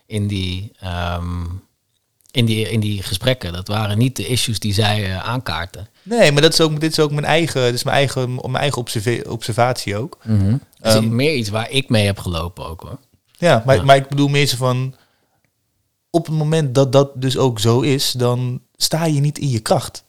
in 0.07 0.27
die, 0.27 0.73
ehm, 0.81 1.45
in 2.31 2.45
die, 2.45 2.71
in 2.71 2.81
die 2.81 3.03
gesprekken. 3.03 3.53
Dat 3.53 3.69
waren 3.69 3.99
niet 3.99 4.17
de 4.17 4.27
issues 4.27 4.59
die 4.59 4.73
zij 4.73 5.05
eh, 5.05 5.19
aankaarten. 5.29 5.89
nee, 6.03 6.33
maar 6.33 6.43
dat 6.43 6.53
is 6.53 6.61
ook, 6.61 6.81
dit 6.81 6.91
is 6.91 6.99
ook 6.99 7.11
mijn 7.11 7.25
eigen, 7.27 7.63
dit 7.65 7.75
is 7.75 7.83
mijn 7.85 7.97
eigen, 7.97 8.35
mijn 8.35 8.55
eigen 8.57 8.85
observatie 9.31 9.97
ook. 9.97 10.19
Dat 10.79 10.95
is 10.95 10.95
Ehm, 10.95 11.15
meer 11.17 11.35
iets 11.35 11.49
waar 11.49 11.71
ik 11.71 11.89
mee 11.89 12.07
heb 12.07 12.19
gelopen 12.19 12.67
ook 12.67 12.81
hoor. 12.81 12.99
Ja, 13.39 13.63
maar, 13.67 13.77
Ja. 13.77 13.83
maar 13.83 13.97
ik 13.97 14.09
bedoel 14.09 14.29
meer 14.29 14.47
zo 14.47 14.57
van, 14.57 14.95
op 16.11 16.27
het 16.27 16.35
moment 16.35 16.75
dat 16.75 16.93
dat 16.93 17.11
dus 17.15 17.37
ook 17.37 17.61
zo 17.61 17.81
is, 17.81 18.13
dan 18.13 18.61
sta 18.77 19.05
je 19.05 19.21
niet 19.21 19.39
in 19.39 19.49
je 19.49 19.61
kracht. 19.61 20.05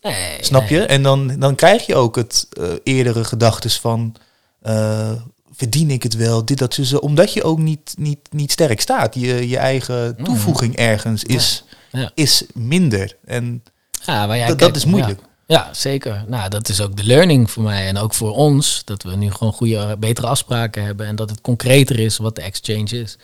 Nee, 0.00 0.36
Snap 0.40 0.70
nee. 0.70 0.80
je? 0.80 0.86
En 0.86 1.02
dan, 1.02 1.38
dan 1.38 1.54
krijg 1.54 1.86
je 1.86 1.94
ook 1.94 2.16
het 2.16 2.46
eh, 2.50 2.68
eerdere 2.82 3.24
gedachtes 3.24 3.78
van 3.80 4.16
eh, 4.62 5.12
verdien 5.52 5.90
ik 5.90 6.02
het 6.02 6.16
wel, 6.16 6.44
dit, 6.44 6.58
dat, 6.58 6.74
zo. 6.74 6.96
Omdat 6.96 7.32
je 7.32 7.42
ook 7.42 7.58
niet, 7.58 7.94
niet, 7.98 8.18
niet 8.30 8.52
sterk 8.52 8.80
staat. 8.80 9.14
Je, 9.14 9.48
je 9.48 9.56
eigen 9.58 10.16
toevoeging 10.24 10.76
ergens 10.76 11.24
is, 11.24 11.64
Mm. 11.92 12.00
Ja. 12.00 12.10
is 12.14 12.44
minder. 12.54 13.16
En 13.24 13.62
Ja, 14.04 14.46
dat, 14.46 14.58
dat 14.58 14.76
is 14.76 14.84
moeilijk. 14.84 15.20
Ja, 15.46 15.56
ja, 15.56 15.74
zeker. 15.74 16.24
Nou, 16.26 16.48
dat 16.48 16.68
is 16.68 16.80
ook 16.80 16.96
de 16.96 17.04
learning 17.04 17.50
voor 17.50 17.62
mij 17.62 17.86
en 17.86 17.96
ook 17.96 18.14
voor 18.14 18.34
ons. 18.34 18.82
Dat 18.84 19.02
we 19.02 19.16
nu 19.16 19.30
gewoon 19.30 19.52
goede, 19.52 19.96
betere 19.98 20.26
afspraken 20.26 20.84
hebben 20.84 21.06
en 21.06 21.16
dat 21.16 21.30
het 21.30 21.40
concreter 21.40 21.98
is 21.98 22.16
wat 22.16 22.34
de 22.34 22.42
exchange 22.42 23.00
is. 23.00 23.18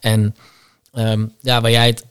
En 0.00 0.36
ehm, 0.92 1.26
ja, 1.40 1.60
waar 1.60 1.70
jij 1.70 1.86
het, 1.86 2.04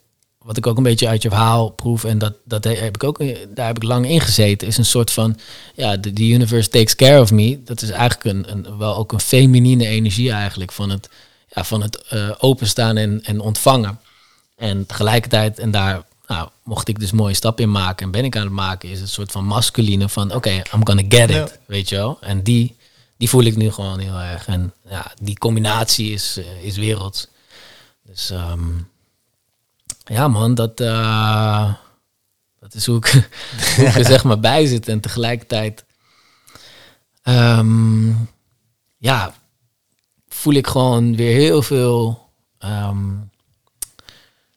wat 0.44 0.58
ik 0.58 0.68
ook 0.68 0.78
een 0.78 0.84
beetje 0.84 1.08
uit 1.08 1.22
je 1.22 1.30
verhaal 1.30 1.70
proef 1.70 2.04
en 2.04 2.18
dat, 2.18 2.34
dat 2.46 2.64
heb 2.64 2.96
ik 2.96 3.04
ook, 3.04 3.18
daar 3.56 3.68
heb 3.68 3.76
ik 3.76 3.84
lang 3.84 4.10
in 4.10 4.22
gezeten, 4.22 4.68
is 4.68 4.78
een 4.78 4.86
soort 4.86 5.12
van, 5.12 5.38
ja, 5.76 5.98
de, 5.98 6.14
the 6.14 6.24
universe 6.28 6.70
takes 6.70 6.96
care 6.96 7.22
of 7.22 7.32
me. 7.32 7.64
Dat 7.64 7.82
is 7.82 7.90
eigenlijk 7.90 8.24
een, 8.24 8.52
een, 8.52 8.78
wel 8.78 8.96
ook 8.96 9.12
een 9.12 9.20
feminine 9.20 9.88
energie 9.88 10.32
eigenlijk 10.32 10.72
van 10.72 10.90
het, 10.90 11.10
ja, 11.54 11.64
van 11.64 11.82
het 11.82 12.04
eh, 12.04 12.32
openstaan 12.40 12.98
en, 12.98 13.24
en 13.24 13.40
ontvangen. 13.40 14.00
En 14.56 14.86
tegelijkertijd, 14.86 15.60
en 15.60 15.72
daar 15.72 16.04
nou, 16.28 16.50
mocht 16.64 16.88
ik 16.88 17.00
dus 17.00 17.12
mooie 17.12 17.34
stap 17.34 17.60
in 17.60 17.72
maken 17.72 18.06
en 18.06 18.12
ben 18.12 18.26
ik 18.26 18.36
aan 18.36 18.44
het 18.44 18.52
maken, 18.52 18.90
is 18.90 18.96
het 18.96 19.08
een 19.08 19.14
soort 19.14 19.32
van 19.32 19.46
masculine 19.46 20.10
van 20.10 20.36
oké, 20.36 20.50
I'm 20.50 20.88
gonna 20.88 21.04
get 21.10 21.30
it, 21.30 21.36
Ja. 21.36 21.48
weet 21.66 21.90
je 21.90 21.96
wel. 21.96 22.18
En 22.22 22.44
die, 22.44 22.76
die 23.18 23.30
voel 23.30 23.44
ik 23.44 23.56
nu 23.56 23.72
gewoon 23.72 24.00
heel 24.00 24.18
erg. 24.18 24.48
En 24.48 24.74
ja, 24.90 25.12
die 25.22 25.38
combinatie 25.38 26.12
is, 26.12 26.38
eh, 26.38 26.64
is 26.64 26.78
werelds. 26.78 27.28
Dus 28.04 28.30
ehm, 28.30 28.70
ja 30.10 30.28
man, 30.28 30.56
dat, 30.56 30.80
eh, 30.80 31.74
dat 32.60 32.74
is 32.74 32.86
hoe 32.86 32.98
ik, 32.98 33.30
hoe 33.76 33.86
ik 33.86 33.96
er 33.96 34.06
zeg 34.06 34.24
maar 34.24 34.40
bij 34.40 34.66
zit. 34.66 34.88
En 34.88 35.00
tegelijkertijd, 35.00 35.86
ehm, 37.22 38.10
ja, 38.98 39.34
voel 40.28 40.54
ik 40.54 40.68
gewoon 40.68 41.16
weer 41.16 41.36
heel 41.36 41.62
veel 41.62 42.28
ehm, 42.58 43.16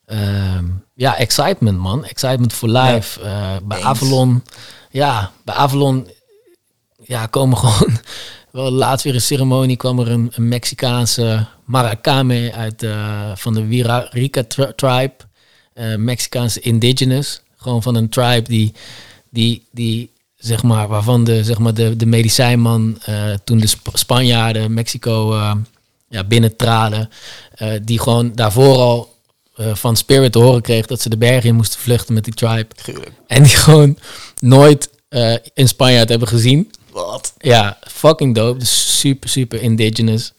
ehm, 0.04 0.64
ja, 0.94 1.16
excitement, 1.16 1.78
man. 1.78 2.04
Excitement 2.04 2.52
for 2.52 2.68
life. 2.68 3.20
Eh, 3.20 3.56
bij 3.62 3.78
Eens. 3.78 3.86
Avalon, 3.86 4.44
ja, 4.90 5.32
bij 5.44 5.54
Avalon 5.54 6.08
ja, 7.02 7.26
komen 7.26 7.58
gewoon... 7.58 7.98
Wel 8.50 8.70
laatst 8.70 9.04
weer 9.04 9.14
een 9.14 9.20
ceremonie 9.20 9.76
kwam 9.76 9.98
er 9.98 10.10
een, 10.10 10.32
een 10.34 10.48
Mexicaanse 10.48 11.46
Maracame 11.64 12.52
uit 12.54 12.82
eh, 12.82 13.30
van 13.34 13.54
de 13.54 13.66
Wirarica 13.66 14.44
tri- 14.44 14.72
tribe. 14.74 15.14
Eh, 15.74 15.94
Mexicaanse 15.96 16.60
indigenous. 16.60 17.40
Gewoon 17.56 17.82
van 17.82 17.94
een 17.94 18.08
tribe 18.08 18.48
die, 18.48 18.72
die, 19.30 19.62
die 19.70 20.10
zeg 20.36 20.62
maar, 20.62 20.88
waarvan 20.88 21.24
de, 21.24 21.44
zeg 21.44 21.58
maar, 21.58 21.74
de, 21.74 21.96
de 21.96 22.06
medicijnman 22.06 22.98
eh, 23.04 23.24
toen 23.44 23.58
de 23.58 23.66
Sp- 23.66 23.90
Spanjaarden 23.92 24.74
Mexico 24.74 25.32
eh, 25.32 25.54
ja, 26.08 26.24
binnentraden, 26.24 27.08
die 27.82 28.00
gewoon 28.00 28.32
daarvoor 28.34 28.76
al 28.76 29.10
van 29.56 29.96
Spirit 29.96 30.32
te 30.32 30.38
horen 30.38 30.62
kreeg 30.62 30.86
dat 30.86 31.00
ze 31.00 31.08
de 31.08 31.16
bergen 31.16 31.48
in 31.48 31.54
moesten 31.54 31.80
vluchten 31.80 32.14
met 32.14 32.24
die 32.24 32.34
tribe. 32.34 32.66
En 33.26 33.42
die 33.42 33.56
gewoon 33.56 33.98
nooit 34.40 34.90
een 35.54 35.68
Spanjaard 35.68 36.08
hebben 36.08 36.28
gezien. 36.28 36.70
Wat? 36.90 37.34
Ja, 37.38 37.78
fucking 37.80 38.34
dope. 38.34 38.58
Dus 38.58 38.98
super, 39.00 39.28
super 39.28 39.62
indigenous. 39.62 40.32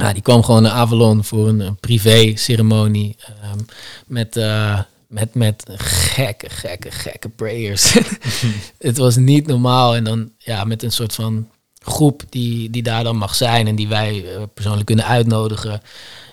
Ja, 0.00 0.12
die 0.12 0.22
kwam 0.22 0.42
gewoon 0.42 0.62
naar 0.62 0.72
Avalon 0.72 1.24
voor 1.24 1.48
een, 1.48 1.60
een 1.60 1.76
privé 1.76 2.32
ceremonie. 2.36 3.16
ehm, 3.42 3.58
met, 4.06 4.36
eh, 4.36 4.80
met, 5.06 5.34
met 5.34 5.64
gekke, 5.76 6.48
gekke, 6.50 6.90
gekke 6.90 7.28
prayers. 7.28 7.92
Het 8.78 8.96
was 8.96 9.16
niet 9.16 9.46
normaal. 9.46 9.94
En 9.96 10.04
dan 10.04 10.30
ja, 10.38 10.64
met 10.64 10.82
een 10.82 10.92
soort 10.92 11.14
van 11.14 11.48
groep 11.84 12.22
die, 12.28 12.70
die 12.70 12.82
daar 12.82 13.04
dan 13.04 13.16
mag 13.16 13.34
zijn 13.34 13.66
en 13.66 13.74
die 13.74 13.88
wij 13.88 14.24
eh, 14.24 14.42
persoonlijk 14.54 14.86
kunnen 14.86 15.04
uitnodigen. 15.04 15.80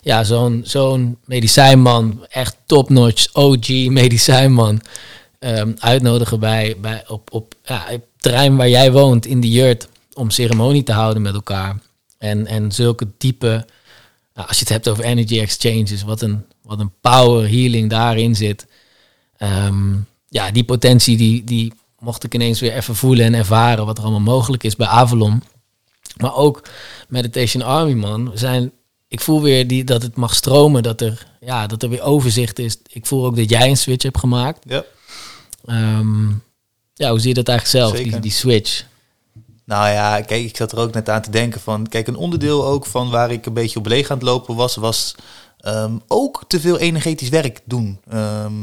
Ja, 0.01 0.23
zo'n 0.23 0.61
zo'n 0.65 1.17
medicijnman, 1.25 2.25
echt 2.29 2.55
top-notch, 2.65 3.33
OG 3.33 3.67
medicijnman. 3.89 4.81
ehm, 5.39 5.73
uitnodigen 5.79 6.39
bij, 6.39 6.75
bij 6.81 7.03
op, 7.07 7.33
op 7.33 7.53
ja, 7.63 7.83
het 7.87 8.01
terrein 8.17 8.55
waar 8.55 8.69
jij 8.69 8.91
woont, 8.91 9.25
in 9.25 9.41
de 9.41 9.49
jurt, 9.49 9.87
om 10.13 10.29
ceremonie 10.29 10.83
te 10.83 10.91
houden 10.91 11.21
met 11.21 11.33
elkaar. 11.33 11.75
En, 12.17 12.47
en 12.47 12.71
zulke 12.71 13.07
diepe, 13.17 13.65
nou, 14.33 14.47
als 14.47 14.57
je 14.57 14.63
het 14.63 14.73
hebt 14.73 14.89
over 14.89 15.03
energy 15.03 15.39
exchanges, 15.39 16.03
wat 16.03 16.21
een, 16.21 16.45
wat 16.61 16.79
een 16.79 16.91
power 17.01 17.49
healing 17.49 17.89
daarin 17.89 18.35
zit. 18.35 18.67
Ehm, 19.37 19.95
ja, 20.29 20.51
die 20.51 20.63
potentie 20.63 21.17
die, 21.17 21.43
die 21.43 21.73
mocht 21.99 22.23
ik 22.23 22.33
ineens 22.33 22.59
weer 22.59 22.73
even 22.73 22.95
voelen 22.95 23.25
en 23.25 23.33
ervaren 23.33 23.85
wat 23.85 23.97
er 23.97 24.03
allemaal 24.03 24.35
mogelijk 24.35 24.63
is 24.63 24.75
bij 24.75 24.87
Avalon. 24.87 25.43
Maar 26.17 26.35
ook 26.35 26.61
Meditation 27.07 27.63
Army, 27.63 27.93
man. 27.93 28.31
We 28.31 28.37
zijn, 28.37 28.71
ik 29.07 29.19
voel 29.19 29.41
weer 29.41 29.67
die, 29.67 29.83
dat 29.83 30.01
het 30.01 30.15
mag 30.15 30.35
stromen, 30.35 30.83
dat 30.83 31.01
er, 31.01 31.27
ja, 31.39 31.67
dat 31.67 31.83
er 31.83 31.89
weer 31.89 32.01
overzicht 32.01 32.59
is. 32.59 32.77
Ik 32.87 33.05
voel 33.05 33.25
ook 33.25 33.35
dat 33.35 33.49
jij 33.49 33.69
een 33.69 33.77
switch 33.77 34.03
hebt 34.03 34.19
gemaakt. 34.19 34.63
Ja. 34.67 34.83
Ehm, 35.65 36.27
ja, 36.93 37.09
hoe 37.09 37.19
zie 37.19 37.27
je 37.29 37.33
dat 37.33 37.47
eigenlijk 37.47 37.85
zelf, 37.85 38.03
die, 38.03 38.19
die 38.19 38.31
switch? 38.31 38.85
Nou 39.67 39.89
ja, 39.89 40.21
kijk, 40.21 40.43
ik 40.43 40.57
zat 40.57 40.71
er 40.71 40.79
ook 40.79 40.93
net 40.93 41.09
aan 41.09 41.21
te 41.21 41.29
denken 41.29 41.61
van... 41.61 41.87
Kijk, 41.87 42.07
een 42.07 42.15
onderdeel 42.15 42.65
ook 42.65 42.85
van 42.85 43.09
waar 43.09 43.31
ik 43.31 43.45
een 43.45 43.53
beetje 43.53 43.79
op 43.79 43.85
leeg 43.85 44.09
aan 44.09 44.17
het 44.17 44.25
lopen 44.25 44.55
was... 44.55 44.75
was 44.75 45.15
ehm, 45.57 45.97
ook 46.07 46.43
te 46.47 46.59
veel 46.59 46.77
energetisch 46.77 47.29
werk 47.29 47.61
doen. 47.63 47.99
Ehm, 48.09 48.53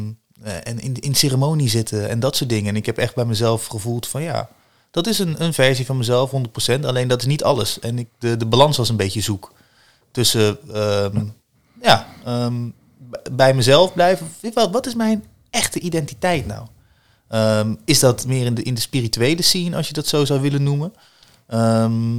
eh, 0.42 0.56
en 0.62 0.80
in, 0.80 0.94
in 0.94 1.14
ceremonie 1.14 1.68
zitten 1.68 2.08
en 2.08 2.20
dat 2.20 2.36
soort 2.36 2.50
dingen. 2.50 2.68
En 2.68 2.76
ik 2.76 2.86
heb 2.86 2.98
echt 2.98 3.14
bij 3.14 3.24
mezelf 3.24 3.66
gevoeld 3.66 4.08
van 4.08 4.22
ja... 4.22 4.48
Dat 4.90 5.06
is 5.06 5.18
een, 5.18 5.42
een 5.42 5.54
versie 5.54 5.86
van 5.86 5.96
mezelf, 5.96 6.30
100%. 6.30 6.84
Alleen 6.84 7.08
dat 7.08 7.20
is 7.20 7.26
niet 7.26 7.44
alles. 7.44 7.78
En 7.80 7.98
ik, 7.98 8.08
de, 8.18 8.36
de 8.36 8.46
balans 8.46 8.76
was 8.76 8.88
een 8.88 8.96
beetje 8.96 9.20
zoek. 9.20 9.52
Tussen, 10.10 10.58
ehm, 10.72 11.24
ja, 11.82 12.06
bij 13.32 13.54
mezelf 13.54 13.92
blijven. 13.92 14.28
Wat, 14.54 14.70
wat 14.70 14.86
is 14.86 14.94
mijn 14.94 15.24
echte 15.50 15.80
identiteit 15.80 16.46
nou? 16.46 16.66
Ehm, 17.34 17.74
is 17.84 18.00
dat 18.00 18.26
meer 18.26 18.46
in 18.46 18.54
de, 18.54 18.62
in 18.62 18.74
de 18.74 18.80
spirituele 18.80 19.42
scene, 19.42 19.76
als 19.76 19.86
je 19.86 19.92
dat 19.92 20.06
zo 20.06 20.24
zou 20.24 20.40
willen 20.40 20.62
noemen? 20.62 20.94
Ehm, 21.46 22.18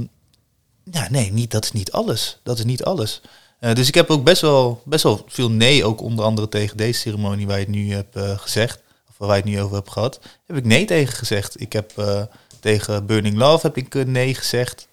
ja, 0.90 1.10
nee, 1.10 1.32
niet, 1.32 1.50
dat 1.50 1.64
is 1.64 1.72
niet 1.72 1.92
alles. 1.92 2.40
Dat 2.42 2.58
is 2.58 2.64
niet 2.64 2.84
alles. 2.84 3.20
Eh, 3.58 3.74
dus 3.74 3.88
ik 3.88 3.94
heb 3.94 4.10
ook 4.10 4.24
best 4.24 4.40
wel, 4.40 4.82
best 4.84 5.02
wel 5.02 5.24
veel 5.28 5.50
nee, 5.50 5.84
ook 5.84 6.00
onder 6.00 6.24
andere 6.24 6.48
tegen 6.48 6.76
deze 6.76 7.00
ceremonie 7.00 7.46
waar 7.46 7.58
je 7.58 7.64
het 7.64 7.74
nu 7.74 7.92
hebt 7.92 8.16
eh, 8.16 8.38
gezegd, 8.38 8.80
of 9.08 9.14
waar 9.18 9.36
je 9.36 9.42
het 9.42 9.44
nu 9.44 9.60
over 9.60 9.76
hebt 9.76 9.90
gehad, 9.90 10.20
heb 10.46 10.56
ik 10.56 10.64
nee 10.64 10.84
tegen 10.84 11.16
gezegd. 11.16 11.60
Ik 11.60 11.72
heb 11.72 11.98
eh, 11.98 12.22
tegen 12.60 13.06
Burning 13.06 13.36
Love 13.36 13.66
heb 13.66 13.76
ik 13.76 14.06
nee 14.06 14.34
gezegd. 14.34 14.88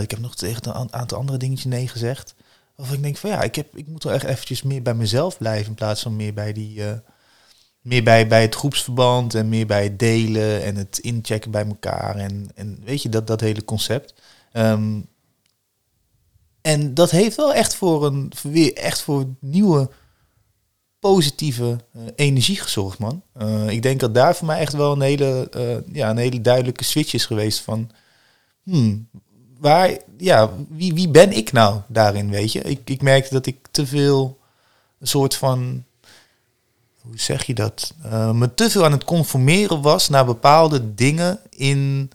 Ik 0.00 0.10
heb 0.10 0.18
nog 0.18 0.34
tegen 0.34 0.78
een 0.80 0.94
aantal 0.94 1.18
andere 1.18 1.38
dingetjes 1.38 1.64
nee 1.64 1.88
gezegd. 1.88 2.34
Of 2.76 2.92
ik 2.92 3.02
denk 3.02 3.16
van 3.16 3.30
ja, 3.30 3.42
ik, 3.42 3.54
heb, 3.54 3.76
ik 3.76 3.86
moet 3.86 4.04
wel 4.04 4.12
echt 4.12 4.24
eventjes 4.24 4.62
meer 4.62 4.82
bij 4.82 4.94
mezelf 4.94 5.38
blijven 5.38 5.66
in 5.66 5.74
plaats 5.74 6.02
van 6.02 6.16
meer 6.16 6.34
bij 6.34 6.52
die... 6.52 6.82
meer 7.80 8.02
bij, 8.02 8.26
bij 8.26 8.42
het 8.42 8.54
groepsverband 8.54 9.34
en 9.34 9.48
meer 9.48 9.66
bij 9.66 9.82
het 9.82 9.98
delen 9.98 10.62
en 10.62 10.76
het 10.76 10.98
inchecken 10.98 11.50
bij 11.50 11.66
elkaar. 11.66 12.16
En, 12.16 12.48
en 12.54 12.80
weet 12.84 13.02
je, 13.02 13.08
dat, 13.08 13.26
dat 13.26 13.40
hele 13.40 13.64
concept. 13.64 14.14
Ehm, 14.52 15.00
en 16.60 16.94
dat 16.94 17.10
heeft 17.10 17.36
wel 17.36 17.54
echt 17.54 17.74
voor 17.74 18.06
een 18.06 18.32
weer 18.42 18.74
echt 18.74 19.00
voor 19.00 19.26
nieuwe 19.40 19.90
positieve 20.98 21.78
eh, 21.92 22.02
energie 22.14 22.56
gezorgd, 22.56 22.98
man. 22.98 23.22
Eh, 23.32 23.68
ik 23.68 23.82
denk 23.82 24.00
dat 24.00 24.14
daar 24.14 24.36
voor 24.36 24.46
mij 24.46 24.58
echt 24.58 24.72
wel 24.72 24.92
een 24.92 25.00
hele, 25.00 25.48
eh, 25.50 25.94
ja, 25.94 26.10
een 26.10 26.16
hele 26.16 26.40
duidelijke 26.40 26.84
switch 26.84 27.12
is 27.12 27.26
geweest 27.26 27.60
van 27.60 27.90
hmm, 28.62 29.08
waar, 29.58 29.98
ja, 30.16 30.50
wie, 30.68 30.94
wie 30.94 31.08
ben 31.08 31.32
ik 31.32 31.52
nou 31.52 31.80
daarin, 31.86 32.30
weet 32.30 32.52
je? 32.52 32.60
Ik, 32.60 32.90
ik 32.90 33.02
merkte 33.02 33.34
dat 33.34 33.46
ik 33.46 33.68
te 33.70 33.86
veel 33.86 34.38
een 34.98 35.06
soort 35.06 35.34
van 35.34 35.84
hoe 37.08 37.18
zeg 37.18 37.44
je 37.44 37.54
dat? 37.54 37.94
Eh, 38.02 38.30
me 38.30 38.54
te 38.54 38.70
veel 38.70 38.84
aan 38.84 38.92
het 38.92 39.04
conformeren 39.04 39.82
was 39.82 40.08
naar 40.08 40.24
bepaalde 40.24 40.94
dingen 40.94 41.40
in 41.50 42.10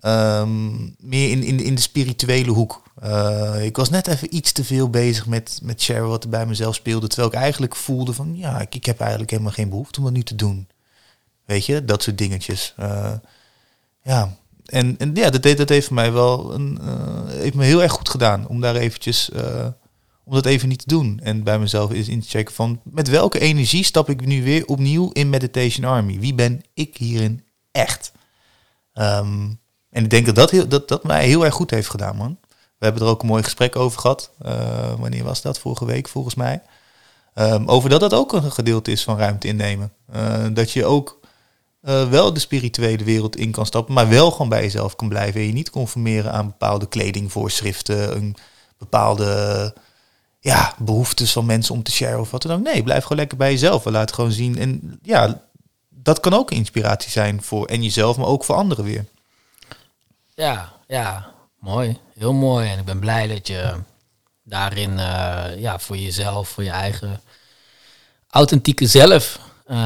ehm, 0.00 0.72
meer 0.98 1.30
in, 1.30 1.42
in, 1.42 1.60
in 1.60 1.74
de 1.74 1.80
spirituele 1.80 2.50
hoek. 2.50 2.82
Eh, 3.00 3.64
ik 3.64 3.76
was 3.76 3.90
net 3.90 4.06
even 4.06 4.36
iets 4.36 4.52
te 4.52 4.64
veel 4.64 4.90
bezig 4.90 5.26
met, 5.26 5.60
met 5.62 5.82
share 5.82 6.00
wat 6.06 6.22
er 6.22 6.28
bij 6.30 6.46
mezelf 6.46 6.74
speelde. 6.74 7.06
Terwijl 7.06 7.28
ik 7.28 7.38
eigenlijk 7.38 7.76
voelde 7.76 8.12
van 8.12 8.36
ja, 8.36 8.60
ik, 8.60 8.74
ik 8.74 8.86
heb 8.86 9.00
eigenlijk 9.00 9.30
helemaal 9.30 9.52
geen 9.52 9.68
behoefte 9.68 9.98
om 9.98 10.04
dat 10.04 10.14
nu 10.14 10.22
te 10.22 10.34
doen. 10.34 10.68
Weet 11.44 11.66
je, 11.66 11.84
dat 11.84 12.02
soort 12.02 12.18
dingetjes. 12.18 12.74
Eh, 12.76 13.12
ja, 14.02 14.36
en, 14.64 14.98
en 14.98 15.14
ja, 15.14 15.30
dat, 15.30 15.42
deed- 15.42 15.58
dat 15.58 15.68
heeft 15.68 15.90
mij 15.90 16.12
wel 16.12 16.54
een, 16.54 16.78
heeft 17.26 17.54
me 17.54 17.64
heel 17.64 17.82
erg 17.82 17.92
goed 17.92 18.08
gedaan 18.08 18.48
om 18.48 18.60
daar 18.60 18.76
eventjes 18.76 19.30
om 20.24 20.34
dat 20.34 20.46
even 20.46 20.68
niet 20.68 20.78
te 20.78 20.88
doen. 20.88 21.20
En 21.22 21.42
bij 21.42 21.58
mezelf 21.58 21.92
is 21.92 22.08
in 22.08 22.20
te 22.20 22.28
checken 22.28 22.54
van 22.54 22.80
met 22.84 23.08
welke 23.08 23.38
energie 23.38 23.84
stap 23.84 24.08
ik 24.08 24.26
nu 24.26 24.42
weer 24.42 24.66
opnieuw 24.66 25.10
in 25.12 25.30
Meditation 25.30 25.84
Army? 25.90 26.18
Wie 26.18 26.34
ben 26.34 26.62
ik 26.74 26.96
hierin 26.96 27.44
echt? 27.72 28.12
Ehm, 28.92 29.48
en 29.90 30.04
ik 30.04 30.10
denk 30.10 30.26
dat 30.26 30.34
dat, 30.34 30.70
dat 30.70 30.88
dat 30.88 31.04
mij 31.04 31.26
heel 31.26 31.44
erg 31.44 31.54
goed 31.54 31.70
heeft 31.70 31.90
gedaan, 31.90 32.16
man. 32.16 32.38
We 32.50 32.86
hebben 32.86 33.02
er 33.02 33.08
ook 33.08 33.20
een 33.20 33.28
mooi 33.28 33.42
gesprek 33.42 33.76
over 33.76 34.00
gehad. 34.00 34.30
Eh, 34.38 34.94
wanneer 34.98 35.24
was 35.24 35.42
dat? 35.42 35.58
Vorige 35.58 35.84
week, 35.84 36.08
volgens 36.08 36.34
mij. 36.34 36.62
Ehm, 37.34 37.66
over 37.66 37.90
dat 37.90 38.00
dat 38.00 38.14
ook 38.14 38.32
een 38.32 38.52
gedeelte 38.52 38.90
is 38.90 39.02
van 39.02 39.18
ruimte 39.18 39.46
innemen. 39.46 39.92
Eh, 40.12 40.44
dat 40.52 40.72
je 40.72 40.84
ook 40.84 41.18
eh, 41.80 42.08
wel 42.08 42.32
de 42.32 42.40
spirituele 42.40 43.04
wereld 43.04 43.36
in 43.36 43.50
kan 43.50 43.66
stappen, 43.66 43.94
maar 43.94 44.08
wel 44.08 44.30
gewoon 44.30 44.48
bij 44.48 44.62
jezelf 44.62 44.96
kan 44.96 45.08
blijven. 45.08 45.40
En 45.40 45.46
je 45.46 45.52
niet 45.52 45.70
conformeren 45.70 46.32
aan 46.32 46.46
bepaalde 46.46 46.88
kledingvoorschriften, 46.88 48.16
een 48.16 48.36
bepaalde 48.78 49.74
ja, 50.40 50.74
behoeftes 50.78 51.32
van 51.32 51.46
mensen 51.46 51.74
om 51.74 51.82
te 51.82 51.90
sharen 51.90 52.20
of 52.20 52.30
wat 52.30 52.42
dan 52.42 52.52
ook. 52.52 52.62
Nee, 52.62 52.82
blijf 52.82 53.02
gewoon 53.02 53.18
lekker 53.18 53.38
bij 53.38 53.50
jezelf. 53.50 53.86
En 53.86 53.92
laat 53.92 54.12
gewoon 54.12 54.32
zien. 54.32 54.58
En 54.58 54.98
ja, 55.02 55.42
dat 55.88 56.20
kan 56.20 56.34
ook 56.34 56.50
inspiratie 56.50 57.10
zijn 57.10 57.42
voor 57.42 57.66
en 57.66 57.82
jezelf, 57.82 58.16
maar 58.16 58.26
ook 58.26 58.44
voor 58.44 58.54
anderen 58.54 58.84
weer. 58.84 59.04
Ja, 60.34 60.72
ja, 60.86 61.32
mooi. 61.58 61.98
Heel 62.14 62.32
mooi. 62.32 62.68
En 62.68 62.78
ik 62.78 62.84
ben 62.84 62.98
blij 62.98 63.26
dat 63.26 63.46
je 63.46 63.74
daarin 64.42 64.98
eh, 64.98 65.44
ja, 65.58 65.78
voor 65.78 65.96
jezelf, 65.96 66.48
voor 66.48 66.64
je 66.64 66.70
eigen 66.70 67.20
authentieke 68.30 68.86
zelf 68.86 69.40
eh, 69.66 69.76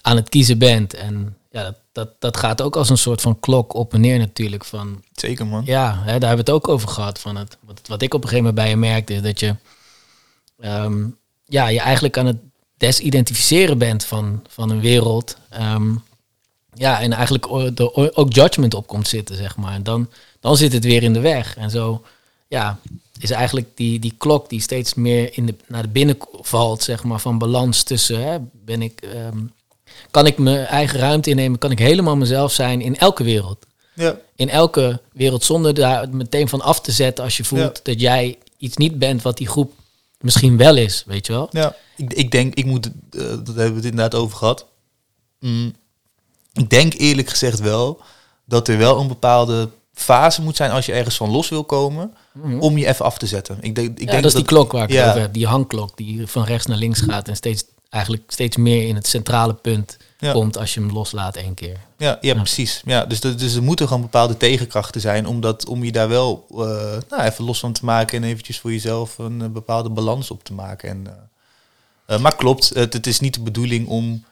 aan 0.00 0.16
het 0.16 0.28
kiezen 0.28 0.58
bent. 0.58 0.94
En 0.94 1.36
ja, 1.50 1.62
dat, 1.62 1.76
dat, 1.96 2.08
dat 2.18 2.36
gaat 2.36 2.62
ook 2.62 2.76
als 2.76 2.90
een 2.90 2.98
soort 2.98 3.20
van 3.20 3.40
klok 3.40 3.74
op 3.74 3.94
en 3.94 4.00
neer 4.00 4.18
natuurlijk. 4.18 4.64
Van, 4.64 5.02
Zeker, 5.12 5.46
man. 5.46 5.62
ja, 5.64 5.92
hè, 5.92 6.18
daar 6.18 6.28
hebben 6.28 6.30
we 6.30 6.36
het 6.36 6.50
ook 6.50 6.68
over 6.68 6.88
gehad. 6.88 7.20
Van 7.20 7.36
het, 7.36 7.56
wat, 7.60 7.80
wat 7.86 8.02
ik 8.02 8.14
op 8.14 8.22
een 8.22 8.28
gegeven 8.28 8.48
moment 8.48 8.64
bij 8.64 8.68
je 8.68 8.76
merkte, 8.76 9.14
is 9.14 9.22
dat 9.22 9.40
je 9.40 9.56
ehm, 10.60 11.06
ja, 11.46 11.68
je 11.68 11.80
eigenlijk 11.80 12.18
aan 12.18 12.26
het 12.26 12.36
desidentificeren 12.76 13.78
bent 13.78 14.04
van, 14.04 14.42
van 14.48 14.70
een 14.70 14.80
wereld. 14.80 15.36
Ehm, 15.50 15.94
ja, 16.74 17.00
en 17.00 17.12
eigenlijk 17.12 17.44
er 17.78 18.16
ook 18.16 18.32
judgment 18.32 18.74
op 18.74 18.86
komt 18.86 19.08
zitten, 19.08 19.36
zeg 19.36 19.56
maar. 19.56 19.72
En 19.72 19.82
dan, 19.82 20.08
dan 20.40 20.56
zit 20.56 20.72
het 20.72 20.84
weer 20.84 21.02
in 21.02 21.12
de 21.12 21.20
weg. 21.20 21.56
En 21.56 21.70
zo, 21.70 22.04
ja, 22.48 22.78
is 23.18 23.30
eigenlijk 23.30 23.68
die, 23.74 23.98
die 23.98 24.14
klok 24.18 24.48
die 24.48 24.60
steeds 24.60 24.94
meer 24.94 25.36
in 25.36 25.46
de, 25.46 25.54
naar 25.66 25.82
de 25.82 25.88
binnen 25.88 26.16
valt, 26.40 26.82
zeg 26.82 27.04
maar, 27.04 27.20
van 27.20 27.38
balans 27.38 27.82
tussen, 27.82 28.22
hè, 28.22 28.38
ben 28.52 28.82
ik, 28.82 29.00
ehm, 29.00 29.38
kan 30.10 30.26
ik 30.26 30.38
mijn 30.38 30.66
eigen 30.66 30.98
ruimte 30.98 31.30
innemen, 31.30 31.58
kan 31.58 31.70
ik 31.70 31.78
helemaal 31.78 32.16
mezelf 32.16 32.52
zijn 32.52 32.80
in 32.80 32.96
elke 32.96 33.24
wereld. 33.24 33.66
Ja. 33.94 34.18
In 34.34 34.48
elke 34.48 35.00
wereld 35.12 35.44
zonder 35.44 35.74
daar 35.74 36.08
meteen 36.08 36.48
van 36.48 36.60
af 36.60 36.80
te 36.80 36.92
zetten 36.92 37.24
als 37.24 37.36
je 37.36 37.44
voelt 37.44 37.84
dat 37.84 38.00
jij 38.00 38.38
iets 38.58 38.76
niet 38.76 38.98
bent 38.98 39.22
wat 39.22 39.36
die 39.36 39.48
groep 39.48 39.72
misschien 40.20 40.56
wel 40.56 40.76
is, 40.76 41.04
weet 41.06 41.26
je 41.26 41.32
wel? 41.32 41.48
Ja, 41.50 41.74
ik, 41.96 42.12
ik 42.12 42.30
denk, 42.30 42.54
ik 42.54 42.64
moet, 42.64 42.86
eh, 42.86 43.20
dat 43.20 43.46
hebben 43.46 43.70
we 43.70 43.76
het 43.76 43.84
inderdaad 43.84 44.14
over 44.14 44.36
gehad. 44.36 44.66
Mm, 45.40 45.74
ik 46.52 46.70
denk 46.70 46.94
eerlijk 46.94 47.28
gezegd 47.28 47.60
wel 47.60 48.00
dat 48.44 48.68
er 48.68 48.78
wel 48.78 49.00
een 49.00 49.08
bepaalde 49.08 49.68
fase 49.92 50.42
moet 50.42 50.56
zijn 50.56 50.70
als 50.70 50.86
je 50.86 50.92
ergens 50.92 51.16
van 51.16 51.30
los 51.30 51.48
wil 51.48 51.64
komen, 51.64 52.14
om 52.58 52.78
je 52.78 52.86
even 52.86 53.04
af 53.04 53.18
te 53.18 53.26
zetten. 53.26 53.58
Ik 53.60 53.74
denk, 53.74 53.88
ik 53.88 53.94
Mhm. 53.94 54.04
Ja, 54.04 54.10
denk 54.10 54.22
dat 54.22 54.32
is 54.32 54.36
die 54.36 54.46
klok 54.46 54.72
waar 54.72 54.82
ik 54.82 54.90
ja. 54.90 55.08
over 55.08 55.20
heb, 55.20 55.32
die 55.32 55.46
hangklok 55.46 55.96
die 55.96 56.26
van 56.26 56.44
rechts 56.44 56.66
naar 56.66 56.78
links 56.78 57.00
gaat 57.00 57.28
en 57.28 57.36
steeds 57.36 57.64
eigenlijk 57.90 58.22
steeds 58.32 58.56
meer 58.56 58.88
in 58.88 58.94
het 58.94 59.06
centrale 59.06 59.54
punt 59.54 59.96
Ja. 60.18 60.32
komt 60.32 60.58
als 60.58 60.74
je 60.74 60.80
hem 60.80 60.92
loslaat 60.92 61.36
één 61.36 61.54
keer. 61.54 61.76
Ja, 61.98 62.18
ja, 62.20 62.34
precies. 62.34 62.82
Ja, 62.84 63.04
dus, 63.04 63.20
dus 63.20 63.54
er 63.54 63.62
moeten 63.62 63.86
gewoon 63.86 64.02
bepaalde 64.02 64.36
tegenkrachten 64.36 65.00
zijn 65.00 65.26
om, 65.26 65.40
dat, 65.40 65.66
om 65.66 65.84
je 65.84 65.92
daar 65.92 66.08
wel 66.08 66.46
eh, 66.50 66.56
nou, 67.10 67.22
even 67.22 67.44
los 67.44 67.58
van 67.58 67.72
te 67.72 67.84
maken 67.84 68.22
en 68.22 68.28
eventjes 68.28 68.58
voor 68.60 68.72
jezelf 68.72 69.18
een 69.18 69.42
eh, 69.42 69.48
bepaalde 69.48 69.90
balans 69.90 70.30
op 70.30 70.44
te 70.44 70.52
maken. 70.52 70.88
En, 70.88 71.28
eh, 72.06 72.18
maar 72.18 72.36
klopt, 72.36 72.68
het, 72.68 72.92
het 72.92 73.06
is 73.06 73.20
niet 73.20 73.34
de 73.34 73.40
bedoeling 73.40 73.88
om 73.88 74.24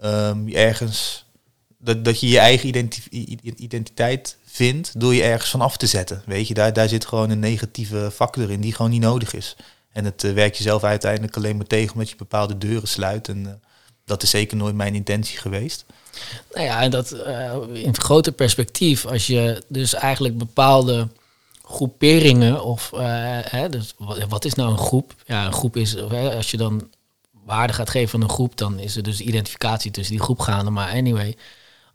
ehm, 0.00 0.48
ergens 0.48 1.24
dat, 1.78 2.04
dat 2.04 2.20
je 2.20 2.28
je 2.28 2.38
eigen 2.38 2.68
identi- 2.68 3.38
identiteit 3.56 4.36
vindt 4.44 5.00
door 5.00 5.14
je 5.14 5.22
ergens 5.22 5.50
van 5.50 5.60
af 5.60 5.76
te 5.76 5.86
zetten. 5.86 6.22
Weet 6.26 6.48
je, 6.48 6.54
daar, 6.54 6.72
daar 6.72 6.88
zit 6.88 7.06
gewoon 7.06 7.30
een 7.30 7.38
negatieve 7.38 8.10
factor 8.14 8.50
in 8.50 8.60
die 8.60 8.74
gewoon 8.74 8.90
niet 8.90 9.00
nodig 9.00 9.34
is. 9.34 9.56
En 9.98 10.04
het 10.04 10.24
eh, 10.24 10.32
werkt 10.32 10.56
jezelf 10.56 10.84
uiteindelijk 10.84 11.36
alleen 11.36 11.56
maar 11.56 11.66
tegen 11.66 11.92
omdat 11.92 12.10
je 12.10 12.16
bepaalde 12.16 12.58
deuren 12.58 12.88
sluit. 12.88 13.28
En 13.28 13.46
eh, 13.46 13.52
dat 14.04 14.22
is 14.22 14.30
zeker 14.30 14.56
nooit 14.56 14.74
mijn 14.74 14.94
intentie 14.94 15.38
geweest. 15.38 15.84
Nou 16.52 16.64
ja, 16.66 16.82
en 16.82 16.90
dat 16.90 17.10
eh, 17.10 17.56
in 17.72 17.96
groter 17.96 18.32
perspectief, 18.32 19.06
als 19.06 19.26
je 19.26 19.62
dus 19.68 19.94
eigenlijk 19.94 20.38
bepaalde 20.38 21.08
groeperingen 21.62 22.64
of 22.64 22.90
hè, 23.42 23.68
dus 23.68 23.94
wat, 24.28 24.44
is 24.44 24.54
nou 24.54 24.70
een 24.70 24.78
groep? 24.78 25.14
Ja, 25.26 25.46
een 25.46 25.52
groep 25.52 25.76
is, 25.76 25.96
als 26.12 26.50
je 26.50 26.56
dan 26.56 26.90
waarde 27.44 27.72
gaat 27.72 27.90
geven 27.90 28.14
aan 28.14 28.28
een 28.28 28.34
groep, 28.34 28.56
dan 28.56 28.78
is 28.78 28.96
er 28.96 29.02
dus 29.02 29.20
identificatie 29.20 29.90
tussen 29.90 30.14
die 30.14 30.24
groep 30.24 30.40
gaande. 30.40 30.70
Maar 30.70 30.90
anyway, 30.90 31.36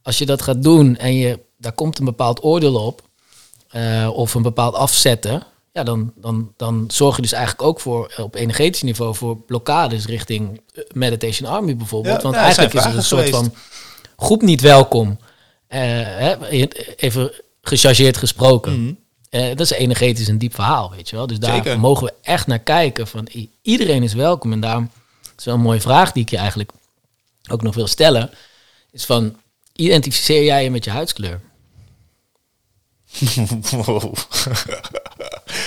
als 0.01 0.17
je 0.17 0.25
dat 0.25 0.41
gaat 0.41 0.63
doen 0.63 0.97
en 0.97 1.13
je, 1.13 1.39
daar 1.57 1.73
komt 1.73 1.99
een 1.99 2.05
bepaald 2.05 2.43
oordeel 2.43 2.75
op, 2.75 3.01
of 4.13 4.33
een 4.33 4.41
bepaald 4.41 4.75
afzetten, 4.75 5.43
ja, 5.73 5.83
dan, 5.83 6.13
dan, 6.15 6.53
dan 6.57 6.85
zorg 6.87 7.15
je 7.15 7.21
dus 7.21 7.31
eigenlijk 7.31 7.67
ook 7.67 7.79
voor 7.79 8.13
eh, 8.15 8.23
op 8.23 8.35
energetisch 8.35 8.81
niveau 8.81 9.15
voor 9.15 9.37
blokkades 9.37 10.05
richting 10.05 10.61
eh, 10.73 10.83
Meditation 10.91 11.49
Army 11.49 11.75
bijvoorbeeld. 11.75 12.15
Ja, 12.15 12.21
Want 12.21 12.35
eigenlijk 12.35 12.73
is 12.73 12.85
er 12.85 12.95
een 12.95 13.03
soort 13.03 13.25
geweest. 13.25 13.43
van 13.43 13.53
groep 14.17 14.41
niet 14.41 14.61
welkom. 14.61 15.19
Eh, 15.67 15.79
hè, 15.81 16.47
even 16.95 17.31
gechargeerd 17.61 18.17
gesproken. 18.17 18.83
Mhm. 18.83 18.93
Dat 19.29 19.59
is 19.59 19.71
energetisch 19.71 20.27
een 20.27 20.37
diep 20.37 20.53
verhaal, 20.53 20.91
weet 20.91 21.09
je 21.09 21.15
wel. 21.15 21.27
Dus 21.27 21.39
daar 21.39 21.55
Zeker. 21.55 21.79
mogen 21.79 22.05
we 22.05 22.13
echt 22.21 22.47
naar 22.47 22.59
kijken. 22.59 23.07
Van 23.07 23.27
iedereen 23.61 24.03
is 24.03 24.13
welkom. 24.13 24.51
En 24.51 24.59
daarom 24.59 24.89
is 25.37 25.45
wel 25.45 25.53
een 25.53 25.61
mooie 25.61 25.81
vraag 25.81 26.11
die 26.11 26.23
ik 26.23 26.29
je 26.29 26.37
eigenlijk 26.37 26.71
ook 27.51 27.61
nog 27.61 27.75
wil 27.75 27.87
stellen. 27.87 28.31
Is 28.91 29.05
van, 29.05 29.35
identificeer 29.75 30.43
jij 30.43 30.63
je 30.63 30.71
met 30.71 30.83
je 30.83 30.91
huidskleur? 30.91 31.39
Wow. 33.71 34.13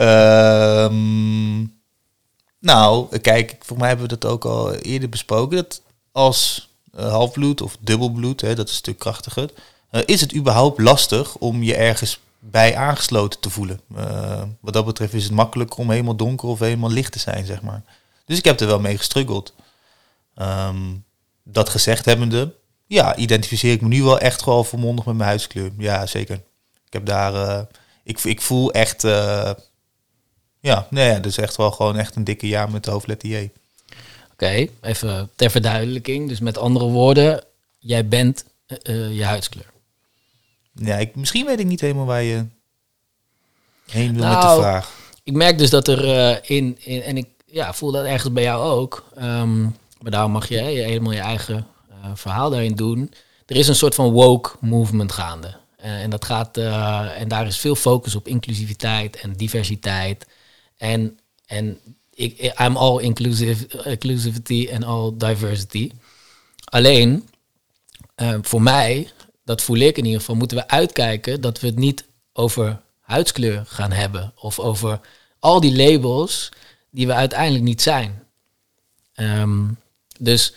Ehm, 0.00 1.60
nou, 2.58 3.18
kijk, 3.18 3.56
voor 3.60 3.78
mij 3.78 3.88
hebben 3.88 4.08
we 4.08 4.16
dat 4.18 4.30
ook 4.30 4.44
al 4.44 4.74
eerder 4.74 5.08
besproken. 5.08 5.56
Dat 5.56 5.82
als 6.12 6.70
eh, 6.92 7.10
halfbloed 7.10 7.60
of 7.60 7.76
dubbelbloed, 7.80 8.40
hè, 8.40 8.54
dat 8.54 8.66
is 8.66 8.72
een 8.72 8.78
stuk 8.78 8.98
krachtiger, 8.98 9.50
eh, 9.90 10.00
is 10.04 10.20
het 10.20 10.34
überhaupt 10.34 10.80
lastig 10.80 11.36
om 11.36 11.62
je 11.62 11.76
ergens 11.76 12.20
bij 12.38 12.76
aangesloten 12.76 13.40
te 13.40 13.50
voelen. 13.50 13.80
Eh, 13.96 14.42
wat 14.60 14.72
dat 14.72 14.84
betreft 14.84 15.12
is 15.12 15.24
het 15.24 15.32
makkelijker 15.32 15.78
om 15.78 15.90
helemaal 15.90 16.16
donker 16.16 16.48
of 16.48 16.58
helemaal 16.58 16.90
licht 16.90 17.12
te 17.12 17.18
zijn, 17.18 17.46
zeg 17.46 17.62
maar. 17.62 17.82
Dus 18.24 18.38
ik 18.38 18.44
heb 18.44 18.60
er 18.60 18.66
wel 18.66 18.80
mee 18.80 18.96
gestruggeld. 18.96 19.54
Ehm, 20.34 20.78
dat 21.44 21.68
gezegd 21.68 22.04
hebbende, 22.04 22.54
ja, 22.86 23.16
identificeer 23.16 23.72
ik 23.72 23.80
me 23.80 23.88
nu 23.88 24.02
wel 24.02 24.18
echt 24.18 24.42
gewoon 24.42 24.66
volmondig 24.66 25.04
met 25.04 25.14
mijn 25.14 25.28
huidskleur. 25.28 25.70
Ja, 25.78 26.06
zeker. 26.06 26.36
Ik 26.86 26.92
heb 26.92 27.06
daar, 27.06 27.66
ik, 28.04 28.24
ik 28.24 28.40
voel 28.40 28.72
echt, 28.72 29.04
ja, 30.60 30.86
nee, 30.90 31.08
ja, 31.08 31.14
dat 31.14 31.26
is 31.26 31.38
echt 31.38 31.56
wel 31.56 31.70
gewoon 31.70 31.96
echt 31.96 32.16
een 32.16 32.24
dikke 32.24 32.48
jaar 32.48 32.70
met 32.70 32.84
de 32.84 32.90
hoofdletter 32.90 33.28
J. 33.28 33.50
Oké, 34.32 34.68
even 34.80 35.30
ter 35.36 35.50
verduidelijking. 35.50 36.28
Dus 36.28 36.40
met 36.40 36.58
andere 36.58 36.84
woorden, 36.84 37.44
jij 37.78 38.08
bent 38.08 38.44
eh, 38.66 38.78
eh, 38.82 39.16
je 39.16 39.24
huidskleur. 39.24 39.70
Ja, 40.72 40.96
ik, 40.96 41.14
misschien 41.14 41.46
weet 41.46 41.60
ik 41.60 41.66
niet 41.66 41.80
helemaal 41.80 42.06
waar 42.06 42.22
je 42.22 42.44
heen 43.86 44.14
wil 44.14 44.24
met 44.24 44.32
Nou, 44.32 44.56
de 44.56 44.62
vraag. 44.62 44.92
Ik 45.24 45.32
merk 45.32 45.58
dus 45.58 45.70
dat 45.70 45.88
er 45.88 46.04
eh, 46.04 46.56
in, 46.56 46.76
in, 46.78 47.02
en 47.02 47.16
ik 47.16 47.26
ja, 47.46 47.72
voel 47.72 47.92
dat 47.92 48.04
ergens 48.04 48.32
bij 48.32 48.42
jou 48.42 48.62
ook. 48.64 49.04
Ehm, 49.16 49.62
maar 50.00 50.10
daarom 50.10 50.32
mag 50.32 50.48
je, 50.48 50.58
helemaal 50.58 51.12
je 51.12 51.20
eigen 51.20 51.66
verhaal 52.14 52.50
daarin 52.50 52.74
doen. 52.74 53.12
Er 53.46 53.56
is 53.56 53.68
een 53.68 53.74
soort 53.74 53.94
van 53.94 54.10
woke 54.10 54.50
movement 54.60 55.12
gaande. 55.12 55.56
En 55.76 56.10
dat 56.10 56.24
gaat, 56.24 56.56
en 57.16 57.28
daar 57.28 57.46
is 57.46 57.58
veel 57.58 57.74
focus 57.74 58.14
op 58.14 58.28
inclusiviteit 58.28 59.16
en 59.16 59.32
diversiteit. 59.32 60.26
En, 60.80 61.18
en 61.46 61.78
ik, 62.14 62.54
I'm 62.60 62.76
all 62.76 63.00
inclusive, 63.00 63.84
inclusivity 63.84 64.68
en 64.70 64.82
all 64.82 65.12
diversity. 65.16 65.90
Alleen, 66.64 67.28
eh, 68.14 68.38
voor 68.42 68.62
mij, 68.62 69.10
dat 69.44 69.62
voel 69.62 69.76
ik 69.76 69.98
in 69.98 70.04
ieder 70.04 70.20
geval, 70.20 70.34
moeten 70.34 70.56
we 70.56 70.68
uitkijken 70.68 71.40
dat 71.40 71.60
we 71.60 71.66
het 71.66 71.76
niet 71.76 72.04
over 72.32 72.80
huidskleur 73.00 73.64
gaan 73.66 73.92
hebben. 73.92 74.32
Of 74.36 74.58
over 74.58 75.00
al 75.38 75.60
die 75.60 75.76
labels 75.76 76.48
die 76.90 77.06
we 77.06 77.12
uiteindelijk 77.12 77.64
niet 77.64 77.82
zijn. 77.82 78.22
Ehm, 79.14 79.64
dus 80.18 80.54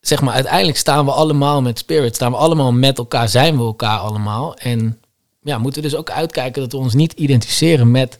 zeg 0.00 0.20
maar, 0.20 0.34
uiteindelijk 0.34 0.78
staan 0.78 1.04
we 1.04 1.12
allemaal 1.12 1.62
met 1.62 1.78
spirit, 1.78 2.14
staan 2.14 2.30
we 2.30 2.36
allemaal 2.36 2.72
met 2.72 2.98
elkaar, 2.98 3.28
zijn 3.28 3.56
we 3.56 3.62
elkaar 3.64 3.98
allemaal. 3.98 4.56
En 4.56 5.00
ja, 5.42 5.58
moeten 5.58 5.82
we 5.82 5.88
dus 5.88 5.98
ook 5.98 6.10
uitkijken 6.10 6.62
dat 6.62 6.72
we 6.72 6.78
ons 6.78 6.94
niet 6.94 7.12
identificeren 7.12 7.90
met, 7.90 8.18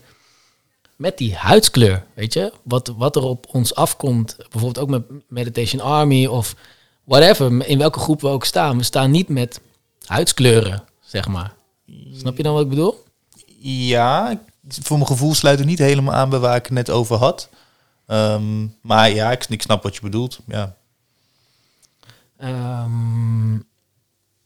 met 0.97 1.17
die 1.17 1.35
huidskleur, 1.35 2.03
weet 2.13 2.33
je? 2.33 2.53
Wat, 2.63 2.93
wat 2.97 3.15
er 3.15 3.23
op 3.23 3.45
ons 3.51 3.75
afkomt, 3.75 4.35
bijvoorbeeld 4.37 4.79
ook 4.79 4.89
met 4.89 5.03
Meditation 5.27 5.81
Army 5.81 6.25
of 6.25 6.55
whatever, 7.03 7.67
in 7.67 7.77
welke 7.77 7.99
groep 7.99 8.21
we 8.21 8.27
ook 8.27 8.45
staan. 8.45 8.77
We 8.77 8.83
staan 8.83 9.11
niet 9.11 9.29
met 9.29 9.61
huidskleuren, 10.05 10.83
zeg 10.99 11.27
maar. 11.27 11.53
Snap 12.13 12.37
je 12.37 12.43
dan 12.43 12.53
wat 12.53 12.63
ik 12.63 12.69
bedoel? 12.69 13.03
Ja, 13.59 14.41
voor 14.69 14.97
mijn 14.97 15.09
gevoel 15.09 15.33
sluit 15.33 15.59
het 15.59 15.67
niet 15.67 15.79
helemaal 15.79 16.13
aan 16.13 16.29
bij 16.29 16.39
waar 16.39 16.55
ik 16.55 16.65
het 16.65 16.73
net 16.73 16.89
over 16.89 17.15
had. 17.15 17.49
Ehm, 18.05 18.67
maar 18.81 19.11
ja, 19.11 19.31
ik, 19.31 19.45
ik 19.45 19.61
snap 19.61 19.83
wat 19.83 19.95
je 19.95 20.01
bedoelt. 20.01 20.39
Ja. 20.47 20.75
Ehm, 22.37 23.55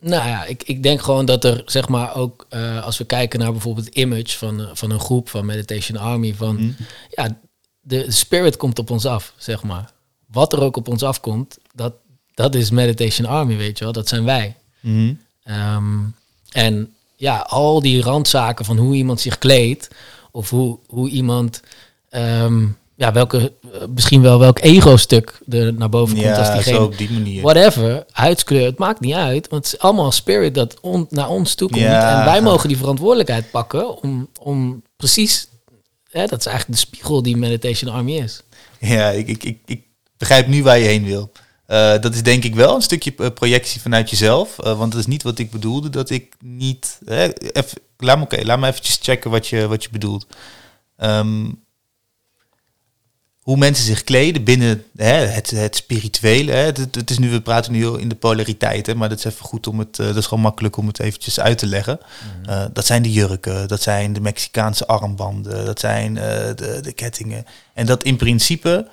nou 0.01 0.27
ja, 0.27 0.45
ik, 0.45 0.63
ik 0.63 0.83
denk 0.83 1.01
gewoon 1.01 1.25
dat 1.25 1.43
er, 1.43 1.61
zeg 1.65 1.87
maar, 1.87 2.15
ook 2.15 2.45
eh, 2.49 2.83
als 2.83 2.97
we 2.97 3.03
kijken 3.05 3.39
naar 3.39 3.51
bijvoorbeeld 3.51 3.87
image 3.87 4.37
van, 4.37 4.61
eh, 4.61 4.69
van 4.73 4.91
een 4.91 4.99
groep 4.99 5.29
van 5.29 5.45
Meditation 5.45 5.97
Army, 5.97 6.33
van 6.33 6.55
Mhm. 6.55 6.71
ja, 7.09 7.37
de 7.81 8.11
spirit 8.11 8.57
komt 8.57 8.79
op 8.79 8.89
ons 8.89 9.05
af, 9.05 9.33
zeg 9.37 9.63
maar. 9.63 9.91
Wat 10.31 10.53
er 10.53 10.61
ook 10.61 10.77
op 10.77 10.87
ons 10.87 11.03
afkomt, 11.03 11.57
dat, 11.73 11.93
dat 12.33 12.55
is 12.55 12.69
Meditation 12.69 13.27
Army, 13.27 13.57
weet 13.57 13.77
je 13.77 13.83
wel, 13.83 13.93
dat 13.93 14.07
zijn 14.07 14.23
wij. 14.23 14.55
Mhm. 14.79 15.13
Ehm, 15.43 15.99
en 16.51 16.93
ja, 17.15 17.37
al 17.37 17.81
die 17.81 18.01
randzaken 18.01 18.65
van 18.65 18.77
hoe 18.77 18.95
iemand 18.95 19.19
zich 19.21 19.37
kleedt, 19.37 19.87
of 20.31 20.49
hoe, 20.49 20.79
hoe 20.87 21.09
iemand, 21.09 21.61
ehm, 22.09 22.67
ja, 23.01 23.11
welke, 23.13 23.53
eh, 23.73 23.81
misschien 23.95 24.21
wel 24.21 24.39
welk 24.39 24.59
ego-stuk 24.59 25.39
er 25.49 25.73
naar 25.73 25.89
boven 25.89 26.15
komt 26.15 26.37
als 26.37 26.47
Ja, 26.47 26.53
diegene 26.53 26.75
zo 26.75 26.83
op 26.83 26.97
die 26.97 27.11
manier. 27.11 27.41
whatever, 27.41 28.05
huidskleur, 28.11 28.65
het 28.65 28.77
maakt 28.77 28.99
niet 28.99 29.13
uit. 29.13 29.47
Want 29.49 29.63
het 29.65 29.73
is 29.73 29.79
allemaal 29.79 30.11
spirit 30.11 30.55
dat 30.55 30.79
on- 30.81 31.07
naar 31.09 31.29
ons 31.29 31.55
toe 31.55 31.69
komt. 31.69 31.81
Ja. 31.81 32.19
En 32.19 32.25
wij 32.25 32.41
mogen 32.41 32.67
die 32.67 32.77
verantwoordelijkheid 32.77 33.51
pakken 33.51 34.01
om, 34.03 34.29
om 34.41 34.83
precies... 34.97 35.49
Hè, 36.09 36.25
dat 36.25 36.39
is 36.39 36.45
eigenlijk 36.45 36.79
de 36.79 36.85
spiegel 36.87 37.21
die 37.23 37.37
Meditation 37.37 37.93
Army 37.93 38.11
is. 38.17 38.41
Ja, 38.79 39.09
ik, 39.09 39.27
ik, 39.27 39.43
ik, 39.43 39.59
ik 39.65 39.83
begrijp 40.17 40.47
nu 40.47 40.63
waar 40.63 40.77
je 40.79 40.85
heen 40.85 41.03
wil. 41.05 41.31
Eh, 41.65 41.99
dat 41.99 42.13
is 42.13 42.23
denk 42.23 42.43
ik 42.43 42.55
wel 42.55 42.75
een 42.75 42.81
stukje 42.81 43.31
projectie 43.31 43.81
vanuit 43.81 44.09
jezelf. 44.09 44.59
eh, 44.59 44.77
want 44.77 44.91
dat 44.91 44.99
is 45.01 45.07
niet 45.07 45.23
wat 45.23 45.39
ik 45.39 45.51
bedoelde. 45.51 45.89
Dat 45.89 46.09
ik 46.09 46.33
niet. 46.39 46.99
Hè, 47.05 47.33
even, 47.51 47.77
laat 47.97 48.17
me, 48.17 48.23
oké, 48.23 48.41
laat 48.43 48.59
me 48.59 48.67
eventjes 48.67 48.99
checken 49.01 49.31
wat 49.31 49.47
je, 49.47 49.67
wat 49.67 49.83
je 49.83 49.89
bedoelt. 49.91 50.25
Ehm, 50.97 51.45
hoe 53.51 53.59
mensen 53.59 53.85
zich 53.85 54.03
kleden 54.03 54.43
binnen 54.43 54.83
hè, 54.95 55.13
het, 55.13 55.49
het 55.49 55.75
spirituele. 55.75 56.51
Hè. 56.51 56.57
Het, 56.65 56.77
het- 56.95 57.09
is 57.09 57.17
nu, 57.17 57.29
we 57.29 57.41
praten 57.41 57.71
nu 57.71 57.77
heel 57.77 57.95
in 57.97 58.09
de 58.09 58.15
polariteit, 58.15 58.85
hè, 58.85 58.95
maar 58.95 59.09
dat 59.09 59.17
is 59.17 59.23
even 59.23 59.45
goed 59.45 59.67
om 59.67 59.79
het. 59.79 59.99
eh, 59.99 60.05
dat 60.05 60.15
is 60.15 60.25
gewoon 60.25 60.43
makkelijk 60.43 60.77
om 60.77 60.87
het 60.87 60.99
eventjes 60.99 61.39
uit 61.39 61.57
te 61.57 61.65
leggen. 61.67 61.99
Eh, 62.45 62.65
dat 62.73 62.85
zijn 62.85 63.01
de 63.03 63.11
jurken, 63.11 63.67
dat 63.67 63.81
zijn 63.81 64.13
de 64.13 64.21
Mexicaanse 64.21 64.87
armbanden, 64.87 65.65
dat 65.65 65.79
zijn 65.79 66.17
eh, 66.17 66.23
de, 66.55 66.79
de 66.81 66.91
kettingen. 66.93 67.45
En 67.73 67.85
dat 67.85 68.03
in 68.03 68.15
principe 68.15 68.87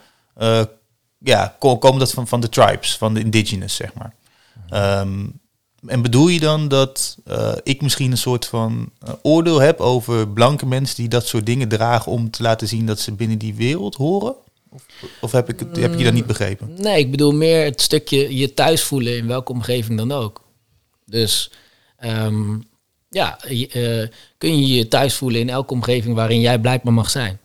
ja, 1.19 1.57
ko- 1.59 1.79
komen 1.79 1.99
dat 1.99 2.11
van, 2.11 2.29
van 2.29 2.41
de 2.41 2.49
tribes, 2.49 2.97
van 2.97 3.15
de 3.15 3.21
indigenous, 3.21 3.75
zeg 3.75 3.95
maar. 3.95 4.15
Ehm, 4.71 5.27
en 5.87 6.03
bedoel 6.03 6.29
je 6.29 6.41
dan 6.41 6.69
dat 6.69 7.17
ik 7.63 7.83
misschien 7.83 8.11
een 8.11 8.19
soort 8.19 8.47
van 8.47 8.91
oordeel 9.23 9.59
heb 9.61 9.81
over 9.81 10.29
blanke 10.29 10.67
mensen 10.67 10.97
die 10.97 11.09
dat 11.09 11.27
soort 11.27 11.47
dingen 11.47 11.69
dragen 11.69 12.13
om 12.13 12.31
te 12.31 12.43
laten 12.43 12.69
zien 12.69 12.87
dat 12.87 13.01
ze 13.01 13.13
binnen 13.13 13.39
die 13.39 13.55
wereld 13.55 13.95
horen? 13.95 14.35
Of, 14.71 14.87
of 15.21 15.33
heb, 15.33 15.49
ik 15.49 15.61
het, 15.61 15.77
heb 15.77 15.99
je 15.99 16.05
dat 16.05 16.13
niet 16.13 16.27
begrepen? 16.27 16.75
Nee, 16.77 16.99
ik 16.99 17.11
bedoel 17.11 17.33
meer 17.33 17.65
het 17.65 17.81
stukje 17.81 18.37
je 18.37 18.55
thuis 18.55 18.83
voelen 18.83 19.17
in 19.17 19.27
welke 19.27 19.53
omgeving 19.53 19.99
dan 19.99 20.13
ook. 20.13 20.45
Dus 21.07 21.51
ehm, 21.97 22.59
ja, 23.11 23.39
je, 23.49 23.69
eh, 23.69 24.17
kun 24.39 24.61
je 24.61 24.75
je 24.75 24.89
thuis 24.89 25.15
voelen 25.15 25.41
in 25.41 25.49
elke 25.49 25.73
omgeving 25.73 26.15
waarin 26.15 26.41
jij 26.41 26.59
blijkbaar 26.59 26.93
mag 26.93 27.11
zijn. 27.11 27.39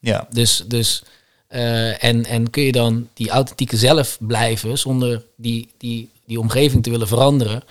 Ja, 0.00 0.26
Dus, 0.30 0.64
dus 0.66 1.02
eh, 1.46 2.04
en, 2.04 2.24
en 2.24 2.50
kun 2.50 2.62
je 2.62 2.72
dan 2.72 3.08
die 3.14 3.30
authentieke 3.30 3.76
zelf 3.76 4.16
blijven 4.20 4.78
zonder 4.78 5.24
die, 5.36 5.68
die, 5.78 6.08
die 6.26 6.40
omgeving 6.40 6.82
te 6.82 6.90
willen 6.90 7.08
veranderen. 7.08 7.62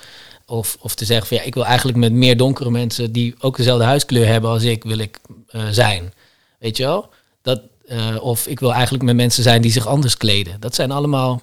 Of, 0.47 0.77
of 0.80 0.95
te 0.95 1.05
zeggen 1.05 1.27
van 1.27 1.38
ja, 1.38 1.43
ik 1.43 1.53
wil 1.53 1.65
eigenlijk 1.65 1.97
met 1.97 2.11
meer 2.11 2.38
donkere 2.38 2.72
mensen 2.72 3.11
die 3.11 3.35
ook 3.39 3.57
dezelfde 3.57 3.85
huiskleur 3.85 4.27
hebben 4.27 4.49
als 4.49 4.63
ik, 4.63 4.84
wil 4.84 4.97
ik 4.97 5.19
eh, 5.47 5.67
zijn. 5.69 6.13
Weet 6.59 6.77
je 6.77 6.84
wel? 6.84 7.09
Dat, 7.41 7.61
eh, 7.87 8.15
of 8.19 8.47
ik 8.47 8.59
wil 8.59 8.73
eigenlijk 8.73 9.03
met 9.03 9.15
mensen 9.15 9.43
zijn 9.43 9.61
die 9.61 9.71
zich 9.71 9.87
anders 9.87 10.17
kleden. 10.17 10.59
Dat 10.59 10.75
zijn 10.75 10.91
allemaal, 10.91 11.41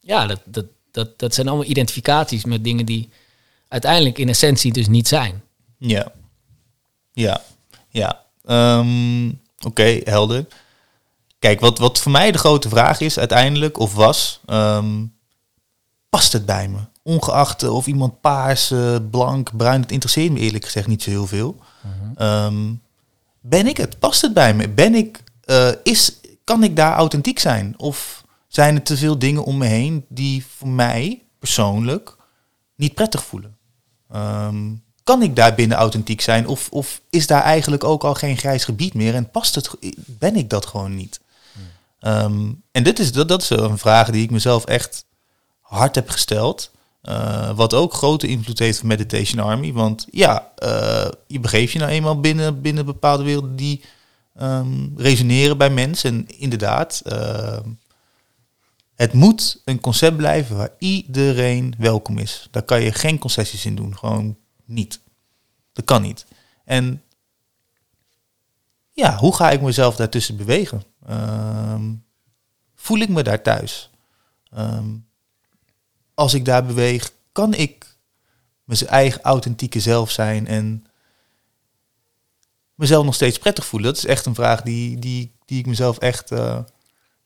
ja, 0.00 0.26
dat, 0.26 0.40
dat, 0.44 0.66
dat, 0.90 1.18
dat 1.18 1.34
zijn 1.34 1.48
allemaal 1.48 1.66
identificaties 1.66 2.44
met 2.44 2.64
dingen 2.64 2.86
die 2.86 3.08
uiteindelijk 3.68 4.18
in 4.18 4.28
essentie 4.28 4.72
dus 4.72 4.88
niet 4.88 5.08
zijn. 5.08 5.42
ja, 5.78 6.12
ja, 7.12 7.42
ja. 7.88 8.22
Ehm, 8.44 9.28
Oké, 9.66 10.00
helder. 10.04 10.46
Kijk, 11.38 11.60
wat, 11.60 11.78
wat 11.78 11.98
voor 11.98 12.12
mij 12.12 12.32
de 12.32 12.38
grote 12.38 12.68
vraag 12.68 13.00
is 13.00 13.18
uiteindelijk, 13.18 13.78
of 13.78 13.94
was, 13.94 14.40
ehm, 14.46 15.04
past 16.08 16.32
het 16.32 16.46
bij 16.46 16.68
me? 16.68 16.78
Ongeacht 17.02 17.62
eh, 17.62 17.74
of 17.74 17.86
iemand 17.86 18.20
paars, 18.20 18.70
eh, 18.70 18.96
blank, 19.10 19.56
bruin, 19.56 19.80
het 19.80 19.92
interesseert 19.92 20.32
me 20.32 20.38
eerlijk 20.38 20.64
gezegd 20.64 20.86
niet 20.86 21.02
zo 21.02 21.10
heel 21.10 21.26
veel. 21.26 21.56
Ehm, 22.16 22.72
ben 23.40 23.66
ik 23.66 23.76
het? 23.76 23.98
Past 23.98 24.22
het 24.22 24.34
bij 24.34 24.54
me? 24.54 24.68
Ben 24.68 24.94
ik, 24.94 25.22
eh, 25.46 25.68
is, 25.82 26.16
kan 26.44 26.62
ik 26.62 26.76
daar 26.76 26.94
authentiek 26.94 27.38
zijn? 27.38 27.74
Of 27.76 28.24
zijn 28.48 28.74
er 28.74 28.82
te 28.82 28.96
veel 28.96 29.18
dingen 29.18 29.44
om 29.44 29.58
me 29.58 29.66
heen 29.66 30.04
die 30.08 30.46
voor 30.56 30.68
mij 30.68 31.22
persoonlijk 31.38 32.16
niet 32.74 32.94
prettig 32.94 33.24
voelen? 33.24 33.56
Ehm, 34.10 34.72
kan 35.04 35.22
ik 35.22 35.36
daar 35.36 35.54
binnen 35.54 35.76
authentiek 35.76 36.20
zijn? 36.20 36.46
Of, 36.46 36.68
of 36.70 37.00
is 37.10 37.26
daar 37.26 37.42
eigenlijk 37.42 37.84
ook 37.84 38.04
al 38.04 38.14
geen 38.14 38.36
grijs 38.36 38.64
gebied 38.64 38.94
meer? 38.94 39.14
En 39.14 39.30
past 39.30 39.54
het, 39.54 39.70
ben 39.96 40.36
ik 40.36 40.50
dat 40.50 40.66
gewoon 40.66 40.94
niet? 40.94 41.20
Ehm, 42.00 42.52
en 42.72 42.82
dit 42.82 42.98
is, 42.98 43.12
dat, 43.12 43.28
dat 43.28 43.42
is 43.42 43.50
een 43.50 43.78
vraag 43.78 44.10
die 44.10 44.22
ik 44.22 44.30
mezelf 44.30 44.64
echt 44.64 45.04
hard 45.60 45.94
heb 45.94 46.08
gesteld. 46.08 46.70
Eh, 47.02 47.50
wat 47.56 47.74
ook 47.74 47.94
grote 47.94 48.26
invloed 48.26 48.58
heeft 48.58 48.78
van 48.78 48.88
Meditation 48.88 49.44
Army. 49.44 49.72
Want 49.72 50.06
ja, 50.10 50.50
eh, 50.56 51.08
je 51.26 51.40
begeeft 51.40 51.72
je 51.72 51.78
nou 51.78 51.90
eenmaal 51.90 52.20
binnen, 52.20 52.60
binnen 52.60 52.84
bepaalde 52.84 53.22
werelden 53.22 53.56
die 53.56 53.84
ehm, 54.34 54.88
resoneren 54.96 55.58
bij 55.58 55.70
mensen. 55.70 56.10
En 56.10 56.38
inderdaad, 56.38 57.02
ehm, 57.04 57.68
het 58.94 59.12
moet 59.12 59.62
een 59.64 59.80
concept 59.80 60.16
blijven 60.16 60.56
waar 60.56 60.72
iedereen 60.78 61.74
welkom 61.78 62.18
is. 62.18 62.48
Daar 62.50 62.62
kan 62.62 62.82
je 62.82 62.92
geen 62.92 63.18
concessies 63.18 63.64
in 63.64 63.74
doen. 63.74 63.96
Gewoon 63.96 64.36
niet. 64.64 65.00
Dat 65.72 65.84
kan 65.84 66.02
niet. 66.02 66.26
En 66.64 67.02
ja, 68.90 69.16
hoe 69.16 69.34
ga 69.34 69.50
ik 69.50 69.60
mezelf 69.60 69.96
daartussen 69.96 70.36
bewegen? 70.36 70.82
Ehm, 71.06 71.92
voel 72.74 72.98
ik 72.98 73.08
me 73.08 73.22
daar 73.22 73.42
thuis? 73.42 73.90
Als 76.14 76.34
ik 76.34 76.44
daar 76.44 76.64
beweeg, 76.64 77.12
kan 77.32 77.54
ik 77.54 77.96
mijn 78.64 78.86
eigen 78.86 79.22
authentieke 79.22 79.80
zelf 79.80 80.10
zijn 80.10 80.46
en 80.46 80.86
mezelf 82.74 83.04
nog 83.04 83.14
steeds 83.14 83.38
prettig 83.38 83.66
voelen? 83.66 83.88
Dat 83.88 83.98
is 83.98 84.06
echt 84.06 84.26
een 84.26 84.34
vraag 84.34 84.62
die, 84.62 84.98
die, 84.98 85.32
die 85.44 85.58
ik 85.58 85.66
mezelf 85.66 85.98
echt 85.98 86.30
eh, 86.30 86.58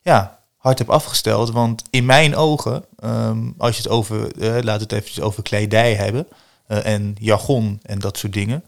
ja, 0.01 0.39
hard 0.57 0.79
heb 0.79 0.91
afgesteld. 0.91 1.51
Want 1.51 1.83
in 1.91 2.05
mijn 2.05 2.37
ogen, 2.37 2.85
ehm, 2.97 3.51
als 3.59 3.77
je 3.77 3.83
het 3.83 3.91
over, 3.91 4.19
laten 4.39 4.63
we 4.65 4.71
het 4.71 4.93
eventjes 4.93 5.21
over 5.21 5.43
kledij 5.43 5.95
hebben 5.95 6.27
eh, 6.67 6.87
en 6.87 7.17
jargon 7.21 7.81
en 7.83 7.99
dat 7.99 8.19
soort 8.19 8.33
dingen. 8.33 8.65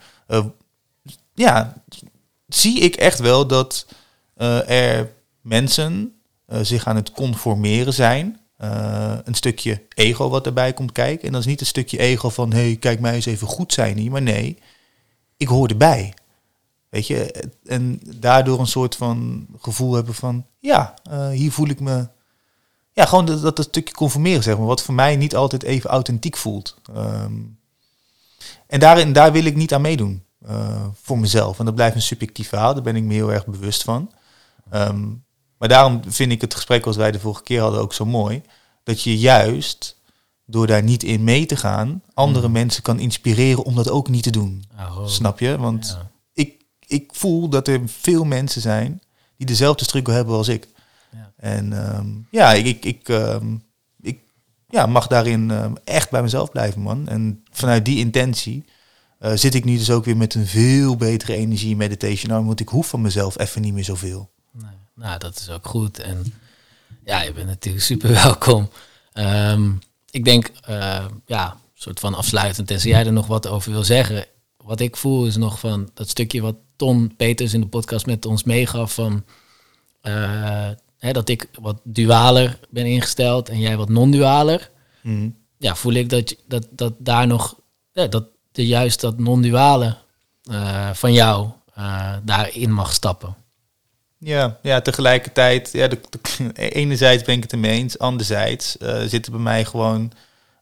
ja, 1.35 1.83
zie 2.47 2.81
ik 2.81 2.95
echt 2.95 3.19
wel 3.19 3.47
dat 3.47 3.87
er 4.67 5.13
mensen 5.41 6.15
zich 6.61 6.87
aan 6.87 6.97
het 6.97 7.13
conformeren 7.13 7.93
zijn. 7.93 8.41
Een 9.25 9.35
stukje 9.35 9.83
ego 9.95 10.29
wat 10.29 10.47
erbij 10.47 10.73
komt 10.73 10.93
kijken. 10.93 11.27
En 11.27 11.33
dat 11.33 11.41
is 11.41 11.47
niet 11.47 11.61
een 11.61 11.67
stukje 11.67 11.99
ego 11.99 12.29
van, 12.29 12.53
hé, 12.53 12.63
hey, 12.63 12.77
kijk 12.77 13.01
mij 13.01 13.15
eens 13.15 13.27
even 13.27 13.47
goed 13.47 13.73
zijn 13.73 13.97
hier. 13.99 14.11
Maar 14.11 14.23
nee, 14.23 14.59
ik 15.37 15.49
hoor 15.49 15.69
erbij. 15.69 16.15
Weet 16.91 17.07
je, 17.07 17.45
en 17.65 18.01
daardoor 18.17 18.61
een 18.61 18.67
soort 18.67 18.97
van 18.97 19.47
gevoel 19.61 19.95
hebben 19.95 20.15
van, 20.15 20.47
ja, 20.59 20.95
eh, 21.11 21.29
hier 21.29 21.53
voel 21.53 21.69
ik 21.69 21.81
me... 21.81 22.09
Ja, 22.93 23.05
gewoon 23.07 23.25
dat, 23.27 23.43
dat, 23.57 23.63
stukje 23.67 23.95
conformeren, 23.95 24.43
zeg 24.43 24.57
maar. 24.59 24.67
Wat 24.67 24.83
voor 24.83 24.95
mij 24.95 25.17
niet 25.17 25.37
altijd 25.37 25.63
even 25.63 25.91
authentiek 25.91 26.37
voelt. 26.37 26.77
Ehm, 26.95 27.33
en 28.67 28.81
daarin, 28.81 29.13
daar 29.13 29.33
wil 29.33 29.45
ik 29.45 29.57
niet 29.57 29.75
aan 29.75 29.81
meedoen. 29.81 30.25
eh, 30.47 30.85
voor 31.03 31.19
mezelf. 31.19 31.59
En 31.59 31.65
dat 31.65 31.75
blijft 31.75 31.95
een 31.95 32.03
subjectief 32.03 32.49
verhaal. 32.49 32.75
Daar 32.75 32.83
ben 32.83 32.97
ik 32.97 33.03
me 33.03 33.13
heel 33.15 33.33
erg 33.33 33.47
bewust 33.47 33.83
van. 33.83 34.11
Ehm, 34.71 35.07
maar 35.59 35.69
daarom 35.69 36.01
vind 36.07 36.33
ik 36.33 36.41
het 36.41 36.55
gesprek 36.55 36.87
als 36.87 36.97
wij 36.97 37.11
de 37.11 37.21
vorige 37.21 37.43
keer 37.43 37.61
hadden 37.61 37.81
ook 37.81 37.93
zo 37.93 38.05
mooi. 38.07 38.43
Dat 38.85 39.03
je 39.03 39.19
juist, 39.19 39.97
door 40.47 40.67
daar 40.67 40.83
niet 40.83 41.03
in 41.03 41.25
mee 41.25 41.47
te 41.47 41.57
gaan, 41.57 42.03
andere 42.15 42.45
Mhm. 42.45 42.53
mensen 42.53 42.83
kan 42.83 42.99
inspireren 42.99 43.65
om 43.65 43.75
dat 43.75 43.91
ook 43.91 44.09
niet 44.09 44.23
te 44.23 44.31
doen. 44.31 44.65
Oh, 44.79 45.07
Snap 45.07 45.39
je? 45.41 45.59
Want 45.59 45.97
ja. 45.99 46.10
Ik, 46.91 47.11
voel 47.13 47.49
dat 47.49 47.69
er 47.69 47.81
veel 47.87 48.25
mensen 48.25 48.61
zijn 48.61 49.03
die 49.37 49.47
dezelfde 49.47 49.85
struggle 49.85 50.15
hebben 50.15 50.35
als 50.35 50.49
ik. 50.49 50.69
Ja. 51.13 51.33
En 51.37 51.73
ehm, 51.73 52.07
ja, 52.31 52.53
ik, 52.53 52.67
ik, 52.67 52.85
ik, 52.85 53.09
ehm, 53.09 53.55
ik 54.01 54.19
ja, 54.69 54.87
mag 54.87 55.07
daarin 55.07 55.51
ehm, 55.51 55.75
echt 55.85 56.11
bij 56.11 56.23
mezelf 56.23 56.51
blijven, 56.51 56.81
man. 56.81 57.09
En 57.09 57.45
vanuit 57.51 57.85
die 57.85 57.99
intentie 57.99 58.65
eh, 59.19 59.33
zit 59.35 59.55
ik 59.55 59.65
nu 59.65 59.77
dus 59.77 59.91
ook 59.91 60.05
weer 60.05 60.17
met 60.17 60.35
een 60.35 60.47
veel 60.47 60.97
betere 60.97 61.35
energie 61.35 61.71
in 61.71 61.77
meditation 61.77 62.33
arm, 62.33 62.47
want 62.47 62.61
ik 62.61 62.69
hoef 62.69 62.89
van 62.89 63.01
mezelf 63.01 63.39
even 63.39 63.63
niet 63.63 63.75
meer 63.75 63.85
zoveel. 63.85 64.31
Nee. 64.53 64.77
Nou, 64.95 65.19
dat 65.19 65.37
is 65.37 65.51
ook 65.51 65.67
goed. 65.67 65.99
En 65.99 66.35
ja, 67.05 67.23
je 67.23 67.33
bent 67.33 67.47
natuurlijk 67.47 67.85
super 67.85 68.11
welkom. 68.25 68.69
Ik 70.11 70.25
denk, 70.25 70.51
eh, 70.63 71.05
ja, 71.27 71.57
soort 71.75 72.01
van 72.01 72.15
afsluitend, 72.15 72.67
tenzij 72.67 72.91
jij 72.91 73.07
er 73.07 73.13
nog 73.13 73.27
wat 73.27 73.47
over 73.47 73.73
wil 73.73 73.85
zeggen. 73.85 74.27
Wat 74.63 74.81
ik 74.81 74.97
voel 74.97 75.27
is 75.27 75.37
nog 75.37 75.59
van 75.59 75.91
dat 75.95 76.09
stukje 76.09 76.41
wat 76.41 76.57
Ton 76.77 77.15
Peters 77.17 77.55
in 77.55 77.61
de 77.61 77.67
podcast 77.67 78.07
met 78.07 78.27
ons 78.27 78.45
meegaf 78.45 78.95
van 78.95 79.25
eh, 80.01 80.69
hè, 80.99 81.13
dat 81.13 81.29
ik 81.29 81.49
wat 81.61 81.81
dualer 81.85 82.59
ben 82.71 82.87
ingesteld 82.87 83.49
en 83.49 83.59
jij 83.59 83.77
wat 83.77 83.89
non-dualer. 83.89 84.71
Mhm. 85.03 85.29
Ja, 85.57 85.75
voel 85.75 85.93
ik 85.93 86.09
dat, 86.09 86.37
dat, 86.47 86.67
dat 86.71 86.93
daar 86.99 87.27
nog, 87.27 87.61
ja, 87.93 88.07
dat 88.07 88.25
de, 88.53 88.67
juist 88.67 89.01
dat 89.01 89.19
non-duale 89.19 89.97
eh, 90.43 90.91
van 90.93 91.13
jou 91.13 91.49
eh, 91.75 92.17
daarin 92.23 92.73
mag 92.73 92.93
stappen. 92.93 93.35
Ja, 94.19 94.59
ja, 94.63 94.81
tegelijkertijd, 94.81 95.73
ja, 95.73 95.89
de, 95.89 96.01
de- 96.11 96.53
enerzijds 96.83 97.25
ben 97.25 97.37
ik 97.37 97.43
het 97.43 97.53
ermee 97.53 97.79
eens, 97.79 97.99
anderzijds 97.99 98.77
zit 99.07 99.27
er 99.27 99.33
bij 99.33 99.41
mij 99.41 99.65
gewoon 99.65 100.13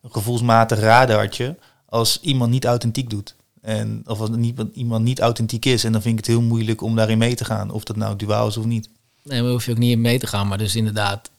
een 0.02 0.12
gevoelsmatig 0.12 0.78
radartje 0.80 1.56
als 1.86 2.20
iemand 2.20 2.50
niet 2.50 2.64
authentiek 2.64 3.10
doet. 3.10 3.36
En, 3.62 4.02
of 4.06 4.20
als 4.20 4.30
niet, 4.30 4.62
iemand 4.72 5.04
niet 5.04 5.20
authentiek 5.20 5.64
is. 5.64 5.84
En 5.84 5.92
dan 5.92 6.02
vind 6.02 6.18
ik 6.18 6.24
het 6.26 6.34
heel 6.34 6.42
moeilijk 6.42 6.82
om 6.82 6.96
daarin 6.96 7.18
mee 7.18 7.34
te 7.34 7.44
gaan. 7.44 7.70
Of 7.70 7.84
dat 7.84 7.96
nou 7.96 8.16
duaal 8.16 8.48
is 8.48 8.56
of 8.56 8.64
niet. 8.64 8.88
Nee, 9.22 9.42
maar 9.42 9.50
hoef 9.50 9.64
je 9.64 9.70
ook 9.70 9.78
niet 9.78 9.92
in 9.92 10.00
mee 10.00 10.18
te 10.18 10.26
gaan. 10.26 10.48
Maar 10.48 10.58
dus 10.58 10.76
inderdaad, 10.76 11.30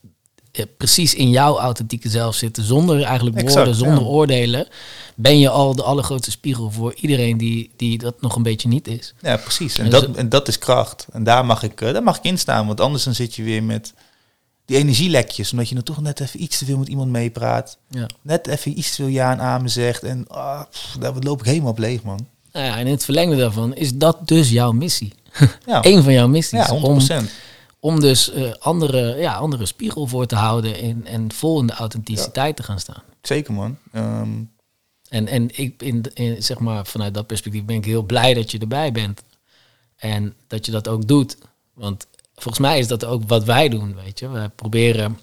precies 0.78 1.14
in 1.14 1.30
jouw 1.30 1.60
authentieke 1.60 2.10
zelf 2.10 2.36
zitten. 2.36 2.64
Zonder 2.64 3.04
eigenlijk 3.04 3.36
Exact, 3.38 3.56
woorden, 3.56 3.76
zonder 3.76 4.04
ja. 4.04 4.10
oordelen. 4.10 4.68
Ben 5.16 5.40
je 5.40 5.50
al 5.50 5.76
de 5.76 5.84
allergrootste 5.84 6.32
spiegel 6.32 6.72
voor 6.72 6.94
iedereen 6.96 7.38
die, 7.38 7.72
die 7.76 7.98
dat 7.98 8.22
nog 8.22 8.36
een 8.36 8.44
beetje 8.44 8.68
niet 8.68 8.88
is. 8.88 9.14
Ja, 9.22 9.38
precies. 9.38 9.78
En 9.78 9.86
En 9.86 9.91
dat, 9.91 10.16
en 10.16 10.30
dat 10.30 10.48
is 10.48 10.60
kracht. 10.60 11.08
En 11.12 11.24
daar 11.24 11.46
mag 11.46 11.64
ik, 11.64 11.82
eh, 11.82 11.94
daar 11.94 12.04
mag 12.04 12.18
ik 12.18 12.24
in 12.24 12.38
staan. 12.38 12.68
Want 12.68 12.82
anders 12.82 13.04
dan 13.04 13.16
zit 13.16 13.36
je 13.36 13.44
weer 13.44 13.64
met 13.64 13.94
die 14.70 14.78
energielekjes. 14.78 15.52
Omdat 15.52 15.70
je 15.70 15.76
dan 15.76 15.84
toch 15.84 16.02
net 16.02 16.20
even 16.20 16.44
iets 16.44 16.58
te 16.58 16.66
veel 16.66 16.78
met 16.78 16.88
iemand 16.88 17.10
meepraat. 17.12 17.78
Ja. 17.90 18.06
Net 18.22 18.48
even 18.48 18.78
iets 18.78 18.90
te 18.90 18.96
veel 18.96 19.08
ja 19.08 19.32
en 19.32 19.40
amen 19.41 19.70
zegt. 19.70 20.04
En 20.04 20.28
ah, 20.28 20.62
pff, 20.70 20.96
daar 21.00 21.14
loop 21.20 21.40
ik 21.40 21.46
helemaal 21.46 21.72
op 21.72 21.78
leeg, 21.78 22.04
man. 22.04 22.28
Nou 22.52 22.66
ja, 22.66 22.78
en 22.78 22.86
in 22.86 22.91
het 22.91 23.04
verlengde 23.06 23.38
daarvan 23.38 23.76
is 23.76 23.94
dat 23.96 24.28
dus 24.28 24.50
jouw 24.50 24.72
missie. 24.72 25.14
Ja, 25.66 25.86
Eén 25.86 26.04
van 26.04 26.14
jouw 26.14 26.28
missies. 26.28 26.68
ja 26.68 26.76
100%. 26.78 26.82
om, 26.82 27.00
om 27.80 28.00
dus 28.00 28.32
eh, 28.32 28.52
andere, 28.60 29.16
ja, 29.18 29.34
andere 29.34 29.66
spiegel 29.66 30.08
voor 30.08 30.26
te 30.26 30.36
houden 30.36 30.76
en, 30.82 31.06
en 31.06 31.32
vol 31.32 31.60
in 31.60 31.68
de 31.68 31.74
authenticiteit 31.74 32.56
te 32.56 32.64
gaan 32.64 32.80
staan. 32.80 33.04
Zeker, 33.22 33.54
man. 33.54 33.78
Ehm, 33.91 34.30
En, 35.10 35.28
en 35.28 35.50
ik, 35.60 35.82
in, 35.82 36.04
in, 36.14 36.44
zeg 36.44 36.60
maar, 36.60 36.86
vanuit 36.86 37.14
dat 37.14 37.28
perspectief 37.28 37.64
ben 37.66 37.76
ik 37.76 37.86
heel 37.86 38.04
blij 38.04 38.34
dat 38.34 38.52
je 38.52 38.58
erbij 38.60 38.91
bent. 38.91 39.22
En 39.96 40.34
dat 40.48 40.66
je 40.66 40.72
dat 40.72 40.88
ook 40.88 41.08
doet. 41.08 41.38
Want 41.74 42.08
volgens 42.41 42.60
mij 42.60 42.80
is 42.80 42.88
dat 42.88 43.06
ook 43.06 43.22
wat 43.28 43.44
wij 43.44 43.70
doen, 43.70 43.95
weet 44.03 44.20
je. 44.20 44.30
Wij 44.30 44.49
proberen 44.49 45.20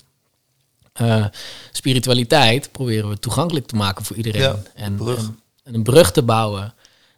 eh, 0.96 1.24
spiritualiteit 1.72 2.72
proberen 2.72 3.08
we 3.08 3.18
toegankelijk 3.18 3.66
te 3.66 3.76
maken 3.76 4.04
voor 4.04 4.16
iedereen. 4.16 4.40
Ja, 4.40 4.56
en, 4.74 4.96
brug. 4.96 5.18
En, 5.18 5.40
en 5.62 5.74
een 5.74 5.82
brug 5.82 6.12
te 6.12 6.22
bouwen. 6.22 6.74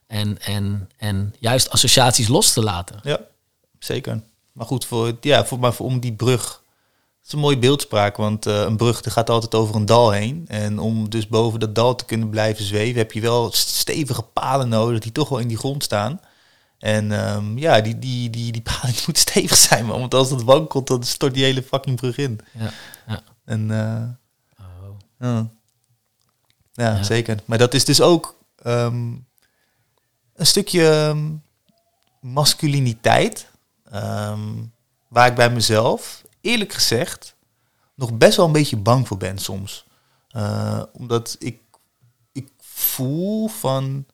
En, 0.07 0.41
en, 0.43 0.91
en 0.97 1.35
juist 1.39 1.71
associaties 1.71 2.29
los 2.29 2.53
te 2.53 2.63
laten. 2.63 3.01
Ja, 3.03 3.21
zeker. 3.79 4.21
Maar 4.53 4.67
goed, 4.67 4.85
voor, 4.85 5.17
ja, 5.21 5.45
voor, 5.45 5.59
maar 5.59 5.73
voor, 5.73 5.87
om 5.87 6.01
die 6.01 6.13
brug. 6.13 6.63
Het 7.19 7.27
is 7.27 7.33
een 7.33 7.39
mooie 7.39 7.59
beeldspraak, 7.59 8.17
want 8.17 8.47
eh, 8.47 8.61
een 8.61 8.77
brug 8.77 9.01
die 9.01 9.13
gaat 9.13 9.31
altijd 9.31 9.55
over 9.55 9.75
een 9.75 9.87
dal 9.87 10.11
heen. 10.11 10.45
En 10.49 10.79
om 10.79 11.11
dus 11.11 11.29
boven 11.29 11.61
dat 11.61 11.75
dal 11.75 11.95
te 11.95 12.05
kunnen 12.05 12.29
blijven 12.29 12.65
zweven, 12.65 12.99
heb 12.99 13.13
je 13.13 13.21
wel 13.21 13.53
stevige 13.53 14.23
palen 14.23 14.69
nodig 14.69 15.01
die 15.01 15.13
toch 15.13 15.29
wel 15.29 15.39
in 15.39 15.49
die 15.49 15.57
grond 15.57 15.85
staan. 15.85 16.21
En 16.79 17.13
ehm, 17.13 17.59
ja, 17.59 17.81
die, 17.81 17.99
die, 17.99 18.31
die, 18.31 18.53
die 18.53 18.63
palen 18.63 18.93
die 18.93 19.03
moeten 19.07 19.23
stevig 19.23 19.57
zijn, 19.57 19.87
man. 19.87 20.01
Want 20.01 20.15
als 20.15 20.29
dat 20.29 20.43
wankelt, 20.43 20.87
dan 20.87 21.03
stort 21.03 21.35
die 21.35 21.45
hele 21.45 21.63
fucking 21.63 21.97
brug 21.97 22.17
in. 22.17 22.41
Ja, 22.53 22.71
ja. 23.07 23.23
En 23.45 23.71
eh, 23.71 24.03
Oh. 24.61 24.97
ja. 25.19 25.49
Ja, 26.73 26.95
Ja. 26.95 27.03
zeker. 27.03 27.39
Maar 27.45 27.59
dat 27.59 27.75
is 27.75 27.85
dus 27.85 28.01
ook 28.01 28.39
ehm, 28.63 29.13
een 30.35 30.47
stukje 30.47 30.89
ehm, 30.91 31.31
masculiniteit. 32.21 33.51
waar 35.09 35.27
ik 35.27 35.35
bij 35.35 35.51
mezelf, 35.51 36.23
eerlijk 36.41 36.73
gezegd, 36.73 37.35
nog 37.95 38.13
best 38.19 38.37
wel 38.37 38.47
een 38.47 38.53
beetje 38.53 38.77
bang 38.77 39.09
voor 39.09 39.17
ben 39.17 39.39
soms. 39.39 39.85
Eh, 40.29 40.83
omdat 40.93 41.37
ik, 41.39 41.61
ik 42.33 42.49
voel 42.61 43.49
van. 43.49 44.07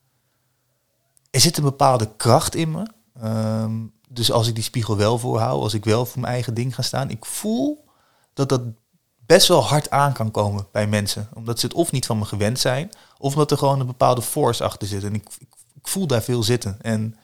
Er 1.35 1.41
zit 1.41 1.57
een 1.57 1.63
bepaalde 1.63 2.11
kracht 2.17 2.55
in 2.55 2.71
me. 2.71 2.87
Ehm, 3.21 3.73
dus 4.09 4.33
als 4.33 4.49
ik 4.49 4.55
die 4.55 4.65
spiegel 4.65 4.97
wel 4.97 5.19
voorhoud, 5.19 5.63
als 5.63 5.75
ik 5.75 5.85
wel 5.85 6.07
voor 6.07 6.21
mijn 6.21 6.33
eigen 6.33 6.55
ding 6.55 6.75
ga 6.75 6.83
staan, 6.83 7.11
ik 7.11 7.25
voel 7.25 7.85
dat 8.35 8.49
dat 8.49 8.63
best 9.27 9.49
wel 9.49 9.63
hard 9.63 9.91
aan 9.91 10.13
kan 10.13 10.31
komen 10.31 10.67
bij 10.73 10.87
mensen. 10.87 11.29
Omdat 11.35 11.61
ze 11.61 11.67
het 11.67 11.75
of 11.75 11.93
niet 11.93 12.07
van 12.07 12.19
me 12.19 12.25
gewend 12.25 12.59
zijn, 12.59 12.91
of 13.19 13.33
omdat 13.33 13.51
er 13.51 13.59
gewoon 13.59 13.81
een 13.81 13.87
bepaalde 13.87 14.23
force 14.23 14.65
achter 14.65 14.89
zit. 14.89 15.05
En 15.05 15.15
ik, 15.15 15.29
ik, 15.39 15.49
voel 15.83 16.07
daar 16.07 16.23
veel 16.23 16.43
zitten. 16.43 16.79
En 16.83 17.17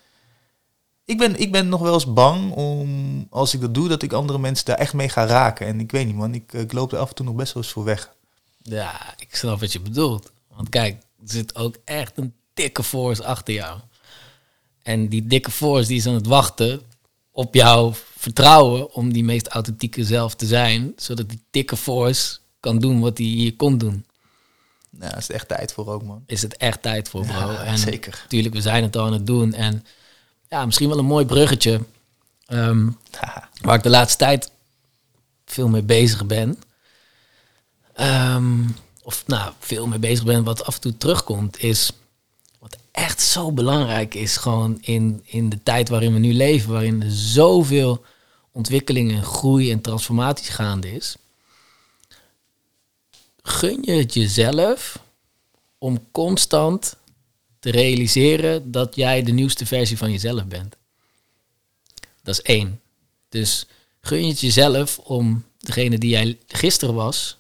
ik 1.05 1.19
ben, 1.19 1.41
ik 1.41 1.53
ben 1.53 1.69
nog 1.69 1.81
wel 1.81 1.95
eens 1.95 2.13
bang 2.13 2.53
om, 2.53 3.27
als 3.31 3.55
ik 3.55 3.61
dat 3.61 3.75
doe, 3.75 3.89
dat 3.89 4.03
ik 4.03 4.13
andere 4.13 4.39
mensen 4.39 4.67
daar 4.67 4.79
echt 4.79 4.93
mee 4.93 5.09
ga 5.09 5.27
raken. 5.27 5.67
En 5.67 5.81
ik 5.81 5.91
weet 5.91 6.07
niet, 6.07 6.17
man, 6.17 6.35
ik, 6.35 6.53
ik 6.53 6.73
loop 6.73 6.93
er 6.93 6.99
af 6.99 7.09
en 7.09 7.15
toe 7.15 7.27
nog 7.27 7.35
best 7.35 7.55
wel 7.55 7.63
eens 7.63 7.73
voor 7.73 7.85
weg. 7.85 8.15
Ja, 8.63 9.15
ik 9.17 9.37
snap 9.37 9.61
wat 9.61 9.73
je 9.73 9.81
bedoelt. 9.81 10.33
Want 10.49 10.69
kijk, 10.69 11.03
er 11.23 11.31
zit 11.31 11.57
ook 11.57 11.77
echt 11.85 12.19
een 12.19 12.35
dikke 12.55 12.83
force 12.83 13.25
achter 13.25 13.55
jou. 13.55 13.81
En 14.91 15.09
die 15.09 15.27
dikke 15.27 15.51
force 15.51 15.89
die 15.89 15.97
is 15.97 16.07
aan 16.07 16.15
het 16.15 16.27
wachten 16.27 16.81
op 17.31 17.55
jouw 17.55 17.95
vertrouwen 18.17 18.95
om 18.95 19.13
die 19.13 19.25
meest 19.25 19.49
authentieke 19.49 20.05
zelf 20.05 20.35
te 20.35 20.47
zijn, 20.47 20.93
zodat 20.97 21.29
die 21.29 21.43
dikke 21.51 21.77
force 21.77 22.39
kan 22.61 22.79
doen 22.79 23.01
wat 23.01 23.19
hij 23.19 23.27
hier 23.27 23.57
kon 23.57 23.79
doen. 23.79 24.05
Nou, 24.91 25.17
is 25.17 25.31
echt 25.31 25.49
tijd 25.49 25.73
voor 25.73 25.87
ook, 25.87 26.03
man. 26.03 26.23
Is 26.27 26.43
het 26.43 26.57
echt 26.57 26.83
tijd 26.83 27.09
voor, 27.09 27.27
bro. 27.27 27.53
Ja, 27.53 27.65
en 27.65 27.79
zeker. 27.79 28.19
natuurlijk, 28.23 28.55
we 28.55 28.61
zijn 28.61 28.83
het 28.83 28.97
al 28.97 29.07
aan 29.07 29.13
het 29.13 29.27
doen. 29.27 29.53
En 29.55 29.85
ja, 30.49 30.67
misschien 30.67 30.89
wel 30.89 30.99
een 30.99 31.05
mooi 31.05 31.25
bruggetje. 31.25 31.81
ehm, 32.47 32.89
waar 33.61 33.77
ik 33.77 33.83
de 33.83 33.91
laatste 33.91 34.19
tijd 34.19 34.51
veel 35.45 35.69
mee 35.69 35.83
bezig 35.83 36.27
ben. 36.27 36.59
Ehm, 37.95 38.63
of 39.03 39.27
nou, 39.27 39.53
veel 39.59 39.87
mee 39.87 39.99
bezig 39.99 40.25
ben, 40.25 40.45
wat 40.45 40.65
af 40.65 40.75
en 40.75 40.81
toe 40.81 40.97
terugkomt, 40.97 41.63
is 41.63 41.93
echt 43.01 43.21
zo 43.21 43.53
belangrijk 43.53 44.15
is, 44.15 44.37
gewoon 44.37 44.79
in, 44.81 45.21
in 45.25 45.49
de 45.49 45.63
tijd 45.63 45.89
waarin 45.89 46.13
we 46.13 46.19
nu 46.19 46.35
leven, 46.35 46.73
waarin 46.73 47.03
er 47.03 47.11
zoveel 47.11 48.05
ontwikkeling 48.53 49.13
en 49.13 49.23
groei 49.23 49.71
en 49.71 49.81
transformatie 49.81 50.53
gaande 50.53 50.93
is. 50.93 51.17
Gun 53.43 53.79
je 53.83 53.93
het 53.93 54.15
jezelf 54.15 54.99
om 55.79 56.11
constant 56.11 56.97
te 57.59 57.71
realiseren 57.71 58.71
dat 58.71 58.95
jij 58.95 59.23
de 59.23 59.33
nieuwste 59.33 59.67
versie 59.67 59.99
van 59.99 60.11
jezelf 60.11 60.45
bent. 60.47 60.77
Dat 62.23 62.35
is 62.35 62.43
één. 62.43 62.81
Dus 63.29 63.67
gun 64.01 64.23
je 64.23 64.29
het 64.29 64.41
jezelf 64.41 64.99
om 64.99 65.45
degene 65.59 65.99
die 65.99 66.11
jij 66.11 66.39
gisteren 66.47 66.95
was, 66.95 67.37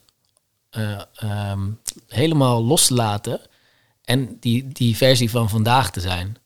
eh, 0.70 1.02
ehm, 1.14 1.70
helemaal 2.06 2.64
los 2.64 2.86
te 2.86 2.94
laten 2.94 3.40
en 4.10 4.36
die, 4.40 4.68
die 4.68 4.96
versie 4.96 5.30
van 5.30 5.48
vandaag 5.48 5.90
te 5.90 6.00
zijn. 6.00 6.36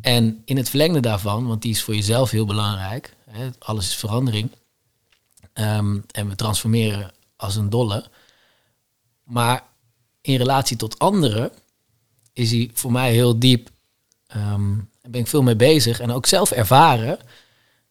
En 0.00 0.42
in 0.44 0.56
het 0.56 0.68
verlengde 0.68 1.00
daarvan, 1.00 1.46
want 1.46 1.62
die 1.62 1.70
is 1.70 1.82
voor 1.82 1.94
jezelf 1.94 2.30
heel 2.30 2.46
belangrijk, 2.46 3.14
hè, 3.30 3.48
alles 3.58 3.86
is 3.86 3.96
verandering, 3.96 4.50
ehm, 5.52 5.98
en 6.10 6.28
we 6.28 6.34
transformeren 6.34 7.12
als 7.36 7.56
een 7.56 7.70
dolle. 7.70 8.04
Maar 9.24 9.62
in 10.20 10.36
relatie 10.36 10.76
tot 10.76 10.98
anderen 10.98 11.50
is 12.32 12.50
hij 12.50 12.70
voor 12.74 12.92
mij 12.92 13.12
heel 13.12 13.38
diep. 13.38 13.70
ehm, 14.26 14.76
Daar 14.76 15.10
ben 15.10 15.20
ik 15.20 15.26
veel 15.26 15.42
mee 15.42 15.56
bezig 15.56 16.00
en 16.00 16.10
ook 16.10 16.26
zelf 16.26 16.50
ervaren. 16.50 17.18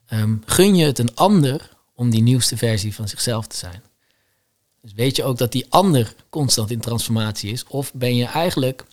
ehm, 0.07 0.35
gun 0.45 0.75
je 0.75 0.85
het 0.85 0.99
een 0.99 1.15
ander 1.15 1.69
om 1.93 2.09
die 2.09 2.21
nieuwste 2.21 2.57
versie 2.57 2.95
van 2.95 3.07
zichzelf 3.07 3.47
te 3.47 3.57
zijn? 3.57 3.83
Dus 4.81 4.93
weet 4.93 5.15
je 5.15 5.23
ook 5.23 5.37
dat 5.37 5.51
die 5.51 5.65
ander 5.69 6.15
constant 6.29 6.71
in 6.71 6.79
transformatie 6.79 7.51
is? 7.51 7.63
Of 7.67 7.93
ben 7.93 8.15
je 8.15 8.25
eigenlijk 8.25 8.85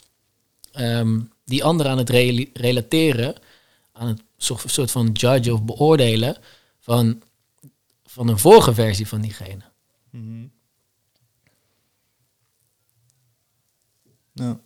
ehm, 0.75 1.19
die 1.45 1.63
ander 1.63 1.87
aan 1.87 1.97
het 1.97 2.09
relateren, 2.53 3.35
aan 3.91 4.07
het 4.07 4.21
soort 4.65 4.91
van 4.91 5.11
judge 5.11 5.53
of 5.53 5.63
beoordelen 5.63 6.37
van, 6.79 7.21
van 8.05 8.27
een 8.27 8.39
vorige 8.39 8.73
versie 8.73 9.07
van 9.07 9.21
diegene? 9.21 9.63
Mhm. 10.09 10.45
Ja. 14.33 14.59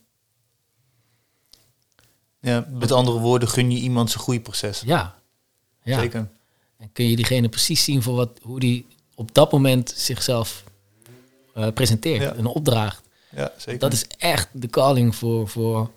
Ja, 2.41 2.67
met 2.71 2.91
andere 2.91 3.19
woorden, 3.19 3.49
gun 3.49 3.71
je 3.71 3.79
iemand 3.79 4.09
zijn 4.09 4.23
groeiproces. 4.23 4.81
Ja. 4.85 5.19
ja. 5.83 5.99
Zeker. 5.99 6.29
En 6.77 6.91
kun 6.91 7.09
je 7.09 7.15
diegene 7.15 7.49
precies 7.49 7.83
zien 7.83 8.01
voor 8.01 8.15
wat, 8.15 8.39
hoe 8.41 8.59
die 8.59 8.85
op 9.15 9.33
dat 9.33 9.51
moment 9.51 9.93
zichzelf 9.95 10.63
eh, 11.53 11.67
presenteert 11.73 12.21
Ja. 12.21 12.33
en 12.33 12.45
opdraagt. 12.45 13.01
Ja, 13.35 13.51
zeker. 13.57 13.79
Dat 13.79 13.93
is 13.93 14.05
echt 14.17 14.49
de 14.51 14.67
calling 14.67 15.15
voor, 15.15 15.47
voor, 15.47 15.91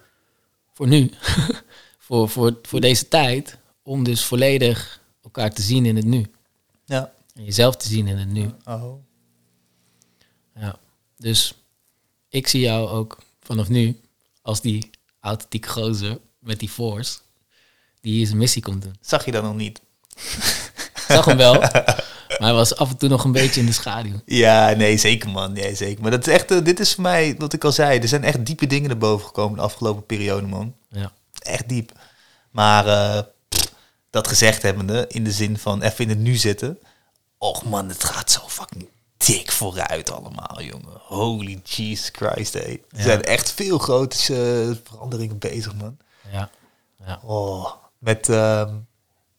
voor 0.73 0.89
nu. 0.89 1.11
voor, 2.07 2.29
voor, 2.29 2.59
voor 2.63 2.81
deze 2.81 3.09
tijd. 3.09 3.59
Om 3.83 4.05
dus 4.05 4.25
volledig 4.25 5.01
elkaar 5.23 5.53
te 5.53 5.63
zien 5.63 5.87
in 5.87 5.97
het 5.97 6.05
nu. 6.05 6.31
Ja. 6.85 7.13
En 7.35 7.45
jezelf 7.45 7.77
te 7.77 7.89
zien 7.89 8.07
in 8.07 8.17
het 8.17 8.29
nu. 8.29 8.51
Oh. 8.65 9.05
Ja. 10.55 10.79
Dus 11.17 11.55
ik 12.29 12.49
zie 12.49 12.61
jou 12.61 12.89
ook 12.89 13.19
vanaf 13.41 13.69
nu 13.69 14.01
als 14.43 14.61
die 14.61 14.91
authentieke 15.21 15.69
gozer 15.69 16.19
met 16.39 16.59
die 16.59 16.69
force. 16.69 17.19
Die 18.01 18.13
hier 18.13 18.27
zijn 18.27 18.39
missie 18.39 18.63
komt 18.63 18.83
doen. 18.83 18.97
Zag 19.01 19.25
je 19.25 19.33
dat 19.33 19.43
nog 19.43 19.55
niet? 19.55 19.81
Zag 21.09 21.25
hem 21.25 21.37
wel. 21.37 21.61
maar 22.43 22.51
hij 22.51 22.59
was 22.59 22.77
af 22.77 22.91
en 22.91 22.97
toe 22.97 23.09
nog 23.09 23.25
een 23.25 23.33
beetje 23.33 23.61
in 23.61 23.67
de 23.67 23.73
schaduw. 23.73 24.21
Ja, 24.45 24.71
nee, 24.71 24.97
zeker 24.97 25.31
man. 25.31 25.53
Nee, 25.53 25.75
zeker. 25.75 26.03
Maar 26.03 26.11
dat 26.11 26.27
is 26.27 26.33
echt, 26.33 26.51
eh, 26.51 26.65
dit 26.65 26.81
is 26.81 26.95
voor 26.95 27.03
mij, 27.03 27.35
wat 27.39 27.53
ik 27.53 27.65
al 27.65 27.73
zei, 27.73 27.99
er 27.99 28.09
zijn 28.09 28.25
echt 28.25 28.47
diepe 28.47 28.67
dingen 28.67 28.89
naar 28.89 28.99
boven 28.99 29.27
gekomen 29.27 29.57
de 29.57 29.63
afgelopen 29.65 30.07
periode, 30.07 30.47
man. 30.47 30.75
Ja. 30.89 31.13
Echt 31.39 31.69
diep. 31.69 31.93
Maar 32.51 32.87
eh, 32.87 33.23
pff, 33.49 33.73
dat 34.11 34.29
gezegd 34.29 34.63
hebbende, 34.63 35.05
in 35.09 35.25
de 35.25 35.33
zin 35.33 35.59
van 35.59 35.83
even 35.83 36.05
in 36.05 36.09
het 36.11 36.19
nu 36.19 36.35
zitten. 36.35 36.79
Och 37.39 37.65
man, 37.65 37.89
het 37.89 38.05
gaat 38.05 38.31
zo 38.31 38.41
fucking 38.47 38.89
dik 39.17 39.53
vooruit 39.53 40.11
allemaal, 40.11 40.63
jongen. 40.63 41.01
Holy 41.01 41.61
Jesus 41.65 42.09
Christ, 42.13 42.53
hé. 42.53 42.61
Er 42.61 42.79
Ja. 42.89 43.03
zijn 43.03 43.23
echt 43.23 43.53
veel 43.53 43.79
grote 43.79 44.17
eh, 44.17 44.77
veranderingen 44.91 45.39
bezig, 45.39 45.75
man. 45.75 45.97
Ja. 46.33 46.51
ja. 47.07 47.21
Oh, 47.25 47.71
met... 47.99 48.29
ehm, 48.29 48.75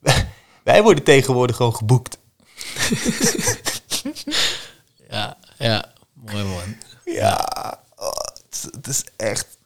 wij 0.63 0.81
worden 0.83 1.03
tegenwoordig 1.03 1.55
gewoon 1.55 1.75
geboekt. 1.75 2.17
Ja, 5.09 5.37
ja. 5.57 5.93
Mooi 6.13 6.43
man. 6.43 6.75
Ja, 7.05 7.47
oh, 7.95 8.11
het, 8.49 8.67
het 8.71 8.87
is 8.87 9.03
echt. 9.15 9.57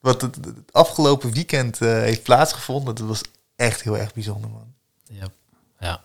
Wat 0.00 0.20
het, 0.20 0.34
het 0.36 0.72
afgelopen 0.72 1.32
weekend 1.32 1.80
eh, 1.80 1.88
heeft 1.88 2.22
plaatsgevonden, 2.22 2.94
dat 2.94 3.06
was 3.06 3.20
echt 3.56 3.82
heel 3.82 3.98
erg 3.98 4.14
bijzonder, 4.14 4.50
man. 4.50 4.74
Ja. 5.08 5.26
ja. 5.80 6.00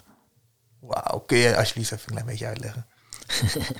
Wauw, 0.80 1.20
kun 1.20 1.38
je 1.38 1.58
alsjeblieft 1.58 1.92
even 1.92 2.04
een 2.06 2.12
klein 2.12 2.26
beetje 2.26 2.48
uitleggen? 2.48 2.86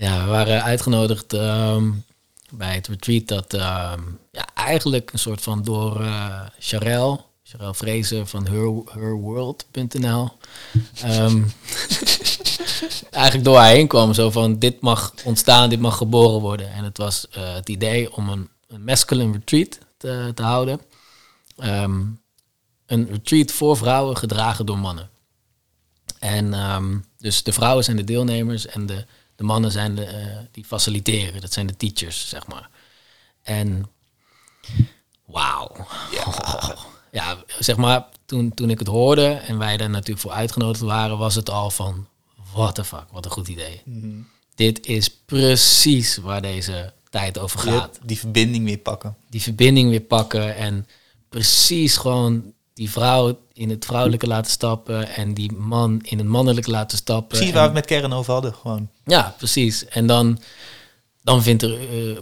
Ja, 0.00 0.24
we 0.24 0.30
waren 0.30 0.62
uitgenodigd 0.62 1.32
ehm, 1.32 1.90
bij 2.50 2.74
het 2.74 2.86
retreat 2.86 3.28
dat 3.28 3.54
ehm, 3.54 4.00
ja, 4.30 4.46
eigenlijk 4.54 5.12
een 5.12 5.18
soort 5.18 5.42
van 5.42 5.62
door 5.62 6.04
eh 6.04 6.46
Charel, 6.58 7.29
Charel 7.50 7.74
Vrezen 7.74 8.28
van 8.28 8.46
her, 8.46 8.82
herworld.nl, 8.84 10.30
ehm, 11.02 11.42
eigenlijk 13.10 13.44
door 13.44 13.56
haar 13.56 13.70
heen 13.70 13.86
kwam. 13.86 14.14
Zo 14.14 14.30
van, 14.30 14.58
dit 14.58 14.80
mag 14.80 15.14
ontstaan, 15.24 15.70
dit 15.70 15.80
mag 15.80 15.96
geboren 15.96 16.40
worden. 16.40 16.72
En 16.72 16.84
het 16.84 16.96
was 16.96 17.28
eh, 17.28 17.54
het 17.54 17.68
idee 17.68 18.14
om 18.14 18.28
een, 18.28 18.48
een 18.68 18.84
masculine 18.84 19.32
retreat 19.32 19.78
te, 19.96 20.32
te 20.34 20.42
houden. 20.42 20.80
Ehm, 21.56 22.00
een 22.86 23.08
retreat 23.10 23.52
voor 23.52 23.76
vrouwen 23.76 24.16
gedragen 24.16 24.66
door 24.66 24.78
mannen. 24.78 25.10
En 26.18 26.54
ehm, 26.54 26.98
dus 27.18 27.42
de 27.42 27.52
vrouwen 27.52 27.84
zijn 27.84 27.96
de 27.96 28.04
deelnemers 28.04 28.66
en 28.66 28.86
de, 28.86 29.06
de 29.36 29.44
mannen 29.44 29.70
zijn 29.70 29.94
de, 29.94 30.04
eh, 30.04 30.38
die 30.50 30.64
faciliteren, 30.64 31.40
dat 31.40 31.52
zijn 31.52 31.66
de 31.66 31.76
teachers, 31.76 32.28
zeg 32.28 32.46
maar. 32.46 32.70
En 33.42 33.90
wauw. 35.24 35.86
Ja. 36.10 36.76
ja, 37.10 37.36
zeg 37.58 37.76
maar, 37.76 38.06
toen, 38.24 38.54
toen 38.54 38.70
ik 38.70 38.78
het 38.78 38.88
hoorde 38.88 39.26
en 39.26 39.58
wij 39.58 39.76
daar 39.76 39.90
natuurlijk 39.90 40.20
voor 40.20 40.32
uitgenodigd 40.32 40.80
waren, 40.80 41.18
was 41.18 41.34
het 41.34 41.50
al 41.50 41.70
van, 41.70 42.06
what 42.52 42.74
the 42.74 42.84
fuck, 42.84 43.04
wat 43.12 43.24
een 43.24 43.30
goed 43.30 43.48
idee. 43.48 43.82
Dit 44.54 44.86
is 44.86 45.10
precies 45.10 46.16
waar 46.16 46.42
deze 46.42 46.92
tijd 47.10 47.38
over 47.38 47.58
gaat. 47.58 47.98
die 48.04 48.18
verbinding 48.18 48.64
weer 48.64 48.78
pakken. 48.78 49.16
Die 49.28 49.42
verbinding 49.42 49.90
weer 49.90 50.00
pakken 50.00 50.56
en 50.56 50.86
precies 51.28 51.96
gewoon 51.96 52.52
die 52.74 52.90
vrouw 52.90 53.38
in 53.52 53.70
het 53.70 53.84
vrouwelijke 53.84 54.26
laten 54.26 54.50
stappen 54.50 55.08
en 55.14 55.34
die 55.34 55.52
man 55.52 56.00
in 56.02 56.18
het 56.18 56.26
mannelijke 56.26 56.70
laten 56.70 56.98
stappen. 56.98 57.28
Precies 57.28 57.46
En- 57.48 57.54
waar 57.54 57.70
we 57.70 57.76
het 57.76 57.88
met 57.88 57.98
Kern 57.98 58.12
over 58.12 58.32
hadden. 58.32 58.54
Gewoon. 58.54 58.88
ja, 59.04 59.34
precies. 59.38 59.84
En 59.84 60.06
dan, 60.06 60.40
dan 61.22 61.42
vindt 61.42 61.62
er 61.62 61.78
eh, 62.10 62.18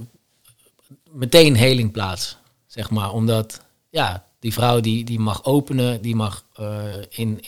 meteen 1.10 1.56
heling 1.56 1.92
plaats, 1.92 2.36
zeg 2.66 2.90
maar. 2.90 3.12
Omdat, 3.12 3.60
ja, 3.90 4.24
die 4.40 4.52
vrouw 4.52 4.80
die, 4.80 5.04
die 5.04 5.18
mag 5.18 5.44
openen, 5.44 6.02
die 6.02 6.16
mag 6.16 6.44
eh, 6.54 6.84
in, 7.08 7.40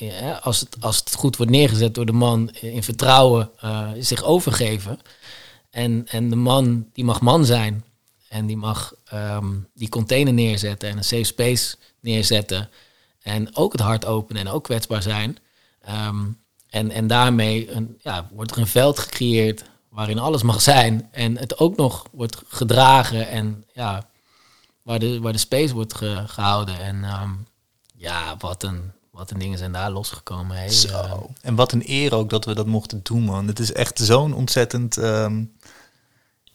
als, 0.43 0.61
het, 0.61 0.77
als 0.81 0.97
het 0.97 1.15
goed 1.15 1.37
wordt 1.37 1.53
neergezet 1.53 1.95
door 1.95 2.07
de 2.07 2.13
man, 2.13 2.51
in 2.51 2.83
vertrouwen 2.83 3.51
eh, 3.61 3.89
zich 3.99 4.23
overgeven. 4.23 4.99
En, 5.71 6.07
en 6.09 6.31
de 6.31 6.37
man, 6.37 6.87
die 6.93 7.05
mag 7.05 7.21
man 7.21 7.45
zijn. 7.45 7.85
En 8.29 8.47
die 8.47 8.57
mag 8.57 8.95
ehm, 9.05 9.49
die 9.75 9.89
container 9.89 10.33
neerzetten 10.33 10.89
en 10.89 10.97
een 10.97 11.05
safe 11.05 11.25
space 11.25 11.77
neerzetten. 12.01 12.69
En 13.23 13.57
ook 13.57 13.73
het 13.73 13.81
hart 13.81 14.07
openen 14.07 14.47
en 14.47 14.53
ook 14.53 14.65
kwetsbaar 14.65 15.03
zijn. 15.03 15.39
Ehm, 15.83 16.25
en, 16.69 16.91
en 16.91 17.07
daarmee 17.07 17.71
een, 17.71 17.99
ja, 18.03 18.29
wordt 18.33 18.51
er 18.51 18.59
een 18.59 18.67
veld 18.67 18.99
gecreëerd 18.99 19.65
waarin 19.89 20.19
alles 20.19 20.43
mag 20.43 20.61
zijn. 20.61 21.09
En 21.11 21.39
het 21.39 21.59
ook 21.59 21.77
nog 21.77 22.07
wordt 22.11 22.43
gedragen 22.49 23.29
en 23.29 23.65
ja, 23.73 24.09
waar 24.91 24.99
de, 24.99 25.21
waar 25.21 25.33
de 25.33 25.39
space 25.39 25.75
wordt 25.75 25.95
ge- 25.95 26.25
gehouden. 26.27 26.79
En 26.81 27.05
ehm, 27.05 27.31
ja, 27.97 28.37
wat 28.39 28.63
een, 28.63 28.93
wat 29.11 29.31
een 29.31 29.39
dingen 29.39 29.59
zijn 29.59 29.73
daar 29.73 29.91
losgekomen. 29.91 30.57
Hey, 30.57 30.69
Zo. 30.69 31.31
En 31.43 31.55
wat 31.55 31.73
een 31.73 31.83
eer 31.87 32.15
ook 32.15 32.31
dat 32.31 32.45
we 32.45 32.55
dat 32.55 32.67
mochten 32.67 33.01
doen, 33.03 33.23
man. 33.23 33.47
Het 33.47 33.59
is 33.59 33.73
echt 33.73 33.99
zo'n 33.99 34.35
ontzettend... 34.35 34.97
ehm, 34.97 35.45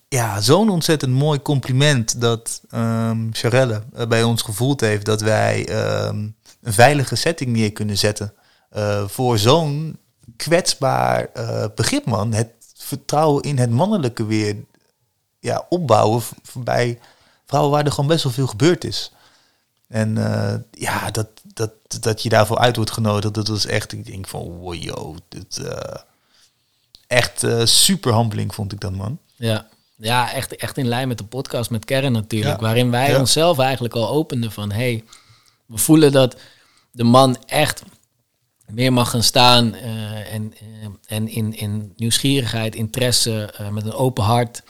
ja, 0.08 0.42
zo'n 0.42 0.70
ontzettend 0.70 1.12
mooi 1.12 1.42
compliment 1.42 2.22
dat 2.22 2.62
ehm 2.70 3.28
Charelle 3.32 3.84
eh, 3.94 4.08
bij 4.08 4.24
ons 4.24 4.42
gevoeld 4.42 4.82
heeft 4.82 5.06
dat 5.06 5.22
wij 5.22 5.70
een 5.70 6.36
veilige 6.64 7.16
setting 7.16 7.52
neer 7.52 7.72
kunnen 7.72 7.98
zetten 7.98 8.34
eh, 8.70 9.08
voor 9.08 9.38
zo'n 9.38 9.98
kwetsbaar 10.36 11.30
eh, 11.34 11.66
begrip, 11.76 12.06
man. 12.06 12.34
Het 12.34 12.50
vertrouwen 12.76 13.44
in 13.44 13.58
het 13.58 13.70
mannelijke 13.70 14.26
weer 14.26 14.56
ja, 15.40 15.66
opbouwen 15.70 16.22
bij 16.54 17.00
vrouwen 17.46 17.72
waar 17.72 17.86
er 17.86 17.92
gewoon 17.92 18.10
best 18.10 18.24
wel 18.24 18.34
veel 18.34 18.48
gebeurd 18.48 18.84
is. 18.84 19.12
En 19.88 20.18
eh, 20.18 20.56
ja, 20.72 21.12
dat, 21.12 21.28
dat, 21.44 21.72
dat 22.00 22.24
je 22.24 22.30
daarvoor 22.30 22.58
uit 22.58 22.76
wordt 22.76 22.92
genodigd, 22.92 23.34
dat 23.34 23.48
was 23.48 23.66
echt, 23.66 23.92
ik 23.92 24.06
denk 24.06 24.28
van, 24.28 24.42
wow, 24.42 24.74
yo, 24.74 25.16
dit, 25.30 25.58
eh, 25.58 26.02
echt 27.08 27.44
eh, 27.44 27.66
super 27.66 28.16
humbling 28.16 28.54
vond 28.54 28.72
ik 28.72 28.80
dat, 28.80 28.92
man. 28.92 29.20
Ja, 29.36 29.68
ja 29.96 30.34
echt, 30.34 30.56
echt 30.56 30.78
in 30.78 30.88
lijn 30.88 31.08
met 31.08 31.18
de 31.18 31.24
podcast 31.24 31.70
met 31.70 31.86
Kern 31.86 32.12
natuurlijk. 32.12 32.56
Ja. 32.56 32.62
Waarin 32.62 32.92
wij 32.92 33.10
Ja. 33.10 33.20
onszelf 33.20 33.60
eigenlijk 33.60 33.94
al 33.94 34.10
openden 34.10 34.52
van... 34.52 34.72
hey, 34.72 35.04
we 35.66 35.78
voelen 35.78 36.12
dat 36.12 36.36
de 36.92 37.04
man 37.04 37.38
echt 37.46 37.84
meer 38.68 38.94
mag 38.94 39.10
gaan 39.10 39.24
staan... 39.24 39.74
en, 39.74 40.54
en 41.06 41.28
in, 41.28 41.54
in 41.58 41.94
nieuwsgierigheid, 41.96 42.76
interesse, 42.76 43.54
met 43.72 43.86
een 43.86 43.94
open 43.94 44.24
hart... 44.24 44.64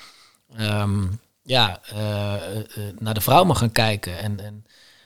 ehm, 0.58 1.04
ja, 1.46 1.80
eh, 1.90 2.34
eh, 2.34 2.58
eh, 2.58 2.66
naar 3.00 3.14
de 3.14 3.22
vrouw 3.22 3.44
mag 3.44 3.58
gaan 3.58 3.72
kijken. 3.72 4.20
En, 4.20 4.40
en 4.40 4.66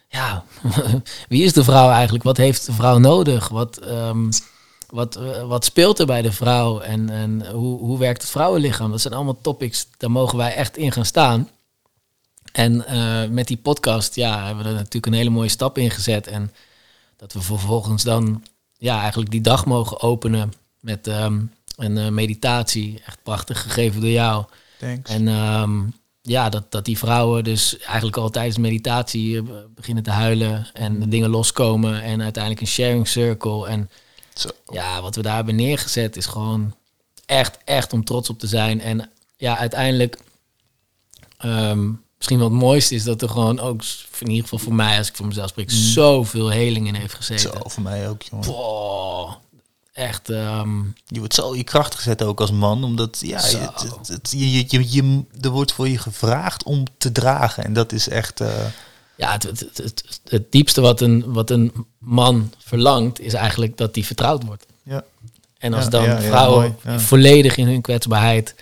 ja, 0.10 0.44
wie 1.30 1.44
is 1.44 1.54
de 1.54 1.64
vrouw 1.64 1.90
eigenlijk? 1.90 2.24
Wat 2.24 2.38
heeft 2.38 2.66
de 2.66 2.74
vrouw 2.74 2.98
nodig? 2.98 3.48
Wat... 3.48 3.78
ehm, 3.78 4.30
wat, 4.90 5.20
wat 5.48 5.66
speelt 5.66 6.00
er 6.00 6.06
bij 6.06 6.22
de 6.22 6.32
vrouw 6.32 6.80
en, 6.80 7.10
en 7.10 7.52
hoe, 7.52 7.80
hoe 7.80 7.98
werkt 7.98 8.22
het 8.22 8.32
vrouwenlichaam? 8.32 8.92
Dat 8.92 9.02
zijn 9.02 9.14
allemaal 9.14 9.42
topics, 9.42 9.88
daar 9.98 10.12
mogen 10.12 10.38
wij 10.38 10.56
echt 10.56 10.78
in 10.78 10.92
gaan 10.92 11.06
staan. 11.06 11.50
En 12.52 12.86
met 13.34 13.48
die 13.48 13.58
podcast 13.58 14.16
ja, 14.16 14.46
hebben 14.46 14.64
we 14.64 14.70
er 14.70 14.76
natuurlijk 14.76 15.06
een 15.06 15.14
hele 15.14 15.30
mooie 15.30 15.50
stap 15.50 15.78
in 15.78 15.92
gezet. 15.92 16.28
En 16.28 16.52
dat 17.18 17.34
we 17.34 17.42
vervolgens 17.42 18.04
dan 18.04 18.44
ja, 18.78 19.00
eigenlijk 19.00 19.32
die 19.32 19.42
dag 19.42 19.66
mogen 19.66 20.02
openen 20.02 20.54
met 20.80 21.08
ehm, 21.08 21.42
een 21.76 22.14
meditatie. 22.14 23.02
Echt 23.06 23.24
prachtig 23.24 23.62
gegeven 23.62 24.02
door 24.02 24.10
jou. 24.10 24.46
Thanks. 24.80 25.10
En 25.10 25.28
ehm, 25.28 25.82
ja, 26.22 26.50
dat, 26.50 26.72
dat 26.72 26.86
die 26.86 26.98
vrouwen 26.98 27.44
dus 27.44 27.78
eigenlijk 27.78 28.18
al 28.18 28.30
tijdens 28.30 28.58
meditatie 28.58 29.38
eh, 29.38 29.44
beginnen 29.76 30.04
te 30.04 30.12
huilen 30.12 30.68
en 30.74 31.00
de 31.00 31.08
dingen 31.08 31.30
loskomen. 31.30 32.02
En 32.02 32.22
uiteindelijk 32.22 32.62
een 32.62 32.68
sharing 32.68 33.08
circle. 33.08 33.68
En 33.68 33.90
Zo. 34.34 34.50
ja, 34.72 35.02
wat 35.02 35.16
we 35.16 35.22
daar 35.22 35.36
hebben 35.36 35.56
neergezet 35.56 36.16
is 36.16 36.26
gewoon 36.26 36.76
echt, 37.26 37.58
echt 37.66 37.94
om 37.94 38.04
trots 38.04 38.30
op 38.30 38.40
te 38.40 38.48
zijn. 38.48 38.82
En 38.82 39.10
ja, 39.38 39.58
uiteindelijk, 39.58 40.20
ehm, 41.38 41.92
misschien 42.18 42.40
wat 42.40 42.50
het 42.50 42.60
mooiste 42.60 42.96
is 42.96 43.04
dat 43.04 43.22
er 43.22 43.30
gewoon 43.30 43.60
ook, 43.60 43.82
in 44.20 44.28
ieder 44.28 44.44
geval 44.44 44.60
voor 44.60 44.74
mij, 44.74 44.98
als 44.98 45.08
ik 45.08 45.16
voor 45.16 45.28
mezelf 45.28 45.50
spreek, 45.50 45.72
zoveel 45.72 46.50
heling 46.50 46.88
in 46.88 46.96
heeft 46.96 47.14
gezeten. 47.14 47.52
Zo, 47.52 47.70
voor 47.70 47.84
mij 47.84 48.10
ook, 48.10 48.22
jongen. 48.22 48.46
Boah, 48.46 49.36
echt, 50.00 50.30
ehm, 50.30 50.82
Je 51.06 51.20
wordt 51.20 51.34
zo 51.34 51.56
je 51.56 51.64
kracht 51.64 51.96
gezet 51.96 52.24
ook 52.24 52.42
als 52.42 52.52
man, 52.52 52.84
omdat 52.84 53.18
ja, 53.22 53.48
je, 53.48 53.70
het, 54.08 54.32
je, 54.32 54.52
je, 54.68 54.92
je, 54.92 55.24
er 55.42 55.50
wordt 55.50 55.72
voor 55.72 55.88
je 55.88 55.98
gevraagd 55.98 56.64
om 56.64 56.84
te 56.98 57.12
dragen. 57.12 57.64
En 57.64 57.74
dat 57.74 57.92
is 57.92 58.10
echt, 58.10 58.42
eh, 58.42 58.66
ja, 59.16 59.32
het, 59.32 59.44
het, 59.44 60.22
het, 60.30 60.52
diepste 60.52 60.82
wat 60.82 61.02
een, 61.02 61.24
wat 61.34 61.50
een 61.50 61.86
man 61.98 62.54
verlangt, 62.58 63.20
is 63.20 63.34
eigenlijk 63.34 63.78
dat 63.78 63.94
die 63.94 64.06
vertrouwd 64.06 64.44
wordt. 64.44 64.66
ja. 64.84 65.04
En 65.58 65.74
als 65.74 65.84
Ja, 65.84 65.90
dan 65.90 66.04
ja, 66.04 66.22
vrouwen 66.22 66.78
mooi, 66.84 67.00
volledig 67.00 67.58
in 67.58 67.68
hun 67.68 67.82
kwetsbaarheid 67.82 68.56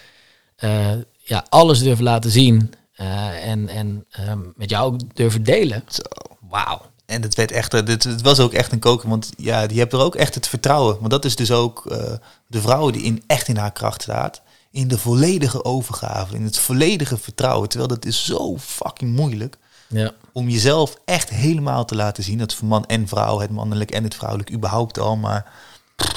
eh, 0.56 0.92
ja, 1.18 1.46
alles 1.50 1.80
durven 1.80 2.04
laten 2.04 2.32
zien 2.32 2.74
eh, 2.94 3.48
en, 3.48 3.68
en 3.68 4.06
ehm, 4.10 4.40
met 4.56 4.70
jou 4.70 4.94
ook 4.94 5.16
durven 5.16 5.44
delen. 5.44 5.84
Zo. 5.88 6.02
Wauw. 6.50 6.82
En 7.08 7.22
het 7.22 7.36
werd 7.36 7.52
echt, 7.52 7.74
eh, 7.74 7.86
dit, 7.86 8.04
het 8.04 8.22
was 8.22 8.40
ook 8.40 8.54
echt 8.54 8.72
een 8.72 8.80
koker, 8.80 9.10
want 9.10 9.32
ja, 9.38 9.62
je 9.62 9.80
hebt 9.80 9.94
er 9.94 10.00
ook 10.00 10.16
echt 10.16 10.36
het 10.36 10.48
vertrouwen. 10.48 10.98
Want 11.00 11.12
dat 11.12 11.26
is 11.26 11.36
dus 11.36 11.52
ook 11.52 11.86
eh, 11.86 12.14
de 12.48 12.62
vrouw 12.62 12.90
die 12.90 13.02
in, 13.02 13.24
echt 13.28 13.48
in 13.48 13.58
haar 13.58 13.72
kracht 13.72 14.02
staat. 14.02 14.42
In 14.72 14.88
de 14.88 14.98
volledige 14.98 15.66
overgave, 15.66 16.36
in 16.36 16.44
het 16.44 16.58
volledige 16.58 17.18
vertrouwen. 17.18 17.70
Terwijl 17.70 17.90
dat 17.90 18.06
is 18.06 18.26
zo 18.26 18.58
fucking 18.58 19.16
moeilijk 19.16 19.58
Ja. 19.88 20.12
om 20.34 20.50
jezelf 20.50 20.98
echt 21.06 21.30
helemaal 21.30 21.86
te 21.86 21.96
laten 21.96 22.24
zien. 22.24 22.38
Dat 22.38 22.54
voor 22.54 22.68
man 22.68 22.86
en 22.86 23.08
vrouw, 23.08 23.40
het 23.40 23.52
mannelijk 23.52 23.92
en 23.92 24.04
het 24.04 24.16
vrouwelijk 24.16 24.52
überhaupt 24.52 25.00
al. 25.00 25.16
Maar 25.18 25.52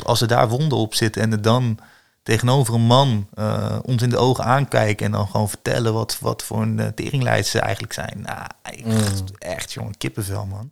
als 0.04 0.20
er 0.20 0.28
daar 0.28 0.48
wonden 0.48 0.78
op 0.78 0.94
zitten 0.94 1.22
en 1.22 1.32
er 1.32 1.42
dan 1.42 1.78
tegenover 2.31 2.74
een 2.74 2.81
man 2.81 3.27
eh, 3.35 3.78
ons 3.82 4.02
in 4.02 4.11
de 4.11 4.16
ogen 4.16 4.44
aankijken 4.44 5.07
en 5.07 5.12
dan 5.12 5.27
gewoon 5.27 5.48
vertellen 5.48 5.93
wat, 5.93 6.19
wat 6.20 6.43
voor 6.43 6.62
een 6.62 6.78
uh, 6.78 6.86
teringlijst 6.86 7.51
ze 7.51 7.59
eigenlijk 7.59 7.93
zijn. 7.93 8.20
Nou, 8.23 8.47
echt, 8.62 9.23
echt 9.39 9.73
jongen, 9.73 9.97
kippenvel 9.97 10.47
man. 10.47 10.70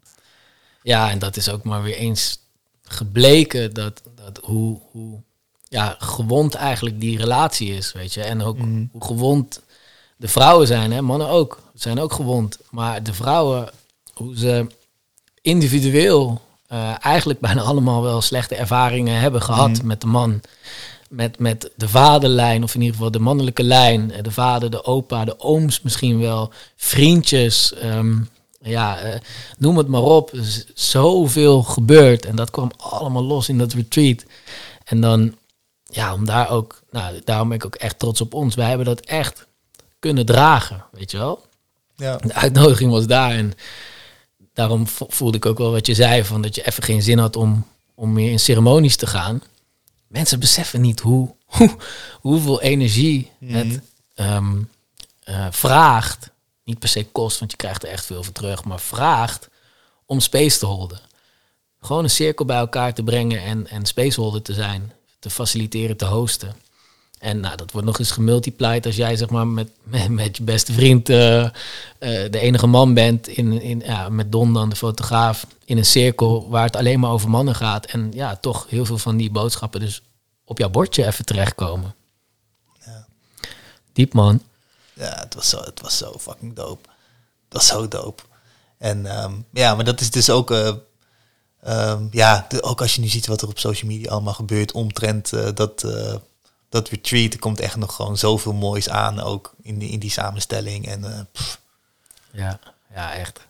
ja, 0.83 1.11
en 1.11 1.19
dat 1.19 1.37
is 1.37 1.51
ook 1.51 1.63
maar 1.63 1.83
weer 1.83 1.97
eens 1.97 2.39
gebleken 2.83 3.75
dat, 3.75 4.03
dat 4.15 4.41
hoe, 4.45 4.81
hoe 4.91 5.21
ja, 5.69 5.97
gewond 5.99 6.55
eigenlijk 6.55 7.01
die 7.01 7.19
relatie 7.19 7.75
is, 7.75 7.93
weet 7.93 8.15
je. 8.15 8.23
En 8.23 8.43
ook 8.43 8.59
hoe 8.93 9.05
gewond 9.05 9.63
de 10.17 10.29
vrouwen 10.29 10.67
zijn, 10.67 10.93
hè. 10.93 11.03
mannen 11.03 11.29
ook, 11.29 11.63
zijn 11.75 12.01
ook 12.01 12.13
gewond. 12.13 12.59
Maar 12.71 13.03
de 13.03 13.15
vrouwen, 13.15 13.71
hoe 14.13 14.39
ze 14.39 14.67
individueel 15.43 16.41
eh, 16.67 17.05
eigenlijk 17.05 17.41
bijna 17.41 17.63
allemaal 17.63 18.03
wel 18.03 18.21
slechte 18.21 18.55
ervaringen 18.55 19.21
hebben 19.21 19.43
gehad 19.43 19.83
met 19.83 20.01
de 20.01 20.07
man. 20.07 20.41
Met, 21.09 21.39
met 21.39 21.71
de 21.77 21.89
vaderlijn, 21.89 22.63
of 22.63 22.75
in 22.75 22.81
ieder 22.81 22.97
geval 22.97 23.11
de 23.11 23.19
mannelijke 23.19 23.63
lijn. 23.63 24.11
eh, 24.13 24.23
De 24.23 24.31
vader, 24.31 24.71
de 24.71 24.85
opa, 24.85 25.25
de 25.25 25.41
ooms 25.41 25.81
misschien 25.83 26.21
wel. 26.21 26.51
Vriendjes, 26.77 27.75
ehm, 27.75 28.17
ja, 28.61 28.99
eh, 28.99 29.21
noem 29.59 29.77
het 29.79 29.89
maar 29.89 30.03
op. 30.03 30.33
Er 30.33 30.39
is 30.39 30.67
zoveel 30.75 31.63
gebeurd. 31.63 32.27
En 32.27 32.37
dat 32.37 32.51
kwam 32.51 32.71
allemaal 32.77 33.25
los 33.25 33.49
in 33.49 33.59
dat 33.59 33.73
retreat. 33.73 34.25
En 34.85 35.01
dan, 35.01 35.35
ja, 35.85 36.15
om 36.15 36.25
daar 36.25 36.51
ook, 36.51 36.83
nou, 36.91 37.21
daarom 37.25 37.49
ben 37.49 37.57
ik 37.57 37.65
ook 37.65 37.75
echt 37.75 37.99
trots 37.99 38.21
op 38.21 38.35
ons. 38.35 38.55
Wij 38.55 38.69
hebben 38.69 38.87
dat 38.87 39.01
echt 39.01 39.47
kunnen 39.99 40.27
dragen, 40.27 40.85
weet 40.93 41.11
je 41.11 41.19
wel. 41.19 41.47
Ja. 41.97 42.17
De 42.17 42.35
uitnodiging 42.35 42.91
was 42.91 43.07
daar. 43.07 43.31
En 43.31 43.53
daarom 44.55 44.87
vo- 44.87 45.07
voelde 45.09 45.37
ik 45.37 45.47
ook 45.47 45.59
wel 45.59 45.71
wat 45.71 45.87
je 45.87 45.95
zei, 45.95 46.25
van 46.25 46.43
dat 46.43 46.55
je 46.55 46.67
even 46.67 46.83
geen 46.83 47.03
zin 47.03 47.19
had 47.19 47.37
om, 47.37 47.67
om 47.95 48.13
meer 48.13 48.31
in 48.31 48.41
ceremonies 48.41 48.97
te 48.97 49.07
gaan. 49.07 49.43
Mensen 50.09 50.41
beseffen 50.41 50.81
niet 50.81 51.01
hoe, 51.01 51.35
hoe 51.45 51.77
hoeveel 52.21 52.61
energie 52.61 53.31
het 53.45 53.81
ehm, 54.15 54.63
eh, 55.23 55.47
vraagt. 55.51 56.31
Niet 56.65 56.79
per 56.79 56.89
se 56.89 57.07
kost, 57.07 57.39
want 57.39 57.51
je 57.51 57.57
krijgt 57.57 57.83
er 57.83 57.89
echt 57.89 58.07
veel 58.07 58.23
voor 58.23 58.33
terug, 58.33 58.65
maar 58.65 58.81
vraagt 58.81 59.49
om 60.07 60.21
space 60.21 60.59
te 60.59 60.67
holden. 60.67 61.01
Gewoon 61.81 62.05
een 62.05 62.11
cirkel 62.11 62.45
bij 62.45 62.57
elkaar 62.57 62.95
te 62.95 63.03
brengen 63.03 63.43
en, 63.43 63.67
en 63.67 63.87
spaceholder 63.87 64.43
te 64.43 64.55
zijn, 64.55 64.93
te 65.19 65.31
faciliteren, 65.31 65.97
te 65.97 66.05
hosten. 66.05 66.57
En 67.19 67.41
nou, 67.41 67.57
dat 67.57 67.73
wordt 67.73 67.87
nog 67.87 67.99
eens 67.99 68.11
gemultiplied 68.11 68.87
als 68.87 68.97
jij 68.97 69.17
zeg 69.17 69.31
maar 69.31 69.47
met, 69.47 69.71
met, 69.83 70.09
met 70.09 70.37
je 70.37 70.43
beste 70.43 70.73
vriend 70.73 71.09
eh, 71.09 71.45
eh, 71.45 71.51
de 71.99 72.39
enige 72.39 72.67
man 72.67 72.95
bent, 72.95 73.29
in, 73.29 73.61
in, 73.63 73.81
ja, 73.85 74.09
met 74.09 74.33
Don 74.33 74.53
dan 74.55 74.69
de 74.69 74.77
fotograaf, 74.77 75.47
in 75.65 75.77
een 75.79 75.85
cirkel 75.87 76.49
waar 76.49 76.65
het 76.65 76.77
alleen 76.77 77.01
maar 77.01 77.11
over 77.11 77.31
mannen 77.31 77.55
gaat. 77.55 77.87
En 77.87 78.11
ja, 78.13 78.37
toch 78.37 78.67
heel 78.69 78.85
veel 78.85 78.99
van 78.99 79.17
die 79.17 79.31
boodschappen 79.31 79.81
dus 79.81 80.03
op 80.45 80.59
jouw 80.59 80.69
bordje 80.69 81.07
even 81.07 81.25
terechtkomen. 81.25 81.95
Ja. 82.87 83.07
Diep 83.93 84.13
man. 84.13 84.43
Ja, 84.93 85.19
het 85.21 85.35
was 85.35 85.49
zo, 85.49 85.61
het 85.61 85.81
was 85.81 85.97
zo 85.97 86.15
fucking 86.19 86.55
dope. 86.55 86.89
Dat 87.49 87.61
was 87.61 87.67
zo 87.67 87.89
dope. 87.89 88.23
En 88.79 89.07
ehm, 89.07 89.33
ja, 89.53 89.75
maar 89.75 89.85
dat 89.85 90.01
is 90.01 90.11
dus 90.11 90.31
ook, 90.31 90.51
eh, 90.51 90.73
ehm, 91.63 92.07
ja, 92.11 92.47
de- 92.49 92.63
ook 92.63 92.81
als 92.81 92.95
je 92.95 93.01
nu 93.01 93.09
ziet 93.09 93.27
wat 93.27 93.43
er 93.43 93.49
op 93.49 93.59
social 93.59 93.91
media 93.91 94.11
allemaal 94.11 94.35
gebeurt 94.35 94.73
omtrent 94.73 95.31
dat, 95.57 95.85
dat 96.69 96.89
retreat, 96.89 97.33
er 97.33 97.39
komt 97.39 97.61
echt 97.61 97.77
nog 97.77 97.95
gewoon 97.95 98.19
zoveel 98.19 98.53
moois 98.53 98.89
aan, 98.89 99.21
ook 99.21 99.55
in 99.63 99.79
die, 99.79 99.91
in 99.91 99.99
die 99.99 100.11
samenstelling. 100.11 100.87
En 100.87 101.05
eh, 101.05 101.21
Ja, 102.31 102.59
ja 102.95 103.15
echt. 103.15 103.41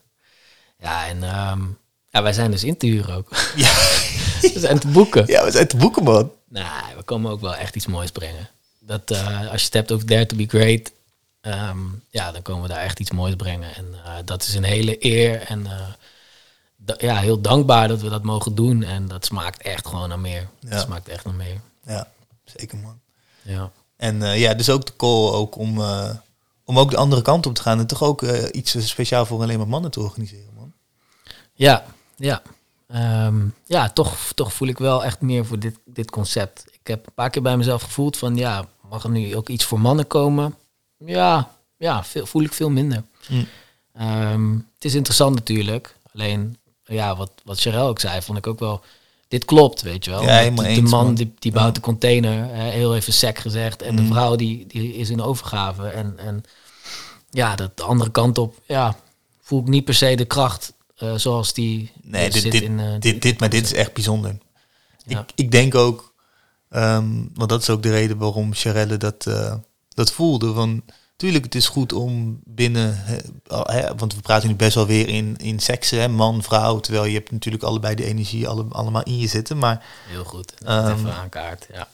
Ja, 0.79 1.07
en 1.07 1.23
ehm, 1.23 1.61
ja, 2.11 2.23
wij 2.23 2.33
zijn 2.33 2.51
dus 2.51 2.65
in 2.65 2.77
te 2.77 2.87
huren 2.87 3.15
ook. 3.15 3.29
ja. 3.57 3.73
we 4.55 4.61
zijn 4.61 4.79
te 4.79 4.89
boeken. 4.89 5.27
ja, 5.27 5.45
we 5.45 5.51
zijn 5.51 5.69
te 5.69 5.77
boeken, 5.77 6.03
man. 6.03 6.33
Nou, 6.49 6.97
we 6.97 7.03
komen 7.03 7.31
ook 7.31 7.41
wel 7.41 7.55
echt 7.55 7.77
iets 7.77 7.87
moois 7.87 8.11
brengen. 8.11 8.49
Dat, 8.79 9.11
eh, 9.11 9.51
als 9.51 9.61
je 9.61 9.65
het 9.65 9.75
hebt 9.75 9.93
over 9.93 10.07
Dare 10.07 10.27
to 10.27 10.37
be 10.37 10.47
Great, 10.49 10.93
ehm, 11.41 11.79
ja, 12.11 12.33
dan 12.33 12.43
komen 12.43 12.63
we 12.63 12.69
daar 12.69 12.83
echt 12.83 13.01
iets 13.01 13.11
moois 13.11 13.35
brengen. 13.35 13.75
En 13.75 13.95
eh, 14.05 14.13
dat 14.25 14.43
is 14.43 14.55
een 14.55 14.65
hele 14.65 15.05
eer 15.05 15.41
en 15.41 15.67
ja, 16.99 17.17
heel 17.17 17.41
dankbaar 17.41 17.89
dat 17.89 18.01
we 18.01 18.09
dat 18.09 18.23
mogen 18.23 18.55
doen. 18.55 18.83
En 18.83 19.09
dat 19.09 19.25
smaakt 19.25 19.63
echt 19.63 19.87
gewoon 19.87 20.09
naar 20.09 20.19
meer. 20.19 20.49
Ja. 20.61 20.69
Dat 20.71 20.81
smaakt 20.81 21.09
echt 21.09 21.25
naar 21.25 21.35
meer. 21.35 21.61
Ja, 21.83 22.09
zeker, 22.45 22.79
man. 22.79 23.01
Ja. 23.43 23.71
En 23.97 24.23
eh, 24.23 24.41
ja, 24.41 24.55
dus 24.55 24.71
ook 24.71 24.87
de 24.87 24.97
call 24.97 25.33
ook 25.33 25.57
om, 25.57 25.81
eh, 25.81 26.11
om 26.65 26.79
ook 26.79 26.91
de 26.91 26.97
andere 26.97 27.23
kant 27.23 27.47
op 27.47 27.55
te 27.55 27.63
gaan 27.63 27.79
en 27.79 27.87
toch 27.87 28.03
ook 28.03 28.23
eh, 28.23 28.45
iets 28.53 28.89
speciaal 28.89 29.27
voor 29.27 29.43
alleen 29.43 29.59
maar 29.59 29.69
mannen 29.69 29.91
te 29.91 30.01
organiseren, 30.01 30.55
man. 30.57 30.73
Ja, 31.53 31.85
ja. 32.17 32.43
Ehm, 32.89 33.47
ja, 33.67 33.89
toch, 33.89 34.33
toch 34.35 34.53
voel 34.53 34.69
ik 34.69 34.79
wel 34.79 35.05
echt 35.05 35.21
meer 35.21 35.47
voor 35.47 35.59
dit, 35.59 35.79
dit 35.85 36.11
concept. 36.11 36.65
Ik 36.73 36.87
heb 36.87 37.07
een 37.07 37.15
paar 37.15 37.31
keer 37.31 37.43
bij 37.43 37.57
mezelf 37.57 37.83
gevoeld 37.83 38.17
van, 38.17 38.37
ja, 38.37 38.69
mag 38.89 39.05
er 39.05 39.11
nu 39.11 39.37
ook 39.37 39.49
iets 39.49 39.65
voor 39.65 39.81
mannen 39.81 40.07
komen? 40.07 40.55
Ja, 40.97 41.51
ja 41.77 42.05
veel, 42.05 42.27
voel 42.27 42.43
ik 42.43 42.53
veel 42.53 42.71
minder. 42.71 43.03
Hm. 43.27 43.45
Ehm, 43.93 44.53
het 44.53 44.85
is 44.85 44.95
interessant 44.95 45.35
natuurlijk. 45.35 45.97
Alleen, 46.13 46.59
ja, 46.85 47.17
wat, 47.17 47.31
wat 47.45 47.59
Sherelle 47.59 47.89
ook 47.89 48.01
zei, 48.01 48.23
vond 48.23 48.39
ik 48.39 48.47
ook 48.47 48.59
wel... 48.59 48.83
Dit 49.29 49.45
klopt, 49.45 49.83
weet 49.83 50.05
je 50.05 50.11
wel. 50.11 50.23
Ja, 50.23 50.45
de, 50.45 50.51
man 50.51 50.83
man. 50.83 51.15
die, 51.15 51.35
die 51.39 51.53
bouwt 51.53 51.75
de 51.75 51.81
container, 51.81 52.55
hè, 52.55 52.71
heel 52.71 52.95
even 52.97 53.13
sec 53.13 53.39
gezegd. 53.39 53.83
En 53.83 53.97
de 53.97 54.03
Mm. 54.03 54.09
vrouw 54.09 54.37
die, 54.37 54.67
die 54.67 54.95
is 54.95 55.11
in 55.11 55.21
overgave. 55.23 55.87
En, 55.87 56.15
en 56.19 56.43
ja, 57.31 57.55
dat 57.57 57.77
de 57.77 57.83
andere 57.83 58.11
kant 58.11 58.39
op, 58.39 58.61
ja, 58.67 58.97
voel 59.43 59.61
ik 59.61 59.67
niet 59.67 59.85
per 59.85 59.95
se 59.95 60.15
de 60.17 60.25
kracht 60.25 60.73
eh, 60.97 61.15
zoals 61.15 61.53
die 61.53 61.93
Nee, 62.03 62.31
dit, 62.31 62.43
zit 62.43 62.53
dit, 62.53 62.63
in... 62.63 62.81
eh, 62.81 62.87
dit, 62.99 63.23
dit, 63.23 63.41
maar 63.41 63.49
dit 63.51 63.65
is 63.65 63.73
echt 63.73 63.93
bijzonder. 63.93 64.39
Ja. 65.07 65.21
Ik, 65.21 65.31
ik 65.35 65.51
denk 65.51 65.75
ook, 65.75 66.13
ehm, 66.71 67.09
want 67.35 67.49
dat 67.51 67.61
is 67.63 67.71
ook 67.71 67.83
de 67.83 67.91
reden 67.91 68.19
waarom 68.19 68.55
Charelle 68.55 68.97
dat, 68.97 69.27
eh, 69.27 69.55
dat 69.89 70.13
voelde. 70.13 70.53
Van, 70.53 70.83
tuurlijk, 71.19 71.45
het 71.45 71.55
is 71.55 71.69
goed 71.69 71.93
om 71.93 72.41
binnen, 72.45 73.05
hè, 73.05 73.95
want 73.97 74.15
we 74.15 74.21
praten 74.21 74.49
nu 74.49 74.55
best 74.55 74.75
wel 74.75 74.87
weer 74.87 75.09
in, 75.09 75.37
in 75.37 75.61
seksen, 75.61 76.01
hè, 76.01 76.09
man, 76.09 76.43
vrouw. 76.43 76.81
Terwijl 76.81 77.05
je 77.05 77.15
hebt 77.15 77.31
natuurlijk 77.31 77.65
allebei 77.65 77.95
de 77.95 78.05
energie 78.05 78.49
alle, 78.49 78.65
allemaal 78.71 79.03
in 79.03 79.19
je 79.19 79.27
zitten. 79.27 79.59
Maar 79.59 79.85
Heel 80.07 80.25
goed. 80.25 80.53
Dat 80.59 80.69
Ehm, 80.69 80.99
even 80.99 81.15
aankaart, 81.15 81.67
ja. 81.73 81.89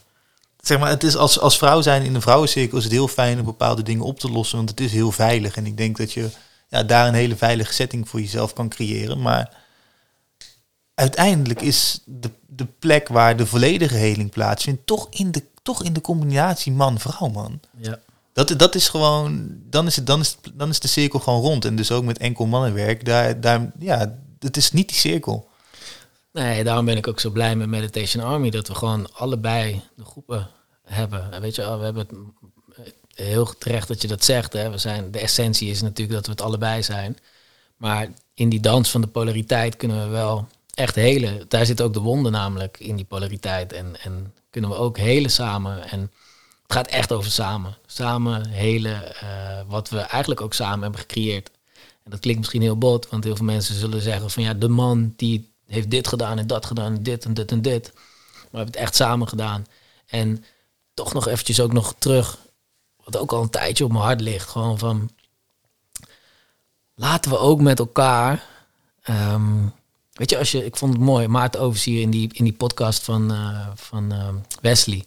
zeg 0.60 0.78
maar, 0.78 0.88
het 0.88 1.02
is 1.02 1.16
als, 1.16 1.40
als 1.40 1.58
vrouw 1.58 1.80
zijn 1.82 2.02
in 2.02 2.14
een 2.14 2.22
vrouwencirkel 2.22 2.78
is 2.78 2.84
het 2.84 2.92
heel 2.92 3.08
fijn 3.08 3.38
om 3.38 3.44
bepaalde 3.44 3.82
dingen 3.82 4.04
op 4.04 4.20
te 4.20 4.30
lossen, 4.30 4.56
want 4.56 4.70
het 4.70 4.80
is 4.80 4.92
heel 4.92 5.12
veilig. 5.12 5.56
En 5.56 5.66
ik 5.66 5.76
denk 5.76 5.96
dat 5.96 6.12
je 6.12 6.30
ja, 6.68 6.82
daar 6.82 7.08
een 7.08 7.14
hele 7.14 7.36
veilige 7.36 7.72
setting 7.72 8.08
voor 8.08 8.20
jezelf 8.20 8.52
kan 8.52 8.68
creëren. 8.68 9.22
Maar 9.22 9.56
uiteindelijk 10.94 11.60
is 11.60 12.00
de, 12.04 12.30
de 12.46 12.66
plek 12.78 13.08
waar 13.08 13.36
de 13.36 13.46
volledige 13.46 13.96
heling 13.96 14.30
plaatsvindt, 14.30 14.86
toch 14.86 15.06
in 15.10 15.30
de, 15.30 15.42
toch 15.62 15.82
in 15.82 15.92
de 15.92 16.00
combinatie 16.00 16.72
man-vrouw, 16.72 17.28
man. 17.28 17.60
ja. 17.78 17.98
Dat, 18.34 18.54
dat 18.56 18.74
is 18.74 18.88
gewoon, 18.88 19.58
dan 19.70 19.86
is, 19.86 19.96
het, 19.96 20.06
dan, 20.06 20.20
is, 20.20 20.36
dan 20.54 20.68
is 20.68 20.80
de 20.80 20.88
cirkel 20.88 21.18
gewoon 21.18 21.40
rond. 21.40 21.64
En 21.64 21.76
dus 21.76 21.90
ook 21.90 22.04
met 22.04 22.18
enkel 22.18 22.46
mannenwerk, 22.46 23.04
daar, 23.04 23.40
daar, 23.40 23.72
ja, 23.78 24.18
het 24.38 24.56
is 24.56 24.72
niet 24.72 24.88
die 24.88 24.98
cirkel. 24.98 25.48
Nee, 26.32 26.64
daarom 26.64 26.84
ben 26.84 26.96
ik 26.96 27.08
ook 27.08 27.20
zo 27.20 27.30
blij 27.30 27.56
met 27.56 27.68
Meditation 27.68 28.24
Army. 28.24 28.50
Dat 28.50 28.68
we 28.68 28.74
gewoon 28.74 29.12
allebei 29.12 29.80
de 29.96 30.04
groepen 30.04 30.48
hebben. 30.84 31.32
En 31.32 31.40
Weet 31.40 31.54
je 31.54 31.78
we 31.78 31.84
hebben 31.84 32.06
het 32.06 32.94
heel 33.14 33.58
terecht 33.58 33.88
dat 33.88 34.02
je 34.02 34.08
dat 34.08 34.24
zegt. 34.24 34.52
Hè. 34.52 34.70
We 34.70 34.78
zijn, 34.78 35.10
de 35.10 35.18
essentie 35.18 35.70
is 35.70 35.82
natuurlijk 35.82 36.16
dat 36.16 36.26
we 36.26 36.32
het 36.32 36.40
allebei 36.40 36.82
zijn. 36.82 37.18
Maar 37.76 38.08
in 38.34 38.48
die 38.48 38.60
dans 38.60 38.90
van 38.90 39.00
de 39.00 39.06
polariteit 39.06 39.76
kunnen 39.76 40.02
we 40.02 40.08
wel 40.08 40.48
echt 40.74 40.94
helen. 40.94 41.44
Daar 41.48 41.66
zit 41.66 41.80
ook 41.80 41.92
de 41.92 42.00
wonde 42.00 42.30
namelijk 42.30 42.80
in 42.80 42.96
die 42.96 43.04
polariteit. 43.04 43.72
En, 43.72 44.00
en 44.02 44.34
kunnen 44.50 44.70
we 44.70 44.76
ook 44.76 44.98
helen 44.98 45.30
samen. 45.30 45.90
En 45.90 46.10
het 46.66 46.72
gaat 46.72 46.86
echt 46.86 47.12
over 47.12 47.30
samen. 47.30 47.76
Samen 47.86 48.48
helen 48.48 49.16
eh, 49.20 49.60
wat 49.66 49.88
we 49.88 49.98
eigenlijk 49.98 50.40
ook 50.40 50.54
samen 50.54 50.82
hebben 50.82 51.00
gecreëerd. 51.00 51.50
En 52.02 52.10
dat 52.10 52.20
klinkt 52.20 52.40
misschien 52.40 52.62
heel 52.62 52.78
bot, 52.78 53.08
want 53.08 53.24
heel 53.24 53.36
veel 53.36 53.44
mensen 53.44 53.74
zullen 53.74 54.02
zeggen 54.02 54.30
van 54.30 54.42
ja, 54.42 54.54
de 54.54 54.68
man 54.68 55.12
die 55.16 55.52
heeft 55.66 55.90
dit 55.90 56.08
gedaan 56.08 56.38
en 56.38 56.46
dat 56.46 56.66
gedaan 56.66 56.94
en 56.94 57.02
dit 57.02 57.24
en 57.24 57.34
dit 57.34 57.50
en 57.50 57.62
dit. 57.62 57.90
Maar 57.94 58.02
we 58.50 58.56
hebben 58.56 58.74
het 58.74 58.76
echt 58.82 58.94
samen 58.94 59.28
gedaan. 59.28 59.66
En 60.06 60.44
toch 60.94 61.12
nog 61.12 61.28
eventjes 61.28 61.60
ook 61.60 61.72
nog 61.72 61.94
terug, 61.98 62.38
wat 63.04 63.16
ook 63.16 63.32
al 63.32 63.42
een 63.42 63.50
tijdje 63.50 63.84
op 63.84 63.92
mijn 63.92 64.04
hart 64.04 64.20
ligt, 64.20 64.48
gewoon 64.48 64.78
van 64.78 65.10
laten 66.94 67.30
we 67.30 67.38
ook 67.38 67.60
met 67.60 67.78
elkaar. 67.78 68.52
ehm, 69.02 69.66
weet 70.12 70.30
je, 70.30 70.38
als 70.38 70.52
je, 70.52 70.64
ik 70.64 70.76
vond 70.76 70.92
het 70.92 71.02
mooi, 71.02 71.28
Maarten 71.28 71.60
Overzier 71.60 72.00
in 72.00 72.10
die, 72.10 72.30
in 72.32 72.44
die 72.44 72.52
podcast 72.52 73.02
van, 73.02 73.32
eh, 73.32 73.68
van 73.74 74.12
ehm, 74.12 74.34
Wesley, 74.60 75.04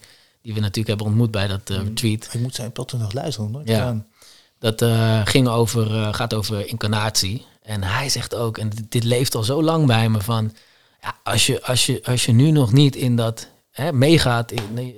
die 0.47 0.55
we 0.55 0.61
natuurlijk 0.61 0.87
hebben 0.87 1.05
ontmoet 1.05 1.31
bij 1.31 1.47
dat 1.47 1.69
eh, 1.69 1.77
retreat. 1.77 2.29
Ik 2.33 2.39
moet 2.39 2.55
zijn 2.55 2.71
potten 2.71 2.99
nog 2.99 3.13
luisteren, 3.13 3.51
nooit 3.51 3.67
Ja. 3.67 4.05
Dat 4.59 4.81
eh, 4.81 5.21
ging 5.25 5.47
over, 5.47 5.95
eh, 5.95 6.13
gaat 6.13 6.33
over 6.33 6.67
incarnatie. 6.67 7.45
En 7.61 7.83
hij 7.83 8.09
zegt 8.09 8.35
ook, 8.35 8.57
en 8.57 8.69
dit, 8.69 8.91
dit 8.91 9.03
leeft 9.03 9.35
al 9.35 9.43
zo 9.43 9.63
lang 9.63 9.85
bij 9.85 10.09
me, 10.09 10.21
van 10.21 10.53
ja, 11.01 11.15
als, 11.23 11.45
je, 11.45 11.63
als, 11.63 11.85
je, 11.85 12.03
als 12.03 12.25
je 12.25 12.31
nu 12.31 12.51
nog 12.51 12.71
niet 12.71 12.95
in 12.95 13.15
dat 13.15 13.49
hè, 13.71 13.93
meegaat, 13.93 14.51
in, 14.51 14.95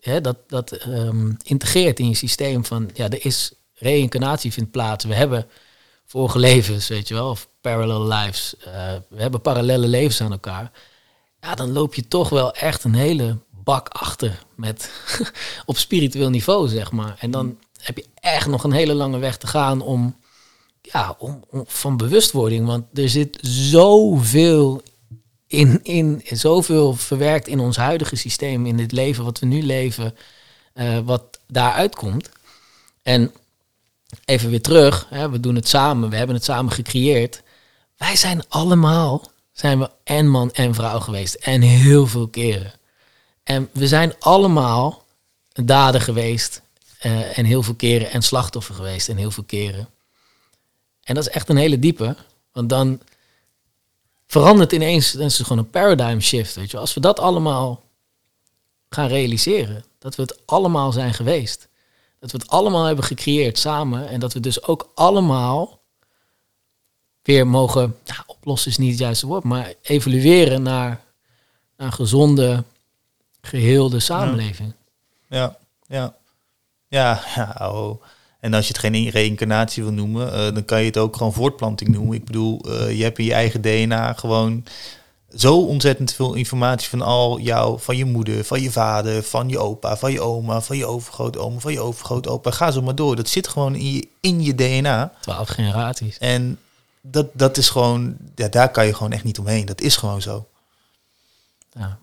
hè, 0.00 0.20
dat, 0.20 0.36
dat 0.46 0.72
ehm, 0.72 1.32
integreert 1.42 1.98
in 1.98 2.08
je 2.08 2.14
systeem 2.14 2.64
van 2.64 2.90
ja, 2.94 3.04
er 3.08 3.24
is 3.24 3.52
reïncarnatie 3.74 4.52
vindt 4.52 4.70
plaats. 4.70 5.04
We 5.04 5.14
hebben 5.14 5.46
vorige 6.06 6.38
levens, 6.38 6.88
weet 6.88 7.08
je 7.08 7.14
wel, 7.14 7.30
of 7.30 7.48
parallel 7.60 8.06
lives. 8.06 8.54
We 9.08 9.22
hebben 9.22 9.40
parallele 9.40 9.86
levens 9.86 10.20
aan 10.20 10.32
elkaar. 10.32 10.70
Ja, 11.40 11.54
dan 11.54 11.72
loop 11.72 11.94
je 11.94 12.08
toch 12.08 12.28
wel 12.28 12.54
echt 12.54 12.84
een 12.84 12.94
hele 12.94 13.38
bak 13.64 13.88
achter 13.88 14.44
met 14.54 14.90
op 15.66 15.78
spiritueel 15.78 16.30
niveau, 16.30 16.68
zeg 16.68 16.92
maar. 16.92 17.16
En 17.18 17.30
dan 17.30 17.58
heb 17.80 17.96
je 17.96 18.06
echt 18.14 18.46
nog 18.46 18.64
een 18.64 18.72
hele 18.72 18.94
lange 18.94 19.18
weg 19.18 19.36
te 19.36 19.46
gaan 19.46 19.80
om, 19.80 20.16
ja, 20.82 21.16
om, 21.18 21.44
van 21.66 21.96
bewustwording. 21.96 22.66
Want 22.66 22.98
er 22.98 23.08
zit 23.08 23.38
zoveel 23.42 24.82
in, 25.46 25.80
in, 25.82 26.22
zoveel 26.24 26.94
verwerkt 26.94 27.46
in 27.46 27.60
ons 27.60 27.76
huidige 27.76 28.16
systeem, 28.16 28.66
in 28.66 28.76
dit 28.76 28.92
leven 28.92 29.24
wat 29.24 29.38
we 29.38 29.46
nu 29.46 29.62
leven, 29.62 30.16
eh, 30.72 30.98
wat 31.04 31.38
daaruit 31.46 31.94
komt. 31.94 32.28
En 33.02 33.32
even 34.24 34.50
weer 34.50 34.62
terug, 34.62 35.06
hè, 35.10 35.30
we 35.30 35.40
doen 35.40 35.54
het 35.54 35.68
samen, 35.68 36.10
we 36.10 36.16
hebben 36.16 36.36
het 36.36 36.44
samen 36.44 36.72
gecreëerd. 36.72 37.42
Wij 37.96 38.16
zijn 38.16 38.42
allemaal, 38.48 39.30
zijn 39.52 39.78
we 39.78 39.90
en 40.04 40.28
man 40.28 40.52
en 40.52 40.74
vrouw 40.74 41.00
geweest. 41.00 41.34
En 41.34 41.60
heel 41.60 42.06
veel 42.06 42.28
keren. 42.28 42.72
En 43.44 43.68
we 43.72 43.88
zijn 43.88 44.14
allemaal 44.18 45.04
dader 45.52 46.00
geweest. 46.00 46.62
eh, 46.98 47.38
en 47.38 47.44
heel 47.44 47.62
veel 47.62 47.74
keren. 47.74 48.10
En 48.10 48.22
slachtoffer 48.22 48.74
geweest. 48.74 49.08
En 49.08 49.16
heel 49.16 49.30
veel 49.30 49.44
keren. 49.44 49.88
En 51.02 51.14
dat 51.14 51.26
is 51.26 51.32
echt 51.32 51.48
een 51.48 51.56
hele 51.56 51.78
diepe. 51.78 52.16
Want 52.52 52.68
dan 52.68 53.00
verandert 54.26 54.72
ineens, 54.72 55.12
dan 55.12 55.26
is 55.26 55.38
het 55.38 55.46
gewoon 55.46 55.64
een 55.64 55.70
paradigm 55.70 56.20
shift. 56.20 56.54
Weet 56.54 56.70
je. 56.70 56.78
Als 56.78 56.94
we 56.94 57.00
dat 57.00 57.18
allemaal 57.18 57.82
gaan 58.88 59.08
realiseren. 59.08 59.84
Dat 59.98 60.14
we 60.14 60.22
het 60.22 60.46
allemaal 60.46 60.92
zijn 60.92 61.14
geweest. 61.14 61.68
Dat 62.18 62.30
we 62.30 62.38
het 62.38 62.48
allemaal 62.48 62.84
hebben 62.84 63.04
gecreëerd 63.04 63.58
samen. 63.58 64.08
En 64.08 64.20
dat 64.20 64.32
we 64.32 64.40
dus 64.40 64.62
ook 64.62 64.90
allemaal 64.94 65.80
weer 67.22 67.46
mogen, 67.46 67.96
nou, 68.04 68.20
oplossen 68.26 68.70
is 68.70 68.76
niet 68.76 68.90
het 68.90 68.98
juiste 68.98 69.26
woord, 69.26 69.44
maar 69.44 69.74
evolueren 69.82 70.62
naar, 70.62 71.00
naar 71.76 71.86
een 71.86 71.92
gezonde, 73.44 73.66
geheelde 73.66 74.00
samenleving. 74.00 74.74
Ja, 75.28 75.56
ja. 75.86 76.14
Ja, 76.88 77.20
ja 77.34 77.70
oh. 77.72 78.02
En 78.40 78.54
als 78.54 78.66
je 78.66 78.72
het 78.72 78.80
geen 78.80 79.08
reïncarnatie 79.08 79.82
wil 79.82 79.92
noemen, 79.92 80.32
eh, 80.32 80.54
dan 80.54 80.64
kan 80.64 80.80
je 80.80 80.86
het 80.86 80.98
ook 80.98 81.16
gewoon 81.16 81.32
voortplanting 81.32 81.90
noemen. 81.90 82.16
Ik 82.16 82.24
bedoel, 82.24 82.60
eh, 82.60 82.96
je 82.96 83.02
hebt 83.02 83.18
in 83.18 83.24
je 83.24 83.32
eigen 83.32 83.60
DNA 83.60 84.12
gewoon 84.12 84.64
zo 85.34 85.58
ontzettend 85.60 86.12
veel 86.12 86.34
informatie 86.34 86.88
van 86.88 87.02
al 87.02 87.38
jou, 87.38 87.80
van 87.80 87.96
je 87.96 88.04
moeder, 88.04 88.44
van 88.44 88.60
je 88.60 88.70
vader, 88.70 89.22
van 89.22 89.48
je 89.48 89.58
opa, 89.58 89.96
van 89.96 90.12
je 90.12 90.20
oma, 90.20 90.60
van 90.60 90.76
je 90.76 90.86
overgrootoma, 90.86 91.58
van 91.58 91.72
je 91.72 91.80
overgrootopa. 91.80 92.50
Ga 92.50 92.70
zo 92.70 92.82
maar 92.82 92.94
door. 92.94 93.16
Dat 93.16 93.28
zit 93.28 93.48
gewoon 93.48 93.74
in 93.74 93.92
je, 93.92 94.08
in 94.20 94.42
je 94.42 94.54
DNA. 94.54 95.12
Twaalf 95.20 95.48
generaties. 95.48 96.18
En 96.18 96.58
dat, 97.00 97.26
dat 97.32 97.56
is 97.56 97.68
gewoon, 97.68 98.16
ja, 98.34 98.48
daar 98.48 98.70
kan 98.70 98.86
je 98.86 98.94
gewoon 98.94 99.12
echt 99.12 99.24
niet 99.24 99.38
omheen. 99.38 99.66
Dat 99.66 99.80
is 99.80 99.96
gewoon 99.96 100.22
zo. 100.22 100.46
Ja. 101.72 101.98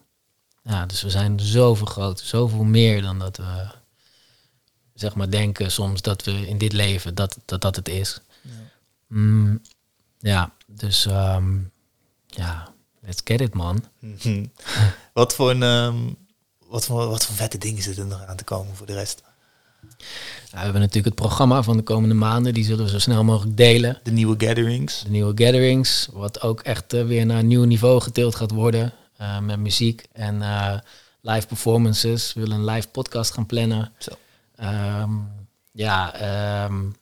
Ja, 0.63 0.85
dus 0.85 1.01
we 1.01 1.09
zijn 1.09 1.39
zoveel 1.39 1.85
groter, 1.85 2.25
zoveel 2.25 2.63
meer 2.63 3.01
dan 3.01 3.19
dat 3.19 3.37
we 3.37 3.67
zeg 4.93 5.15
maar 5.15 5.29
denken 5.29 5.71
soms 5.71 6.01
dat 6.01 6.23
we 6.23 6.47
in 6.47 6.57
dit 6.57 6.73
leven 6.73 7.15
dat 7.15 7.37
dat, 7.45 7.61
dat 7.61 7.75
het 7.75 7.89
is. 7.89 8.21
Ja, 8.41 8.49
mm, 9.07 9.61
ja 10.19 10.53
dus 10.67 11.05
ehm, 11.05 11.57
ja, 12.27 12.73
let's 12.99 13.21
get 13.23 13.41
it 13.41 13.53
man. 13.53 13.83
wat 15.13 15.35
voor 15.35 15.49
een 15.49 15.63
um, 15.63 16.17
wat 16.67 16.85
voor 16.85 17.07
wat 17.07 17.25
voor 17.25 17.35
vette 17.35 17.57
dingen 17.57 17.83
zitten 17.83 18.03
er 18.03 18.09
nog 18.09 18.25
aan 18.25 18.37
te 18.37 18.43
komen 18.43 18.75
voor 18.75 18.87
de 18.87 18.93
rest? 18.93 19.23
we 20.51 20.57
hebben 20.57 20.81
natuurlijk 20.81 21.05
het 21.05 21.25
programma 21.27 21.63
van 21.63 21.77
de 21.77 21.83
komende 21.83 22.15
maanden. 22.15 22.53
Die 22.53 22.63
zullen 22.63 22.85
we 22.85 22.91
zo 22.91 22.99
snel 22.99 23.23
mogelijk 23.23 23.57
delen. 23.57 23.99
De 24.03 24.11
nieuwe 24.11 24.45
gatherings. 24.45 25.03
De 25.03 25.09
nieuwe 25.09 25.43
gatherings. 25.43 26.07
Wat 26.11 26.41
ook 26.41 26.61
echt 26.61 26.93
uh, 26.93 27.05
weer 27.05 27.25
naar 27.25 27.39
een 27.39 27.47
nieuw 27.47 27.63
niveau 27.63 28.01
getild 28.01 28.35
gaat 28.35 28.51
worden. 28.51 28.93
Uh, 29.21 29.39
met 29.39 29.59
muziek 29.59 30.05
en 30.11 30.35
uh, 30.35 30.77
live 31.21 31.47
performances. 31.47 32.33
We 32.33 32.39
willen 32.39 32.57
een 32.57 32.65
live 32.65 32.87
podcast 32.87 33.33
gaan 33.33 33.45
plannen. 33.45 33.91
Zo. 33.97 34.11
Um, 34.63 35.31
ja, 35.71 36.13
um, 36.65 36.95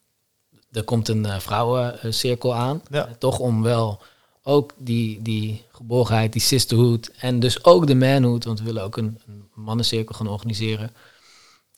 er 0.71 0.83
komt 0.83 1.07
een 1.07 1.41
vrouwencirkel 1.41 2.55
aan. 2.55 2.81
Ja. 2.89 3.09
toch 3.19 3.39
om 3.39 3.61
wel 3.63 4.01
ook 4.43 4.73
die, 4.77 5.21
die 5.21 5.65
geborgenheid, 5.71 6.33
die 6.33 6.41
sisterhood. 6.41 7.11
En 7.17 7.39
dus 7.39 7.63
ook 7.63 7.87
de 7.87 7.95
manhood. 7.95 8.43
Want 8.43 8.59
we 8.59 8.65
willen 8.65 8.83
ook 8.83 8.97
een, 8.97 9.19
een 9.27 9.47
mannencirkel 9.53 10.15
gaan 10.15 10.27
organiseren. 10.27 10.91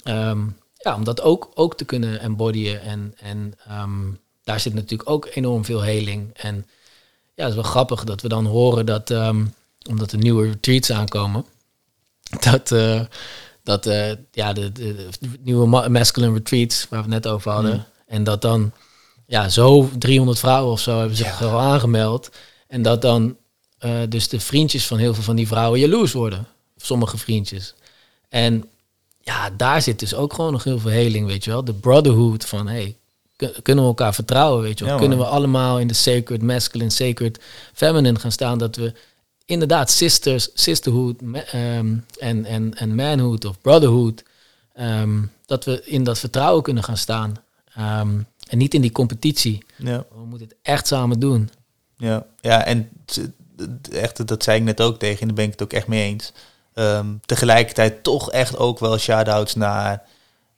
Um, 0.03 0.57
ja, 0.75 0.95
om 0.95 1.03
dat 1.03 1.21
ook, 1.21 1.51
ook 1.53 1.75
te 1.75 1.85
kunnen 1.85 2.19
embodyen. 2.19 2.81
En, 2.81 3.13
en 3.17 3.53
um, 3.71 4.19
daar 4.43 4.59
zit 4.59 4.73
natuurlijk 4.73 5.09
ook 5.09 5.29
enorm 5.33 5.65
veel 5.65 5.81
heling. 5.81 6.29
En 6.33 6.55
ja, 7.35 7.43
het 7.43 7.49
is 7.49 7.61
wel 7.61 7.71
grappig 7.71 8.03
dat 8.03 8.21
we 8.21 8.27
dan 8.27 8.45
horen 8.45 8.85
dat, 8.85 9.09
um, 9.09 9.53
omdat 9.89 10.11
er 10.11 10.17
nieuwe 10.17 10.47
retreats 10.47 10.91
aankomen, 10.91 11.45
dat, 12.39 12.71
uh, 12.71 13.01
dat 13.63 13.87
uh, 13.87 14.11
ja, 14.31 14.53
de, 14.53 14.71
de, 14.71 14.95
de, 15.19 15.29
nieuwe 15.39 15.89
masculine 15.89 16.33
retreats, 16.33 16.87
waar 16.89 17.03
we 17.03 17.13
het 17.13 17.23
net 17.23 17.33
over 17.33 17.51
hadden, 17.51 17.73
mm. 17.73 17.85
en 18.07 18.23
dat 18.23 18.41
dan 18.41 18.71
ja, 19.31 19.49
zo 19.49 19.89
300 19.97 20.39
vrouwen 20.39 20.71
of 20.71 20.79
zo 20.79 20.97
hebben 20.99 21.17
zich 21.17 21.39
ja. 21.39 21.45
al 21.45 21.59
aangemeld. 21.59 22.29
En 22.67 22.81
dat 22.81 23.01
dan 23.01 23.35
uh, 23.85 23.99
dus 24.09 24.27
de 24.27 24.39
vriendjes 24.39 24.87
van 24.87 24.97
heel 24.97 25.13
veel 25.13 25.23
van 25.23 25.35
die 25.35 25.47
vrouwen 25.47 25.79
jaloers 25.79 26.11
worden. 26.11 26.47
Sommige 26.77 27.17
vriendjes. 27.17 27.73
En 28.29 28.69
ja, 29.21 29.49
daar 29.49 29.81
zit 29.81 29.99
dus 29.99 30.13
ook 30.13 30.33
gewoon 30.33 30.51
nog 30.51 30.63
heel 30.63 30.79
veel 30.79 30.91
heling, 30.91 31.27
weet 31.27 31.43
je 31.43 31.51
wel. 31.51 31.63
De 31.63 31.73
brotherhood 31.73 32.45
van, 32.45 32.67
hey, 32.67 32.95
kunnen 33.61 33.83
we 33.83 33.89
elkaar 33.89 34.13
vertrouwen, 34.13 34.63
weet 34.63 34.79
je 34.79 34.85
wel. 34.85 34.97
kunnen 34.97 35.17
we 35.17 35.25
allemaal 35.25 35.79
in 35.79 35.87
de 35.87 35.93
sacred 35.93 36.41
masculine, 36.41 36.89
sacred 36.89 37.39
feminine 37.73 38.19
gaan 38.19 38.31
staan, 38.31 38.57
dat 38.57 38.75
we 38.75 38.93
inderdaad 39.51 39.89
sisters, 39.89 40.49
sisterhood 40.53 41.21
um, 41.21 42.05
en, 42.19 42.45
en, 42.45 42.73
en 42.73 42.95
manhood 42.95 43.45
of 43.45 43.61
brotherhood, 43.61 44.23
um, 44.79 45.31
dat 45.45 45.65
we 45.65 45.81
in 45.85 46.03
dat 46.03 46.19
vertrouwen 46.19 46.63
kunnen 46.63 46.83
gaan 46.83 46.97
staan. 46.97 47.35
Um, 47.79 48.25
en 48.47 48.57
niet 48.57 48.73
in 48.73 48.81
die 48.81 48.91
competitie. 48.91 49.65
Ja. 49.77 50.05
We 50.13 50.25
moeten 50.25 50.47
het 50.47 50.57
echt 50.61 50.87
samen 50.87 51.19
doen. 51.19 51.49
Ja, 51.97 52.25
ja 52.41 52.65
en 52.65 52.89
echt, 53.91 54.27
dat 54.27 54.43
zei 54.43 54.57
ik 54.57 54.63
net 54.63 54.81
ook 54.81 54.99
tegen 54.99 55.21
en 55.21 55.27
daar 55.27 55.35
ben 55.35 55.45
ik 55.45 55.51
het 55.51 55.63
ook 55.63 55.73
echt 55.73 55.87
mee 55.87 56.03
eens. 56.03 56.33
Tegelijkertijd 57.25 58.03
toch 58.03 58.31
echt 58.31 58.57
ook 58.57 58.79
wel 58.79 58.97
shout-outs 58.97 59.55
naar 59.55 60.03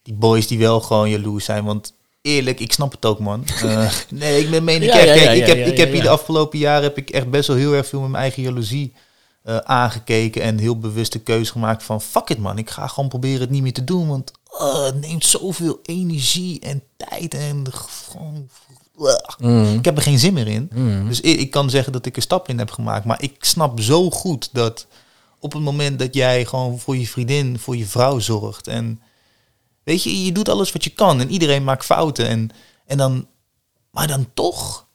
die 0.02 0.14
boys 0.14 0.48
die 0.48 0.60
wel 0.60 0.82
gewoon 0.82 1.10
jaloers 1.10 1.46
zijn. 1.46 1.64
Want 1.64 1.94
eerlijk, 2.24 2.60
ik 2.60 2.74
snap 2.74 2.92
het 2.92 3.06
ook, 3.06 3.20
man. 3.20 3.46
Uh, 3.64 3.92
nee, 4.10 4.40
ik 4.40 4.50
ben 4.50 4.64
meen 4.64 4.84
ik 4.84 4.90
echt. 4.90 5.24
Kijk, 5.24 5.38
ik 5.38 5.46
heb, 5.46 5.68
ik 5.68 5.78
heb 5.78 5.92
hier 5.92 6.02
de 6.02 6.10
afgelopen 6.10 6.60
jaren 6.60 6.84
heb 6.84 6.98
ik 6.98 7.10
echt 7.10 7.30
best 7.30 7.48
wel 7.48 7.58
heel 7.58 7.74
erg 7.74 7.88
veel 7.88 8.02
met 8.02 8.10
mijn 8.10 8.24
eigen 8.24 8.44
jaloezie 8.44 8.94
uh, 9.46 9.58
aangekeken 9.58 10.42
en 10.42 10.58
heel 10.58 10.80
bewust 10.80 11.12
de 11.12 11.20
keuze 11.20 11.52
gemaakt 11.52 11.84
van 11.84 12.02
fuck 12.02 12.30
it, 12.30 12.38
man. 12.38 12.58
Ik 12.58 12.70
ga 12.70 12.88
gewoon 12.88 13.10
proberen 13.10 13.42
het 13.42 13.50
niet 13.50 13.62
meer 13.62 13.74
te 13.74 13.84
doen, 13.84 14.08
want 14.08 14.32
uh, 14.54 14.86
het 14.86 15.00
neemt 15.00 15.26
zoveel 15.26 15.80
energie 15.84 16.60
en 16.60 16.84
tijd 16.98 17.34
en 17.34 17.64
gewoon. 17.72 18.50
Mm. 19.38 19.74
Ik 19.74 19.86
heb 19.86 19.96
er 19.98 20.04
geen 20.04 20.20
zin 20.20 20.34
meer 20.34 20.48
in. 20.48 20.70
Mm. 20.74 21.08
Dus 21.08 21.22
ik, 21.22 21.40
ik 21.40 21.52
kan 21.52 21.70
zeggen 21.70 21.94
dat 21.94 22.06
ik 22.06 22.16
een 22.16 22.22
stap 22.22 22.50
in 22.50 22.58
heb 22.58 22.72
gemaakt, 22.72 23.06
maar 23.06 23.22
ik 23.22 23.36
snap 23.40 23.80
zo 23.80 24.10
goed 24.10 24.50
dat 24.52 24.88
op 25.40 25.54
het 25.54 25.62
moment 25.62 26.00
dat 26.00 26.14
jij 26.14 26.46
gewoon 26.46 26.80
voor 26.80 26.98
je 26.98 27.08
vriendin, 27.08 27.60
voor 27.60 27.78
je 27.78 27.86
vrouw 27.86 28.20
zorgt. 28.20 28.68
En 28.68 29.02
weet 29.84 30.04
je, 30.04 30.26
je 30.26 30.32
doet 30.32 30.50
alles 30.50 30.72
wat 30.72 30.84
je 30.84 30.90
kan 30.90 31.20
en 31.20 31.30
iedereen 31.30 31.64
maakt 31.64 31.86
fouten. 31.86 32.28
En, 32.28 32.50
en 32.86 32.98
dan, 32.98 33.28
maar 33.92 34.08
dan 34.08 34.30
toch 34.34 34.88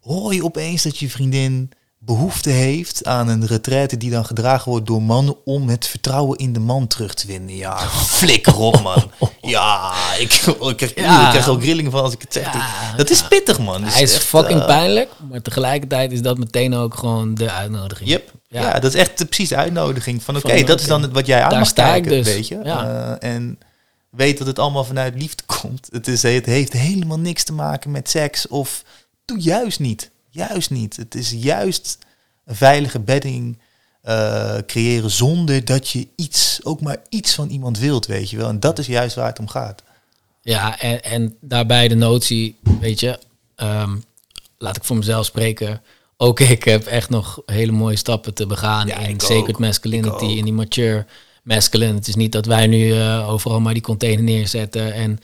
hoor 0.00 0.34
je 0.34 0.44
opeens 0.44 0.82
dat 0.82 0.98
je 0.98 1.10
vriendin 1.10 1.70
behoefte 2.06 2.50
heeft 2.50 3.04
aan 3.04 3.28
een 3.28 3.46
retraite 3.46 3.96
die 3.96 4.10
dan 4.10 4.26
gedragen 4.26 4.70
wordt 4.70 4.86
door 4.86 5.02
mannen 5.02 5.44
om 5.44 5.68
het 5.68 5.86
vertrouwen 5.86 6.38
in 6.38 6.52
de 6.52 6.60
man 6.60 6.86
terug 6.86 7.14
te 7.14 7.26
winnen. 7.26 7.56
Ja, 7.56 7.78
flikker 7.88 8.56
op 8.56 8.82
man. 8.82 9.10
Ja, 9.40 9.92
ik, 10.18 10.32
ik, 10.32 10.76
krijg, 10.76 10.94
ja. 10.94 11.24
ik 11.24 11.30
krijg 11.30 11.48
ook 11.48 11.62
grillingen 11.62 11.90
van 11.90 12.02
als 12.02 12.12
ik 12.12 12.20
het 12.20 12.32
zeg. 12.32 12.52
dat 12.96 13.10
is 13.10 13.28
pittig 13.28 13.58
man. 13.58 13.84
Hij 13.84 14.02
is 14.02 14.16
fucking 14.16 14.60
uh, 14.60 14.66
pijnlijk, 14.66 15.10
maar 15.30 15.42
tegelijkertijd 15.42 16.12
is 16.12 16.22
dat 16.22 16.38
meteen 16.38 16.74
ook 16.74 16.94
gewoon 16.94 17.34
de 17.34 17.50
uitnodiging. 17.50 18.08
Yep. 18.08 18.32
Ja. 18.48 18.78
dat 18.78 18.94
is 18.94 19.00
echt 19.00 19.14
precies 19.14 19.48
de 19.48 19.56
uitnodiging 19.56 20.22
van 20.22 20.36
oké, 20.36 20.46
okay, 20.46 20.64
dat 20.64 20.80
is 20.80 20.86
dan 20.86 21.12
wat 21.12 21.26
jij 21.26 21.42
aan 21.42 21.50
Daar 21.50 21.58
mag 21.58 21.72
kijken, 21.72 22.10
dus. 22.10 22.26
weet 22.26 22.48
je. 22.48 22.54
Uh, 22.64 23.30
en 23.30 23.58
weet 24.16 24.38
dat 24.38 24.46
het 24.46 24.58
allemaal 24.58 24.84
vanuit 24.84 25.14
liefde 25.14 25.42
komt. 25.60 25.88
Het, 25.92 26.08
is, 26.08 26.22
het 26.22 26.46
heeft 26.46 26.72
helemaal 26.72 27.18
niks 27.18 27.44
te 27.44 27.52
maken 27.52 27.90
met 27.90 28.10
seks 28.10 28.48
of 28.48 28.84
doe 29.24 29.40
juist 29.40 29.80
niet. 29.80 30.10
Juist 30.30 30.70
niet. 30.70 30.96
Het 30.96 31.14
is 31.14 31.30
juist 31.30 31.98
een 32.44 32.56
veilige 32.56 33.00
bedding 33.00 33.58
uh, 34.04 34.56
creëren 34.66 35.10
zonder 35.10 35.64
dat 35.64 35.88
je 35.88 36.08
iets, 36.16 36.60
ook 36.62 36.80
maar 36.80 36.98
iets 37.08 37.34
van 37.34 37.48
iemand 37.48 37.78
wilt, 37.78 38.06
weet 38.06 38.30
je 38.30 38.36
wel. 38.36 38.48
En 38.48 38.60
dat 38.60 38.78
is 38.78 38.86
juist 38.86 39.14
waar 39.14 39.26
het 39.26 39.38
om 39.38 39.48
gaat. 39.48 39.82
Ja, 40.42 40.80
en, 40.80 41.02
en 41.02 41.36
daarbij 41.40 41.88
de 41.88 41.94
notie, 41.94 42.56
weet 42.80 43.00
je, 43.00 43.18
um, 43.56 44.04
laat 44.58 44.76
ik 44.76 44.84
voor 44.84 44.96
mezelf 44.96 45.26
spreken. 45.26 45.82
Ook 46.16 46.40
ik 46.40 46.64
heb 46.64 46.86
echt 46.86 47.10
nog 47.10 47.42
hele 47.46 47.72
mooie 47.72 47.96
stappen 47.96 48.34
te 48.34 48.46
begaan 48.46 48.86
ja, 48.86 48.98
in 48.98 49.20
sacred 49.20 49.58
masculinity, 49.58 50.24
in 50.24 50.44
die 50.44 50.52
mature 50.52 51.06
masculine. 51.46 51.94
Het 51.94 52.08
is 52.08 52.14
niet 52.14 52.32
dat 52.32 52.46
wij 52.46 52.66
nu 52.66 52.86
uh, 52.86 53.28
overal 53.28 53.60
maar 53.60 53.72
die 53.72 53.82
container 53.82 54.24
neerzetten 54.24 54.92
en 54.92 55.18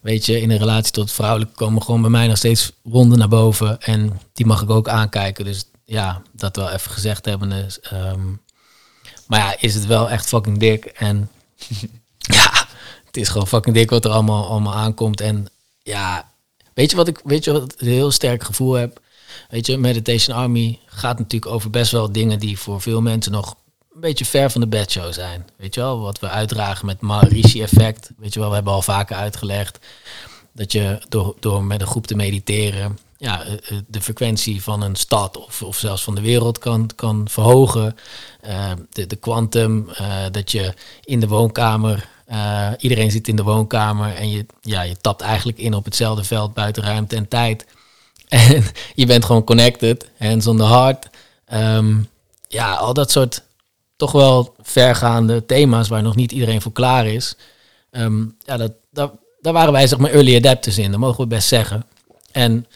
weet 0.00 0.26
je, 0.26 0.40
in 0.40 0.50
een 0.50 0.58
relatie 0.58 0.92
tot 0.92 1.12
vrouwelijk 1.12 1.56
komen 1.56 1.82
gewoon 1.82 2.00
bij 2.00 2.10
mij 2.10 2.26
nog 2.26 2.36
steeds 2.36 2.72
wonden 2.82 3.18
naar 3.18 3.28
boven. 3.28 3.80
En 3.80 4.20
die 4.32 4.46
mag 4.46 4.62
ik 4.62 4.70
ook 4.70 4.88
aankijken. 4.88 5.44
Dus 5.44 5.64
ja, 5.84 6.22
dat 6.32 6.56
wel 6.56 6.70
even 6.70 6.90
gezegd 6.90 7.24
hebben. 7.24 7.68
Um, 7.92 8.40
maar 9.26 9.38
ja, 9.38 9.56
is 9.60 9.74
het 9.74 9.86
wel 9.86 10.10
echt 10.10 10.26
fucking 10.26 10.58
dik. 10.58 10.84
En 10.84 11.30
ja, 12.38 12.66
het 13.04 13.16
is 13.16 13.28
gewoon 13.28 13.46
fucking 13.46 13.74
dik 13.74 13.90
wat 13.90 14.04
er 14.04 14.10
allemaal, 14.10 14.46
allemaal 14.46 14.74
aankomt. 14.74 15.20
En 15.20 15.46
ja, 15.82 16.30
weet 16.74 16.90
je 16.90 16.96
wat 16.96 17.08
ik 17.08 17.20
weet 17.24 17.44
je 17.44 17.52
wat 17.52 17.74
een 17.78 17.88
heel 17.88 18.10
sterk 18.10 18.44
gevoel 18.44 18.72
heb? 18.72 19.00
Weet 19.50 19.66
je, 19.66 19.76
Meditation 19.76 20.36
Army 20.36 20.78
gaat 20.86 21.18
natuurlijk 21.18 21.52
over 21.52 21.70
best 21.70 21.92
wel 21.92 22.12
dingen 22.12 22.38
die 22.38 22.58
voor 22.58 22.80
veel 22.80 23.00
mensen 23.00 23.32
nog 23.32 23.56
een 23.94 24.00
beetje 24.00 24.24
ver 24.24 24.50
van 24.50 24.60
de 24.60 24.66
bedshow 24.66 25.12
zijn. 25.12 25.46
Weet 25.56 25.74
je 25.74 25.80
wel, 25.80 26.00
wat 26.00 26.20
we 26.20 26.28
uitdragen 26.28 26.86
met 26.86 27.00
Maharishi-effect. 27.00 28.10
Weet 28.16 28.34
je 28.34 28.40
wel, 28.40 28.48
we 28.48 28.54
hebben 28.54 28.72
al 28.72 28.82
vaker 28.82 29.16
uitgelegd 29.16 29.78
dat 30.52 30.72
je 30.72 30.98
door, 31.08 31.34
door 31.40 31.64
met 31.64 31.80
een 31.80 31.86
groep 31.86 32.06
te 32.06 32.14
mediteren, 32.14 32.98
ja, 33.16 33.44
eh, 33.44 33.52
eh, 33.52 33.78
de 33.86 34.00
frequentie 34.00 34.62
van 34.62 34.82
een 34.82 34.96
stad 34.96 35.36
of, 35.36 35.62
of 35.62 35.76
zelfs 35.76 36.04
van 36.04 36.14
de 36.14 36.20
wereld 36.20 36.58
kan, 36.58 36.90
kan 36.94 37.28
verhogen. 37.28 37.96
Uh, 38.46 38.72
de 38.90 39.16
quantum, 39.16 39.88
uh, 40.00 40.24
dat 40.30 40.50
je 40.50 40.74
in 41.04 41.20
de 41.20 41.28
woonkamer, 41.28 42.08
iedereen 42.78 43.10
zit 43.10 43.28
in 43.28 43.36
de 43.36 43.42
woonkamer 43.42 44.14
en 44.14 44.30
je, 44.30 44.46
ja, 44.60 44.82
je 44.82 44.96
tapt 44.96 45.20
eigenlijk 45.20 45.58
in 45.58 45.74
op 45.74 45.84
hetzelfde 45.84 46.24
veld 46.24 46.54
buiten 46.54 46.82
ruimte 46.82 47.16
en 47.16 47.28
tijd. 47.28 47.66
En 48.28 48.64
je 48.94 49.06
bent 49.06 49.24
gewoon 49.24 49.44
connected, 49.44 50.10
hands 50.18 50.46
on 50.46 50.56
the 50.56 50.64
heart. 50.64 51.08
Um, 51.52 52.08
ja, 52.48 52.74
al 52.74 52.94
dat 52.94 53.10
soort 53.10 53.42
toch 53.96 54.12
wel 54.12 54.54
vergaande 54.62 55.46
thema's 55.46 55.88
waar 55.88 56.02
nog 56.02 56.16
niet 56.16 56.32
iedereen 56.32 56.62
voor 56.62 56.72
klaar 56.72 57.06
is. 57.06 57.36
Um, 57.90 58.36
ja, 58.38 58.56
dat, 58.56 58.72
dat, 58.90 59.12
daar 59.40 59.52
waren 59.52 59.72
wij 59.72 59.86
zeg 59.86 59.98
maar 59.98 60.10
early 60.10 60.36
adapters 60.36 60.78
in, 60.78 60.90
dat 60.90 61.00
mogen 61.00 61.20
we 61.20 61.26
best 61.26 61.48
zeggen. 61.48 61.86
En 62.32 62.66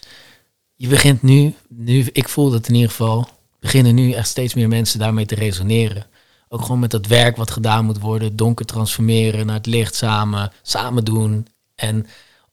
je 0.75 0.87
begint 0.87 1.21
nu, 1.21 1.55
nu, 1.67 2.05
ik 2.11 2.29
voel 2.29 2.49
dat 2.49 2.67
in 2.67 2.73
ieder 2.73 2.89
geval, 2.89 3.27
beginnen 3.59 3.95
nu 3.95 4.11
echt 4.11 4.27
steeds 4.27 4.53
meer 4.53 4.67
mensen 4.67 4.99
daarmee 4.99 5.25
te 5.25 5.35
resoneren. 5.35 6.05
Ook 6.49 6.61
gewoon 6.61 6.79
met 6.79 6.91
dat 6.91 7.05
werk 7.05 7.37
wat 7.37 7.51
gedaan 7.51 7.85
moet 7.85 7.99
worden, 7.99 8.35
donker 8.35 8.65
transformeren 8.65 9.45
naar 9.45 9.55
het 9.55 9.65
licht 9.65 9.95
samen, 9.95 10.51
samen 10.61 11.05
doen. 11.05 11.47
En 11.75 12.05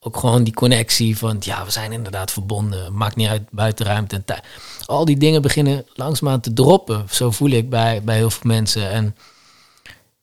ook 0.06 0.16
gewoon 0.16 0.44
die 0.44 0.54
connectie 0.54 1.18
van, 1.18 1.36
ja, 1.40 1.64
we 1.64 1.70
zijn 1.70 1.92
inderdaad 1.92 2.30
verbonden. 2.30 2.94
Maakt 2.96 3.16
niet 3.16 3.28
uit, 3.28 3.50
buiten 3.50 3.86
ruimte 3.86 4.14
en 4.14 4.24
tijd. 4.24 4.44
Al 4.84 5.04
die 5.04 5.16
dingen 5.16 5.42
beginnen 5.42 5.86
langzaamaan 5.94 6.40
te 6.40 6.52
droppen. 6.52 7.06
Zo 7.10 7.30
voel 7.30 7.50
ik 7.50 7.70
bij, 7.70 8.02
bij 8.02 8.16
heel 8.16 8.30
veel 8.30 8.50
mensen. 8.50 8.90
En 8.90 9.16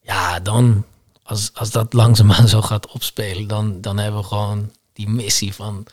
ja, 0.01 0.39
dan, 0.39 0.85
als, 1.23 1.51
als 1.53 1.71
dat 1.71 1.93
langzaamaan 1.93 2.47
zo 2.55 2.61
gaat 2.61 2.91
opspelen, 2.91 3.47
dan, 3.47 3.81
dan 3.81 3.97
hebben 3.97 4.21
we 4.21 4.27
gewoon 4.27 4.71
die 4.93 5.09
missie 5.09 5.53
van 5.53 5.85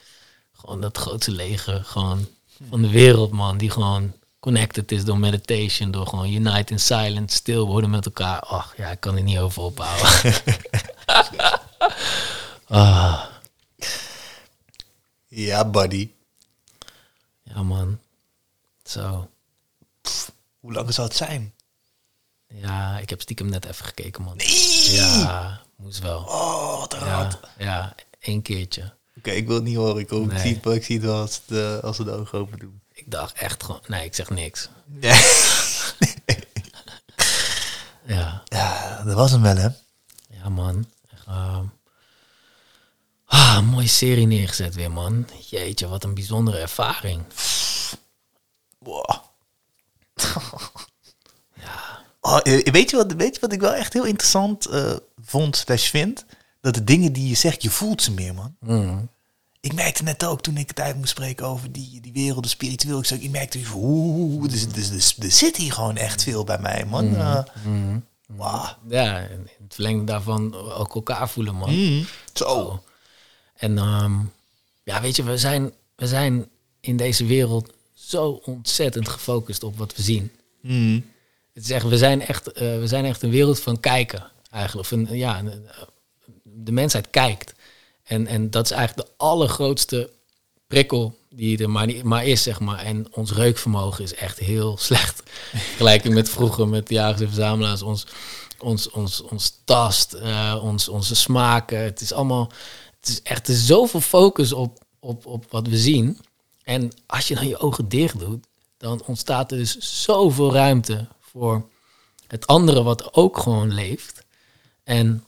gewoon 0.53 0.81
dat 0.81 0.99
grootste 0.99 1.31
leger 1.31 1.85
gewoon 1.85 2.27
van 2.69 2.83
de 2.83 2.91
wereld, 2.91 3.31
man. 3.31 3.59
Die 3.59 3.71
gewoon 3.71 4.13
connected 4.41 4.93
is 4.93 5.05
door 5.05 5.19
meditation, 5.19 5.91
door 5.91 6.07
gewoon 6.07 6.33
unite 6.33 6.73
in 6.73 6.81
silence, 6.81 7.37
stil 7.37 7.67
worden 7.67 7.91
met 7.91 8.05
elkaar. 8.05 8.41
Ach 8.41 8.75
ja, 8.77 8.89
ik 8.89 9.01
kan 9.01 9.17
er 9.17 9.23
niet 9.23 9.39
over 9.39 9.63
ophouden. 9.63 10.35
ah, 12.69 13.23
Ja, 15.33 15.65
buddy. 15.71 16.11
ja, 17.43 17.63
man. 17.63 17.99
Zo. 18.85 19.31
Hoe 20.61 20.73
lang 20.73 20.95
zou 20.95 21.07
het 21.09 21.17
zijn? 21.17 21.55
Ja, 22.49 22.99
ik 22.99 23.11
heb 23.11 23.21
stiekem 23.21 23.47
net 23.49 23.65
even 23.65 23.85
gekeken, 23.85 24.23
man. 24.23 24.37
Nee! 24.37 24.91
Ja, 24.91 25.61
moest 25.77 25.99
wel. 25.99 26.19
Oh, 26.19 26.79
wat 26.79 26.93
een. 26.95 27.05
Ja, 27.07 27.39
ja, 27.59 27.95
één 28.19 28.43
keertje. 28.43 28.95
Oké, 29.17 29.31
ik 29.31 29.47
wil 29.47 29.55
het 29.55 29.65
niet 29.65 29.77
horen. 29.77 30.01
Ik, 30.01 30.09
hoop, 30.11 30.25
ik, 30.25 30.33
Nee. 30.33 30.41
zie 30.41 30.55
het, 30.63 30.67
ik 30.75 30.85
zie 30.85 30.97
het 30.97 31.05
wel 31.05 31.21
als, 31.21 31.41
de, 31.47 31.81
als 31.83 31.97
ze 31.97 32.05
de 32.05 32.11
ogen 32.13 32.39
open 32.39 32.59
doen. 32.59 32.81
Ik 32.93 33.11
dacht 33.11 33.33
echt 33.37 33.63
gewoon... 33.63 33.81
Nee, 33.87 34.05
ik 34.05 34.15
zeg 34.15 34.31
niks. 34.31 34.69
Ja. 35.01 35.15
Ja, 38.07 38.43
ja, 38.45 39.03
dat 39.03 39.15
was 39.15 39.31
hem 39.31 39.43
wel, 39.43 39.57
hè? 39.57 39.69
ja 40.29 40.49
man. 40.49 40.87
Echt, 41.13 41.27
ehm, 41.27 41.65
ah, 43.31 43.61
mooie 43.71 43.87
serie 43.89 44.27
neergezet 44.27 44.75
weer, 44.75 44.91
man. 44.91 45.27
Jeetje, 45.49 45.89
wat 45.89 46.05
een 46.05 46.15
bijzondere 46.15 46.59
ervaring. 46.59 47.23
Wow. 48.79 49.11
Oh, 52.23 52.39
eh, 52.43 52.73
weet, 52.73 52.91
je 52.91 52.97
wat, 52.97 53.13
weet 53.13 53.35
je 53.35 53.41
wat 53.41 53.53
ik 53.53 53.61
wel 53.61 53.75
echt 53.75 53.93
heel 53.93 54.05
interessant 54.05 54.67
eh, 54.67 54.93
vond 55.25 55.57
slash 55.57 55.91
vind? 55.91 56.25
Dat 56.61 56.75
de 56.75 56.85
dingen 56.85 57.13
die 57.13 57.29
je 57.29 57.35
zegt, 57.35 57.63
je 57.63 57.71
voelt 57.71 58.03
ze 58.03 58.13
meer, 58.13 58.35
man. 58.35 58.57
Mm. 58.61 59.09
Ik 59.61 59.75
merkte 59.75 60.03
net 60.03 60.25
ook, 60.25 60.43
toen 60.43 60.57
ik 60.57 60.69
het 60.69 60.81
uit 60.81 60.97
moest 60.97 61.09
spreken 61.11 61.47
over 61.47 61.73
die, 61.73 62.01
die 62.01 62.13
wereld, 62.13 62.43
de 62.43 62.49
spiritueel. 62.49 62.99
Ik, 62.99 63.05
zei, 63.05 63.21
ik 63.21 63.31
merkte, 63.31 63.61
oeh, 63.75 64.49
dus, 64.51 64.69
dus, 64.69 64.89
dus, 64.91 65.17
er 65.19 65.31
zit 65.31 65.57
hier 65.57 65.73
gewoon 65.73 65.97
echt 65.97 66.23
veel 66.23 66.45
bij 66.45 66.59
mij, 66.59 66.85
man. 66.85 67.17
Eh, 67.17 67.45
Mm. 67.65 68.05
wauw. 68.27 68.77
Ja, 68.89 69.15
het 69.63 69.75
verlengde 69.75 70.05
daarvan 70.05 70.55
ook 70.55 70.95
elkaar 70.95 71.29
voelen, 71.29 71.55
man. 71.55 71.75
Mm, 71.75 72.07
zo. 72.33 72.45
Oh. 72.45 72.79
En 73.61 73.79
ehm, 73.79 74.13
ja, 74.83 75.01
weet 75.01 75.17
je, 75.17 75.23
we 75.23 75.39
zijn, 75.39 75.73
we 75.97 76.07
zijn 76.07 76.49
in 76.81 76.97
deze 76.97 77.25
wereld 77.27 77.73
zo 77.95 78.41
ontzettend 78.45 79.09
gefocust 79.09 79.63
op 79.63 79.77
wat 79.79 79.97
we 79.97 80.03
zien. 80.03 80.31
Mm, 80.61 81.05
Het 81.53 81.65
is 81.65 81.71
echt, 81.71 81.89
we, 81.89 81.99
zijn 81.99 82.27
echt, 82.27 82.53
eh, 82.53 82.79
we 82.79 82.87
zijn 82.87 83.05
echt 83.05 83.23
een 83.23 83.31
wereld 83.31 83.61
van 83.61 83.81
kijken, 83.81 84.31
eigenlijk. 84.51 84.85
Of 84.87 84.99
een, 84.99 85.09
ja, 85.17 85.39
een- 85.39 85.67
de 86.43 86.73
mensheid 86.73 87.11
kijkt. 87.11 87.53
En, 88.03 88.27
en 88.27 88.51
dat 88.51 88.65
is 88.65 88.71
eigenlijk 88.71 89.09
de 89.09 89.15
allergrootste 89.17 90.11
prikkel 90.67 91.19
die 91.31 91.59
er 91.63 91.71
maar, 91.71 91.87
niet, 91.87 92.03
maar 92.03 92.27
is, 92.27 92.43
zeg 92.43 92.61
maar. 92.61 92.79
En 92.79 93.07
ons 93.15 93.33
reukvermogen 93.33 94.05
is 94.05 94.15
echt 94.15 94.39
heel 94.39 94.77
slecht. 94.89 95.23
Vergelijking 95.53 96.15
met 96.15 96.29
vroeger, 96.29 96.69
met 96.69 96.89
de 96.89 96.95
jagers 96.95 97.21
en 97.21 97.27
verzamelaars. 97.27 97.83
Ons, 97.83 98.07
ons, 98.59 98.91
ons, 98.91 99.21
ons 99.23 99.55
tast, 99.65 100.13
eh, 100.13 100.61
ons, 100.63 100.89
onze 100.89 101.15
smaken. 101.15 101.79
Het 101.79 102.01
is 102.01 102.13
allemaal... 102.13 102.51
Het 103.01 103.09
is 103.09 103.23
echt 103.23 103.49
zoveel 103.51 104.01
focus 104.01 104.53
op, 104.53 104.85
op, 104.99 105.27
op 105.27 105.47
wat 105.51 105.67
we 105.67 105.77
zien. 105.77 106.19
En 106.63 106.91
als 107.07 107.29
je 107.29 107.35
dan 107.35 107.49
je 107.49 107.59
ogen 107.59 107.89
dicht 107.89 108.19
doet, 108.19 108.47
dan 108.77 109.03
ontstaat 109.07 109.53
er 109.53 109.59
dus 109.59 110.03
zoveel 110.05 110.53
ruimte 110.53 111.07
voor 111.21 111.69
het 112.27 112.47
andere 112.47 112.83
wat 112.83 113.15
ook 113.15 113.39
gewoon 113.39 113.75
leeft. 113.75 114.25
En 114.85 115.25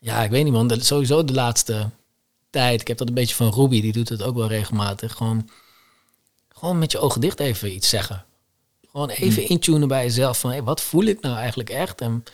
ja, 0.00 0.22
ik 0.22 0.30
weet 0.30 0.44
niet 0.44 0.52
man, 0.52 0.68
de- 0.68 0.84
sowieso 0.84 1.24
de 1.24 1.32
laatste 1.32 1.90
tijd, 2.50 2.80
ik 2.80 2.88
heb 2.88 2.98
dat 2.98 3.08
een 3.08 3.14
beetje 3.14 3.34
van 3.34 3.52
Ruby, 3.54 3.80
die 3.80 3.92
doet 3.92 4.08
het 4.08 4.22
ook 4.22 4.34
wel 4.36 4.48
regelmatig. 4.48 5.14
Gewoon, 5.14 5.48
gewoon 6.48 6.78
met 6.78 6.92
je 6.92 6.98
ogen 6.98 7.20
dicht 7.20 7.40
even 7.40 7.72
iets 7.74 7.88
zeggen. 7.88 8.24
Gewoon 8.90 9.08
even 9.08 9.48
intunen 9.48 9.88
bij 9.88 10.04
jezelf 10.04 10.38
van, 10.40 10.50
hey, 10.50 10.62
wat 10.62 10.80
voel 10.80 11.04
ik 11.04 11.20
nou 11.20 11.36
eigenlijk 11.36 11.70
echt? 11.70 12.00
En 12.00 12.24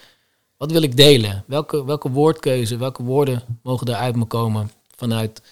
wat 0.64 0.72
wil 0.72 0.82
ik 0.82 0.96
delen? 0.96 1.44
Welke, 1.46 1.84
welke 1.84 2.10
woordkeuze, 2.10 2.76
welke 2.76 3.02
woorden 3.02 3.42
mogen 3.62 3.86
er 3.86 3.94
uit 3.94 4.16
me 4.16 4.24
komen 4.24 4.70
vanuit, 4.96 5.42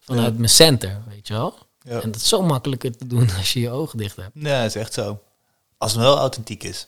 vanuit 0.00 0.32
Ja. 0.32 0.38
mijn 0.38 0.48
center, 0.50 1.02
weet 1.08 1.26
je 1.28 1.34
wel? 1.34 1.58
Ja. 1.82 2.00
En 2.00 2.10
dat 2.10 2.20
is 2.20 2.28
zo 2.28 2.42
makkelijker 2.42 2.96
te 2.96 3.06
doen 3.06 3.30
als 3.38 3.52
je 3.52 3.60
je 3.60 3.70
ogen 3.70 3.98
dicht 3.98 4.16
hebt. 4.16 4.30
Ja, 4.34 4.58
dat 4.62 4.66
is 4.66 4.74
echt 4.82 4.92
zo. 4.92 5.22
Als 5.78 5.92
het 5.92 6.00
wel 6.00 6.18
authentiek 6.18 6.62
is. 6.62 6.86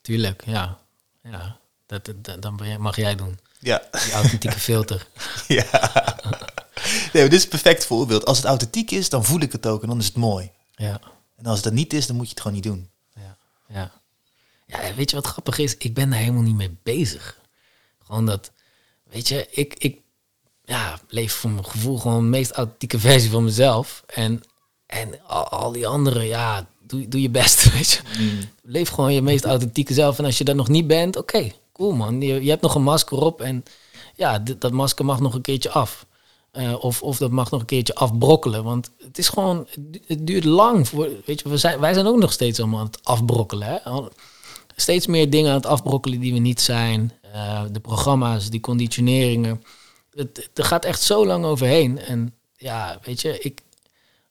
Tuurlijk, 0.00 0.42
ja. 0.46 0.78
ja. 1.22 1.56
Dat, 1.86 2.04
dat, 2.16 2.42
dan 2.42 2.60
mag 2.78 2.96
jij 2.96 3.14
doen. 3.14 3.38
Ja. 3.58 3.82
Die 4.04 4.12
authentieke 4.12 4.58
filter. 4.70 5.06
ja. 5.48 5.64
Nee, 7.12 7.22
dit 7.22 7.32
is 7.32 7.42
een 7.42 7.48
perfect 7.48 7.86
voorbeeld. 7.86 8.24
Als 8.26 8.36
het 8.36 8.46
authentiek 8.46 8.90
is, 8.90 9.08
dan 9.08 9.24
voel 9.24 9.40
ik 9.40 9.52
het 9.52 9.66
ook 9.66 9.82
en 9.82 9.88
dan 9.88 9.98
is 9.98 10.06
het 10.06 10.16
mooi. 10.16 10.50
Ja, 10.76 11.00
En 11.36 11.44
als 11.46 11.54
het 11.54 11.64
dat 11.64 11.72
niet 11.72 11.92
is, 11.92 12.06
dan 12.06 12.16
moet 12.16 12.24
je 12.24 12.30
het 12.30 12.40
gewoon 12.40 12.56
niet 12.56 12.66
doen. 12.66 12.90
ja, 13.14 13.36
ja. 13.68 13.90
Ja, 14.66 14.94
weet 14.96 15.10
je 15.10 15.16
wat 15.16 15.26
grappig 15.26 15.58
is? 15.58 15.76
Ik 15.76 15.94
ben 15.94 16.10
daar 16.10 16.18
helemaal 16.18 16.42
niet 16.42 16.54
mee 16.56 16.76
bezig. 16.82 17.38
Gewoon 18.06 18.26
dat, 18.26 18.52
weet 19.10 19.28
je, 19.28 19.46
ik, 19.50 19.74
ik 19.78 19.98
ja, 20.64 20.98
leef 21.08 21.32
voor 21.32 21.50
mijn 21.50 21.64
gevoel 21.64 21.98
gewoon 21.98 22.22
de 22.22 22.28
meest 22.28 22.50
authentieke 22.50 22.98
versie 23.08 23.30
van 23.30 23.44
mezelf. 23.44 24.02
En, 24.06 24.42
en 24.86 25.20
al, 25.26 25.48
al 25.48 25.72
die 25.72 25.86
anderen, 25.86 26.26
ja, 26.26 26.66
doe, 26.82 27.08
doe 27.08 27.22
je 27.22 27.30
best, 27.30 27.70
weet 27.72 27.90
je. 27.90 28.00
Leef 28.62 28.88
gewoon 28.88 29.12
je 29.14 29.22
meest 29.22 29.44
authentieke 29.44 29.94
zelf. 29.94 30.18
En 30.18 30.24
als 30.24 30.38
je 30.38 30.44
dat 30.44 30.56
nog 30.56 30.68
niet 30.68 30.86
bent, 30.86 31.16
oké, 31.16 31.52
cool 31.72 31.92
man. 31.92 32.20
Je, 32.20 32.42
je 32.44 32.50
hebt 32.50 32.62
nog 32.62 32.74
een 32.74 32.82
masker 32.82 33.18
op 33.18 33.40
en 33.40 33.64
ja, 34.14 34.38
dit- 34.38 34.60
dat 34.60 34.72
masker 34.72 35.04
mag 35.04 35.20
nog 35.20 35.34
een 35.34 35.40
keertje 35.42 35.70
af. 35.70 36.06
Eh, 36.50 36.84
of, 36.84 37.02
of 37.02 37.16
dat 37.18 37.30
mag 37.30 37.50
nog 37.50 37.60
een 37.60 37.66
keertje 37.66 37.94
afbrokkelen. 37.94 38.64
Want 38.64 38.90
het 38.98 39.18
is 39.18 39.28
gewoon, 39.28 39.66
het 40.06 40.26
duurt 40.26 40.44
lang. 40.44 40.88
Voor, 40.88 41.08
weet 41.24 41.40
je, 41.40 41.48
we 41.48 41.56
zijn, 41.56 41.80
wij 41.80 41.94
zijn 41.94 42.06
ook 42.06 42.18
nog 42.18 42.32
steeds 42.32 42.58
allemaal 42.60 42.80
aan 42.80 42.86
het 42.86 43.04
afbrokkelen. 43.04 43.68
Hè? 43.68 43.78
Steeds 44.76 45.06
meer 45.06 45.30
dingen 45.30 45.50
aan 45.50 45.56
het 45.56 45.66
afbrokkelen 45.66 46.20
die 46.20 46.32
we 46.32 46.38
niet 46.38 46.60
zijn. 46.60 47.12
Eh, 47.34 47.64
de 47.70 47.80
programma's, 47.80 48.50
die 48.50 48.60
conditioneringen. 48.60 49.64
Het, 50.10 50.50
er 50.54 50.64
gaat 50.64 50.84
echt 50.84 51.02
zo 51.02 51.26
lang 51.26 51.44
overheen. 51.44 51.98
En 51.98 52.34
ja, 52.56 52.98
weet 53.02 53.20
je, 53.20 53.38
ik, 53.38 53.60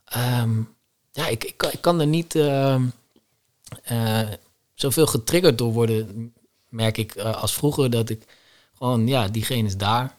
ehm, 0.05 0.61
ja, 1.11 1.27
ik, 1.27 1.43
ik, 1.43 1.77
kan, 1.81 1.99
er 1.99 2.07
niet 2.07 2.35
ehm, 2.35 2.85
eh, 3.83 4.29
zoveel 4.73 5.05
getriggerd 5.05 5.57
door 5.57 5.71
worden, 5.71 6.33
merk 6.69 6.97
ik, 6.97 7.15
eh, 7.15 7.41
als 7.41 7.53
vroeger. 7.53 7.89
Dat 7.89 8.09
ik 8.09 8.25
gewoon, 8.77 9.07
ja, 9.07 9.27
diegene 9.27 9.67
is 9.67 9.77
daar. 9.77 10.15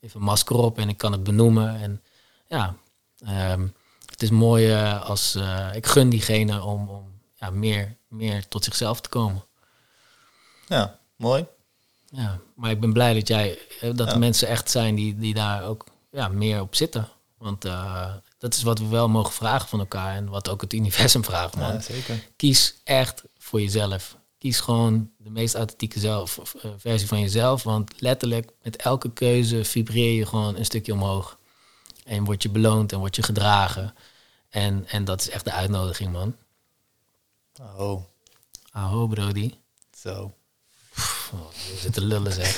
Even 0.00 0.20
een 0.20 0.26
masker 0.26 0.56
op 0.56 0.78
en 0.78 0.88
ik 0.88 0.96
kan 0.96 1.12
het 1.12 1.22
benoemen. 1.22 1.80
En 1.80 2.02
ja, 2.48 2.76
ehm, 3.18 3.66
het 4.06 4.22
is 4.22 4.30
mooi 4.30 4.72
als 5.04 5.38
ik 5.72 5.86
gun 5.86 6.08
diegene 6.08 6.62
om, 6.62 6.88
om 6.88 7.11
ja, 7.42 7.50
meer, 7.50 7.96
meer 8.08 8.48
tot 8.48 8.64
zichzelf 8.64 9.00
te 9.00 9.08
komen. 9.08 9.44
Ja, 10.66 10.98
mooi. 11.16 11.46
Ja, 12.10 12.38
maar 12.54 12.70
ik 12.70 12.80
ben 12.80 12.92
blij 12.92 13.14
dat 13.14 13.28
jij, 13.28 13.58
eh, 13.80 13.90
dat 13.94 14.06
Ja. 14.06 14.12
er 14.12 14.18
mensen 14.18 14.48
echt 14.48 14.70
zijn 14.70 14.94
die, 14.94 15.16
die 15.18 15.34
daar 15.34 15.64
ook 15.64 15.84
ja, 16.10 16.28
meer 16.28 16.60
op 16.60 16.74
zitten. 16.74 17.08
Want 17.38 17.64
eh, 17.64 18.14
dat 18.38 18.54
is 18.54 18.62
wat 18.62 18.78
we 18.78 18.86
wel 18.86 19.08
mogen 19.08 19.32
vragen 19.32 19.68
van 19.68 19.78
elkaar 19.78 20.14
en 20.16 20.28
wat 20.28 20.48
ook 20.48 20.60
het 20.60 20.72
universum 20.72 21.24
vraagt, 21.24 21.56
man. 21.56 21.72
Ja, 21.72 21.80
zeker. 21.80 22.28
Kies 22.36 22.74
echt 22.84 23.22
voor 23.38 23.60
jezelf. 23.60 24.16
Kies 24.38 24.60
gewoon 24.60 25.10
de 25.18 25.30
meest 25.30 25.54
authentieke 25.54 26.00
zelf, 26.00 26.38
of, 26.38 26.54
eh, 26.54 26.70
versie 26.76 27.08
van 27.08 27.20
jezelf. 27.20 27.62
Want 27.62 28.00
letterlijk 28.00 28.50
met 28.62 28.76
elke 28.76 29.12
keuze 29.12 29.64
vibreer 29.64 30.12
je 30.12 30.26
gewoon 30.26 30.56
een 30.56 30.64
stukje 30.64 30.92
omhoog. 30.92 31.38
En 32.04 32.24
word 32.24 32.42
je 32.42 32.48
beloond 32.50 32.92
en 32.92 32.98
word 32.98 33.16
je 33.16 33.22
gedragen. 33.22 33.94
En, 34.48 34.86
en 34.88 35.04
dat 35.04 35.20
is 35.20 35.28
echt 35.30 35.44
de 35.44 35.52
uitnodiging, 35.52 36.12
man. 36.12 36.36
Oh, 37.60 38.02
Aho, 38.72 39.06
brody. 39.06 39.54
zo. 39.98 40.34
Oh, 41.34 41.52
je 41.52 41.76
zit 41.80 41.92
te 41.92 42.00
lullen, 42.00 42.32
zeg. 42.32 42.56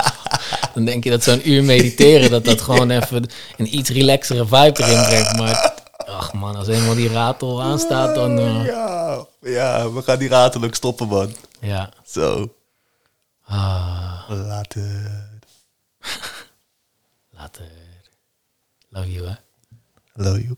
Dan 0.74 0.84
denk 0.84 1.04
je 1.04 1.10
dat 1.10 1.22
zo'n 1.22 1.50
uur 1.50 1.64
mediteren, 1.64 2.30
dat 2.30 2.44
dat 2.44 2.60
gewoon 2.60 2.90
even 2.90 3.28
een 3.56 3.74
iets 3.76 3.90
relaxere 3.90 4.44
vibe 4.46 4.82
erin 4.82 5.02
brengt. 5.06 5.36
Maar, 5.36 5.74
ach 5.96 6.32
man, 6.32 6.56
als 6.56 6.68
eenmaal 6.68 6.94
die 6.94 7.08
ratel 7.08 7.62
aanstaat, 7.62 8.14
dan... 8.14 8.38
eh, 8.38 8.64
Ja, 8.64 9.26
ja, 9.40 9.92
we 9.92 10.02
gaan 10.02 10.18
die 10.18 10.28
ratel 10.28 10.62
ook 10.64 10.74
stoppen, 10.74 11.08
man. 11.08 11.34
ja. 11.60 11.92
Zo. 12.06 12.54
Ah, 13.44 14.22
Later. 14.28 15.28
later. 17.38 17.70
Love 18.88 19.12
you, 19.12 19.26
hè. 19.26 19.34
Love 20.14 20.42
you. 20.42 20.56